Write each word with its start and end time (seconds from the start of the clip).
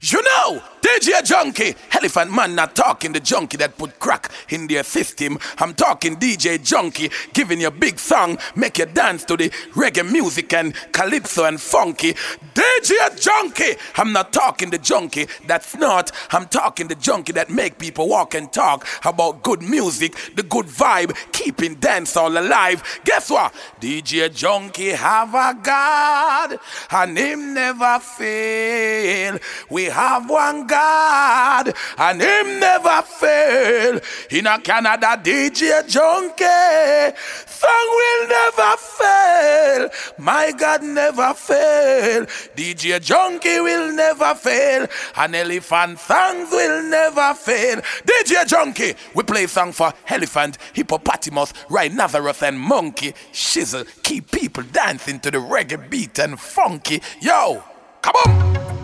You 0.00 0.22
know, 0.22 0.62
DJ 0.86 1.20
Junky, 1.22 1.74
Elephant 1.96 2.30
Man 2.32 2.54
not 2.54 2.76
talking 2.76 3.12
the 3.12 3.18
junkie 3.18 3.56
that 3.56 3.76
put 3.76 3.98
crack 3.98 4.30
in 4.50 4.68
their 4.68 4.84
system. 4.84 5.36
I'm 5.58 5.74
talking 5.74 6.14
DJ 6.14 6.58
Junky, 6.58 7.12
giving 7.32 7.60
you 7.60 7.66
a 7.66 7.70
big 7.72 7.98
song, 7.98 8.38
make 8.54 8.78
you 8.78 8.86
dance 8.86 9.24
to 9.24 9.36
the 9.36 9.50
reggae 9.74 10.08
music 10.08 10.52
and 10.52 10.76
calypso 10.92 11.44
and 11.44 11.60
funky. 11.60 12.12
DJ 12.54 12.92
Junky, 13.18 13.76
I'm 13.96 14.12
not 14.12 14.32
talking 14.32 14.70
the 14.70 14.78
junkie 14.78 15.26
that's 15.48 15.74
not. 15.74 16.12
I'm 16.30 16.46
talking 16.46 16.86
the 16.86 16.94
junkie 16.94 17.32
that 17.32 17.50
make 17.50 17.78
people 17.78 18.08
walk 18.08 18.36
and 18.36 18.52
talk 18.52 18.86
about 19.04 19.42
good 19.42 19.62
music, 19.62 20.14
the 20.36 20.44
good 20.44 20.66
vibe, 20.66 21.16
keeping 21.32 21.74
dance 21.74 22.16
all 22.16 22.38
alive. 22.38 23.00
Guess 23.04 23.30
what? 23.30 23.52
DJ 23.80 24.28
Junky 24.28 24.94
have 24.94 25.34
a 25.34 25.58
God, 25.60 26.60
and 26.92 27.18
him 27.18 27.54
never 27.54 27.98
fail. 27.98 29.40
We 29.68 29.86
have 29.86 30.30
one 30.30 30.68
God, 30.68 30.75
and 30.76 32.20
Him 32.20 32.60
never 32.60 33.02
fail. 33.02 34.00
In 34.30 34.46
a 34.46 34.58
Canada, 34.60 35.20
DJ 35.22 35.82
Junky, 35.82 37.16
song 37.46 37.70
will 37.70 38.28
never 38.28 38.76
fail. 38.76 39.90
My 40.18 40.52
God 40.52 40.82
never 40.82 41.34
fail. 41.34 42.26
DJ 42.56 43.00
Junky 43.00 43.62
will 43.62 43.92
never 43.92 44.34
fail, 44.34 44.86
An 45.16 45.34
Elephant 45.34 45.98
songs 45.98 46.50
will 46.50 46.82
never 46.84 47.34
fail. 47.34 47.76
DJ 48.04 48.44
Junky, 48.44 48.96
we 49.14 49.22
play 49.22 49.46
song 49.46 49.72
for 49.72 49.92
Elephant, 50.08 50.58
Hippopotamus, 50.72 51.52
Rhinoceros, 51.68 52.42
and 52.42 52.58
Monkey. 52.58 53.14
Shizzle, 53.32 53.86
keep 54.02 54.30
people 54.30 54.62
dancing 54.64 55.20
to 55.20 55.30
the 55.30 55.38
reggae 55.38 55.88
beat 55.88 56.18
and 56.18 56.38
funky. 56.38 57.02
Yo, 57.20 57.62
come 58.02 58.14
on. 58.26 58.75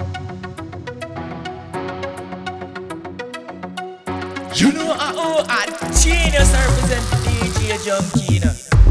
You 4.55 4.71
know 4.71 4.95
I 4.99 5.15
owe 5.17 5.45
a 5.49 5.65
genius 5.99 6.53
represent 6.53 7.03
DJ 7.25 7.79
Junky. 7.87 8.43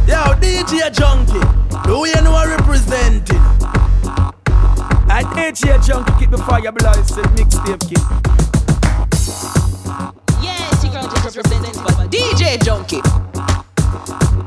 Yo, 0.08 0.34
DJ 0.42 0.90
Junky, 0.90 1.40
do 1.84 2.08
you 2.08 2.20
know 2.23 2.34
I 2.34 2.45
representing? 2.58 3.38
And 5.08 5.28
DJ 5.28 5.78
Junky 5.78 6.20
keep 6.20 6.31
the 6.31 6.38
fire 6.40 6.72
below 6.72 6.94
said 7.03 7.26
mixtape 7.36 7.80
kid. 7.88 8.02
Yes, 10.42 10.84
you 10.84 10.90
can't 10.90 11.12
just 11.12 11.38
represent 11.38 11.78
but 11.84 12.09
DJ 12.09 12.58
Junky. 12.58 13.02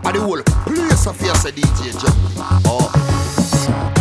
And 0.05 0.17
the 0.17 0.21
whole 0.21 0.43
place 0.43 1.06
of 1.06 1.17
fear 1.17 1.34
say 1.37 1.53
DJ 1.53 1.93
Junky. 1.93 2.62
Oh. 2.67 3.94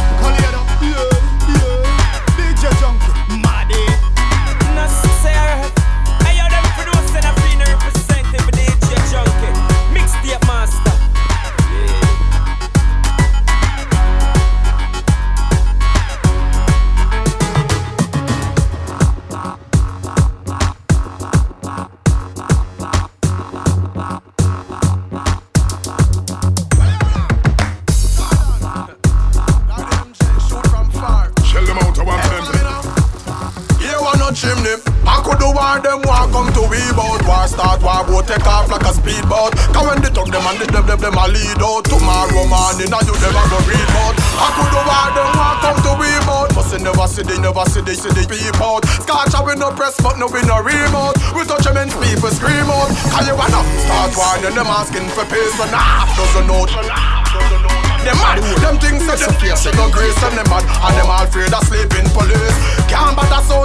I 35.03 35.19
could 35.23 35.39
do 35.39 35.51
war 35.51 35.79
them 35.83 35.99
war 36.07 36.25
come 36.31 36.49
to 36.55 36.63
we 36.71 36.79
bout. 36.95 37.23
War 37.27 37.47
start, 37.47 37.83
war 37.83 38.03
go 38.07 38.23
take 38.23 38.45
off 38.47 38.71
like 38.71 38.87
a 38.87 38.93
speedboat. 38.95 39.55
Cause 39.71 39.85
when 39.85 39.99
they 39.99 40.11
talk 40.11 40.31
them 40.31 40.43
and 40.47 40.59
they 40.59 40.67
them, 40.71 40.85
them, 40.87 40.99
them 40.99 41.17
a 41.19 41.25
lead 41.27 41.59
out. 41.59 41.83
Tomorrow 41.87 42.45
morning 42.47 42.91
and 42.91 43.05
you 43.08 43.15
never 43.19 43.43
go 43.52 43.59
read 43.67 43.89
bout. 43.95 44.15
I 44.39 44.47
could 44.55 44.71
do 44.71 44.81
war 44.83 45.08
them 45.15 45.30
war 45.36 45.53
come 45.59 45.80
to 45.83 45.92
we 45.99 46.11
bout. 46.27 46.49
But 46.55 46.63
never 46.83 47.08
see 47.08 47.23
they 47.23 47.39
never 47.39 47.65
see 47.71 47.81
they 47.81 47.95
see 47.95 48.11
they 48.11 48.27
peep 48.27 48.59
out. 48.59 48.83
Scotch 49.03 49.36
we 49.43 49.55
no 49.55 49.71
press 49.71 49.95
but 50.03 50.19
no 50.19 50.27
we 50.27 50.43
no 50.43 50.59
remote. 50.59 51.15
We 51.31 51.47
touch 51.47 51.63
them 51.63 51.77
and 51.80 51.92
people 52.03 52.31
scream 52.31 52.67
out. 52.67 52.92
Cause 53.11 53.27
you 53.27 53.36
wanna 53.36 53.61
start 53.87 54.11
war 54.19 54.36
and 54.39 54.55
them 54.55 54.67
asking 54.67 55.08
for 55.15 55.23
peace. 55.31 55.55
So 55.55 55.65
nah, 55.71 56.08
doesn't 56.15 56.47
know 56.47 56.67
them 58.03 58.19
mad. 58.19 58.43
Them 58.59 58.75
things 58.83 59.03
say 59.08 59.15
them 59.15 59.31
face 59.39 59.63
no 59.80 59.87
grace 59.87 60.19
and 60.27 60.36
them 60.36 60.47
mad. 60.52 60.67
And 60.67 60.93
them 60.99 61.08
all 61.08 61.23
afraid 61.23 61.55
of 61.55 61.63
sleeping 61.63 62.08
police. 62.11 62.58
Can't 62.92 63.15
bother 63.15 63.39
south 63.47 63.62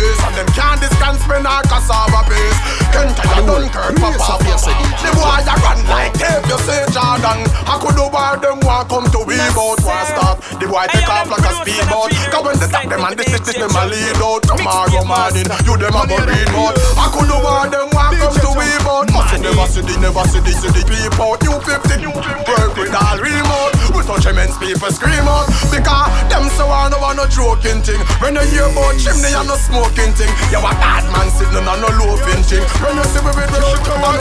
and 0.00 0.08
the 0.08 0.08
bus 0.08 0.08
can't 0.08 0.08
go 0.08 0.08
east 0.08 0.20
And 0.24 0.34
them 0.36 0.48
can't 0.56 0.80
discount 0.80 1.18
spend 1.20 1.46
our 1.46 1.62
cassava 1.64 2.22
paste 2.28 2.60
Can't 2.92 3.12
tell 3.16 3.36
you 3.36 3.44
Dunkirk 3.46 3.94
papa 4.00 4.56
The 5.00 5.10
boy 5.12 5.40
a 5.44 5.54
run 5.60 5.80
like 5.86 6.14
tape 6.16 6.46
you 6.48 6.58
say 6.64 6.84
Jordan. 6.90 7.40
I 7.66 7.74
could 7.80 7.96
do 7.96 8.06
why 8.08 8.36
them 8.40 8.60
want 8.64 8.88
come 8.88 9.06
to 9.10 9.20
we 9.26 9.36
bout 9.52 9.80
war 9.84 10.04
start 10.08 10.40
The 10.58 10.66
boy 10.66 10.86
take 10.90 11.08
off 11.08 11.28
like 11.30 11.44
a 11.44 11.52
speedboat. 11.62 12.10
Cause 12.30 12.44
when 12.44 12.56
they 12.58 12.68
tap 12.68 12.88
them 12.88 13.04
and 13.04 13.16
they 13.16 13.28
stick 13.40 13.58
them 13.60 13.74
a 13.74 13.82
lead 13.86 14.20
out 14.20 14.42
Tomorrow 14.44 15.04
morning. 15.04 15.48
You 15.64 15.74
them 15.76 15.96
a 15.96 16.02
go 16.06 16.18
read 16.24 16.50
out. 16.54 16.74
I 16.96 17.06
could 17.12 17.28
do 17.28 17.36
why 17.40 17.68
them 17.68 17.88
want 17.92 18.16
come 18.18 18.36
to 18.40 18.50
we 18.56 18.68
bout 18.84 19.08
Must 19.12 19.32
you 19.34 19.40
never 19.44 19.66
see 19.68 19.82
the 19.84 19.94
never 20.00 20.24
see 20.28 20.40
the 20.40 20.52
see 20.52 20.70
the 20.70 20.82
people 20.84 21.36
You 21.44 21.54
50 21.60 22.06
work 22.48 22.72
with 22.76 22.94
all 22.94 23.18
remote 23.18 23.79
Touch 24.06 24.26
immense 24.26 24.56
people 24.58 24.90
scream 24.90 25.26
out. 25.28 25.46
Because 25.70 26.08
them 26.32 26.48
so 26.56 26.66
I 26.66 26.88
know 26.88 26.98
one 26.98 27.16
no 27.16 27.26
joking 27.28 27.82
thing. 27.84 28.00
When 28.20 28.34
you 28.34 28.44
hear 28.50 28.66
about 28.66 28.96
chimney 28.98 29.30
and 29.30 29.46
no 29.46 29.56
smoking 29.56 30.12
thing. 30.16 30.32
You 30.50 30.58
a 30.58 30.72
bad 30.80 31.04
man 31.12 31.28
sitting 31.34 31.62
on 31.62 31.78
no 31.78 31.90
loafing 32.00 32.42
thing. 32.44 32.64
When 32.82 32.96
you 32.96 33.04
see 33.10 33.22
me 33.22 33.30
with 33.36 33.50
the 33.52 33.58
shit 33.60 33.82
come 33.86 34.02
on 34.02 34.16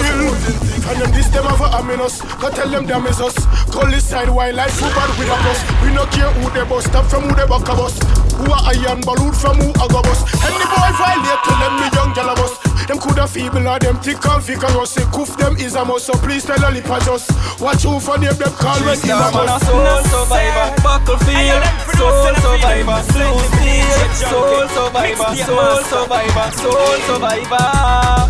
And 0.89 0.97
them 1.01 1.11
this 1.11 1.29
them 1.29 1.45
have 1.45 1.61
a 1.61 1.79
amin 1.79 2.01
us 2.01 2.21
Go 2.41 2.49
tell 2.49 2.69
them 2.69 2.85
them 2.85 3.07
is 3.07 3.21
us. 3.21 3.35
Call 3.71 3.87
this 3.87 4.05
side 4.05 4.29
wildlife 4.29 4.77
who 4.79 4.87
bad 4.93 5.11
with 5.17 5.31
a 5.31 5.37
bus. 5.43 5.59
We 5.81 5.93
no 5.93 6.05
care 6.13 6.31
who 6.37 6.49
they 6.51 6.65
bust 6.67 6.87
Stop 6.87 7.05
from 7.05 7.23
who 7.23 7.35
they 7.35 7.47
back 7.47 7.65
a 7.65 7.73
bus. 7.73 7.95
Who 8.37 8.51
a 8.51 8.57
iron 8.75 9.01
balloon 9.01 9.33
from 9.33 9.57
who 9.57 9.69
a 9.73 9.85
go 9.87 10.01
bus 10.01 10.21
Any 10.45 10.65
boy 10.69 10.89
violate 10.97 11.41
tell 11.43 11.57
them 11.59 11.73
me 11.81 11.87
young 11.93 12.13
gal 12.13 12.29
a 12.29 12.35
bus 12.35 12.68
Them 12.87 12.99
coulda 12.99 13.27
feeble 13.27 13.67
or 13.67 13.79
them 13.79 13.97
thick 13.99 14.23
and 14.25 14.43
vigorous 14.43 14.91
Say 14.91 15.03
coof 15.11 15.35
them 15.37 15.57
is 15.57 15.75
a 15.75 15.83
must 15.85 16.05
So 16.05 16.13
please 16.13 16.45
tell 16.45 16.61
a 16.63 16.69
lip 16.71 16.85
a 16.85 16.99
just 17.03 17.29
Watch 17.59 17.83
who 17.83 17.99
for 17.99 18.17
them 18.17 18.35
them 18.35 18.53
call 18.53 18.79
when 18.85 18.97
in 19.03 19.11
a 19.11 19.29
bus 19.31 19.61
Soul 19.67 20.03
survivor, 20.09 20.67
battlefield, 20.81 21.63
soul 21.97 22.35
survivor, 22.41 22.99
blue 23.13 23.39
steel, 23.49 23.99
soul 24.15 24.67
survivor, 24.69 25.35
soul 25.35 25.79
survivor, 25.83 26.47
soul 26.57 26.97
survivor, 27.07 27.65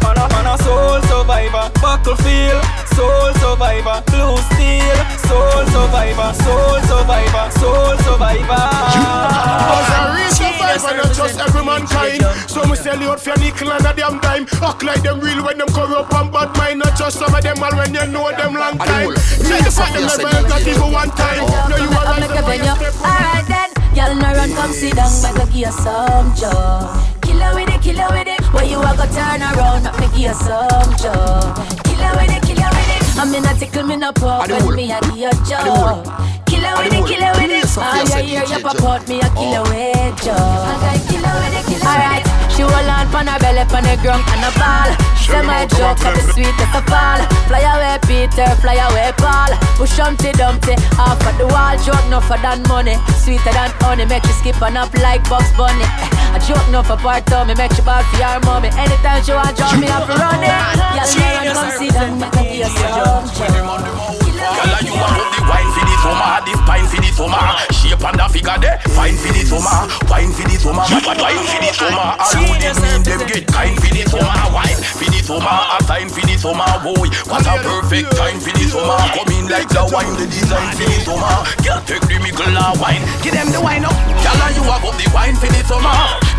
man 0.04 0.18
a, 0.18 0.26
man 0.34 0.48
a 0.48 0.64
soul 0.64 1.02
survivor, 1.04 1.72
battlefield, 1.82 2.64
soul 3.00 3.32
survivor, 3.40 4.04
blue 4.12 4.36
steel, 4.52 5.00
soul 5.24 5.64
survivor, 5.72 6.32
soul 6.44 6.80
survivor, 6.92 7.46
soul 7.56 7.96
survivor. 8.04 8.64
You 8.96 9.08
Cause 9.72 9.92
a 9.96 10.02
real 10.12 10.32
survivor, 10.36 10.94
not 11.00 11.12
just 11.16 11.40
every 11.40 11.64
mankind. 11.64 12.22
So 12.52 12.64
me 12.68 12.76
sell 12.76 13.00
you 13.00 13.12
out 13.12 13.22
for 13.22 13.32
a 13.32 13.40
nickel 13.40 13.72
and 13.72 13.86
a 13.86 13.94
damn 13.96 14.20
dime. 14.20 14.46
Act 14.60 14.84
like 14.84 15.02
them 15.02 15.20
real 15.22 15.40
when 15.46 15.58
them 15.58 15.70
corrupt 15.72 16.14
and 16.14 16.32
bad 16.32 16.52
mind. 16.58 16.80
Not 16.80 16.98
just 16.98 17.20
some 17.20 17.34
of 17.34 17.42
them 17.42 17.64
all 17.64 17.76
when 17.80 17.94
you 17.94 18.06
know 18.12 18.28
them 18.36 18.54
long 18.54 18.78
time. 18.78 19.16
Try 19.48 19.60
to 19.64 19.72
fight 19.72 19.94
them 19.96 20.04
never 20.04 20.48
not 20.52 20.68
even 20.68 20.92
one 20.92 21.12
time. 21.16 21.48
No, 21.72 21.78
you 21.80 21.90
are 21.96 22.04
right. 22.04 22.60
Alright 23.00 23.48
then, 23.48 23.70
y'all 23.96 24.16
no 24.16 24.28
run, 24.36 24.52
come 24.60 24.74
sit 24.74 24.96
down, 24.96 25.12
make 25.24 25.40
a 25.40 25.46
give 25.48 25.56
you 25.56 25.72
some 25.72 26.36
joy. 26.36 26.84
Killer 27.24 27.56
with 27.56 27.72
it, 27.72 27.82
killer 27.82 28.10
with 28.12 28.28
it. 28.28 28.42
Where 28.52 28.66
you 28.66 28.80
a 28.80 28.92
go 28.98 29.06
turn 29.16 29.40
around, 29.40 29.84
make 29.88 30.00
me 30.00 30.08
give 30.20 30.28
you 30.28 30.34
some 30.36 30.92
joy. 31.00 31.48
Killer 31.88 32.12
with 32.20 32.36
it, 32.36 32.44
killer 32.44 32.70
with 32.76 32.84
it. 32.84 32.89
I'm 33.20 33.36
in 33.36 33.44
a 33.44 33.54
tickle, 33.54 33.84
me 33.84 33.98
no 33.98 34.14
pop, 34.14 34.48
when 34.48 34.76
me 34.76 34.92
a 34.94 35.02
give 35.02 35.18
you 35.18 35.30
joy. 35.44 36.00
Killer 36.48 36.72
with 36.80 36.94
it, 36.94 37.04
killer 37.06 37.34
with 37.36 37.52
it. 37.52 37.78
All 37.78 38.00
you 38.00 38.24
hear 38.24 38.46
you 38.46 38.64
pop 38.64 38.82
out, 38.82 39.08
me 39.10 39.20
a 39.20 39.30
killer 39.36 39.64
with 39.64 40.24
joy. 40.24 40.34
Alright, 41.84 42.29
she 42.60 42.64
roll 42.68 42.92
on 42.92 43.08
pon 43.08 43.28
her 43.32 43.40
belly, 43.40 43.64
pon 43.72 43.88
her 43.88 43.96
ground 44.04 44.24
and 44.36 44.44
a 44.44 44.52
ball. 44.60 44.92
Say 45.16 45.40
my 45.48 45.64
joke, 45.64 46.04
up 46.04 46.12
the 46.12 46.24
sweetest 46.36 46.76
of 46.76 46.92
all. 46.92 47.22
Fly 47.48 47.64
away, 47.64 47.96
Peter, 48.04 48.52
fly 48.60 48.76
away, 48.76 49.16
Paul. 49.16 49.56
Push 49.80 49.96
Humpty 49.96 50.36
Dumpty 50.36 50.76
off 51.00 51.24
of 51.24 51.36
the 51.40 51.48
wall. 51.48 51.80
Joke 51.80 52.04
no 52.12 52.20
for 52.20 52.36
than 52.44 52.60
money, 52.68 53.00
sweeter 53.24 53.54
than 53.56 53.72
honey. 53.80 54.04
Make 54.04 54.28
you 54.28 54.36
skip 54.44 54.60
on 54.62 54.76
up 54.76 54.92
like 55.00 55.24
Bugs 55.32 55.56
Bunny. 55.56 55.88
A 56.36 56.40
joke 56.44 56.68
no 56.68 56.84
for 56.84 57.00
part 57.00 57.32
of 57.32 57.48
me, 57.48 57.56
make 57.56 57.72
you 57.80 57.86
bad 57.88 58.04
for 58.12 58.20
your 58.20 58.40
mommy. 58.44 58.68
Anytime 58.76 59.24
she 59.24 59.32
want 59.32 59.56
draw 59.56 59.72
me 59.80 59.88
up 59.88 60.10
run 60.10 60.44
it. 60.44 60.52
Y'all 61.00 61.48
know 61.48 61.56
come 61.56 61.72
sit 61.80 61.96
down, 61.96 62.20
make 62.20 62.36
a 62.36 62.44
give 62.44 62.60
you 62.60 62.72
some 62.76 64.29
Girl, 64.56 64.74
you 64.82 64.96
want 64.98 65.18
the 65.34 65.42
wine 65.46 65.70
for 65.74 65.84
the 65.86 65.96
summer, 66.02 66.34
the 66.46 66.54
spine 66.58 66.88
for 66.90 67.00
the 67.02 67.12
summer. 67.14 67.44
Shape 67.70 68.02
and 68.02 68.18
the 68.18 68.26
figure 68.32 68.60
there, 68.60 68.78
fine 68.96 69.18
for 69.18 69.30
the 69.30 69.42
summer, 69.46 69.78
wine 70.10 70.32
for 70.34 70.46
the 70.48 70.56
summer, 70.58 70.86
wine 70.86 71.44
for 71.46 71.60
the 71.62 71.72
summer. 71.74 72.08
All 72.18 72.34
who 72.34 72.54
they 72.58 72.74
mean 72.82 73.02
them 73.06 73.22
get 73.30 73.46
kind 73.48 73.76
for 73.78 73.92
the 73.94 74.04
summer, 74.10 74.46
wine 74.50 74.80
for 74.82 75.10
the 75.10 75.20
summer, 75.22 75.58
a 75.74 75.78
sign 75.86 76.10
for 76.10 76.24
the 76.26 76.36
summer. 76.38 76.70
Boy, 76.82 77.10
what 77.30 77.46
a 77.46 77.54
perfect 77.62 78.10
time 78.18 78.40
for 78.42 78.54
the 78.54 78.66
summer. 78.66 79.00
Come 79.14 79.32
in 79.38 79.46
like 79.50 79.70
the 79.70 79.84
wine, 79.94 80.14
the 80.18 80.26
design 80.26 80.74
for 80.74 80.88
the 80.90 80.98
summer. 81.06 81.36
Girl, 81.62 81.82
take 81.86 82.06
the 82.10 82.18
mickle 82.22 82.50
wine, 82.82 83.04
give 83.22 83.38
them 83.38 83.54
the 83.54 83.62
wine 83.62 83.86
up. 83.86 83.94
Girl, 84.24 84.50
you 84.58 84.64
have 84.66 84.82
up 84.82 84.96
the 84.98 85.08
wine 85.14 85.36
for 85.36 85.48
the 85.48 85.62
summer. 85.70 86.30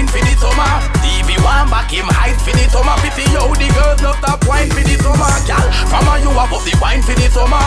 wine 0.00 0.08
for 0.08 0.24
the 0.24 0.34
summer. 0.40 0.72
Stevie 1.00 1.40
want 1.44 1.70
back 1.70 1.90
him 1.90 2.06
height 2.08 2.38
for 2.40 2.52
the 2.56 2.64
summer. 2.70 2.96
Pity 3.04 3.24
yo, 3.32 3.52
the 3.54 3.68
girls 3.74 4.02
love 4.02 4.16
top 4.20 4.39
wine 4.60 4.70
for 4.70 4.84
the 4.84 4.96
summer. 5.00 5.32
Gal, 5.48 5.66
from 5.88 6.08
a 6.08 6.20
you 6.20 6.30
up 6.36 6.52
the 6.52 6.74
wine 6.80 7.02
for 7.02 7.16
the 7.16 7.28
summer. 7.32 7.64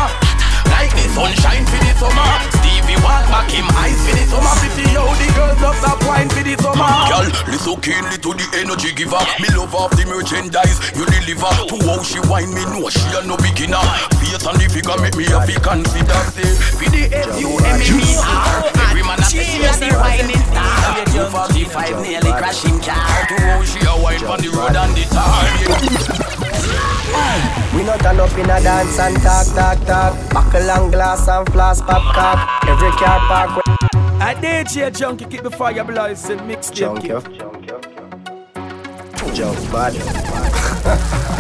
Like 0.70 0.94
the 0.94 1.06
sunshine 1.14 1.66
for 1.66 1.82
the 1.82 1.92
summer. 1.98 2.30
Stevie 2.62 2.98
want 3.02 3.26
back 3.30 3.50
him 3.50 3.66
eyes 3.82 3.98
for 4.06 4.14
the 4.14 4.26
summer. 4.30 4.54
Pity 4.62 4.86
yo, 4.94 5.04
the 5.18 5.28
girls 5.34 5.58
love 5.62 5.78
top 5.82 6.00
wine 6.06 6.30
for 6.30 6.46
the 6.46 6.54
summer. 6.62 6.90
Gal, 7.10 7.26
listen 7.50 7.78
keenly 7.82 8.18
to 8.22 8.30
the 8.38 8.46
energy 8.62 8.94
giver. 8.94 9.22
Me 9.42 9.50
love 9.58 9.74
off 9.74 9.90
the 9.98 10.06
merchandise 10.06 10.78
you 10.94 11.06
deliver. 11.10 11.50
To 11.74 11.76
how 11.90 12.02
she 12.06 12.22
wine 12.30 12.54
me 12.54 12.64
know 12.70 12.90
she 12.90 13.06
a 13.18 13.26
no 13.26 13.38
beginner. 13.42 13.82
Face 14.22 14.46
and 14.46 14.58
the 14.62 14.68
figure 14.70 14.98
make 15.02 15.18
me 15.18 15.26
have 15.34 15.50
to 15.50 15.58
consider. 15.58 16.22
Say, 16.38 16.50
for 16.78 16.90
the 16.94 17.10
S-U-M-M-E-R. 17.10 18.54
Every 18.90 19.02
man 19.02 19.18
a 19.18 19.26
Genius, 19.26 19.82
the 19.82 19.90
whining 19.98 20.46
star. 20.54 21.02
245 21.10 22.06
nearly 22.06 22.34
crashing 22.38 22.78
car. 22.86 23.26
To 23.30 23.36
how 23.42 23.64
she 23.66 23.82
a 23.82 23.94
wine 23.98 24.24
on 24.30 24.40
the 24.42 24.50
road 24.54 24.78
and 24.78 24.94
the 24.94 25.06
tar. 25.10 26.43
We 27.76 27.84
not 27.84 28.00
turn 28.02 28.20
up 28.20 28.32
in 28.38 28.50
a 28.50 28.60
dance 28.62 29.00
and 29.00 29.16
talk, 29.22 29.48
talk, 29.48 29.80
talk. 29.86 30.16
Buckle 30.34 30.70
and 30.70 30.92
glass 30.92 31.28
and 31.28 31.48
floss, 31.52 31.82
pop 31.82 32.14
cock. 32.14 32.50
Every 32.68 32.92
car 32.92 33.20
park. 33.28 33.50
A 34.22 34.34
DJ 34.36 34.92
junky 34.92 35.26
keep 35.30 35.42
the 35.44 35.52
fire 35.52 35.84
blazing, 35.84 36.40
mixtape 36.40 36.76
Junk 36.76 37.02
keep. 37.02 37.10
you. 37.10 37.22
Junk 39.34 39.72
bad. 39.72 39.94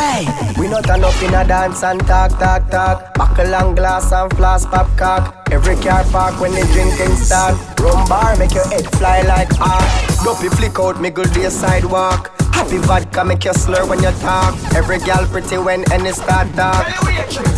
Hey, 0.00 0.24
we 0.58 0.66
not 0.66 0.84
turn 0.84 1.04
up 1.04 1.22
in 1.22 1.34
a 1.34 1.44
dance 1.46 1.82
and 1.82 2.00
talk, 2.06 2.30
talk, 2.38 2.70
talk. 2.70 3.12
Buckle 3.14 3.54
and 3.54 3.76
glass 3.76 4.12
and 4.12 4.32
floss, 4.34 4.64
pop 4.64 4.88
cock. 4.96 5.46
Every 5.50 5.76
car 5.76 6.04
park 6.04 6.40
when 6.40 6.52
the 6.52 6.62
drinking 6.72 7.16
start. 7.16 7.54
Rum 7.78 8.08
bar 8.08 8.34
make 8.36 8.54
your 8.54 8.66
head 8.68 8.86
fly 8.96 9.20
like 9.22 9.50
ah. 9.60 10.22
Dopey 10.24 10.48
flick 10.56 10.78
out, 10.78 11.00
me 11.02 11.10
good 11.10 11.30
day 11.34 11.50
sidewalk. 11.50 12.30
Happy 12.70 12.86
vodka 12.86 13.24
make 13.24 13.42
you 13.42 13.52
slur 13.52 13.82
when 13.90 13.98
you 13.98 14.14
talk. 14.22 14.54
Every 14.78 15.02
gal 15.02 15.26
pretty 15.26 15.58
when 15.58 15.82
any 15.90 16.12
start 16.14 16.46
talk. 16.54 16.86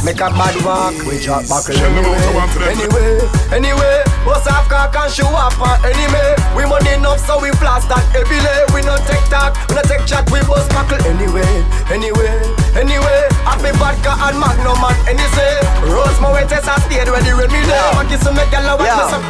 Make 0.08 0.24
a 0.24 0.32
bad 0.32 0.56
walk. 0.64 0.96
We 1.04 1.20
drop 1.20 1.44
buckle 1.52 1.76
anyway. 1.76 2.16
Anyway, 2.64 3.20
anyway. 3.52 4.00
What's 4.24 4.48
up, 4.48 4.72
cock 4.72 4.96
and 4.96 5.12
show 5.12 5.28
up 5.36 5.52
on 5.60 5.76
enemy. 5.84 6.16
We 6.56 6.64
money 6.64 6.96
enough 6.96 7.20
so 7.20 7.36
we 7.36 7.52
flash 7.60 7.84
that 7.92 8.00
heavy 8.08 8.40
lay. 8.40 8.64
We 8.72 8.80
no 8.88 8.96
take 9.04 9.20
talk, 9.28 9.52
we 9.68 9.76
no 9.76 9.84
take 9.84 10.08
chat, 10.08 10.24
we 10.32 10.40
bust 10.48 10.72
buckle 10.72 11.04
anyway. 11.04 11.60
Anyway, 11.92 12.32
anyway. 12.72 13.20
Happy 13.44 13.68
vodka 13.76 14.16
and 14.16 14.40
magnum 14.40 14.80
and 14.80 14.96
any 15.12 15.28
say. 15.36 15.60
Rose 15.92 16.16
my 16.24 16.32
way 16.32 16.48
test 16.48 16.72
and 16.72 16.80
stayed 16.88 17.12
ready 17.12 17.36
when 17.36 17.52
me 17.52 17.60
there. 17.68 17.92
My 18.00 18.08
kiss 18.08 18.24
and 18.24 18.32
make 18.32 18.48
a 18.48 18.64
love 18.64 18.80
with 18.80 18.88
me 18.88 19.04
some. 19.12 19.24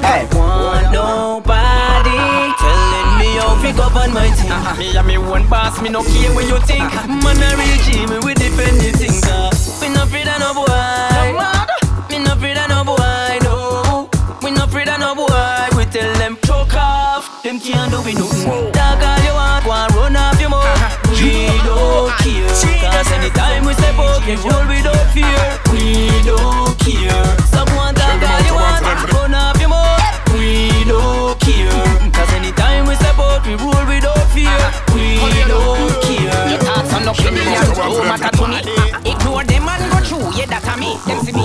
Hey. 0.00 0.24
want 0.32 0.88
nobody 0.88 1.60
telling 2.20 2.39
me 3.30 3.38
how 3.38 3.54
to 3.62 3.72
govern 3.72 4.12
my 4.12 4.30
thing. 4.30 4.78
Me 4.78 4.96
and 4.96 5.06
me 5.06 5.18
one 5.18 5.46
boss, 5.48 5.80
me 5.80 5.88
no 5.88 6.02
care 6.02 6.32
what 6.34 6.46
you 6.46 6.58
think. 6.66 6.90
Man 7.06 7.38
a 7.38 7.48
real 7.56 7.78
G, 7.84 8.06
me 8.06 8.18
we 8.24 8.34
defend 8.34 8.80
the 8.80 8.90
thing. 8.98 9.20
Uh. 9.24 9.50
We 9.80 9.88
no 9.88 10.02
afraid 10.02 10.28
of 10.28 10.38
no 10.40 10.54
boy. 10.54 10.66
Me 12.10 12.18
no 12.18 12.32
afraid 12.32 12.58
of 12.58 12.68
no 12.68 12.84
boy, 12.84 13.38
no. 13.42 14.10
We 14.42 14.50
no 14.50 14.64
afraid 14.64 14.88
of 14.88 14.98
no 15.00 15.14
boy. 15.14 15.76
We 15.76 15.84
tell 15.86 16.12
them 16.18 16.36
choke 16.44 16.74
off, 16.74 17.42
them 17.42 17.60
can't 17.60 17.90
do 17.90 18.02
we 18.02 18.14
nothing. 18.14 18.72
Talk 18.72 19.02
all 19.02 19.20
you 19.22 19.34
want, 19.34 19.64
go 19.64 19.72
and 19.72 19.94
run 19.94 20.16
off 20.16 20.40
your 20.40 20.50
mouth. 20.50 20.66
We 21.20 21.46
don't 21.66 22.10
care. 22.18 22.48
Cause 22.90 23.12
anytime 23.12 23.64
we 23.66 23.74
step 23.74 23.98
up, 23.98 24.26
we 24.26 24.34
roll 24.36 24.66
without 24.66 25.06
fear. 25.14 25.42
We 25.70 26.08
don't 26.24 26.78
care. 26.78 27.39
Opinion, 37.10 37.44
no 37.74 38.04
matter 38.06 38.30
to 38.30 38.44
me. 38.46 38.60
Ah, 38.62 38.94
ah, 38.94 39.10
ignore 39.10 39.44
them 39.44 39.68
and 39.68 39.84
go 39.90 39.98
through, 40.06 40.26
yeah, 40.38 40.46
that 40.46 40.66
a 40.70 40.74
me. 40.78 40.94
Them 41.06 41.18
see 41.26 41.34
me, 41.34 41.44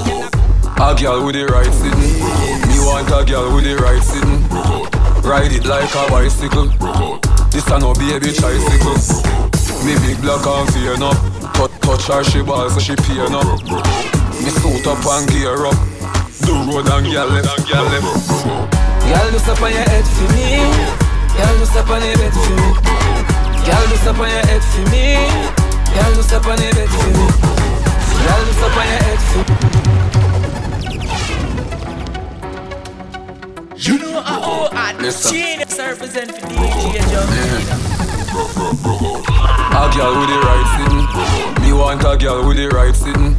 A 0.77 0.94
girl 0.94 1.25
with 1.25 1.35
the 1.35 1.45
right 1.50 1.73
sitting. 1.73 2.21
Me 2.69 2.77
want 2.85 3.09
a 3.09 3.25
girl 3.25 3.50
with 3.56 3.65
the 3.65 3.75
right 3.81 4.01
sitting. 4.01 4.45
Ride 5.25 5.53
it 5.57 5.65
like 5.65 5.89
a 5.89 6.03
bicycle. 6.13 6.69
This 7.50 7.65
a 7.73 7.79
no 7.79 7.94
baby 7.97 8.29
tricycle. 8.29 8.97
Me 9.81 9.97
big 10.06 10.21
black 10.21 10.45
and 10.45 10.69
fear 10.73 10.97
up. 11.01 11.17
Touch, 11.57 11.73
touch 11.81 12.07
her 12.13 12.23
she 12.23 12.41
ball 12.41 12.69
so 12.69 12.79
she 12.79 12.95
pain 12.95 13.33
up. 13.33 13.45
Me 14.38 14.50
suit 14.53 14.85
up 14.85 15.01
and 15.01 15.25
gear 15.33 15.65
up. 15.65 15.77
Do 16.45 16.53
road 16.69 16.85
and 16.94 17.09
girl 17.09 17.29
left, 17.33 17.65
girl 17.65 17.85
left. 17.89 18.06
Girl, 19.01 19.27
just 19.33 19.50
up 19.50 19.62
on 19.62 19.71
your 19.73 19.81
head 19.81 20.06
for 20.06 20.29
me. 20.33 20.62
Girl, 21.33 21.57
just 21.57 21.75
up 21.75 21.89
on 21.89 22.01
your 22.06 22.17
bed 22.17 22.33
for 22.33 22.53
me. 22.53 22.64
Up 24.07 24.19
on 24.19 24.30
your 24.30 24.46
head 24.46 24.62
for 24.62 24.86
me. 24.92 25.18
Girl, 25.96 26.13
just 26.13 26.31
up 26.31 26.46
on 26.46 26.62
your 26.62 26.72
bed 26.74 26.90
for 26.90 27.10
me. 27.10 27.25
Girl, 28.22 28.46
just 28.46 28.62
up 28.62 28.78
on 28.78 28.86
your 28.86 29.02
head 29.02 29.19
for 29.25 29.42
me. 29.42 29.56
You 33.75 33.98
know 33.98 34.22
how 34.22 34.69
hard 34.69 35.02
Listen. 35.02 35.31
genius 35.34 35.80
represent 35.80 36.31
for 36.31 36.46
DJ. 36.46 37.02
A 39.74 39.90
girl 39.96 40.13
with 40.19 40.30
the 40.30 40.38
right 40.46 40.68
sitting. 40.78 41.06
Me 41.63 41.74
want 41.74 42.04
a 42.06 42.16
girl 42.16 42.48
with 42.48 42.58
the 42.58 42.68
right 42.69 42.96
sitting. 42.96 43.34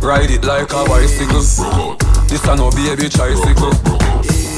Ride 0.00 0.30
it 0.30 0.44
like 0.44 0.72
a 0.72 0.84
bicycle. 0.88 1.44
This 2.28 2.44
a 2.48 2.56
no 2.56 2.70
baby 2.70 3.10
tricycle. 3.10 3.72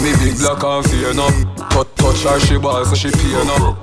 Me 0.00 0.12
big 0.22 0.38
black 0.38 0.62
and 0.62 0.86
fear 0.86 1.10
up. 1.18 1.34
Touch, 1.70 1.88
touch 1.96 2.22
her 2.22 2.38
she 2.38 2.56
ball 2.56 2.84
so 2.84 2.94
she 2.94 3.10
pain 3.10 3.50
up. 3.50 3.74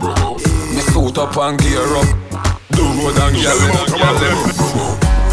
Me 1.02 1.08
suit 1.08 1.18
up 1.18 1.36
and 1.38 1.58
gear 1.60 1.82
up. 1.82 2.06
Do 2.78 2.86
road 3.02 3.18
and 3.18 3.34
girl 3.34 3.58
left, 3.58 3.90
girl 3.90 4.14
left. 4.22 4.62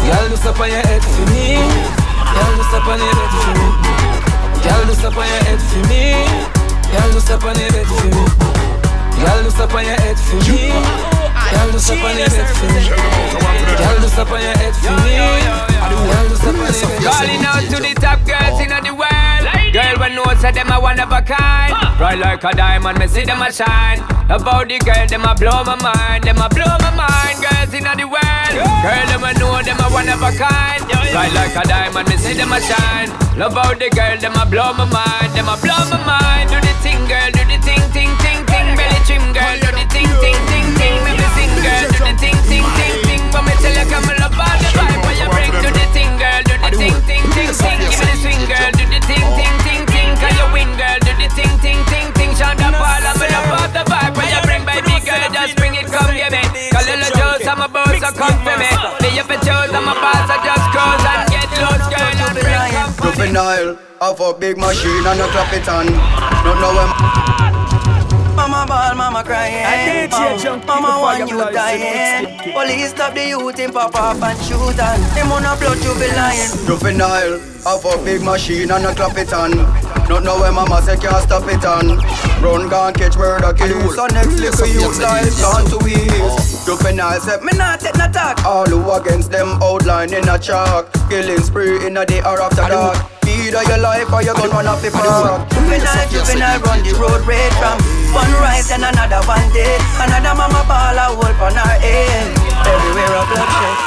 Girl, 0.01 0.29
just 0.29 0.45
up 0.45 0.59
on 0.59 0.69
your 0.69 0.81
head 0.81 1.03
for 1.03 1.25
me. 1.29 1.61
Girl, 2.33 2.53
just 2.57 2.73
up 2.73 2.87
on 2.89 2.97
your 2.97 3.13
bed 3.13 3.29
for 3.37 3.53
me. 3.53 3.69
Girl, 4.65 4.81
just 4.89 5.05
up 5.05 5.17
on 5.17 5.27
your 5.29 5.41
head 5.45 5.61
for 5.61 5.81
me. 5.85 6.01
Girl, 6.89 7.09
just 7.13 7.29
up 7.29 7.43
on 7.45 7.53
your 7.53 7.69
bed 7.69 7.85
for 7.85 8.09
me. 8.09 8.25
Girl, 9.21 9.43
just 9.45 9.59
up 9.61 9.73
on 9.73 9.85
your 9.85 9.93
head 10.01 10.17
for 10.17 10.41
me. 10.41 10.73
Girl, 11.53 11.69
just 11.69 11.91
up 11.91 12.01
on 12.01 12.17
your 12.17 12.29
bed 12.33 12.49
for 12.49 12.65
me. 12.65 12.81
Girl, 13.77 13.97
just 14.01 14.17
up 14.17 14.31
on 14.31 14.41
your 14.41 14.57
head 14.57 14.73
for 14.73 14.89
me. 15.05 15.13
Girl, 16.09 16.29
just 16.33 16.49
up 16.49 16.57
on 16.57 16.65
your 16.65 16.65
bed 16.65 16.81
for 16.81 16.89
me. 16.89 17.05
Calling 17.05 17.45
out 17.45 17.61
to 17.69 17.77
the 17.77 17.93
top 17.93 18.25
girls 18.25 18.57
in 18.57 18.69
the 18.69 18.93
world. 18.95 19.18
Girl, 19.69 20.01
when 20.01 20.17
knows 20.17 20.41
that 20.41 20.57
them 20.57 20.73
a 20.73 20.81
one 20.81 20.97
of 20.97 21.13
a 21.13 21.21
kind. 21.21 21.77
Bright 22.01 22.17
like 22.17 22.41
a 22.41 22.51
diamond, 22.57 22.97
me 22.97 23.05
see 23.05 23.21
them 23.21 23.37
a 23.37 23.53
shine. 23.53 24.01
About 24.25 24.65
the 24.65 24.81
girl, 24.81 25.05
them 25.05 25.21
a 25.21 25.37
blow 25.37 25.61
my 25.61 25.77
mind. 25.77 26.25
Them 26.25 26.41
a 26.41 26.49
blow 26.49 26.73
my 26.81 26.89
mind. 26.97 27.37
Girls 27.37 27.69
in 27.77 27.85
the 27.85 28.05
world. 28.09 28.53
Girl, 28.81 29.05
them 29.13 29.21
a 29.21 29.31
know 29.37 29.61
them 29.61 29.77
a 29.77 29.87
one 29.93 30.09
of 30.09 30.25
a 30.25 30.33
kind. 30.33 30.81
Bright 31.13 31.33
like 31.37 31.53
a 31.53 31.61
diamond, 31.69 32.09
me 32.09 32.17
see 32.17 32.33
them 32.33 32.49
a 32.49 32.57
shine. 32.57 33.13
Love 33.37 33.53
how 33.53 33.69
the 33.77 33.93
girl, 33.93 34.17
them 34.17 34.33
a 34.41 34.43
blow 34.49 34.73
my 34.73 34.89
mind. 34.89 35.37
Them 35.37 35.45
a 35.45 35.55
blow 35.61 35.77
my 35.93 36.01
mind. 36.01 36.49
Do 36.49 36.57
the 36.57 36.73
thing, 36.81 36.97
girl, 37.05 37.29
do 37.29 37.45
the 37.45 37.61
thing, 37.61 37.83
thing, 37.93 38.09
thing, 38.25 38.41
thing. 38.49 38.67
Belly 38.73 38.99
trim, 39.05 39.21
girl, 39.37 39.53
do 39.61 39.69
the 39.69 39.85
thing, 39.93 40.09
thing, 40.17 40.39
thing, 40.49 40.67
thing. 40.81 40.97
Make 41.05 41.21
me 41.21 41.27
sing, 41.37 41.53
girl, 41.61 41.85
do 41.93 41.99
the 42.09 42.13
thing, 42.17 42.37
thing, 42.49 42.65
thing, 42.73 42.95
thing. 43.05 43.21
But 43.29 43.45
me 43.45 43.53
tell 43.61 43.77
you, 43.77 43.85
come 43.85 44.09
love 44.17 44.33
all 44.33 44.57
the 44.57 44.69
vibe. 44.73 44.97
When 45.05 45.13
you 45.13 45.29
bring 45.29 45.53
to 45.61 45.69
the 45.69 45.85
thing, 45.93 46.09
girl, 46.17 46.41
do 46.41 46.57
the 46.57 46.69
thing, 46.73 46.97
thing, 47.05 47.25
thing, 47.37 47.49
thing. 47.53 47.77
Give 47.85 47.93
me 47.93 48.05
the 48.09 48.17
swing, 48.17 48.43
girl, 48.49 48.71
boss, 58.33 58.69
so 58.69 58.85
for 58.99 59.01
me. 59.01 59.09
Be 59.09 59.19
up 59.19 59.29
and 59.29 59.41
chose, 59.41 59.71
I'm 59.73 59.87
a 59.89 59.93
boss, 59.97 60.29
I 60.29 60.37
just 60.45 60.65
cruise 60.73 61.05
and 61.09 61.25
get 61.33 61.49
loose, 61.57 61.87
girl, 61.89 62.13
and 62.13 62.37
bring 62.37 62.71
come 62.71 62.91
for 62.93 63.05
me. 63.05 63.27
Juvenile, 63.29 63.77
have 64.01 64.19
a 64.19 64.33
big 64.33 64.57
machine 64.57 65.05
and 65.05 65.21
a 65.21 65.27
clap 65.33 65.53
it 65.53 65.67
on. 65.69 65.85
Don't 66.43 66.59
know 66.61 66.73
when. 66.77 67.49
Mama 68.39 68.65
ball, 68.65 68.95
mama 68.95 69.21
crying. 69.23 69.65
I 69.65 70.07
did 70.07 70.13
hear 70.13 70.31
oh, 70.31 70.37
junk 70.39 70.65
Mama 70.65 70.87
people 70.87 71.01
want 71.01 71.29
you 71.29 71.35
blazing, 71.35 71.53
dying. 71.53 72.53
Police 72.55 72.89
stop 72.91 73.13
the 73.13 73.27
youth 73.27 73.59
in 73.59 73.71
pop 73.73 73.93
off 73.95 74.23
and 74.23 74.39
shoot 74.39 74.79
and 74.79 75.03
them 75.11 75.31
on 75.33 75.43
a 75.43 75.59
blood 75.59 75.77
you 75.83 75.93
be 75.99 76.07
lying. 76.15 76.47
Juvenile, 76.65 77.37
have 77.67 77.83
a 77.83 78.03
big 78.05 78.23
machine 78.23 78.71
and 78.71 78.85
a 78.85 78.95
clap 78.95 79.17
it 79.17 79.33
on. 79.33 79.51
Don't 80.09 80.25
know 80.25 80.41
when 80.41 80.55
mama 80.55 80.81
say 80.81 80.97
can't 80.97 81.21
stop 81.21 81.45
it 81.45 81.63
on. 81.63 82.01
Run 82.41 82.67
gun 82.67 82.93
catch 82.95 83.15
murder 83.15 83.53
kill. 83.53 83.93
So 83.93 84.07
next 84.07 84.41
little 84.41 84.65
youth 84.65 84.97
life 84.97 85.37
gone 85.37 85.69
to 85.69 85.77
waste. 85.85 86.17
Oh. 86.17 86.65
Juvenile 86.65 87.21
said 87.21 87.43
me 87.43 87.53
not 87.53 87.79
take 87.79 87.95
no 87.95 88.09
talk. 88.09 88.43
All 88.43 88.65
who 88.65 88.81
against 88.91 89.29
them 89.29 89.61
outline 89.61 90.11
in 90.11 90.27
a 90.27 90.39
chalk. 90.39 90.89
Killing 91.09 91.37
spree 91.45 91.85
in 91.85 91.95
a 91.95 92.05
day 92.07 92.21
or 92.21 92.41
after 92.41 92.65
dark. 92.65 92.97
Either 93.29 93.61
your 93.69 93.77
life 93.77 94.11
or 94.11 94.23
you 94.25 94.33
gon' 94.33 94.49
run 94.49 94.65
off 94.65 94.81
the 94.81 94.89
park. 94.89 95.45
Juvenile, 95.53 96.09
juvenile 96.09 96.59
run 96.65 96.81
the 96.81 96.97
road 96.97 97.21
red 97.29 97.53
from 97.61 97.77
one 98.09 98.33
rise 98.41 98.71
and 98.73 98.81
another 98.81 99.21
one 99.29 99.45
dead. 99.53 99.77
Another 100.01 100.33
mama 100.33 100.65
ball 100.65 100.97
a 100.97 101.13
wolf 101.13 101.37
on 101.37 101.53
her 101.53 101.77
head. 101.77 102.33
Everywhere 102.65 103.13
a 103.13 103.21
bloodshed. 103.29 103.77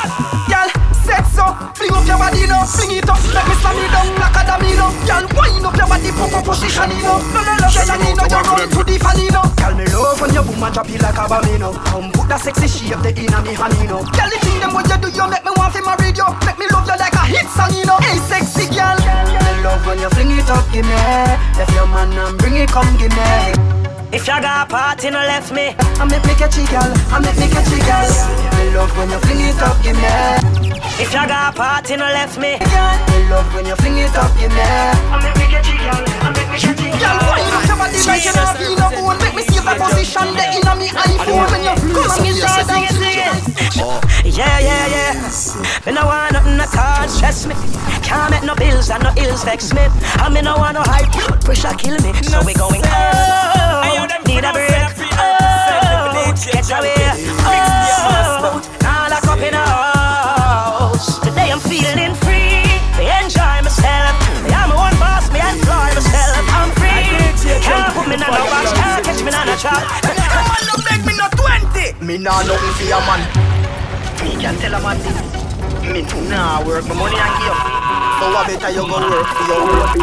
Y'all 0.46 0.70
said 1.04 1.24
so. 1.34 1.44
Fling 1.74 1.92
up 1.94 2.06
your 2.06 2.18
body 2.18 2.46
now, 2.46 2.64
fling 2.64 2.96
it 2.98 3.08
up. 3.08 3.18
Let 3.34 3.44
me 3.46 3.54
slam 3.58 3.76
you 3.76 3.88
down 3.90 4.08
like 4.18 4.36
a 4.38 4.42
domino. 4.46 4.86
Girl, 5.06 5.24
wind 5.34 5.66
up 5.66 5.76
your 5.76 5.88
body, 5.88 6.10
pop 6.14 6.34
up 6.34 6.44
position, 6.46 6.90
you 6.94 7.02
know. 7.02 7.18
No, 7.34 7.40
no, 7.42 7.52
no, 7.58 7.66
you 7.68 8.14
know, 8.14 8.26
you 8.26 8.40
run 8.42 8.68
to 8.70 8.80
the 8.86 8.96
fanino. 9.02 9.42
Girl, 9.58 9.74
me 9.74 9.84
love 9.90 10.20
when 10.20 10.30
your 10.34 10.44
boom 10.46 10.62
and 10.62 10.72
drop 10.74 10.88
it 10.88 11.02
like 11.02 11.18
a 11.18 11.24
bambino. 11.26 11.72
Come 11.90 12.10
put 12.12 12.26
that 12.30 12.40
sexy 12.40 12.68
shape 12.68 13.02
the 13.02 13.10
inna 13.14 13.38
me 13.42 13.54
hand, 13.54 13.74
you 13.82 13.88
know. 13.90 14.02
Girl, 14.14 14.30
the 14.30 14.38
thing 14.42 14.58
them 14.62 14.72
what 14.72 14.86
you 14.86 14.98
do, 15.02 15.08
you 15.10 15.26
make 15.26 15.44
me 15.44 15.52
want 15.58 15.74
to 15.74 15.80
marry 15.82 16.10
you. 16.14 16.28
Make 16.46 16.58
me 16.58 16.66
love 16.70 16.86
you 16.86 16.96
like 16.96 17.16
a 17.18 17.24
hit 17.26 17.48
song, 17.50 17.72
you 17.74 17.84
know. 17.84 17.98
Hey, 17.98 18.18
sexy 18.30 18.70
girl. 18.70 18.96
Me 18.96 19.52
love 19.66 19.82
when 19.86 19.98
you 19.98 20.10
fling 20.14 20.32
it 20.38 20.48
up, 20.50 20.64
give 20.70 20.86
me. 20.86 20.96
If 21.58 21.70
your 21.74 21.86
man 21.90 22.14
and 22.14 22.38
bring 22.38 22.56
it, 22.56 22.70
come 22.70 22.88
give 22.96 23.12
me. 23.12 23.82
If 24.12 24.28
you 24.28 24.36
got 24.44 24.68
a 24.68 24.70
party, 24.70 25.08
no 25.10 25.18
left 25.24 25.52
me. 25.52 25.74
I 25.98 26.04
make 26.04 26.24
me 26.28 26.34
catchy 26.36 26.66
girl, 26.68 26.92
I 27.08 27.18
make 27.18 27.38
me 27.40 27.48
catchy 27.48 27.80
girl. 27.80 28.12
Me 28.60 28.76
love 28.76 28.92
when 28.96 29.08
you 29.08 29.18
fling 29.24 29.40
it 29.40 29.62
up, 29.62 29.82
give 29.82 29.96
me. 29.96 30.71
If 31.02 31.10
you 31.10 31.18
got 31.26 31.50
a 31.50 31.58
party, 31.58 31.96
no 31.96 32.06
left 32.06 32.38
me. 32.38 32.62
Me 32.62 33.18
love 33.26 33.50
when 33.50 33.66
you 33.66 33.74
fling 33.82 33.98
it 33.98 34.14
up, 34.14 34.30
give 34.38 34.54
me. 34.54 34.62
I 34.62 35.18
make 35.18 35.34
me 35.34 35.50
catchy 35.50 35.74
girl, 35.82 35.98
I 35.98 36.30
make 36.30 36.46
me 36.46 36.62
catchy 36.62 36.94
girl. 36.94 37.18
Girl, 37.18 37.26
wind 37.26 37.50
up 37.58 37.66
your 37.66 37.74
body 37.74 37.98
like 38.06 38.22
you 38.22 38.30
not 38.38 38.54
feel 38.54 38.78
no 38.78 38.86
bone. 38.94 39.18
Make 39.18 39.34
me 39.34 39.42
see 39.42 39.58
the 39.58 39.74
position 39.82 40.30
there 40.38 40.54
inna 40.54 40.78
me 40.78 40.94
iPhone 40.94 41.50
when 41.50 41.66
you 41.66 41.74
come 41.90 42.06
and 42.06 42.22
me 42.22 42.30
start 42.38 42.70
sing 42.70 42.86
it, 42.86 42.94
sing 42.94 43.18
it. 43.18 43.34
Yeah, 44.30 44.62
yeah, 44.62 44.86
yeah. 44.94 45.18
Me 45.82 45.90
no 45.90 46.06
want 46.06 46.38
nothing 46.38 46.54
to 46.54 46.70
cause 46.70 47.18
stress 47.18 47.50
me. 47.50 47.58
Can't 48.06 48.30
make 48.30 48.46
no 48.46 48.54
bills 48.54 48.86
and 48.86 49.02
no 49.02 49.10
ills 49.18 49.42
vex 49.42 49.74
me. 49.74 49.82
I 50.22 50.30
me 50.30 50.38
no 50.38 50.54
want 50.54 50.78
no 50.78 50.86
high 50.86 51.10
blood 51.10 51.42
pressure 51.42 51.74
kill 51.82 51.98
me. 51.98 52.14
So 52.30 52.46
we 52.46 52.54
going 52.54 52.78
oh, 52.78 54.06
need 54.22 54.46
a 54.46 54.54
break. 54.54 54.70
Oh, 55.18 56.30
get 56.30 56.70
away. 56.70 56.94
Oh, 57.42 58.62
now 58.86 59.10
lock 59.10 59.26
up 59.26 59.42
in 59.42 59.50
a 59.50 59.58
house. 59.58 59.66
Today 59.66 59.82
I'm 59.82 59.91
feeling 61.68 62.14
free. 62.22 62.64
Me 62.98 63.04
enjoy 63.22 63.56
myself. 63.62 64.14
Me 64.44 64.50
I'm 64.50 64.68
my 64.70 64.76
own 64.76 64.94
boss. 64.98 65.30
Me 65.32 65.40
enjoy 65.40 65.88
myself. 65.94 66.44
I'm 66.50 66.70
free. 66.78 67.08
Can't 67.62 67.94
put 67.94 68.06
me 68.08 68.14
in 68.14 68.20
no 68.20 68.26
box. 68.26 68.72
Can't 68.72 69.04
catch 69.04 69.20
me 69.22 69.30
in 69.30 69.48
a 69.48 69.56
trap. 69.56 69.82
Come 70.02 70.48
on, 70.50 70.62
no 70.68 70.74
beg 70.86 71.00
me 71.06 71.12
no 71.16 71.26
twenty. 71.38 71.92
Me 72.04 72.18
nah 72.18 72.42
nothing 72.42 72.74
for 72.78 72.86
your 72.86 73.02
man. 73.06 73.20
Me 74.22 74.36
can 74.40 74.54
tell 74.58 74.74
a 74.74 74.80
man 74.80 74.98
this. 75.02 75.18
Me 75.82 76.02
nah 76.28 76.64
work 76.66 76.86
my 76.86 76.94
money 76.94 77.18
and 77.18 77.34
give. 77.42 77.58
So 78.18 78.24
I 78.30 78.44
better 78.46 78.70
you 78.70 78.84
go 78.86 78.96
work 79.02 79.26
for 79.26 79.44
your 79.50 79.60
own. 79.62 79.98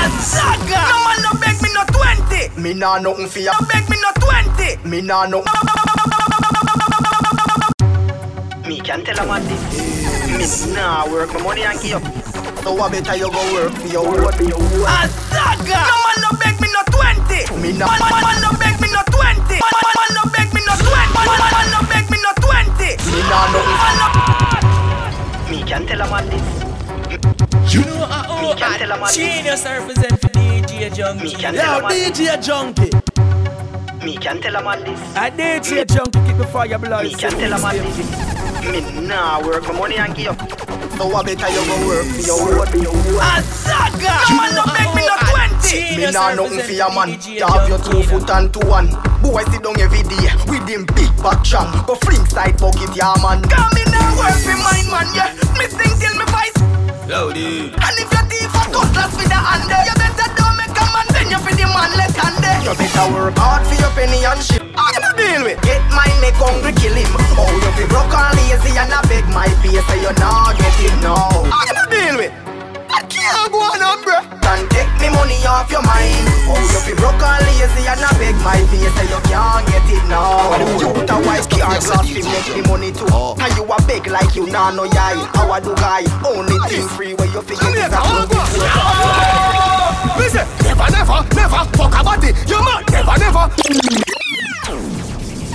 Azaga. 0.00 0.80
No 0.88 0.96
man 1.04 1.18
no 1.24 1.30
beg 1.40 1.56
me 1.62 1.68
no 1.72 1.82
twenty. 1.92 2.60
Me 2.60 2.74
nah 2.74 2.98
nothing 2.98 3.28
for 3.28 3.40
you. 3.40 3.52
No 3.52 3.66
beg 3.66 3.88
me 3.90 3.96
no 4.00 4.10
twenty. 4.20 4.88
Me 4.88 5.00
nah 5.00 5.26
no. 5.26 5.44
Me 8.66 8.80
can 8.80 9.04
tell 9.04 9.18
a 9.18 9.26
man 9.26 9.42
this. 9.48 9.97
Me 10.28 10.44
nah 10.74 11.06
work 11.10 11.32
my 11.34 11.42
money 11.42 11.62
and 11.62 11.80
give. 11.80 12.02
So 12.62 12.76
I 12.80 12.88
better 12.90 13.16
you 13.16 13.30
go 13.30 13.42
work 13.54 13.72
for 13.72 13.86
your 13.88 14.04
own. 14.04 14.84
Azaga. 14.84 15.80
No 15.88 15.96
man 16.04 16.16
no 16.20 16.30
beg 16.38 16.60
me 16.60 16.68
no 16.68 16.82
twenty. 16.92 17.40
Me 17.60 17.72
nah. 17.72 17.86
Man, 17.88 17.98
man, 17.98 18.22
man 18.22 18.36
no 18.42 18.50
beg 18.60 18.76
me 18.80 18.88
no 18.92 19.00
twenty. 19.08 19.56
Man, 19.58 19.74
man, 19.80 19.94
man 19.96 20.10
no 20.14 20.22
beg 20.32 20.48
me 20.52 20.60
no 20.66 20.74
twenty. 20.76 21.14
Man, 21.16 21.26
man, 21.28 21.52
man 21.52 21.66
no 21.72 21.80
beg 21.88 22.06
me 22.12 22.18
no 22.20 22.30
twenty. 22.44 22.90
Me 23.08 23.20
nah 23.30 23.46
nothing. 23.52 23.78
Man, 23.80 23.94
no. 23.98 24.06
Me 25.50 25.62
can 25.64 25.86
tell 25.86 26.00
a 26.02 26.06
man 26.10 26.26
this. 26.28 26.44
You 27.72 27.80
know, 27.84 28.06
uh, 28.08 28.24
oh, 28.28 28.52
Me 28.54 28.60
can 28.60 28.78
tell 28.78 28.92
a 28.92 28.96
man 28.96 29.04
uh, 29.08 29.12
genius 29.12 29.64
I 29.66 29.78
represent 29.78 30.20
for 30.20 30.28
DJ 30.28 30.90
Junky. 30.90 31.22
Me 31.22 31.30
can 31.34 31.54
Yo, 31.54 31.60
tell 31.60 31.78
a 31.78 31.82
man 31.82 31.92
DJ 31.92 32.20
Junky. 32.44 34.04
Me 34.04 34.16
can 34.16 34.40
tell 34.40 34.56
a 34.56 34.62
man 34.62 34.84
this. 34.84 35.00
I 35.16 35.30
DJ 35.30 35.84
Junky, 35.84 36.26
keep 36.26 36.36
the 36.36 36.46
fire 36.46 36.78
blood. 36.78 37.04
Me 37.04 37.14
can 37.14 37.32
tell 37.32 37.52
a 37.52 37.60
man 37.60 37.76
this. 37.76 38.47
Me 38.64 38.80
nah 39.06 39.40
work 39.44 39.62
my 39.64 39.72
money 39.78 39.96
and 39.96 40.14
give. 40.14 40.36
So 40.98 41.14
I 41.14 41.22
better 41.22 41.48
you 41.48 41.62
go 41.64 41.76
work 41.86 42.68
for 42.68 42.78
your 42.78 42.90
own. 42.90 43.22
Azaga. 43.22 44.14
No 44.28 44.36
man 44.36 44.54
no 44.54 44.64
beg 44.74 44.94
me 44.96 45.02
no 45.06 45.14
twenty. 45.30 45.96
Me 45.96 46.10
nah 46.10 46.34
nothing 46.34 46.60
for 46.60 46.72
your 46.72 46.90
man. 46.92 47.18
You 47.22 47.46
have 47.46 47.68
your 47.68 47.78
two 47.78 48.02
foot 48.02 48.28
and 48.30 48.52
two 48.52 48.66
one. 48.66 48.88
Boy 49.22 49.42
sit 49.50 49.62
down 49.62 49.78
every 49.80 50.02
day 50.02 50.26
with 50.50 50.66
him 50.68 50.86
big 50.94 51.10
back 51.22 51.44
shang. 51.44 51.70
Go 51.86 51.94
fling 51.94 52.24
side 52.26 52.58
bucket, 52.58 52.94
yeah 52.96 53.14
man. 53.22 53.42
Come 53.46 53.70
me 53.74 53.84
nah 53.86 54.18
work 54.18 54.34
for 54.42 54.58
mine 54.58 54.90
man, 54.90 55.08
yeah. 55.14 55.32
Me 55.58 55.66
sing 55.70 55.94
till 56.02 56.14
me 56.18 56.24
voice. 56.26 56.57
Loaded. 57.08 57.72
And 57.72 57.96
if 57.96 58.12
you 58.12 58.22
thief 58.28 58.52
a 58.52 58.62
cutlass 58.68 59.16
with 59.16 59.32
the 59.32 59.40
hand 59.40 59.64
you 59.64 59.96
better 59.96 60.28
don't 60.36 60.56
make 60.60 60.76
a 60.76 60.84
man, 60.92 61.08
then 61.08 61.32
you 61.32 61.40
for 61.40 61.56
the 61.56 61.64
man 61.64 61.88
let 61.96 62.12
hand. 62.12 62.36
You 62.60 62.76
better 62.76 63.06
work 63.16 63.32
hard 63.40 63.64
for 63.64 63.80
your 63.80 63.88
penny 63.96 64.28
and 64.28 64.36
shit. 64.44 64.60
How 64.76 64.92
you 64.92 65.00
deal 65.16 65.40
with? 65.40 65.56
Get 65.64 65.80
my 65.88 66.04
neck 66.20 66.36
hungry, 66.36 66.76
kill 66.76 66.92
him. 66.92 67.08
Oh, 67.40 67.48
you 67.48 67.72
be 67.80 67.88
broke 67.88 68.12
and 68.12 68.36
lazy 68.36 68.76
and 68.76 68.92
I 68.92 69.00
beg 69.08 69.24
my 69.32 69.48
pay, 69.64 69.80
so 69.88 69.94
you 69.96 70.12
not 70.20 70.52
get 70.60 70.76
him 70.76 71.00
now. 71.00 71.32
How 71.48 71.64
you 71.64 71.80
deal 71.88 72.16
with? 72.20 72.32
I 72.92 73.00
can't 73.08 73.48
go 73.52 73.56
on, 73.56 73.80
um, 73.80 74.04
bruh. 74.04 74.20
Can 74.44 74.68
take 74.68 74.92
me 75.00 75.08
money 75.08 75.40
off 75.48 75.72
your 75.72 75.80
mind. 75.88 76.28
Oh, 76.44 76.60
you 76.60 76.80
be 76.84 76.92
broke 76.92 77.24
and 77.24 77.40
lazy 77.56 77.88
and 77.88 78.04
I 78.04 78.12
beg 78.20 78.36
my 78.44 78.60
pay, 78.68 78.84
so 78.84 79.02
you 79.08 79.20
can't 79.32 79.64
get 79.64 79.88
it 79.96 80.04
now. 80.12 80.60
You 80.76 80.92
put 80.92 81.08
a 81.08 81.16
white 81.24 81.48
car 81.48 81.72
glass 81.80 82.04
to 82.04 82.20
make 82.20 82.48
me 82.52 82.60
money 82.68 82.92
too. 82.92 83.08
And 83.08 83.52
you 83.56 83.64
a 83.64 83.64
beg 83.64 83.67
like 84.20 84.34
you 84.34 84.46
nah 84.46 84.70
no 84.70 84.84
yai. 84.84 85.14
How 85.34 85.50
I 85.50 85.60
do 85.60 85.74
guy? 85.76 86.02
Only 86.26 86.58
thing 86.68 86.88
free 86.88 87.14
where 87.14 87.28
you 87.28 87.42
figure 87.42 87.68
is 87.70 87.92
a 87.92 88.02
Listen, 90.18 90.46
never, 90.66 90.86
never, 90.90 91.18
never 91.34 91.60
fuck 91.76 91.94
a 91.94 92.02
body. 92.02 92.30
You 92.46 92.58
man, 92.64 92.82
never, 92.90 93.14
never. 93.18 93.44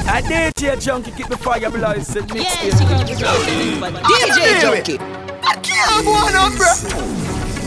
I 0.06 0.22
DJ 0.22 0.76
Junky, 0.78 1.16
keep 1.16 1.28
the 1.28 1.38
fire 1.38 1.70
blazing. 1.70 2.26
Mix 2.34 2.44
Yeah, 2.44 2.68
it. 2.68 2.78
she 2.78 2.84
gonna 2.86 3.06
be 3.06 3.14
representing 3.14 3.80
for 3.80 3.90
DJ 4.08 4.40
Junky. 4.64 4.96
I 5.44 5.56
can't 5.62 6.06
go 6.06 6.12
on, 6.12 6.36
um, 6.36 6.52
bruh. 6.54 6.78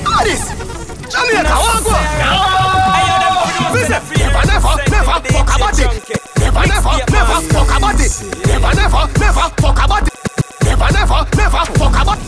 All 0.07 0.25
this. 0.25 0.45
Jamaica, 1.13 1.55
what 1.57 1.85
go? 1.85 1.93
Listen, 3.73 4.03
never, 4.17 4.43
never, 4.47 4.73
never 4.91 5.13
fuck 5.33 5.53
a 5.53 5.59
body. 5.59 5.85
Never, 6.39 6.63
never, 6.67 6.93
never 7.13 7.37
fuck 7.53 7.71
a 7.73 7.81
body. 7.81 8.07
Never, 8.47 8.73
never, 8.75 9.03
never 9.19 9.47
fuck 9.61 9.85
a 9.85 9.89
body. 9.89 10.16
Never, 10.77 10.93
never, 10.93 11.25
never 11.37 11.65
fuck 11.73 11.97
a 11.97 12.05
body. 12.05 12.21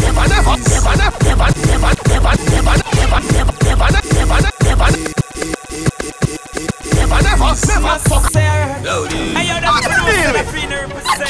Never, 0.00 0.28
never, 0.28 0.52
never, 0.68 0.94
never, 1.00 1.16
never, 1.24 1.48
never, 1.64 1.88
never, 1.88 2.36
never, 2.36 2.76
never, 2.76 2.76
never, 2.92 3.08
never, 3.08 3.80
never, 3.80 3.96
never, 4.12 4.44
never, 4.60 4.92
never, 6.92 7.50
never 7.64 7.96
fuck 8.04 8.28
a 8.28 8.84
Loaded. 8.84 9.32
Hey, 9.32 9.48
yo, 9.48 9.56
that's 9.64 9.80
the 9.80 9.92
producer, 9.96 10.32
the 10.32 10.44
free 10.50 10.66
to 10.68 10.76
represent. 10.76 11.24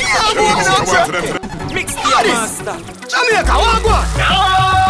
Mix 1.73 1.95
the 1.95 2.02
master. 2.26 2.76
Jamaica, 3.07 3.54
what 3.54 4.89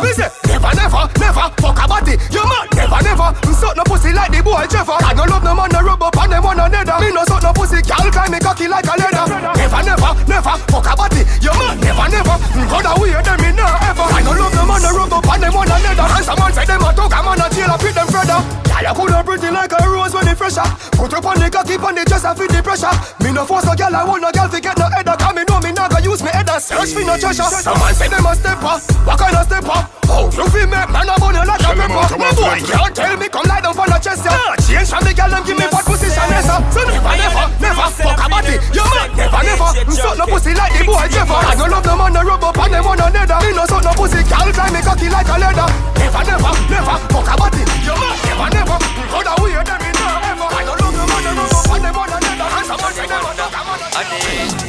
go? 0.00 0.08
Listen, 0.08 0.30
never, 0.48 0.72
never, 0.74 1.02
never 1.20 1.44
fuck 1.60 1.78
a 1.78 1.86
body. 1.86 2.16
You 2.32 2.44
man, 2.48 2.64
never, 2.72 3.00
never. 3.04 3.28
Suck 3.52 3.76
no 3.76 3.84
pussy 3.84 4.12
like 4.12 4.32
the 4.32 4.40
boy 4.42 4.64
Trevor. 4.66 4.96
I 5.04 5.12
no 5.12 5.24
love 5.28 5.44
no 5.44 5.54
man, 5.54 5.68
no 5.70 5.80
rub 5.84 6.02
up 6.02 6.16
on 6.16 6.30
them 6.30 6.42
one 6.42 6.58
another. 6.58 6.96
Me 7.00 7.12
no 7.12 7.24
suck 7.28 7.42
no 7.42 7.52
pussy, 7.52 7.84
girl 7.84 8.08
climb 8.08 8.32
me 8.32 8.40
cocky 8.40 8.66
like 8.68 8.88
a 8.88 8.94
leather. 8.96 9.28
Never, 9.52 9.80
never, 9.84 10.10
never 10.24 10.54
fuck 10.72 10.88
a 10.88 10.94
body. 10.96 11.22
You 11.44 11.52
man, 11.52 11.76
never, 11.80 12.06
never. 12.08 12.36
Go 12.40 12.78
the 12.80 12.92
way 12.96 13.12
them 13.12 13.38
me 13.44 13.50
nah 13.52 13.88
ever. 13.88 14.06
I 14.08 14.24
no 14.24 14.32
love 14.32 14.54
no 14.56 14.64
man, 14.64 14.80
no 14.80 14.90
rub 14.96 15.12
up 15.12 15.28
on 15.28 15.40
them 15.40 15.52
one 15.52 15.68
another. 15.68 16.08
And 16.08 16.24
some 16.24 16.38
man 16.40 16.52
say 16.56 16.64
them 16.64 16.80
a 16.80 16.90
talk, 16.96 17.12
a 17.12 17.20
man 17.20 17.40
a 17.44 17.46
chill, 17.52 17.68
a 17.68 17.76
fit 17.76 17.94
them 17.94 18.08
further. 18.08 18.40
Girl, 18.40 18.80
you 18.80 18.94
coulda 18.96 19.20
pretty 19.20 19.50
like 19.52 19.72
a 19.76 19.80
rose 19.84 20.14
when 20.16 20.28
it 20.28 20.36
fresher. 20.40 20.64
Put 20.96 21.12
up 21.12 21.26
on 21.28 21.36
the 21.36 21.52
cocky, 21.52 21.76
on 21.76 21.94
the 21.94 22.04
chest 22.08 22.24
and 22.24 22.36
feel 22.38 22.48
the 22.48 22.64
pressure. 22.64 22.94
Me 23.20 23.32
no 23.36 23.44
force 23.44 23.68
a 23.68 23.76
girl, 23.76 23.92
I 23.92 24.04
want 24.08 24.24
no 24.24 24.32
girl 24.32 24.48
to 24.48 24.58
get 24.60 24.78
no 24.80 24.88
header. 24.88 25.16
Cause 25.20 25.34
me 25.36 25.44
know 25.44 25.60
me 25.60 25.72
nah 25.76 25.88
go 25.92 26.00
use 26.00 26.22
me 26.24 26.32
head 26.32 26.48
and 26.48 26.62
search 26.62 26.96
for 26.96 27.04
no 27.04 27.20
treasure. 27.20 27.44
Some 27.44 27.76
man 27.76 27.92
say 27.92 28.08
them 28.08 28.24
a 28.24 28.32
stepper. 28.32 28.80
What 29.04 29.18
kind 29.20 29.36
of 29.36 29.44
stepper? 29.44 29.89
Oh, 30.10 30.26
you 30.34 30.44
feel 30.50 30.66
me? 30.66 30.74
Man, 30.90 31.06
I'm 31.06 31.22
on 31.22 31.38
like 31.38 31.62
a 31.62 31.70
pepper. 31.70 32.04
No 32.18 32.28
boy, 32.34 32.58
can't 32.66 32.94
tell 32.94 33.16
me 33.16 33.28
come 33.30 33.46
lie 33.46 33.62
down 33.62 33.74
for 33.74 33.86
the 33.86 33.98
chest, 34.02 34.26
yeah. 34.26 34.58
Change 34.58 34.90
from 34.90 35.06
the 35.06 35.14
girl, 35.14 35.30
them 35.30 35.42
give 35.46 35.54
me 35.54 35.66
what 35.70 35.86
position, 35.86 36.26
yes, 36.26 36.50
sir. 36.50 36.58
So 36.74 36.80
never, 36.82 37.14
never, 37.14 37.44
never 37.62 37.86
fuck 37.94 38.18
a 38.18 38.26
body. 38.26 38.58
You 38.74 38.84
man, 38.90 39.08
never, 39.14 39.40
never. 39.46 39.70
Suck 39.94 40.18
no 40.18 40.26
pussy 40.26 40.52
like 40.54 40.74
the 40.74 40.82
boy 40.82 41.06
Trevor. 41.14 41.38
I 41.38 41.54
don't 41.54 41.70
love 41.70 41.86
no 41.86 41.94
man, 41.94 42.10
no 42.10 42.22
rub 42.26 42.42
up 42.42 42.58
on 42.58 42.70
them 42.70 42.84
one 42.84 42.98
another. 42.98 43.38
Me 43.38 43.54
no 43.54 43.64
suck 43.70 43.86
no 43.86 43.92
pussy, 43.94 44.20
girl 44.26 44.50
climb 44.50 44.72
me 44.74 44.80
cocky 44.82 45.08
like 45.08 45.30
a 45.30 45.36
leather. 45.38 45.68
Never, 45.94 46.22
never, 46.26 46.52
never 46.66 46.96
fuck 47.14 47.30
a 47.30 47.34
body. 47.38 47.62
You 47.86 47.94
man, 47.94 48.14
never, 48.26 48.48
never. 48.50 48.78
How 49.14 49.22
the 49.22 49.32
way 49.46 49.54
them 49.62 49.78
me 49.78 49.90
nah 49.94 50.26
ever. 50.26 50.48
I 50.50 50.62
don't 50.66 50.74
love 50.74 50.94
no 50.94 51.04
man, 51.06 51.22
no 51.22 51.30
rub 51.38 51.54
up 51.54 51.70
on 51.70 51.80
them 51.86 51.94
one 51.94 52.10
another. 52.10 52.48
And 52.50 52.66
some 52.66 52.80
man 52.82 52.92
say 52.98 53.06
them 53.06 53.22
a 53.22 53.32
dog, 53.38 54.59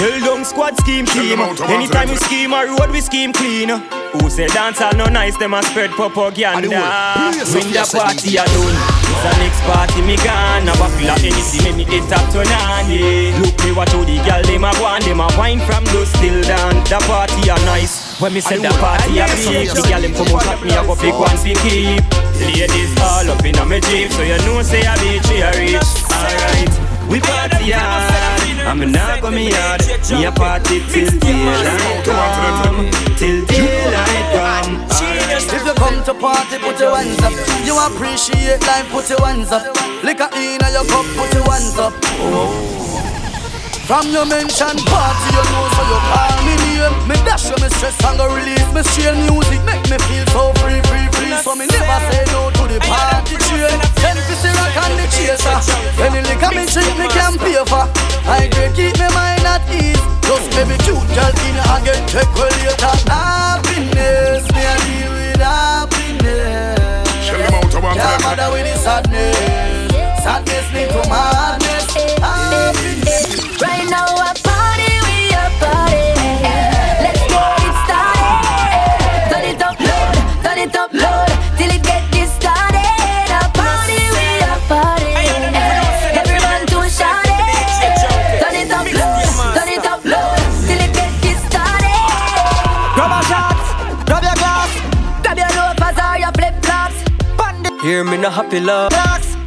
Shell 0.00 0.20
down 0.24 0.44
squad 0.46 0.78
scheme 0.78 1.04
team. 1.04 1.40
Anytime 1.68 2.08
we 2.08 2.16
scheme 2.16 2.54
a 2.54 2.64
road, 2.64 2.88
we 2.90 3.02
scheme 3.02 3.34
clean. 3.34 3.68
Who 3.68 4.30
say 4.30 4.48
dance 4.48 4.80
all 4.80 4.96
no 4.96 5.04
nice, 5.04 5.36
them 5.36 5.52
a 5.52 5.62
spread 5.62 5.90
propaganda. 5.90 6.72
When 6.72 7.68
the 7.68 7.84
party 7.84 8.40
a 8.40 8.44
done, 8.48 8.80
it's 8.80 9.20
the 9.20 9.32
next 9.44 9.60
party 9.68 10.00
me 10.00 10.16
gone. 10.24 10.64
A 10.64 10.72
of 10.72 10.96
anything, 10.96 11.76
me 11.76 11.84
hit 11.84 12.08
up 12.16 12.24
turn 12.32 12.48
on, 12.48 12.88
yeah. 12.88 13.36
Look 13.44 13.52
me 13.60 13.76
watch 13.76 13.92
how 13.92 14.00
the 14.00 14.16
girl 14.24 14.40
them 14.40 14.64
a 14.64 14.72
go 14.80 14.88
on, 14.88 15.04
them 15.04 15.20
a 15.20 15.28
wine 15.36 15.60
from 15.68 15.84
dusk 15.92 16.16
till 16.16 16.40
dawn. 16.48 16.80
The 16.88 16.96
party 17.04 17.52
a 17.52 17.56
nice. 17.68 18.18
When 18.18 18.32
me 18.32 18.40
say 18.40 18.56
the 18.56 18.72
party 18.80 19.20
a 19.20 19.28
big, 19.28 19.68
the 19.68 19.84
girl 19.84 20.00
them 20.00 20.14
come 20.16 20.32
out 20.32 20.48
at 20.48 20.64
me, 20.64 20.72
I 20.72 20.80
go 20.80 20.96
pick 20.96 21.12
one 21.12 21.36
fi 21.36 21.52
keep. 21.60 22.00
Ladies 22.40 22.96
all 23.04 23.28
up 23.28 23.44
in 23.44 23.60
a 23.60 23.66
me 23.68 23.80
jeep, 23.84 24.10
so 24.16 24.22
you 24.24 24.40
know 24.48 24.62
say 24.62 24.80
I 24.80 24.96
be 24.96 25.20
cherry. 25.28 25.76
Alright, 25.76 26.72
we 27.04 27.20
party 27.20 27.76
hard. 27.76 28.49
I'm 28.66 28.92
not 28.92 29.32
me 29.32 29.50
yard. 29.50 29.82
Me 30.10 30.24
a 30.24 30.32
party 30.32 30.80
till 30.90 31.10
daylight 31.18 32.04
come. 32.04 32.90
Till 33.16 33.44
daylight 33.46 34.26
come. 34.34 34.86
If 35.32 35.66
you 35.66 35.74
come 35.74 36.04
to 36.04 36.14
party, 36.14 36.58
put 36.58 36.78
your 36.78 36.96
hands 36.96 37.18
up. 37.22 37.32
You 37.64 37.74
appreciate 37.78 38.60
life, 38.66 38.88
put 38.90 39.08
your 39.10 39.24
hands 39.26 39.50
up. 39.52 39.64
Liquor 40.04 40.28
in 40.36 40.60
your 40.60 40.84
cup, 40.86 41.06
put 41.16 41.32
your 41.34 41.48
hands 41.50 41.78
up. 41.78 41.94
From 43.90 44.06
your 44.14 44.24
mention 44.24 44.78
party, 44.86 45.28
you 45.34 45.44
know, 45.50 45.66
so 45.74 45.82
you 45.90 45.98
call 46.14 46.38
me 46.46 46.54
name. 46.62 46.94
Me 47.10 47.16
dash 47.26 47.50
you, 47.50 47.58
me 47.58 47.68
stress 47.74 47.98
and 48.06 48.18
go 48.18 48.30
release. 48.30 48.70
Me 48.70 48.82
share 48.94 49.16
music, 49.26 49.58
make 49.66 49.82
me 49.90 49.98
feel 50.06 50.26
so 50.30 50.52
free, 50.62 50.78
free, 50.86 51.09
free. 51.20 51.36
So 51.44 51.52
me 51.54 51.66
never 51.68 51.98
say 52.08 52.24
no 52.32 52.50
to 52.50 52.64
the 52.64 52.80
party 52.80 53.36
train. 53.36 53.78
Ten 54.00 54.16
fifty 54.16 54.50
rock 54.56 54.76
and 54.84 54.96
the 54.96 55.06
chaser. 55.12 55.56
Any 56.00 56.20
liquor 56.24 56.52
me 56.56 56.64
drink, 56.64 56.96
me 56.96 57.06
can 57.12 57.36
pay 57.36 57.60
for. 57.68 57.84
I 58.24 58.48
can 58.48 58.72
keep 58.72 58.96
me 58.96 59.08
mind 59.12 59.44
at 59.44 59.62
ease. 59.68 60.00
Just 60.24 60.48
maybe 60.56 60.76
cute 60.84 61.08
girl 61.12 61.34
in 61.46 61.56
and 61.58 61.82
get 61.84 62.00
check 62.08 62.28
well 62.34 62.52
later. 62.64 62.94
Happiness, 63.10 64.44
me 64.54 64.62
a 64.64 64.74
deal 64.86 65.12
with 65.12 65.42
happiness. 65.42 66.78
Can't 67.30 68.22
bother 68.22 68.48
with 68.52 68.66
the 68.66 68.74
sadness. 68.78 69.92
Sadness 70.22 70.66
lead 70.72 70.88
to 70.90 71.02
madness. 71.08 71.86
Happiness. 72.20 73.09
Hear 97.82 98.04
me 98.04 98.18
no 98.18 98.28
happy 98.28 98.60
love. 98.60 98.92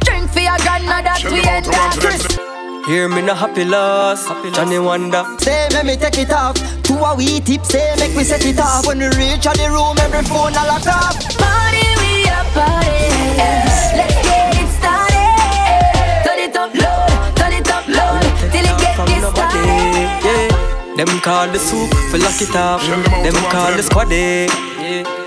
Drink 0.00 0.28
for 0.30 0.40
your 0.40 0.56
grandmother, 0.58 1.14
we 1.30 1.38
end 1.46 1.66
that. 1.66 2.82
Hear 2.84 3.08
me 3.08 3.22
no 3.22 3.32
happy 3.32 3.64
loss. 3.64 4.26
Johnny 4.52 4.80
Wonder. 4.80 5.24
Say, 5.38 5.68
let 5.70 5.86
me 5.86 5.94
take 5.94 6.18
it 6.18 6.32
off. 6.32 6.56
To 6.82 6.94
a 6.94 7.14
wee 7.14 7.38
tip, 7.38 7.64
say, 7.64 7.94
make 8.00 8.16
me 8.16 8.24
set 8.24 8.44
it 8.44 8.58
off. 8.58 8.88
When 8.88 8.98
we 8.98 9.06
reach 9.14 9.46
out 9.46 9.56
the 9.56 9.70
room, 9.70 9.96
every 10.02 10.26
phone 10.26 10.50
a 10.50 10.66
lock 10.66 10.84
off. 10.84 11.14
Party, 11.38 11.86
we 12.02 12.26
a 12.26 12.42
party. 12.50 13.06
Let's 13.38 14.18
get 14.26 14.58
it 14.58 14.68
started. 14.82 16.26
Turn 16.26 16.40
it 16.42 16.56
up 16.58 16.74
low, 16.74 17.06
turn 17.38 17.52
it 17.54 17.70
up 17.70 17.86
low, 17.86 18.18
till 18.50 18.66
it 18.66 18.76
get 18.82 18.98
this 19.06 19.30
started. 19.30 20.10
Yeah. 20.26 20.50
Them 20.98 21.20
call 21.20 21.46
the 21.54 21.60
soup 21.60 21.94
for 22.10 22.18
lock 22.18 22.42
it 22.42 22.56
up. 22.56 22.82
Them 23.22 23.38
call 23.54 23.70
the 23.78 23.82
squaddy. 23.86 24.50
Yeah. 24.50 24.73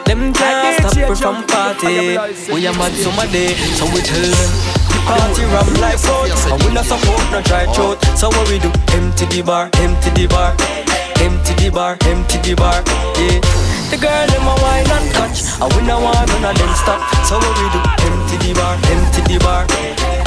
Them 0.08 0.32
can't 0.32 0.88
stop 0.88 1.10
we 1.10 1.16
from 1.16 1.44
party. 1.48 2.16
We 2.48 2.66
a 2.66 2.72
mad 2.80 2.96
summer 2.96 3.28
day, 3.28 3.52
so 3.76 3.84
we 3.92 4.00
tell 4.00 4.24
them. 4.24 4.52
The 4.88 5.00
party 5.04 5.44
ram 5.52 5.68
like 5.84 6.00
road, 6.08 6.32
and 6.32 6.64
we 6.64 6.72
not 6.72 6.86
support 6.88 7.20
no 7.28 7.42
dry 7.44 7.68
uh-huh. 7.68 7.76
throat. 7.76 8.00
So 8.16 8.30
what 8.32 8.48
we 8.48 8.56
do? 8.58 8.72
Empty 8.96 9.28
the 9.28 9.44
bar, 9.44 9.68
empty 9.84 10.10
the 10.16 10.32
bar, 10.32 10.56
empty 11.20 11.54
the 11.60 11.68
bar, 11.76 12.00
empty 12.08 12.40
the 12.40 12.56
bar. 12.56 12.80
Yeah. 13.20 13.44
The 13.92 14.00
girl 14.00 14.28
them 14.32 14.48
a 14.48 14.56
wine 14.64 14.88
and 14.88 15.12
touch, 15.12 15.44
and 15.60 15.72
we 15.76 15.84
no 15.84 16.00
want 16.00 16.24
none 16.40 16.44
of 16.44 16.56
them 16.56 16.74
stop. 16.80 17.04
So 17.28 17.36
what 17.36 17.52
we 17.60 17.68
do? 17.76 17.80
Empty 18.08 18.36
the 18.48 18.52
bar, 18.56 18.80
empty 18.88 19.22
the 19.28 19.38
bar, 19.44 19.68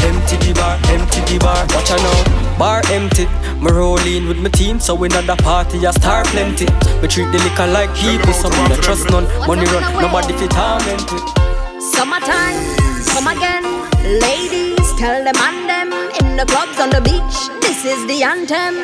empty 0.05 0.37
the 0.45 0.53
bar, 0.53 0.77
empty 0.93 1.21
the 1.25 1.37
bar. 1.40 1.64
Watch 1.73 1.88
out 1.88 2.05
now, 2.05 2.59
bar 2.61 2.81
empty. 2.93 3.25
Me 3.61 3.70
rolling 3.70 4.27
with 4.27 4.38
my 4.38 4.49
team, 4.49 4.81
so 4.81 4.94
we 4.94 5.09
not 5.09 5.27
the 5.27 5.37
party 5.37 5.85
a 5.85 5.92
star 5.92 6.25
plenty. 6.33 6.64
Me 7.03 7.09
treat 7.09 7.29
the 7.31 7.38
liquor 7.44 7.66
like 7.66 7.92
people, 7.94 8.33
so 8.33 8.49
me 8.49 8.57
not 8.73 8.81
trust 8.83 9.11
none. 9.11 9.29
Money 9.46 9.66
run, 9.68 9.85
nobody 10.01 10.33
fit 10.33 10.51
torment 10.51 11.05
it. 11.12 11.25
Summertime, 11.92 12.57
come 13.12 13.29
again. 13.29 13.64
Ladies, 14.25 14.88
tell 14.96 15.23
them 15.23 15.37
and 15.37 15.68
them 15.68 15.92
in 16.25 16.37
the 16.40 16.46
clubs 16.49 16.81
on 16.81 16.88
the 16.88 17.03
beach. 17.05 17.37
This 17.61 17.85
is 17.85 18.01
the 18.09 18.23
anthem. 18.25 18.81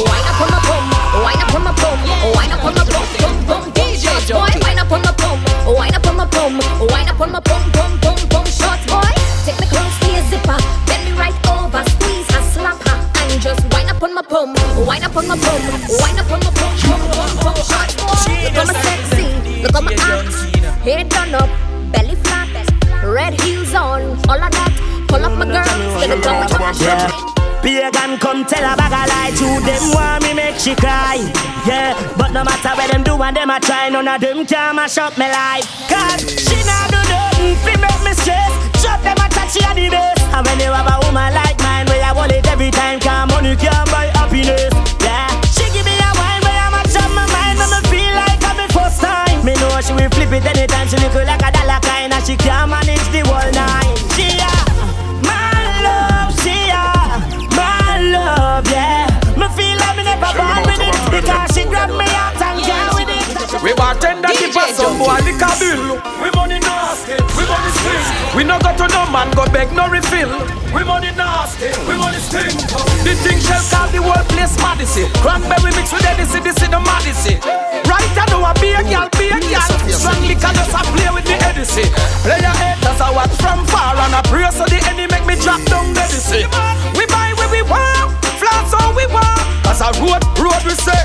Wine 0.00 0.24
up 0.24 0.40
on 0.40 0.48
my 0.48 0.60
pum, 0.64 0.84
wine 1.20 1.42
up 1.44 1.54
on 1.54 1.64
my 1.64 1.72
pum, 1.76 1.98
wine 2.32 2.52
up 2.52 2.64
on 2.64 2.74
my 2.74 2.84
pum, 2.88 3.04
pum 3.20 3.36
pum. 3.44 3.72
DJ 3.76 4.32
boy, 4.32 4.48
wine 4.64 4.78
up 4.78 4.90
on 4.90 5.02
my 5.02 5.12
pum, 5.12 5.36
wine 5.76 5.94
up 5.94 6.06
on 6.06 6.16
my 6.16 6.24
pum, 6.24 6.56
wine 6.88 7.08
up 7.08 7.20
on 7.20 7.32
my 7.32 7.40
pum, 7.40 7.69
Yeah. 26.78 27.10
Pagan 27.62 28.16
come 28.18 28.46
tell 28.46 28.62
a 28.62 28.76
bag 28.76 28.94
a 28.94 29.02
lie 29.10 29.34
to 29.36 29.48
them 29.66 29.84
want 29.92 30.22
me 30.22 30.34
make 30.34 30.56
she 30.56 30.74
cry. 30.74 31.18
Yeah, 31.66 31.98
but 32.16 32.30
no 32.32 32.44
matter 32.44 32.70
where 32.78 32.88
them 32.88 33.02
do 33.02 33.20
and 33.20 33.36
them 33.36 33.50
a 33.50 33.60
try 33.60 33.88
None 33.90 34.06
of 34.06 34.20
them 34.20 34.46
can 34.46 34.76
mash 34.76 34.96
up 34.98 35.18
my 35.18 35.28
life. 35.28 35.66
Cause 35.90 36.24
she 36.40 36.56
not 36.64 36.88
do 36.88 37.00
nothing 37.10 37.56
fi 37.66 37.74
make 37.76 38.00
me 38.06 38.12
stress. 38.14 38.54
Drop 38.80 39.02
them 39.02 39.18
a 39.18 39.26
chat 39.34 39.50
she 39.50 39.60
a 39.66 39.74
the 39.74 39.90
best. 39.90 40.22
And 40.30 40.46
when 40.46 40.60
you 40.60 40.70
have 40.72 40.86
a 40.86 40.96
woman 41.04 41.34
like 41.34 41.58
mine 41.58 41.86
Where 41.90 42.04
I 42.06 42.12
want 42.14 42.32
it 42.32 42.46
every 42.46 42.70
time 42.70 43.00
Cause 43.00 43.28
money 43.28 43.56
can't 43.56 43.90
buy 43.90 44.06
happiness. 44.14 44.70
Yeah, 45.02 45.28
she 45.50 45.66
give 45.74 45.84
me 45.84 45.98
a 45.98 46.10
wine 46.16 46.40
Where 46.46 46.60
I'm 46.64 46.74
a 46.78 46.80
jam 46.86 47.10
my 47.12 47.26
mind 47.34 47.58
Make 47.58 47.76
me 47.76 47.80
feel 47.90 48.14
like 48.14 48.40
I'm 48.46 48.56
the 48.56 48.70
first 48.72 49.02
time. 49.02 49.42
Me 49.44 49.52
know 49.58 49.74
she 49.82 49.92
will 49.92 50.08
flip 50.14 50.32
it 50.32 50.46
anytime 50.46 50.86
She 50.86 50.96
look 51.02 51.18
like 51.18 51.42
a 51.42 51.50
dollar 51.50 51.82
kind 51.82 52.14
And 52.14 52.22
she 52.24 52.38
can't 52.38 52.70
manage 52.70 53.04
the 53.10 53.26
whole 53.26 53.50
nine 53.52 53.90
She 54.14 54.38
a 54.38 54.59
with 61.30 61.38
it 61.38 61.46
because 61.46 61.54
she 61.54 61.64
grab 61.68 61.90
me 61.94 62.06
out 62.18 62.36
and 62.42 62.58
go 62.66 62.78
with 62.98 63.10
it. 63.10 63.62
We 63.62 63.74
bartender 63.74 64.30
give 64.38 64.56
us 64.56 64.76
some 64.76 64.98
boy 64.98 65.20
liquor 65.22 65.52
bill. 65.58 66.00
We 66.22 66.30
money 66.34 66.58
nasty, 66.58 67.18
we 67.36 67.44
money 67.46 67.72
stink. 67.74 68.34
We 68.34 68.44
no 68.44 68.58
go 68.58 68.70
to 68.74 68.86
no 68.88 69.02
man 69.10 69.30
go 69.34 69.44
beg 69.50 69.72
no 69.72 69.88
refill. 69.88 70.30
We 70.74 70.84
money 70.84 71.10
nasty, 71.14 71.70
we 71.86 71.96
money 71.98 72.18
stink. 72.18 72.54
The 73.04 73.14
thing 73.22 73.38
shall 73.42 73.62
call 73.70 73.88
the 73.90 74.00
whole 74.02 74.24
place 74.30 74.54
Madison. 74.58 75.10
Cranberry 75.22 75.72
mix 75.74 75.92
with 75.92 76.06
Edison, 76.06 76.42
this 76.42 76.56
is 76.62 76.68
the 76.70 76.80
Madison. 76.80 77.38
Right 77.86 78.06
I 78.14 78.24
know 78.30 78.44
a 78.46 78.52
be 78.62 78.70
a 78.74 78.82
girl, 78.86 79.08
be 79.18 79.30
a 79.34 79.38
girl. 79.38 79.70
Strong 79.90 80.22
liquor 80.26 80.52
just 80.54 80.74
a 80.74 80.82
play 80.94 81.10
with 81.10 81.26
the 81.26 81.36
Edison. 81.42 81.88
Play 82.22 82.38
your 82.40 82.54
head, 82.54 82.78
that's 82.82 83.00
a 83.02 83.10
watch 83.12 83.34
from 83.42 83.66
far 83.66 83.96
and 83.98 84.14
a 84.14 84.22
pray 84.30 84.46
so 84.54 84.64
the 84.64 84.78
enemy 84.86 85.10
make 85.10 85.26
me 85.26 85.34
drop 85.42 85.60
down 85.66 85.92
the 85.94 86.06
We 86.96 87.06
buy 87.06 87.34
where 87.36 87.50
we 87.50 87.62
want, 87.66 88.19
flats 88.40 88.72
all 88.72 88.96
we 88.96 89.04
want. 89.12 89.40
As 89.68 89.80
a 89.84 89.92
road, 90.00 90.24
road 90.40 90.62
we 90.64 90.72
say. 90.72 91.04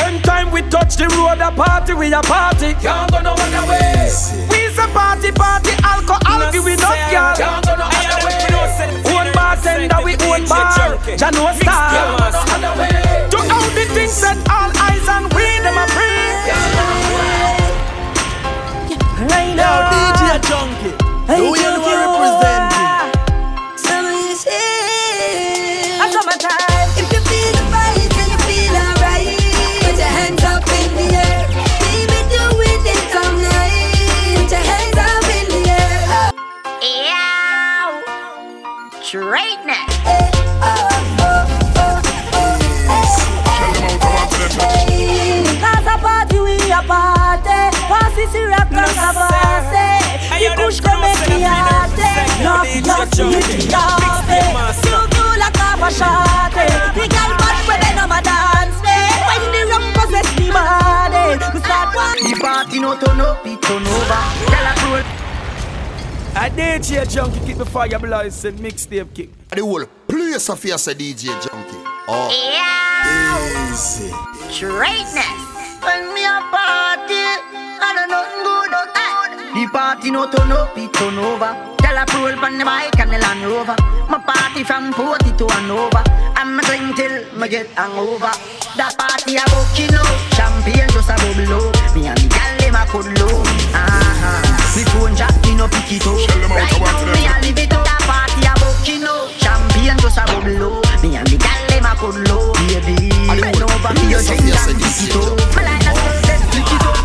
Anytime 0.00 0.50
we 0.50 0.62
touch 0.72 0.96
the 0.96 1.06
road, 1.20 1.40
a 1.40 1.52
party, 1.52 1.92
we 1.92 2.12
a 2.12 2.22
party. 2.22 2.72
Can't 2.80 3.10
go 3.12 3.20
no 3.20 3.32
other 3.36 3.64
way. 3.68 4.08
We's 4.48 4.76
a 4.80 4.88
party, 4.96 5.30
party, 5.32 5.72
alcohol, 5.84 6.50
give 6.50 6.64
we 6.64 6.76
not 6.76 6.96
girl. 7.12 7.36
Can't 7.36 7.64
go 7.66 7.76
no 7.76 7.86
other 7.86 8.18
way. 8.24 8.40
Own 9.12 9.28
bartender, 9.36 10.00
we 10.02 10.12
own 10.26 10.48
bar. 10.48 10.96
Jano 11.20 11.52
star. 11.60 11.92
To 13.30 13.38
all 13.52 13.68
the 13.76 13.84
things 13.92 14.16
that 14.24 14.38
all 14.48 14.72
eyes 14.80 15.06
on 15.12 15.28
we, 15.36 15.46
them 15.60 15.76
a 15.76 15.86
pray. 15.92 16.20
Right 19.28 19.54
Yo, 19.54 19.70
DJ 19.92 20.22
Junky. 20.48 20.90
Who 21.36 21.56
you 21.56 21.70
know 21.70 21.92
representing? 22.02 22.71
Straightness. 39.12 39.76
Cause 45.60 45.84
a 45.84 46.00
party 46.00 46.40
we 46.40 46.56
a 46.72 46.80
party. 46.80 47.60
Pass 47.92 48.16
this 48.16 48.32
rock 48.48 48.72
and 48.72 48.80
a 48.80 48.88
pass 48.88 49.68
The 50.40 50.48
push 50.56 50.80
them 50.80 50.96
make 51.02 51.28
me 51.28 51.44
hearty. 51.44 52.08
Knock 52.40 52.64
your 52.64 53.36
feet, 53.42 53.68
You 54.80 54.96
do 55.12 55.24
like 55.36 55.60
a 55.60 55.92
shorty. 55.92 56.72
The 56.96 57.04
girl 57.12 57.32
bad 57.36 57.68
when 57.68 57.80
they 57.84 57.92
know 57.92 58.08
my 58.08 58.24
dance 58.24 58.80
me. 58.80 58.96
When 59.28 59.44
the 59.52 59.60
rum 59.68 59.92
possess 59.92 60.28
me 60.40 60.48
body, 60.48 61.36
we 61.52 61.60
start 61.60 61.94
one. 61.94 62.16
The 62.16 62.32
party 62.40 62.80
no 62.80 62.96
turn 62.96 63.20
up, 63.20 63.44
it 63.44 63.60
turn 63.60 63.86
over. 63.86 64.41
Tell 66.42 66.50
a 66.50 66.78
roll. 66.78 66.82
A 66.82 66.82
DJ 66.82 67.06
junky 67.06 67.46
kick 67.46 67.56
the 67.56 67.64
fire 67.64 67.98
blazing 67.98 68.58
mixtape 68.58 69.14
kick. 69.14 69.30
The 69.50 69.60
whole 69.60 69.84
place 70.08 70.48
of 70.50 70.62
here 70.62 70.78
say 70.78 70.94
DJ 70.94 71.30
junky. 71.40 71.84
Oh. 72.08 72.30
Yeah. 72.30 73.70
Easy. 73.70 74.10
Straightness. 74.50 75.26
When 75.82 76.14
me 76.14 76.24
a 76.24 76.40
party, 76.50 77.22
I 77.78 77.94
don't 77.94 78.10
know 78.10 78.24
good. 78.42 78.74
Hey. 79.54 79.64
The 79.64 79.70
party 79.72 80.10
no 80.10 80.30
turn 80.30 80.52
up, 80.52 80.76
it 80.76 80.92
turn 80.94 81.18
over. 81.18 81.54
Tell 81.78 81.98
a 81.98 82.04
roll 82.14 82.44
on 82.44 82.58
the 82.58 82.64
bike 82.64 82.98
and 82.98 83.10
the 83.10 83.18
Land 83.18 83.44
Rover. 83.44 83.76
My 84.08 84.18
party 84.18 84.64
from 84.64 84.92
40 84.92 85.36
to 85.38 85.46
Hanover. 85.48 86.02
I'ma 86.36 86.62
drink 86.62 86.96
till 86.96 87.38
me 87.38 87.48
get 87.48 87.66
hangover. 87.78 88.32
That 88.76 88.94
party 88.98 89.36
a 89.36 89.44
bucking 89.50 89.94
up, 89.94 90.06
champagne 90.34 90.88
just 90.90 91.10
a 91.10 91.14
bubble 91.18 91.54
up. 91.58 91.94
Me 91.94 92.06
and 92.06 92.18
the 92.18 92.28
gal 92.28 92.56
them 92.58 92.74
a 92.74 92.86
cuddle 92.86 93.30
up. 93.30 93.46
Uh-huh. 93.74 94.76
Me 94.76 94.82
phone 94.94 95.14
jack, 95.16 95.34
me 95.41 95.41
no 95.62 95.68
pick 95.68 95.92
it 95.94 96.06
up. 96.06 96.18
Right 96.50 96.74
now 96.82 97.06
me 97.14 97.22
a 97.22 97.34
live 97.38 97.58
it 97.58 97.72
up. 97.72 97.86
That 97.86 98.02
party 98.02 98.42
a 98.42 98.52
bucking 98.58 99.06
up, 99.06 99.30
champagne 99.38 99.94
just 100.02 100.18
a 100.18 100.26
bubble 100.26 100.74
up. 100.74 101.02
Me 101.02 101.14
and 101.14 101.26
the 101.30 101.38
gal 101.38 101.62
them 101.70 101.86
a 101.86 101.94
cuddle 101.94 102.50
up, 102.50 102.58
baby. 102.66 103.14
Over 103.30 103.94
me 103.94 104.10
drink 104.10 104.42
and 104.42 104.74
pick 104.82 105.06
it 105.06 105.14
up. 105.14 105.38
Me 105.54 105.62
like 105.62 105.82
that 105.86 105.94
girl, 106.02 106.42
pick 106.50 106.66
it 106.66 106.82
up. 106.82 106.98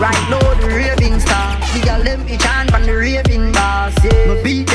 Right 0.00 0.24
now 0.32 0.42
the 0.58 0.66
raving 0.66 1.20
star 1.20 1.60
The 1.74 1.80
girl 1.84 2.02
them 2.02 2.26
be 2.26 2.36
chant 2.36 2.74
on 2.74 2.82
the 2.82 2.96
raving 2.96 3.31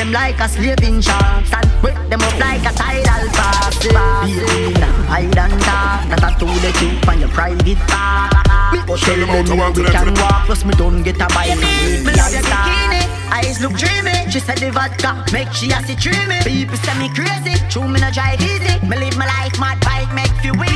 them 0.08 0.14
like 0.14 0.40
a 0.40 0.48
slaving 0.48 1.02
shark 1.02 1.46
Stand 1.46 1.70
break 1.82 1.96
them 2.10 2.22
up 2.22 2.40
like 2.40 2.62
a 2.62 2.74
tidal 2.76 3.28
pass 3.34 3.86
yeah. 3.86 4.26
Beat 4.26 4.76
them 4.76 4.94
hide 5.06 5.38
and 5.38 5.62
talk 5.62 6.08
That 6.10 6.24
I 6.24 6.34
told 6.40 6.60
the 6.62 6.72
truth 6.74 7.08
on 7.08 7.20
your 7.20 7.30
private 7.30 7.78
part. 7.88 8.34
Me 8.74 8.80
go 8.86 8.96
tell 8.98 9.16
them 9.16 9.30
how 9.30 9.72
we 9.72 9.84
can 9.84 10.14
walk 10.16 10.46
Plus 10.46 10.66
me 10.66 10.74
don't 10.76 11.04
get 11.04 11.16
a 11.16 11.28
bite. 11.28 11.56
Me 11.58 12.12
love 12.16 12.32
your 12.32 12.44
bikini. 12.44 13.04
Eyes 13.32 13.62
look 13.62 13.74
dreamy. 13.74 14.30
She 14.32 14.40
said 14.40 14.58
the 14.58 14.72
vodka 14.72 15.24
make 15.32 15.52
she 15.54 15.72
a 15.72 15.80
see 15.84 15.96
dreamy. 15.96 16.40
People 16.44 16.78
say 16.78 16.96
me 17.00 17.10
crazy. 17.14 17.56
True 17.70 17.88
me 17.88 18.00
no 18.00 18.12
drive 18.12 18.42
easy. 18.42 18.80
Me 18.88 18.96
live 18.98 19.18
my 19.18 19.26
life 19.26 19.60
mad 19.60 19.80
bike 19.82 20.12
make 20.14 20.32
you 20.44 20.54
win 20.54 20.72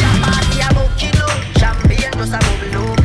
That 0.00 0.16
party 0.24 0.60
a 0.60 0.68
bucket 0.74 1.14
low 1.16 1.32
Champagne 1.56 2.12
just 2.12 2.34
a 2.34 2.38
bubble 2.38 2.86
low 2.86 2.97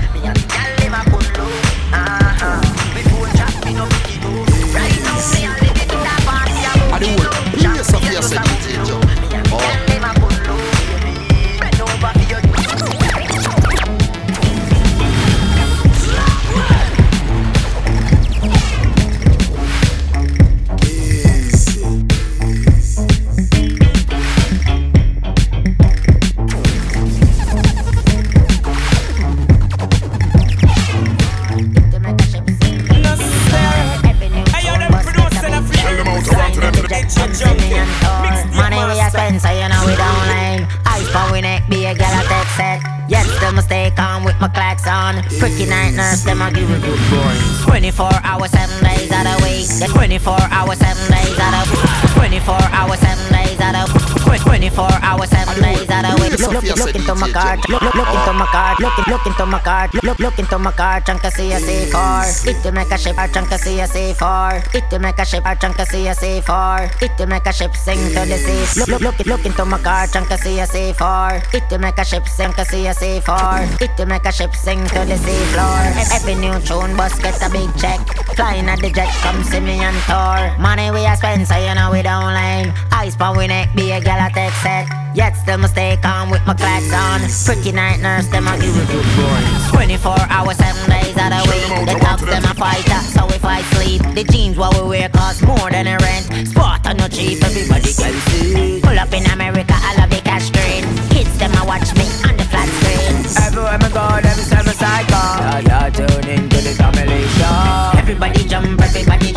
on. 45.03 45.23
Freaky 45.39 45.65
night 45.65 45.93
nurse, 45.93 46.23
them 46.23 46.41
a 46.41 46.51
give 46.51 46.69
a 46.69 46.79
good 46.79 46.99
boy. 47.11 47.35
24 47.63 48.09
hours, 48.23 48.51
7 48.51 48.83
days 48.83 49.11
out 49.11 49.27
of 49.27 49.43
week. 49.43 49.67
Yeah, 49.79 49.87
24 49.87 50.37
hours, 50.51 50.79
7 50.79 51.11
days 51.11 51.39
out 51.39 51.55
of 51.59 52.13
24 52.15 52.55
hours, 52.71 52.99
7 52.99 53.31
days 53.31 53.59
out 53.59 53.75
of 53.75 54.02
24 54.41 54.89
hours, 55.02 55.30
7 55.30 55.62
days 55.62 55.89
out 55.89 56.06
of 56.06 56.19
week. 56.19 56.39
Look, 56.39 56.52
look, 56.52 56.78
look 56.78 56.96
into 56.96 57.15
my 57.15 57.30
card. 57.30 57.60
Look, 57.69 57.82
look, 57.82 57.96
look 57.96 58.13
into 58.13 58.34
my 58.34 58.46
card. 58.48 58.80
Look, 58.80 59.08
look 59.08 59.26
into 59.26 59.46
my 59.46 59.60
card. 59.60 59.89
Look, 60.04 60.19
look 60.19 60.39
into 60.39 60.60
my 60.60 60.72
card. 60.72 61.06
Chunk 61.06 61.26
see 61.34 61.52
a 61.52 61.60
C4. 61.60 62.48
It 62.48 62.62
to 62.63 62.72
make 62.72 62.91
a 62.91 62.98
ship. 62.98 63.15
Chunk 63.34 63.54
see 63.54 63.80
a 63.80 63.88
C4. 63.88 64.76
It 64.76 64.89
to 64.89 65.00
make 65.00 65.19
a 65.19 65.26
ship. 65.26 65.43
Chunk 65.62 65.80
see 65.89 66.08
a 66.08 66.15
C4. 66.15 67.02
It 67.02 67.17
to 67.17 67.28
make 67.28 67.46
a 67.46 67.54
ship 67.54 67.76
sing 67.76 68.00
to 68.13 68.22
the 68.26 68.38
sea. 68.38 68.80
Look, 68.80 68.89
look, 68.89 69.02
look, 69.02 69.26
look 69.26 69.46
into 69.46 69.65
my 69.65 69.78
card. 69.80 70.12
Chunk 70.12 70.32
see 70.39 70.60
a 70.60 70.65
C4. 70.65 71.54
It 71.54 71.69
to 71.69 71.78
make 71.78 71.98
a 71.98 72.06
ship 72.06 72.28
sing 72.28 72.54
to 72.54 72.65
see 72.65 72.88
a 72.88 72.93
C4. 72.93 73.82
It 73.82 73.96
to 73.98 74.06
make 74.06 74.26
a 74.26 74.32
ship 74.32 74.56
sing 74.56 74.80
to 74.88 75.06
the 75.06 75.17
sea 75.17 75.43
floor. 75.54 75.82
Every 76.13 76.36
new 76.36 76.60
tune 76.62 76.96
bus 76.96 77.17
get 77.19 77.41
a 77.41 77.50
big 77.50 77.69
check. 77.78 78.00
Flying 78.36 78.67
at 78.67 78.80
the 78.80 78.89
jet, 78.89 79.10
come 79.22 79.43
see 79.43 79.60
me 79.60 79.84
on 79.86 79.93
tour. 80.10 80.58
Money 80.60 80.89
we 80.91 81.06
a 81.06 81.15
spend, 81.15 81.48
so 81.48 81.56
you 81.56 81.74
know 81.76 81.91
we 81.91 82.02
don't 82.02 82.34
lame. 82.34 82.74
Ice 82.91 83.15
pan 83.15 83.38
we 83.38 83.48
neck, 83.48 83.69
be 83.76 83.91
a 83.91 84.02
gal 84.02 84.22
a 84.23 84.29
text 84.31 84.62
set. 84.63 84.88
Yet 85.13 85.36
still 85.36 85.57
me 85.57 85.67
stay 85.67 85.97
calm 86.01 86.29
with 86.29 86.45
my 86.47 86.53
clacks 86.53 86.91
on. 86.93 87.19
Freaky 87.29 87.71
night 87.71 87.99
nurse, 87.99 88.27
them 88.27 88.47
a 88.47 88.57
give 88.57 88.75
a 88.75 88.86
good 88.91 89.05
boy. 89.15 89.41
24 89.75 90.15
hours, 90.29 90.57
7 90.57 90.89
days 90.89 91.17
out 91.17 91.33
of 91.33 91.43
the 91.43 91.51
week. 91.51 91.88
The 91.88 91.99
dogs 91.99 92.25
them 92.25 92.43
a 92.45 92.53
fighter, 92.55 93.01
so 93.12 93.27
if 93.29 93.43
I 93.45 93.62
sleep, 93.75 94.01
the 94.15 94.23
jeans 94.23 94.57
what 94.57 94.73
we 94.75 94.88
wear 94.88 95.09
cost 95.09 95.43
more 95.43 95.69
than 95.69 95.88
a 95.88 95.97
rent. 95.99 96.47
Sport 96.47 96.88
on 96.88 96.97
no 96.97 97.07
cheap, 97.07 97.43
everybody 97.43 97.93
can 97.93 98.13
see. 98.31 98.79
Pull 98.81 98.97
up 98.97 99.13
in 99.13 99.25
America, 99.27 99.75
I 99.75 99.95
love 99.99 100.09
the 100.09 100.21
cash 100.23 100.49
train. 100.49 100.83
Kids 101.09 101.38
them 101.38 101.53
a 101.59 101.65
watch 101.65 101.93
me 101.93 102.07
on 102.23 102.38
the 102.38 102.45
flat 102.47 102.69
screen. 102.79 103.13
Everywhere 103.43 103.77
me 103.77 103.89
go, 103.91 104.07
them 104.23 104.39
say 104.39 104.63
me 104.63 104.73
psycho. 104.73 105.23
Yeah, 105.43 105.59
yeah, 105.59 105.89
tune 105.89 106.27
into 106.31 106.57
the 106.63 106.73
family 106.79 107.27
show. 107.38 107.99
Everybody 107.99 108.47
jump, 108.47 108.81
everybody 108.81 109.33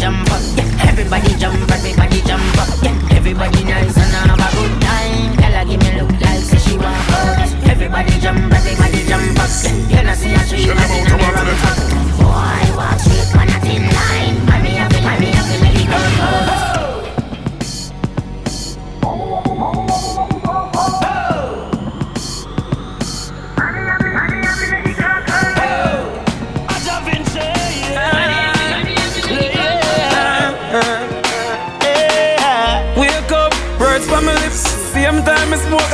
out. 7.97 8.05
Everybody 8.05 8.21
jump, 8.21 8.53
everybody 8.53 9.05
jump 9.07 9.39
up. 9.39 9.49
Yeah, 9.89 10.01
you 10.01 10.07
know 10.07 10.15
see 10.15 10.29
how 10.29 10.45
she 10.45 10.57
like 10.69 10.91
it 10.91 11.11
and 11.11 11.21
me 11.21 11.29
run 11.33 11.49
up. 11.49 11.57
Boy, 12.19 12.77
watch 12.77 13.07
it 13.07 13.37
on 13.37 13.49
a 13.49 13.59
thin 13.61 13.83
line. 13.83 14.37
I 14.51 14.63
me 14.63 14.71
have 14.71 14.93
it, 14.93 15.05
I 15.05 15.19
me 15.19 15.27
have 15.27 15.51
it, 15.51 15.61
make 15.63 15.81
it 15.81 15.89
go 15.89 15.97
out. 15.97 16.65
Wake 32.97 33.33
up, 33.33 33.53
words 33.81 34.07
from 34.07 34.25
my 34.27 34.35
lips. 34.35 34.61
Same 34.93 35.23
time 35.25 35.53
I 35.53 35.57
smoke 35.59 35.93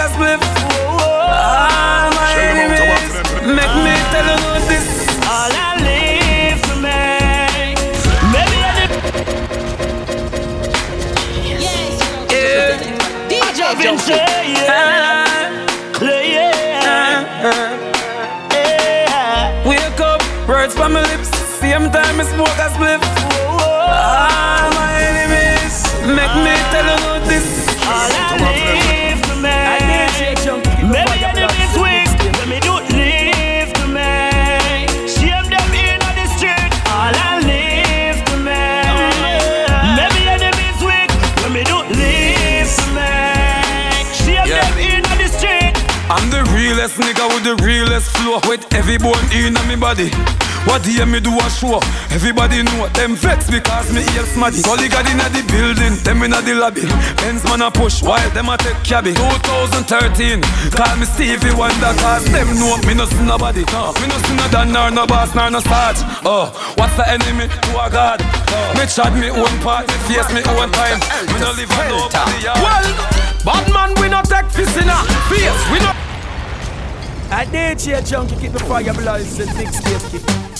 Same 21.72 21.90
time 21.90 22.20
I 22.20 22.24
smoke 22.24 22.58
a 22.61 22.68
spliff. 22.74 23.00
All 23.48 24.68
my 24.76 24.92
enemies 25.08 25.76
make 26.04 26.35
me 26.44 26.52
tell 26.68 26.85
you 26.85 27.00
about 27.00 27.24
this. 27.24 27.48
All 27.88 28.12
I 28.12 28.37
live 28.44 29.18
for 29.24 29.38
me. 29.40 29.56
Maybe 30.92 31.24
enemies 31.24 31.72
weak, 31.80 32.12
but 32.37 32.46
me 32.52 32.61
don't 32.61 32.85
live 32.92 33.72
for 33.72 33.88
me. 33.88 34.85
Shame 35.08 35.48
them 35.48 35.72
in 35.72 35.96
on 36.04 36.14
the 36.20 36.26
street. 36.37 36.72
All 36.92 37.08
I 37.08 37.40
live 37.40 38.20
for 38.28 38.37
me. 38.44 38.61
Maybe 39.96 40.28
enemies 40.28 40.76
weak, 40.85 41.08
but 41.40 41.52
me 41.56 41.64
don't 41.64 41.88
live 41.88 42.68
for 42.68 42.90
me. 42.92 43.16
Shame 44.12 44.44
Yeah. 44.44 44.61
them 44.61 44.76
in 44.76 45.02
on 45.08 45.16
the 45.24 45.28
street. 45.32 45.72
I'm 46.12 46.28
the 46.28 46.44
realest 46.52 47.00
nigga 47.00 47.24
with 47.32 47.44
the 47.44 47.56
realest 47.64 48.11
flow 48.18 48.40
With 48.46 48.62
every 48.74 48.98
bone 48.98 49.24
in 49.32 49.56
on 49.56 49.66
me 49.66 49.76
body 49.76 50.12
What 50.64 50.87
hear 50.87 51.05
me 51.05 51.20
do 51.20 51.37
a 51.37 51.51
show 51.51 51.81
Everybody 52.09 52.62
know 52.62 52.88
them 52.96 53.16
vex 53.16 53.51
because 53.51 53.92
me 53.92 54.01
ear 54.16 54.25
smarty 54.33 54.62
Colleague 54.62 54.96
inna 55.12 55.29
the 55.29 55.44
building 55.53 56.01
Them 56.05 56.22
room 56.22 56.35
in 56.35 56.44
the 56.44 56.55
lobby. 56.55 56.83
Benz 57.16 57.42
man 57.44 57.62
a 57.62 57.70
push 57.70 58.03
while 58.03 58.31
them 58.31 58.48
a 58.48 58.57
take 58.57 58.79
cabby. 58.85 59.14
2013, 59.14 60.42
call 60.72 60.96
me 60.96 61.07
Stevie 61.07 61.55
Wonder 61.55 61.94
cause 61.98 62.25
them 62.31 62.46
know 62.59 62.77
me 62.87 62.94
no 62.94 63.07
see 63.07 63.25
nobody. 63.25 63.64
No, 63.72 63.92
me 63.98 64.07
no 64.07 64.18
see 64.22 64.37
no 64.37 64.46
Dan 64.48 64.72
nor 64.72 64.90
no 64.90 65.07
boss 65.07 65.35
nor 65.35 65.51
no 65.51 65.61
sarge. 65.61 65.98
Oh, 66.25 66.51
what's 66.77 66.94
the 66.96 67.09
enemy 67.09 67.48
to 67.48 67.70
a 67.79 67.90
God? 67.90 68.20
Oh. 68.22 68.75
Me 68.79 68.87
chat 68.87 69.12
me 69.14 69.31
own 69.31 69.55
part, 69.61 69.87
me 69.88 69.96
face 70.07 70.31
me 70.33 70.42
own 70.55 70.70
time. 70.70 71.01
Me 71.31 71.38
no 71.40 71.51
live 71.53 71.70
on 71.72 71.88
nobody 71.90 72.38
yard. 72.42 72.59
Well, 72.62 72.87
bad 73.44 73.66
man 73.72 73.90
we 74.01 74.09
no 74.09 74.22
take 74.22 74.48
piss 74.55 74.77
in 74.77 74.88
a 74.88 74.98
face. 75.29 75.62
We 75.70 75.79
no. 75.81 75.90
I 77.33 77.46
DJ 77.46 78.03
junky 78.05 78.38
keep 78.40 78.53
the 78.53 78.61
fire 78.61 78.92
blazing, 78.92 79.48
mixtape 79.57 80.11
keep. 80.11 80.52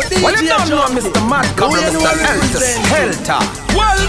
Well, 0.00 0.32
you 0.40 0.48
don't 0.48 0.68
know. 0.70 0.86
Mr. 0.96 1.20
Madcap, 1.28 1.68
Who 1.68 1.76
Mr. 1.76 2.00
represent? 2.00 2.86
Helter. 2.88 3.40
Well, 3.76 4.00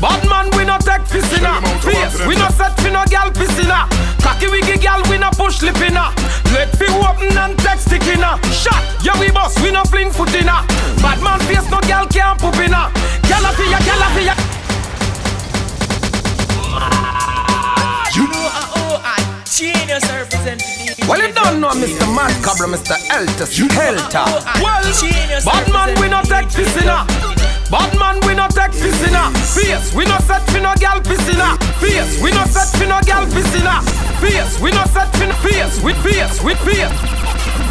bad 0.00 0.22
man 0.30 0.46
we 0.56 0.64
no 0.64 0.78
take 0.78 1.02
piss 1.10 1.26
in 1.36 1.44
a 1.44 1.58
face. 1.82 2.14
We 2.26 2.36
no 2.36 2.48
set 2.54 2.78
fi 2.78 2.90
no 2.90 3.02
gal 3.10 3.30
piss 3.32 3.58
in 3.58 3.70
a. 3.70 3.88
Cocky 4.22 4.48
wiggy 4.48 4.78
gal 4.78 5.02
we 5.10 5.18
no 5.18 5.30
push 5.34 5.62
lip 5.62 5.76
in 5.82 5.96
a. 5.98 6.14
Let 6.54 6.70
fi 6.78 6.86
open 6.94 7.36
and 7.36 7.58
take 7.58 7.78
stick 7.80 8.06
in 8.06 8.22
a. 8.22 8.38
Shot, 8.54 8.82
yeah 9.02 9.18
we 9.18 9.30
boss 9.30 9.58
we 9.62 9.70
no 9.70 9.84
fling 9.84 10.10
foot 10.10 10.34
in 10.34 10.48
a. 10.48 10.62
Bad 11.02 11.18
man 11.22 11.40
face 11.50 11.68
no 11.70 11.80
gal 11.90 12.06
can't 12.06 12.38
poop 12.38 12.56
in 12.62 12.72
a. 12.72 12.90
Gal 13.28 13.44
a 13.44 13.50
fi 13.58 13.66
ya, 13.70 13.78
gal 13.82 14.02
a 14.02 14.08
fi 14.14 14.22
ya. 14.30 14.34
You 18.14 18.24
know 18.28 18.46
uh, 18.46 18.78
oh, 18.78 19.00
I 19.02 19.18
genius 19.46 20.04
representing 20.10 20.81
Well, 21.08 21.20
you 21.20 21.32
don't 21.34 21.60
know 21.60 21.70
Mr. 21.70 22.06
Madcabra, 22.14 22.68
Mr. 22.70 22.94
Elter, 23.10 23.46
Helter. 23.74 24.24
Well, 24.62 24.82
bad 25.44 25.72
man, 25.72 26.00
we 26.00 26.08
no 26.08 26.22
take 26.22 26.48
piss 26.48 26.76
in. 26.76 26.86
Bad 27.70 27.98
man, 27.98 28.20
we 28.26 28.34
no 28.34 28.46
take 28.48 28.72
piss 28.72 29.02
in. 29.02 29.14
Face, 29.52 29.94
we 29.94 30.04
no 30.04 30.18
set 30.20 30.42
fi 30.50 30.60
no 30.60 30.72
gal 30.78 31.00
piss 31.00 31.28
in 31.28 31.40
a. 31.40 31.56
Face, 31.80 32.22
we 32.22 32.30
no 32.30 32.44
set 32.46 32.68
fi 32.78 32.86
no 32.86 33.00
gal 33.04 33.26
piss 33.26 33.54
in 33.54 33.66
a. 33.66 33.82
Face, 34.20 34.60
we 34.60 34.70
no 34.70 34.84
set 34.86 35.12
fi 35.16 35.26
no 35.26 35.34
face 35.42 35.82
with 35.82 35.96
face 36.02 36.42
with 36.42 36.58
face. 36.60 37.21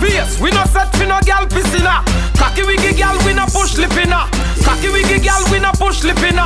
Face, 0.01 0.39
we 0.41 0.49
no 0.49 0.63
set 0.65 0.89
fi 0.97 1.05
no 1.05 1.19
gal 1.25 1.45
piss 1.47 1.73
in. 1.75 1.85
Cocky 2.33 2.63
wiggy 2.63 2.93
gal, 2.97 3.17
we 3.25 3.33
no 3.33 3.45
push 3.45 3.77
lip 3.77 3.95
in. 3.97 4.09
Cocky 4.65 4.89
wiggy 4.89 5.19
gal, 5.21 5.43
we 5.51 5.59
no 5.59 5.71
push 5.77 6.03
lip 6.03 6.17
in. 6.23 6.37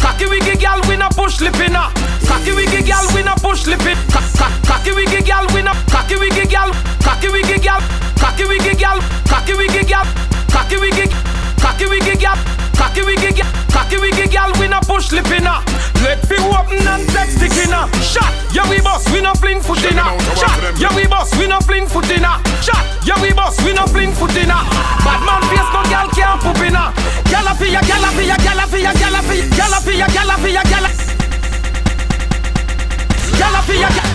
Cocky 0.00 0.26
wiggy 0.26 0.56
gal, 0.56 0.80
we 0.88 0.96
no 0.96 1.08
push 1.10 1.40
lip 1.40 1.60
in. 1.60 1.74
Cocky 2.26 2.52
wiggy 2.52 2.82
gal, 2.82 3.04
we 3.14 3.22
no 3.22 3.34
push 3.36 3.66
lip 3.66 3.84
in. 3.84 3.96
Co- 4.08 4.24
co- 4.38 4.52
Cocky 4.66 4.92
wiggy 4.92 5.22
gal, 5.22 5.46
we 5.54 5.60
no. 5.62 5.72
Cocky 5.92 6.16
wiggy 6.16 6.46
gal, 6.48 6.72
cocky 7.04 7.28
wiggy 7.28 7.58
gal, 7.60 7.80
cocky 8.18 8.44
wiggy 8.44 8.74
gal, 8.76 8.98
cocky 9.28 9.54
wiggy 9.54 9.84
gal, 9.84 10.06
cocky 10.50 10.76
wiggy, 10.80 11.06
cocky 11.62 11.86
wiggy 11.86 12.18
gal, 12.18 12.36
cocky 12.74 13.02
wiggy 13.06 13.32
gal, 13.32 13.46
cocky 13.70 13.96
wiggy 13.96 14.26
gal, 14.26 14.50
we 14.58 14.66
no 14.66 14.80
push 14.82 15.12
lip 15.12 15.30
in 15.30 15.46
a. 15.46 15.62
Let 16.02 16.18
fi 16.26 16.36
open 16.42 16.82
and 16.82 17.06
take 17.14 17.30
stick 17.30 17.54
in 17.62 17.70
a. 17.70 17.86
Shot, 18.02 18.34
yeah 18.52 18.68
we 18.68 18.82
boss, 18.82 19.06
we 19.14 19.22
no 19.22 19.32
fling 19.34 19.62
foot 19.62 19.84
in 19.86 19.98
a. 19.98 20.04
Shot, 20.34 20.58
yeah 20.76 20.94
we 20.96 21.06
boss, 21.06 21.30
we 21.38 21.46
no 21.46 21.60
fling 21.60 21.86
foot 21.86 22.10
in 22.10 22.24
a. 22.26 22.42
Shot, 22.60 22.82
yeah 23.06 23.22
we 23.22 23.32
boss, 23.32 23.62
we 23.62 23.72
no 23.72 23.86
fling 23.86 24.12
foot 24.12 24.34
in 24.34 24.50
a. 24.50 24.58
Bad 25.06 25.22
man 25.22 25.42
face 25.46 25.70
no 25.70 25.82
gal 25.86 26.08
can't 26.10 26.42
poop 26.42 26.58
in 26.66 26.74
a. 26.74 26.92
Gal 27.30 27.46
a 27.46 27.54
fi 27.54 27.70
ya, 27.70 27.80
gal 27.86 28.04
a 28.04 28.10
fi 28.10 28.26
ya, 28.26 28.36
gal 28.42 28.58
a 28.58 28.66
fi 28.66 28.82
ya, 28.82 28.92
gal 28.92 29.14
a 29.14 29.22
fi 29.22 29.38
ya, 29.38 29.48
gal 29.56 29.72
a 29.72 29.80
fi 29.80 29.96
ya, 29.96 30.06
gal 30.08 30.30
a 30.30 30.36
fi 30.42 30.50
ya, 30.52 30.62
gal 30.66 30.84
a. 30.84 30.90
Gal 33.38 33.54
a 33.54 33.62
fi 33.62 33.74
ya, 33.78 33.88
gal. 33.96 34.10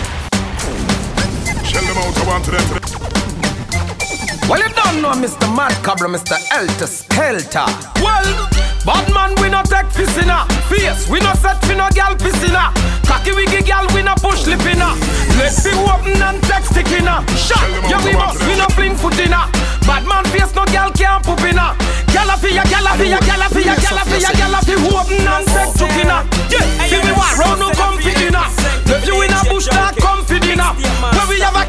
Shell 1.64 1.84
them 1.84 1.98
out, 1.98 2.16
I 2.16 2.26
want 2.28 2.44
them. 2.44 3.17
Well, 4.48 4.60
you 4.64 4.72
don't 4.72 5.02
know 5.02 5.12
Mr. 5.12 5.44
Madcabra, 5.52 6.08
Mr. 6.08 6.40
Elter, 6.56 6.88
Helter. 7.12 7.68
Well, 8.00 8.48
bad 8.80 9.04
man, 9.12 9.36
we 9.44 9.52
no 9.52 9.60
take 9.60 9.92
piss 9.92 10.16
in. 10.16 10.32
Face, 10.72 11.04
we 11.08 11.20
no 11.20 11.34
set 11.36 11.60
fi 11.68 11.76
no 11.76 11.88
gal 11.92 12.16
piss 12.16 12.40
in. 12.42 12.56
Cocky 13.04 13.32
wiggy 13.36 13.60
gal, 13.62 13.84
we 13.92 14.00
no 14.02 14.14
push 14.16 14.46
lip 14.46 14.64
in 14.64 14.80
a. 14.80 14.96
Let 15.36 15.52
fi 15.52 15.76
open 15.76 16.16
and 16.16 16.40
take 16.48 16.64
stick 16.64 16.88
in 16.96 17.04
a. 17.04 17.20
Shot, 17.36 17.60
yeah 17.92 18.00
we 18.00 18.16
boss, 18.16 18.40
we 18.48 18.56
no 18.56 18.64
fling 18.72 18.96
foot 18.96 19.20
in. 19.20 19.36
Bad 19.84 20.08
man 20.08 20.24
face, 20.32 20.54
no 20.56 20.64
gal 20.72 20.90
can't 20.96 21.20
poop 21.20 21.44
in. 21.44 21.60
Gal 22.08 22.32
fi 22.40 22.48
ya, 22.56 22.64
gal 22.72 22.88
fi 22.96 23.04
ya, 23.04 23.20
gal 23.20 23.44
fi 23.52 23.60
ya, 23.68 23.76
gal 23.76 24.00
fi 24.08 24.16
ya, 24.16 24.32
gal 24.32 24.56
fi 24.64 24.74
open 24.80 25.28
and 25.28 25.44
take 25.44 25.76
stick 25.76 25.92
in 26.00 26.08
a. 26.08 26.24
Yeah, 26.48 26.64
see 26.88 27.04
me 27.04 27.12
what 27.12 27.36
round 27.36 27.60
no 27.60 27.68
comfy 27.76 28.16
in 28.16 28.32
a. 28.32 28.48
Left 28.88 29.04
you 29.04 29.20
in 29.20 29.28
a 29.28 29.44
bush, 29.44 29.68
not 29.68 29.92
comfy 30.00 30.40
dinner. 30.40 30.72
Where 30.72 31.28
we 31.28 31.36
have 31.44 31.52
a 31.52 31.67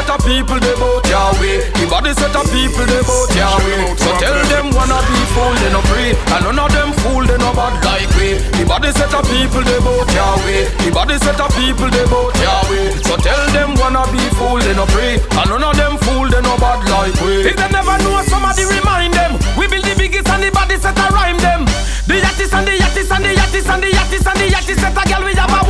set 0.00 0.16
of 0.16 0.24
people 0.24 0.58
they 0.60 0.74
bout 0.80 1.04
Yahweh. 1.04 1.76
The 1.76 1.84
body 1.84 2.12
set 2.16 2.32
of 2.32 2.48
people 2.48 2.86
they 2.88 3.02
bout 3.04 3.28
Yahweh. 3.36 3.96
So 4.00 4.08
tell 4.16 4.38
them 4.48 4.72
wanna 4.72 4.96
be 5.04 5.18
fool 5.36 5.52
they 5.60 5.72
no 5.72 5.80
free, 5.92 6.16
and 6.16 6.42
none 6.44 6.58
of 6.58 6.72
them 6.72 6.92
fool 7.04 7.24
they 7.28 7.36
no 7.36 7.52
bad 7.52 7.76
like 7.84 8.08
we. 8.16 8.40
The 8.56 8.64
body 8.64 8.92
set 8.96 9.12
of 9.12 9.24
people 9.28 9.60
they 9.60 9.80
bout 9.84 10.08
Yahweh. 10.08 10.72
The 10.84 10.90
body 10.90 11.16
set 11.20 11.40
of 11.40 11.52
people 11.52 11.90
they 11.92 12.06
bout 12.08 12.32
Yahweh. 12.40 13.04
So 13.04 13.16
tell 13.20 13.44
them 13.52 13.76
wanna 13.76 14.08
be 14.08 14.22
fool 14.40 14.60
they 14.64 14.72
no 14.72 14.86
free, 14.88 15.20
and 15.20 15.48
none 15.52 15.64
of 15.68 15.76
them 15.76 15.98
fool 16.00 16.28
they 16.32 16.40
no 16.40 16.56
bad 16.56 16.80
like 16.88 17.16
we. 17.20 17.52
If 17.52 17.56
they 17.60 17.68
never 17.68 17.96
know 18.00 18.24
somebody 18.24 18.64
remind 18.64 19.12
them. 19.12 19.36
We 19.58 19.68
build 19.68 19.84
the 19.84 19.94
biggest 20.00 20.28
and 20.32 20.42
the 20.42 20.50
body 20.50 20.80
set 20.80 20.96
a 20.96 21.06
rhyme 21.12 21.36
them. 21.44 21.68
The 22.08 22.24
yattis 22.24 22.52
and 22.56 22.64
the 22.66 22.72
yattis 22.80 23.10
and 23.12 23.24
the 23.24 23.32
yattis 23.36 23.68
and 23.68 23.82
the 23.84 23.90
yattis 23.92 24.24
and 24.24 24.38
the 24.40 24.46
yattis 24.48 24.80
set 24.80 24.96
a 24.96 25.02
girl 25.04 25.22
we 25.28 25.34
have 25.36 25.52
a 25.52 25.60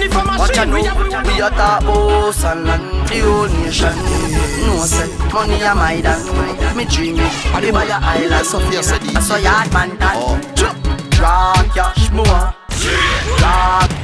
wine 0.00 0.10
them. 0.10 0.28
And 0.28 0.38
Watch 0.38 0.56
machine 0.56 0.58
out 0.58 0.72
we 0.72 0.82
have 0.84 1.26
we 1.26 1.40
a 1.40 1.50
talk 1.50 1.82
about 1.82 2.44
and 2.44 2.64
land 2.64 3.08
the 3.08 3.20
whole 3.20 3.48
nation. 3.48 3.96
No 4.66 4.84
say 4.84 5.08
money 5.32 5.62
a 5.62 5.74
my 5.74 6.00
dan, 6.00 6.76
me 6.76 6.84
dream 6.84 7.16
it. 7.18 7.46
I 7.54 7.70
buy 7.70 7.84
a 7.84 7.98
island, 8.00 8.46
so 8.46 8.60
fear 8.70 8.82
said 8.82 9.02
it. 9.04 9.22
So 9.22 9.36
yard 9.36 9.72
man 9.72 9.96
dan, 9.96 10.16
oh. 10.16 10.40
draw 11.10 11.54
cash 11.74 12.10
more, 12.10 12.54
draw. 13.38 13.99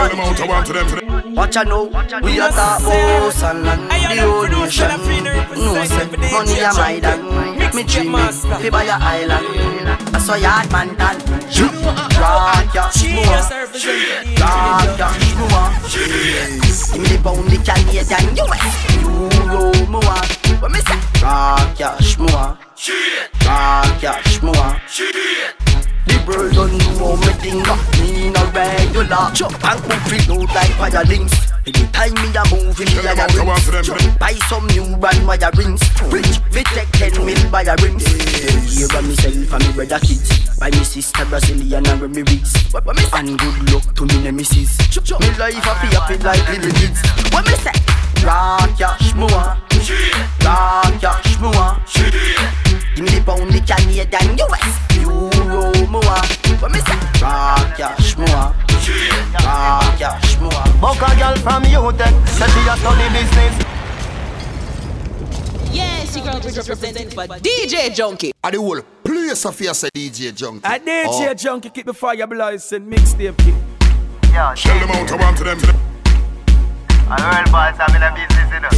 I 0.00 0.46
want 0.46 0.66
to 0.66 0.72
them. 0.72 1.34
Watch 1.34 1.56
out 1.56 1.66
now, 1.66 1.84
we 2.22 2.38
a 2.38 2.48
talk 2.48 2.80
about 2.80 3.42
and 3.42 3.62
land 3.64 3.90
the 3.90 4.20
whole 4.22 4.46
nation. 4.46 4.90
No 5.56 5.84
say 5.84 6.06
money 6.32 6.60
a 6.60 6.72
my 6.74 7.00
dan, 7.00 7.20
me 7.74 7.82
dream 7.82 8.14
it. 8.14 8.62
We 8.62 8.70
buy 8.70 8.84
a 8.84 8.98
island, 8.98 10.22
so 10.22 10.34
yard 10.36 10.70
man 10.70 10.94
dan, 10.94 11.18
draw 11.50 12.62
cash 12.72 13.02
more. 13.14 13.42
Draw 14.36 14.96
cash 14.96 15.34
more. 15.34 15.70
Give 16.92 17.02
me 17.02 17.08
the 17.08 17.18
pound, 17.22 17.48
the 17.50 17.58
Canadian 17.64 18.36
US 18.38 18.64
Euro 19.02 19.72
more 19.86 20.47
What 20.60 20.72
me 20.72 20.80
say? 20.80 20.98
Draw 21.20 21.74
cash 21.78 22.18
more 22.18 22.58
Draw 23.38 23.82
cash 24.02 24.42
more 24.42 24.74
The 26.02 26.16
world 26.26 26.52
don't 26.52 26.74
know 26.74 26.98
how 26.98 27.14
me 27.14 27.32
think 27.38 27.62
Me 28.02 28.30
no 28.34 28.42
regular. 28.50 29.30
Bank 29.62 29.80
book 29.86 30.02
free 30.10 30.26
out 30.34 30.50
like 30.50 30.74
fire 30.74 31.04
links 31.04 31.34
Anytime 31.62 32.14
me 32.18 32.34
a 32.34 32.42
move 32.50 32.80
in 32.80 32.90
the 32.90 33.06
other 33.06 33.30
rings 33.38 34.18
Buy 34.18 34.34
some 34.50 34.66
new 34.74 34.96
brand 34.96 35.26
wire 35.28 35.50
rings 35.54 35.82
Rich, 36.10 36.42
we 36.50 36.64
take 36.74 36.90
10 37.14 37.24
mil 37.24 37.38
by 37.50 37.62
a 37.62 37.76
rings 37.78 38.02
Here 38.66 38.88
by 38.88 39.00
myself 39.02 39.52
and 39.54 39.62
me 39.62 39.72
brother 39.74 40.00
kids 40.00 40.58
Buy 40.58 40.70
me 40.70 40.82
sister 40.82 41.24
Brazilian 41.26 41.86
and 41.86 42.00
when 42.00 42.10
me 42.10 42.22
rich. 42.22 42.50
And 43.14 43.38
good 43.38 43.72
luck 43.72 43.94
to 43.94 44.06
me 44.06 44.22
nemesis. 44.24 44.76
Me 45.20 45.30
life 45.38 45.54
a 45.54 45.74
fi 45.78 45.86
happy 45.94 46.18
like 46.18 46.48
little 46.50 46.72
kids. 46.72 46.98
What 47.30 47.46
me 47.46 47.54
say? 47.62 47.70
Draw 48.16 48.66
cash 48.76 49.14
more 49.78 50.18
Draw 50.40 50.98
cash 51.00 51.38
more 51.40 51.76
Give 52.94 53.04
me 53.04 53.10
the 53.10 53.22
pound, 53.24 53.52
the 53.52 53.60
Canadian 53.60 54.38
US 54.38 54.68
Euro 55.02 55.72
more 55.86 56.02
What 56.60 56.70
me 56.72 56.80
say? 56.80 56.98
Draw 57.18 57.72
cash 57.76 58.16
more 58.16 58.54
Draw 59.38 59.96
cash 59.98 60.38
more 60.40 60.68
Buck 60.80 61.02
a 61.02 61.16
girl 61.18 61.36
from 61.42 61.62
UTech, 61.64 62.28
said 62.28 62.50
she 62.50 62.68
a 62.68 62.76
study 62.76 63.08
business. 63.12 63.78
Yes, 65.72 66.16
you 66.16 66.22
girl 66.22 66.36
is 66.36 66.56
representing 66.56 67.10
for 67.10 67.26
DJ 67.38 67.90
Junky. 67.90 68.30
I 68.44 68.50
the 68.52 68.58
whole 68.60 68.80
place 69.02 69.44
of 69.44 69.58
here 69.58 69.74
say 69.74 69.88
DJ 69.94 70.32
Junky. 70.32 70.60
I 70.64 70.78
DJ 70.78 71.30
oh. 71.30 71.34
junkie 71.34 71.70
keep 71.70 71.86
the 71.86 71.94
fire 71.94 72.26
blazing, 72.28 72.86
mixtape 72.88 73.36
keep. 73.38 73.54
Shell 74.56 74.78
them 74.78 74.90
out, 74.90 75.10
I 75.10 75.16
want 75.16 75.36
to 75.38 75.44
them. 75.44 75.97
I 77.10 77.16
real 77.24 77.50
boys 77.50 77.80
a 78.02 78.12
business, 78.14 78.52
you 78.52 78.60
know. 78.60 78.68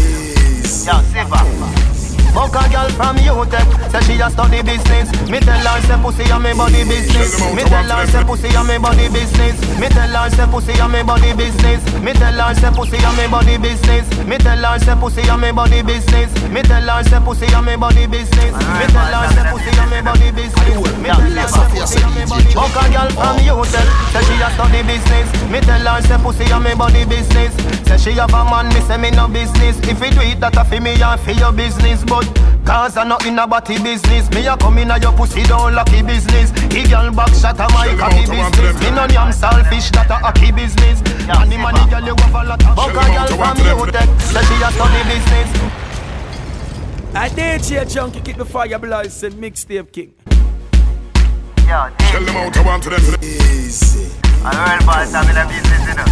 Yo, 0.86 1.02
Siva. 1.10 1.99
Fuck 2.30 2.54
a 2.54 2.62
girl 2.70 2.88
from 2.94 3.16
UTech, 3.18 3.66
say 3.90 4.00
she 4.06 4.20
a 4.20 4.30
study 4.30 4.62
business. 4.62 5.10
Me 5.28 5.40
tell 5.40 5.58
her 5.58 5.80
say 5.82 5.98
pussy 6.00 6.24
a 6.30 6.38
me 6.38 6.54
body 6.54 6.84
business. 6.84 7.34
Me 7.54 7.62
tell 7.64 7.90
her 7.90 8.06
say 8.06 8.22
pussy 8.24 8.48
a 8.54 8.62
me 8.64 8.78
body 8.78 9.08
business. 9.08 9.58
Me 9.78 9.88
tell 9.88 10.08
her 10.14 10.30
say 10.30 10.46
pussy 10.46 10.72
a 10.78 10.88
me 10.88 11.02
body 11.02 11.32
business. 11.34 11.82
Me 12.00 12.12
tell 12.14 12.38
her 12.38 12.54
say 12.54 12.70
pussy 12.70 12.98
a 13.02 13.10
me 13.12 13.26
body 13.26 13.58
business. 13.58 14.06
Me 14.24 14.38
tell 14.38 14.62
her 14.62 14.78
say 14.78 14.94
pussy 14.94 15.22
a 15.26 15.36
me 15.36 15.50
body 15.50 15.82
business. 15.82 16.30
Me 16.48 16.62
tell 16.62 16.86
her 16.86 17.02
say 17.02 17.20
pussy 17.20 17.46
a 17.50 17.60
me 17.62 17.74
body 17.76 18.06
business. 18.06 18.52
Me 18.78 18.86
tell 18.94 19.10
her 19.10 19.26
say 19.34 19.44
pussy 19.50 19.70
a 19.74 19.84
me 19.90 19.98
body 20.00 20.30
business. 20.30 20.76
Me 21.02 21.10
tell 21.10 21.34
her 21.34 21.48
say 21.50 21.66
pussy 21.74 21.98
a 21.98 22.08
me 22.14 22.22
body. 22.30 22.50
Fuck 22.54 22.76
a 22.78 22.84
girl 22.94 23.10
from 23.10 23.36
UTech, 23.42 23.88
say 24.14 24.22
she 24.22 24.34
a 24.38 24.48
study 24.54 24.82
business. 24.86 25.26
Me 25.50 25.58
tell 25.60 25.82
her 25.82 26.00
say 26.06 26.18
pussy 26.22 26.46
a 26.46 26.58
me 26.62 26.74
body 26.78 27.04
business. 27.04 27.52
Say 27.90 27.98
she 27.98 28.12
have 28.22 28.32
a 28.32 28.44
man, 28.46 28.68
me 28.70 28.80
say 28.86 28.96
me 28.96 29.10
no 29.10 29.26
business. 29.26 29.74
If 29.82 29.98
you 29.98 30.10
do 30.14 30.22
it, 30.22 30.38
that 30.40 30.56
a 30.56 30.64
fi 30.64 30.78
me 30.78 30.94
and 30.94 31.20
fi 31.20 31.32
your 31.32 31.50
business, 31.52 32.04
but 32.20 32.50
Cause 32.66 32.96
I 32.96 33.04
not 33.04 33.26
in 33.26 33.38
a 33.38 33.46
body 33.46 33.82
business 33.82 34.30
Me 34.30 34.46
a 34.46 34.56
come 34.56 34.78
in 34.78 34.90
a 34.90 34.98
your 34.98 35.12
pussy 35.12 35.42
down 35.42 35.74
lucky 35.74 36.02
business. 36.02 36.50
He 36.72 36.86
girl 36.88 37.10
back 37.12 37.34
shot 37.34 37.58
a 37.58 37.66
my 37.72 37.88
cocky 37.98 38.26
business. 38.30 38.80
Me 38.80 38.90
no 38.90 39.06
yam 39.06 39.32
selfish 39.32 39.90
that 39.90 40.10
a 40.10 40.14
hockey 40.14 40.52
business. 40.52 41.02
Money 41.26 41.56
money 41.56 41.84
girl 41.90 42.04
you 42.04 42.14
have 42.14 42.34
a 42.34 42.44
lot 42.44 42.62
of 42.62 42.76
Buck 42.76 42.90
a 42.90 43.04
girl 43.10 43.30
from 43.36 43.56
UTech 43.58 44.08
Say 44.20 44.44
she 44.46 44.62
a 44.62 44.70
study 44.70 45.02
business. 45.10 45.50
I 47.12 47.28
DJ 47.28 47.82
junky 47.90 48.24
kick 48.24 48.36
the 48.36 48.44
fire 48.44 48.78
blast 48.78 49.22
and 49.24 49.34
mixtape 49.34 49.90
king 49.90 50.14
yeah, 51.70 51.94
Tell 52.10 52.24
them 52.24 52.36
out 52.36 52.56
I 52.56 52.62
want 52.66 52.82
to 52.82 52.90
them 52.90 53.02
Easy 53.22 54.10
I 54.42 54.50
real 54.50 54.86
boss 54.86 55.14
I'm 55.14 55.30
in 55.30 55.38
a 55.38 55.46
business 55.46 55.82
you 55.86 55.94
know 55.94 56.08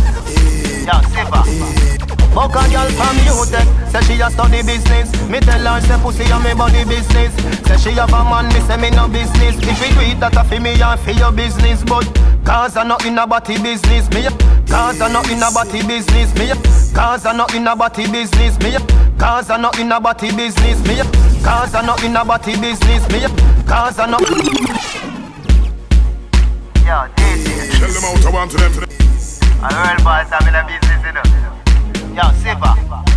Yeah, 0.86 1.02
Siva 1.10 1.98
Fuck 2.28 2.54
a 2.54 2.62
girl 2.70 2.90
from 2.94 3.16
UTEC, 3.26 3.66
eh. 3.66 3.88
say 3.88 4.14
she 4.14 4.20
a 4.20 4.30
study 4.30 4.62
business. 4.62 5.10
Me 5.28 5.40
tell 5.40 5.58
her 5.58 5.80
say 5.80 5.98
pussy 5.98 6.22
a 6.30 6.38
me 6.38 6.54
body 6.54 6.84
business. 6.84 7.34
Say 7.66 7.90
she 7.90 7.90
have 7.96 8.12
a 8.12 8.22
man, 8.22 8.46
me 8.52 8.60
say 8.68 8.76
me 8.76 8.90
no 8.90 9.08
business. 9.08 9.56
If 9.58 9.80
you 9.80 9.94
do 9.96 10.00
it, 10.06 10.20
that 10.20 10.36
a 10.36 10.44
fi 10.44 10.60
me 10.60 10.80
and 10.80 11.00
fi 11.00 11.12
your 11.12 11.32
business. 11.32 11.82
But 11.82 12.04
cause 12.44 12.76
I 12.76 12.84
not 12.84 13.04
in 13.06 13.18
a 13.18 13.26
body 13.26 13.60
business. 13.60 14.08
Me 14.10 14.26
eh. 14.26 14.30
cause 14.68 15.00
I 15.00 15.10
not 15.10 15.28
in 15.32 15.42
a 15.42 15.50
body 15.50 15.82
business. 15.82 16.32
Me 16.36 16.52
eh. 16.52 16.92
cause 16.94 17.26
I 17.26 17.32
not 17.32 17.54
in 17.54 17.66
a 17.66 17.74
body 17.74 18.06
business. 18.06 18.58
Me 18.60 18.76
cause 19.18 19.50
I 19.50 19.56
not 19.56 19.78
in 19.80 19.90
a 19.90 19.98
body 19.98 20.30
business. 20.30 20.78
Me 20.86 20.96
cause 21.42 21.74
I 21.74 21.82
not 21.82 22.04
in 22.04 22.14
a 22.14 22.24
body 22.24 22.54
business. 22.60 23.02
Me 23.08 23.20
cause 23.66 23.98
I 23.98 24.06
not. 24.06 24.97
Yeah, 26.88 27.06
Tell 27.16 27.92
them 27.92 28.04
out 28.04 28.24
I 28.24 28.30
want 28.30 28.50
to 28.50 28.56
them 28.56 28.72
today. 28.72 28.86
I 29.60 29.92
real 29.92 30.02
boss, 30.02 30.32
I'm 30.32 30.48
in 30.48 30.54
a 30.54 30.64
business, 30.64 31.04
you 31.04 31.12
know. 31.12 32.22
Yo, 32.22 32.32
Siva. 32.40 33.07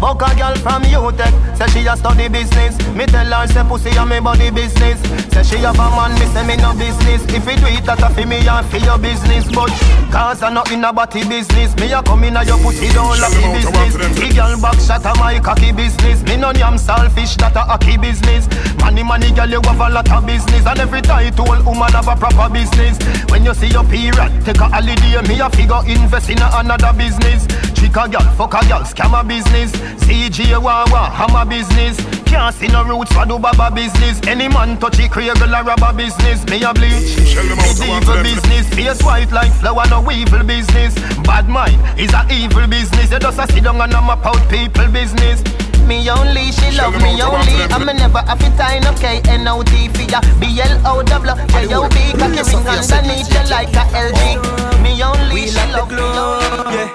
Buck 0.00 0.20
a 0.22 0.34
girl 0.36 0.54
from 0.56 0.82
UTech, 0.82 1.32
say 1.56 1.68
she 1.80 1.86
a 1.86 1.96
study 1.96 2.28
business. 2.28 2.76
Me 2.94 3.06
tell 3.06 3.24
her 3.24 3.46
say 3.46 3.64
pussy 3.64 3.90
a 3.96 4.04
me 4.04 4.20
body 4.20 4.50
business. 4.50 5.00
Say 5.32 5.42
she 5.42 5.56
have 5.64 5.78
a 5.78 5.86
man, 5.96 6.12
me 6.18 6.26
say 6.34 6.44
me 6.46 6.56
no 6.56 6.74
business. 6.74 7.22
If 7.32 7.46
you 7.46 7.56
do 7.56 7.66
it, 7.72 7.84
that 7.86 8.02
a 8.02 8.10
fi 8.10 8.24
me 8.24 8.46
and 8.46 8.66
fi 8.68 8.78
your 8.78 8.98
business. 8.98 9.46
But 9.48 9.70
cause 10.12 10.42
I 10.42 10.52
not 10.52 10.70
in 10.72 10.84
a 10.84 10.92
body 10.92 11.24
business. 11.26 11.74
Me 11.76 11.92
a 11.92 12.02
come 12.02 12.24
in 12.24 12.36
a 12.36 12.44
your 12.44 12.58
pussy 12.58 12.92
don't 12.92 13.18
like 13.18 13.32
me 13.38 13.54
business. 13.56 13.94
The 14.18 14.28
girl 14.34 14.60
back 14.60 14.78
shot 14.80 15.06
a 15.06 15.16
my 15.18 15.38
cocky 15.40 15.72
business. 15.72 16.22
Me 16.24 16.36
no 16.36 16.52
yam 16.52 16.76
selfish, 16.76 17.36
that 17.36 17.56
a 17.56 17.60
hockey 17.64 17.96
business. 17.96 18.48
Money, 18.80 19.02
money, 19.02 19.32
girl, 19.32 19.48
you 19.48 19.60
have 19.64 19.80
a 19.80 19.88
lot 19.88 20.10
of 20.10 20.26
business. 20.26 20.66
And 20.66 20.80
every 20.80 21.00
title 21.00 21.46
woman 21.64 21.92
have 21.96 22.08
a 22.08 22.16
proper 22.16 22.52
business. 22.52 22.98
When 23.30 23.44
you 23.44 23.54
see 23.54 23.68
your 23.68 23.84
period, 23.84 24.28
take 24.44 24.60
a 24.60 24.68
holiday. 24.68 25.22
Me 25.28 25.40
a 25.40 25.48
figure 25.48 25.80
invest 25.88 26.28
in 26.28 26.42
a 26.42 26.50
another 26.60 26.92
business. 26.92 27.46
Trick 27.72 27.96
a 27.96 28.08
girl, 28.08 28.26
fuck 28.36 28.54
a 28.54 28.60
girl, 28.68 28.84
scam 28.84 29.18
a 29.18 29.24
business. 29.24 29.72
CJ 30.04 30.62
Wawa, 30.62 31.10
hammer 31.10 31.44
business. 31.44 31.96
Can't 32.24 32.54
see 32.54 32.68
no 32.68 32.84
roots 32.84 33.12
for 33.12 33.26
do 33.26 33.38
baba 33.38 33.74
business. 33.74 34.20
Any 34.26 34.48
man 34.48 34.78
touch 34.78 34.98
it, 34.98 35.10
create 35.10 35.38
a 35.40 35.46
rubber 35.46 35.92
business. 35.92 36.44
Me 36.46 36.62
a 36.62 36.72
bleach. 36.74 37.16
Medieval 37.56 38.22
business. 38.22 38.68
Face 38.74 39.02
white 39.02 39.30
like 39.32 39.52
flower, 39.52 39.84
no 39.88 40.10
evil 40.10 40.42
business. 40.42 40.94
Bad 41.22 41.48
mind 41.48 41.80
is 41.98 42.12
a 42.12 42.26
evil 42.30 42.66
business. 42.66 43.10
You 43.10 43.18
just 43.18 43.38
a 43.38 43.46
sit 43.52 43.64
down 43.64 43.80
and 43.80 43.92
a 43.92 44.00
map 44.00 44.24
out 44.26 44.48
people 44.50 44.88
business. 44.88 45.42
Me 45.86 46.08
only, 46.08 46.50
she 46.52 46.70
love 46.76 46.96
me 47.02 47.20
only. 47.20 47.54
I'ma 47.68 47.92
never 47.92 48.18
have 48.18 48.38
to 48.38 48.50
tie 48.56 48.78
no 48.80 48.92
K 48.94 49.20
N 49.28 49.46
O 49.48 49.62
T 49.62 49.88
for 49.88 50.02
ya. 50.08 50.20
B 50.40 50.60
L 50.60 50.80
O 50.86 51.02
W 51.02 51.34
J 51.48 51.74
O 51.74 51.88
B. 51.88 51.96
Cocky 52.16 52.40
ring 52.40 52.56
underneath 52.56 52.56
you 52.56 52.58
be 52.58 52.64
cut 52.64 52.92
and 52.92 53.06
eat 53.12 53.28
the 53.28 53.40
like 53.50 53.68
a 53.76 53.84
LG. 53.92 54.40
Oh. 54.40 54.82
Me 54.82 55.02
only, 55.02 55.46
she 55.46 55.60
love 55.72 55.90
me 55.90 56.00
only. 56.00 56.88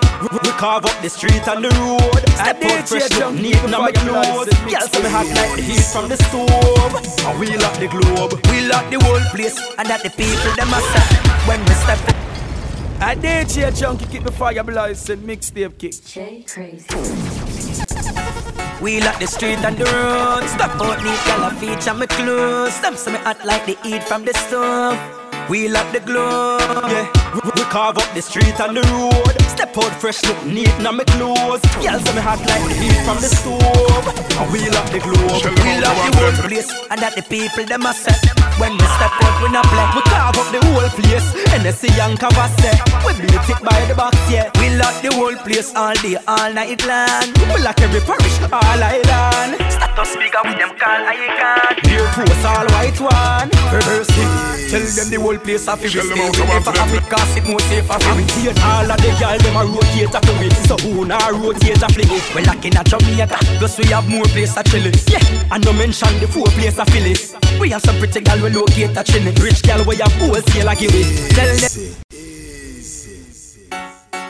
We 0.43 0.49
carve 0.57 0.85
up 0.85 1.01
the 1.01 1.09
street 1.09 1.47
and 1.47 1.63
the 1.63 1.69
road. 1.77 2.21
Step 2.33 2.63
out 2.63 2.89
fresh, 2.89 3.09
look 3.19 3.33
neat 3.35 3.61
in 3.63 3.71
my 3.71 3.91
clothes. 3.91 4.49
Girl, 4.65 4.87
so 4.89 4.99
me 5.01 5.09
hot 5.09 5.27
like 5.37 5.55
the 5.55 5.61
heat 5.61 5.85
from 5.93 6.09
the 6.09 6.17
stove. 6.17 6.93
And 7.25 7.39
we 7.39 7.55
lock 7.57 7.77
the 7.77 7.87
globe. 7.87 8.39
We 8.49 8.67
lock 8.67 8.89
the 8.89 8.99
whole 8.99 9.21
place. 9.33 9.57
And 9.77 9.87
that 9.87 10.03
the 10.03 10.09
people 10.09 10.51
them 10.57 10.73
a 10.73 10.79
when 11.47 11.59
we 11.61 11.73
step. 11.85 11.99
I 13.01 13.15
DJ 13.15 13.71
junky 13.71 14.11
keep 14.11 14.23
the 14.23 14.31
fire 14.31 14.63
blazing, 14.63 15.19
mixtape 15.19 15.77
kick. 15.77 16.03
J 16.03 16.43
crazy. 16.47 17.88
We 18.81 19.01
lock 19.01 19.19
the 19.19 19.27
street 19.27 19.59
and 19.59 19.77
the 19.77 19.85
road. 19.85 20.47
Step 20.47 20.71
out 20.81 21.03
neat, 21.03 21.19
girl, 21.25 21.43
a 21.43 21.51
feature 21.51 21.93
me 21.93 22.07
clothes. 22.07 22.79
Them 22.81 22.95
so 22.95 23.11
me 23.11 23.17
hot 23.19 23.45
like 23.45 23.65
the 23.65 23.77
heat 23.83 24.03
from 24.03 24.25
the 24.25 24.33
stove. 24.33 25.28
We 25.47 25.67
lock 25.67 25.91
the 25.93 25.99
globe. 25.99 26.59
Yeah, 26.89 27.07
we, 27.33 27.63
carve 27.69 27.97
up 27.97 28.09
the 28.13 28.21
street 28.21 28.59
and 28.59 28.75
the 28.75 28.83
road. 28.91 29.33
Step 29.47 29.77
out 29.77 29.93
fresh, 30.01 30.23
look 30.25 30.43
neat 30.45 30.73
in 30.81 30.83
my 30.83 31.03
clothes. 31.15 31.61
Girl, 31.79 31.99
so 32.01 32.11
me 32.13 32.21
hot 32.21 32.41
like 32.49 32.65
the 32.65 32.75
heat 32.75 32.99
from 33.05 33.17
the 33.21 33.29
stove. 33.29 34.05
And 34.41 34.51
we 34.51 34.65
lock 34.69 34.89
the 34.89 34.99
globe. 34.99 35.41
We 35.63 35.71
lock 35.79 35.97
the 36.01 36.11
whole 36.17 36.37
place, 36.43 36.69
and 36.89 36.99
that 37.01 37.15
the 37.15 37.23
people 37.23 37.65
them 37.65 37.85
a 37.85 37.93
set. 37.93 38.17
When 38.59 38.73
we 38.73 38.85
step 38.97 39.13
out, 39.21 39.35
we 39.41 39.47
not 39.53 39.65
play. 39.69 39.87
We 39.95 40.01
carve 40.09 40.37
up 40.37 40.49
the 40.51 40.59
whole 40.65 40.89
place, 40.97 41.27
and 41.53 41.63
they 41.63 41.71
see 41.71 41.93
young 41.95 42.15
there. 42.17 42.77
We 43.05 43.13
beat 43.21 43.49
it 43.49 43.61
by 43.63 43.79
the 43.85 43.95
box, 43.95 44.17
yeah. 44.29 44.51
We 44.59 44.75
lock 44.75 45.01
the 45.01 45.13
whole 45.13 45.35
place 45.45 45.73
all 45.75 45.95
day, 45.95 46.17
all 46.27 46.53
night 46.53 46.85
long. 46.85 47.31
We 47.53 47.61
lock 47.63 47.79
every 47.81 48.01
parish, 48.01 48.37
all 48.51 48.83
island. 48.83 49.88
Status 49.99 50.13
speaker 50.13 50.39
with 50.45 50.57
them 50.57 50.71
call 50.79 51.01
icon. 51.11 51.75
Beer 51.83 52.07
post 52.15 52.45
all 52.45 52.65
white 52.71 52.99
one. 52.99 53.49
Reverse 53.67 54.07
it. 54.07 54.71
Tell 54.71 54.85
them 54.85 55.09
the 55.11 55.17
whole 55.19 55.37
place 55.37 55.67
a 55.67 55.75
fi 55.75 55.83
we 55.83 55.89
stay 55.89 56.07
with 56.07 56.37
them 56.37 56.63
for 56.63 56.71
Africa, 56.71 57.17
it 57.35 57.43
more 57.43 57.59
safe 57.67 57.85
for 57.85 57.99
we. 58.15 58.23
All 58.63 58.87
of 58.87 58.95
the 58.95 59.11
girl 59.19 59.37
them 59.43 59.57
a 59.59 59.63
rotate 59.67 60.15
a 60.15 60.19
me, 60.39 60.49
so 60.67 60.77
who 60.77 61.05
na 61.05 61.17
rotate 61.35 61.81
a 61.83 61.89
fling 61.91 62.11
it? 62.15 62.23
We 62.35 62.43
locking 62.45 62.77
a 62.77 62.83
Jamaica, 62.83 63.37
plus 63.59 63.77
we 63.77 63.85
have 63.91 64.07
more 64.07 64.25
place 64.31 64.55
a 64.55 64.63
chillin'. 64.63 64.95
Yeah, 65.11 65.51
and 65.51 65.65
no 65.65 65.73
mention 65.73 66.15
the 66.19 66.27
four 66.27 66.47
place 66.55 66.77
a 66.77 66.85
Phillies. 66.85 67.35
We 67.59 67.71
have 67.71 67.81
some 67.81 67.97
pretty 67.97 68.21
girl 68.21 68.39
we 68.39 68.49
locate 68.51 68.95
a 68.95 69.03
chillin'. 69.03 69.35
Rich 69.43 69.63
girl 69.63 69.83
we 69.83 69.97
have 69.97 70.13
wholesale 70.13 70.69
a 70.69 70.75
give 70.75 70.93
it. 70.93 71.35
Tell 71.35 71.51
them. 71.57 72.28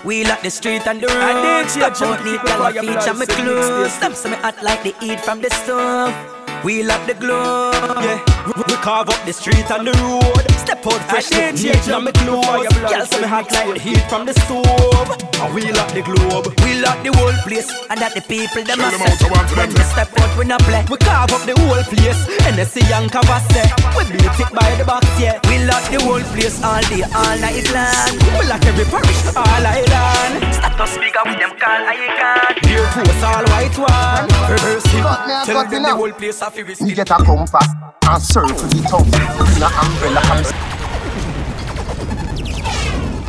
We 0.05 0.23
lock 0.23 0.41
the 0.41 0.49
street 0.49 0.87
and 0.87 1.01
the 1.01 1.07
road. 1.07 1.17
I 1.17 1.67
Stop 1.67 2.01
out 2.01 2.23
neat, 2.23 2.41
girl, 2.41 2.65
a 2.65 2.71
feature 2.71 3.13
me 3.13 3.25
clothes. 3.25 3.99
Them 3.99 4.13
so 4.13 4.29
me 4.29 4.35
hot 4.37 4.63
like 4.63 4.81
the 4.83 4.95
heat 4.99 5.19
from 5.19 5.41
the 5.41 5.49
stove. 5.49 6.38
We 6.63 6.83
lock 6.83 7.05
the 7.07 7.13
globe. 7.13 7.73
Yeah, 8.03 8.19
we, 8.45 8.63
we 8.67 8.75
carve 8.83 9.09
up 9.09 9.25
the 9.25 9.33
street 9.33 9.69
and 9.71 9.87
the 9.87 9.93
road. 10.03 10.43
Step 10.59 10.85
out 10.85 11.01
fresh, 11.09 11.31
look 11.31 11.55
neat 11.55 11.87
in 11.87 12.03
my 12.03 12.11
clothes. 12.11 12.67
Girl, 12.83 13.05
so 13.05 13.21
me 13.21 13.27
hot 13.27 13.51
like 13.51 13.73
the 13.73 13.79
heat 13.79 14.03
from 14.09 14.25
the 14.25 14.33
stove. 14.45 15.09
And 15.39 15.55
we 15.55 15.71
lock 15.71 15.91
the 15.95 16.03
globe. 16.03 16.51
We 16.67 16.83
lock 16.83 16.99
the 17.01 17.15
whole 17.15 17.35
place, 17.47 17.71
and 17.89 17.99
that 18.03 18.13
the 18.13 18.21
people 18.21 18.63
them 18.63 18.81
a 18.83 18.91
set. 18.91 19.23
When 19.55 19.71
we 19.71 19.83
step 19.87 20.11
out, 20.19 20.31
we 20.37 20.45
not 20.45 20.59
play. 20.67 20.83
We 20.91 20.97
carve 20.99 21.31
up 21.31 21.47
the 21.47 21.55
whole 21.63 21.83
place, 21.87 22.19
and 22.43 22.59
they 22.59 22.67
see 22.67 22.83
young 22.91 23.07
cover 23.07 23.39
set. 23.55 23.71
We 23.95 24.03
beat 24.11 24.27
it 24.27 24.51
by 24.51 24.67
the 24.75 24.83
box, 24.83 25.07
yeah. 25.15 25.39
We 25.47 25.63
lock 25.63 25.87
the 25.87 26.03
whole 26.03 26.23
place 26.35 26.59
all 26.59 26.83
day, 26.91 27.07
all 27.07 27.35
night 27.39 27.71
long. 27.71 28.19
We 28.35 28.43
lock 28.51 28.63
every 28.67 28.83
parish, 28.91 29.21
all 29.31 29.63
island. 29.63 30.43
Status 30.51 30.91
speaker 30.91 31.23
with 31.23 31.39
them 31.39 31.55
call 31.55 31.81
icon. 31.87 32.59
Beer 32.67 32.83
post 32.91 33.23
all 33.23 33.45
white 33.55 33.77
one. 33.79 34.27
Reverse 34.51 34.85
it. 34.91 35.07
Tell 35.47 35.63
them 35.63 35.83
the 35.87 35.95
whole 35.95 36.11
place 36.11 36.41
a 36.41 36.48
fi 36.48 36.48
we 36.55 36.63
Me 36.85 36.93
get 36.95 37.09
a 37.11 37.15
compass 37.15 37.67
and 38.03 38.21
circle 38.23 38.55
the 38.55 38.81
tongue. 38.89 39.09
Bring 39.09 39.61
a 39.61 39.67
umbrella 39.67 40.21
and 40.33 40.45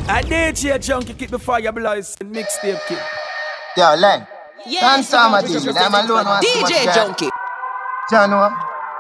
I 0.09 0.23
DJ 0.23 0.81
junky 0.81 1.15
keep 1.15 1.31
the 1.31 1.39
fire 1.39 1.73
blazing, 1.73 2.33
mixtape 2.33 2.81
kick. 2.89 2.99
Yo, 3.77 3.95
Len. 3.95 4.27
Yeah, 4.67 4.81
Dance 4.81 5.09
some 5.09 5.35
of 5.35 5.45
DJ. 5.45 5.73
I'm 5.77 5.95
alone. 5.95 6.25
want 6.25 6.45
too 6.45 6.61
much 6.61 6.73
DJ. 6.73 6.95
Junky. 6.95 7.31
Jano, 8.11 8.51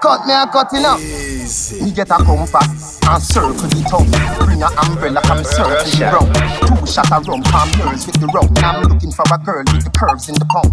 cut 0.00 0.26
me 0.26 0.32
a 0.32 0.46
cutting 0.46 0.84
up. 0.84 1.00
Me 1.00 1.90
get 1.90 2.10
a 2.10 2.22
compass 2.22 3.00
and 3.06 3.22
circle 3.22 3.52
the 3.54 3.82
tongue. 3.90 4.46
Bring 4.46 4.62
a 4.62 4.68
umbrella 4.86 5.20
and 5.24 5.46
circle 5.46 5.84
the 5.84 6.04
round. 6.12 6.69
Two 6.80 6.86
shot 6.86 7.12
of 7.12 7.28
rum, 7.28 7.42
palm 7.42 7.68
girls 7.76 8.06
with 8.06 8.16
the 8.16 8.26
rum. 8.32 8.48
I'm 8.64 8.80
looking 8.88 9.12
for 9.12 9.28
a 9.28 9.36
girl 9.36 9.60
with 9.68 9.84
the 9.84 9.92
curves 9.92 10.32
in 10.32 10.34
the 10.40 10.48
pound. 10.48 10.72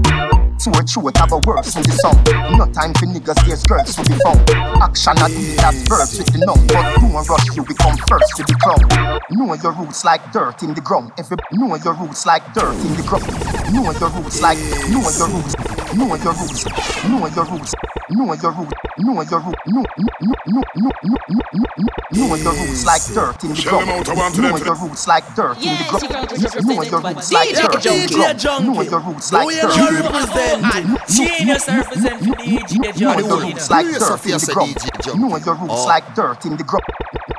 So 0.56 0.72
a 0.72 0.80
throat 0.88 1.20
have 1.20 1.36
a 1.36 1.40
words 1.44 1.76
in 1.76 1.84
the 1.84 1.92
song. 2.00 2.16
No 2.56 2.64
time 2.72 2.96
for 2.96 3.12
niggas, 3.12 3.36
there's 3.44 3.64
girls 3.68 3.92
to 4.00 4.08
be 4.08 4.16
found. 4.24 4.40
Action 4.80 5.20
I 5.20 5.28
do 5.28 5.36
it 5.36 5.76
verbs 5.92 6.16
with 6.16 6.32
the 6.32 6.48
noun. 6.48 6.64
But 6.72 6.96
don't 6.96 7.12
rush 7.12 7.52
you, 7.60 7.64
we 7.68 7.76
come 7.76 8.00
first 8.08 8.40
with 8.40 8.48
the 8.48 8.56
clown. 8.56 8.88
Know 9.36 9.52
your 9.52 9.76
roots 9.76 10.06
like 10.08 10.24
dirt 10.32 10.64
in 10.64 10.74
the 10.74 10.80
ground. 10.80 11.12
Every 11.20 11.36
know 11.52 11.76
your 11.76 11.94
roots 12.00 12.26
like 12.26 12.54
dirt 12.56 12.80
in 12.88 12.96
the 12.96 13.04
ground. 13.04 13.28
Know 13.76 13.92
your 13.92 14.08
roots 14.08 14.40
like 14.40 14.60
know 14.88 15.04
your 15.04 15.28
roots. 15.28 15.56
know 15.92 16.16
your 16.16 16.32
rules, 16.32 16.64
know 17.04 17.28
your 17.28 17.44
rules, 17.44 17.76
know 18.08 18.32
your 18.32 18.54
rules, 18.56 18.72
know 18.96 19.24
your 19.28 19.42
rules, 19.44 19.60
know, 19.76 19.84
know, 19.84 20.24
know, 20.24 20.64
know, 20.72 20.94
know, 21.04 21.28
know, 21.28 21.98
know 22.18 22.36
your 22.36 22.54
rules 22.54 22.86
like 22.86 23.04
dirt 23.14 23.44
in 23.44 23.50
the 23.54 23.62
ground. 23.64 24.38
Know 24.38 24.58
your 24.58 24.76
rules 24.76 25.08
like 25.08 25.36
dirt 25.36 25.58
in 25.58 25.78
the 25.78 25.86
ground. 25.90 25.97
Know 25.98 26.82
your 26.82 27.02
rules 27.02 27.32
like 27.32 27.56
dirt 27.56 27.86
in 27.86 28.08
the 28.08 28.14
ground. 28.14 28.66
Know 28.66 28.82
your 28.82 29.00
rules 29.00 29.32
like 29.32 29.62
dirt 29.62 29.82
in 29.82 30.04
the 30.04 30.28
ground. 30.28 31.00
Genius 31.10 31.68
represent 31.68 32.20
for 32.20 32.36
DJ 32.36 32.94
Know 33.08 33.18
your 33.18 33.36
rules 33.36 33.70
like 33.70 33.86
dirt 33.96 34.26
in 34.26 34.38
the 34.38 34.54
ground. 34.54 34.76
Know 35.16 35.38
your 35.38 35.56
rules 35.56 35.88
like 35.88 36.16
dirt 36.16 36.46
in 36.46 36.58
the 36.58 36.64
ground. 36.64 36.84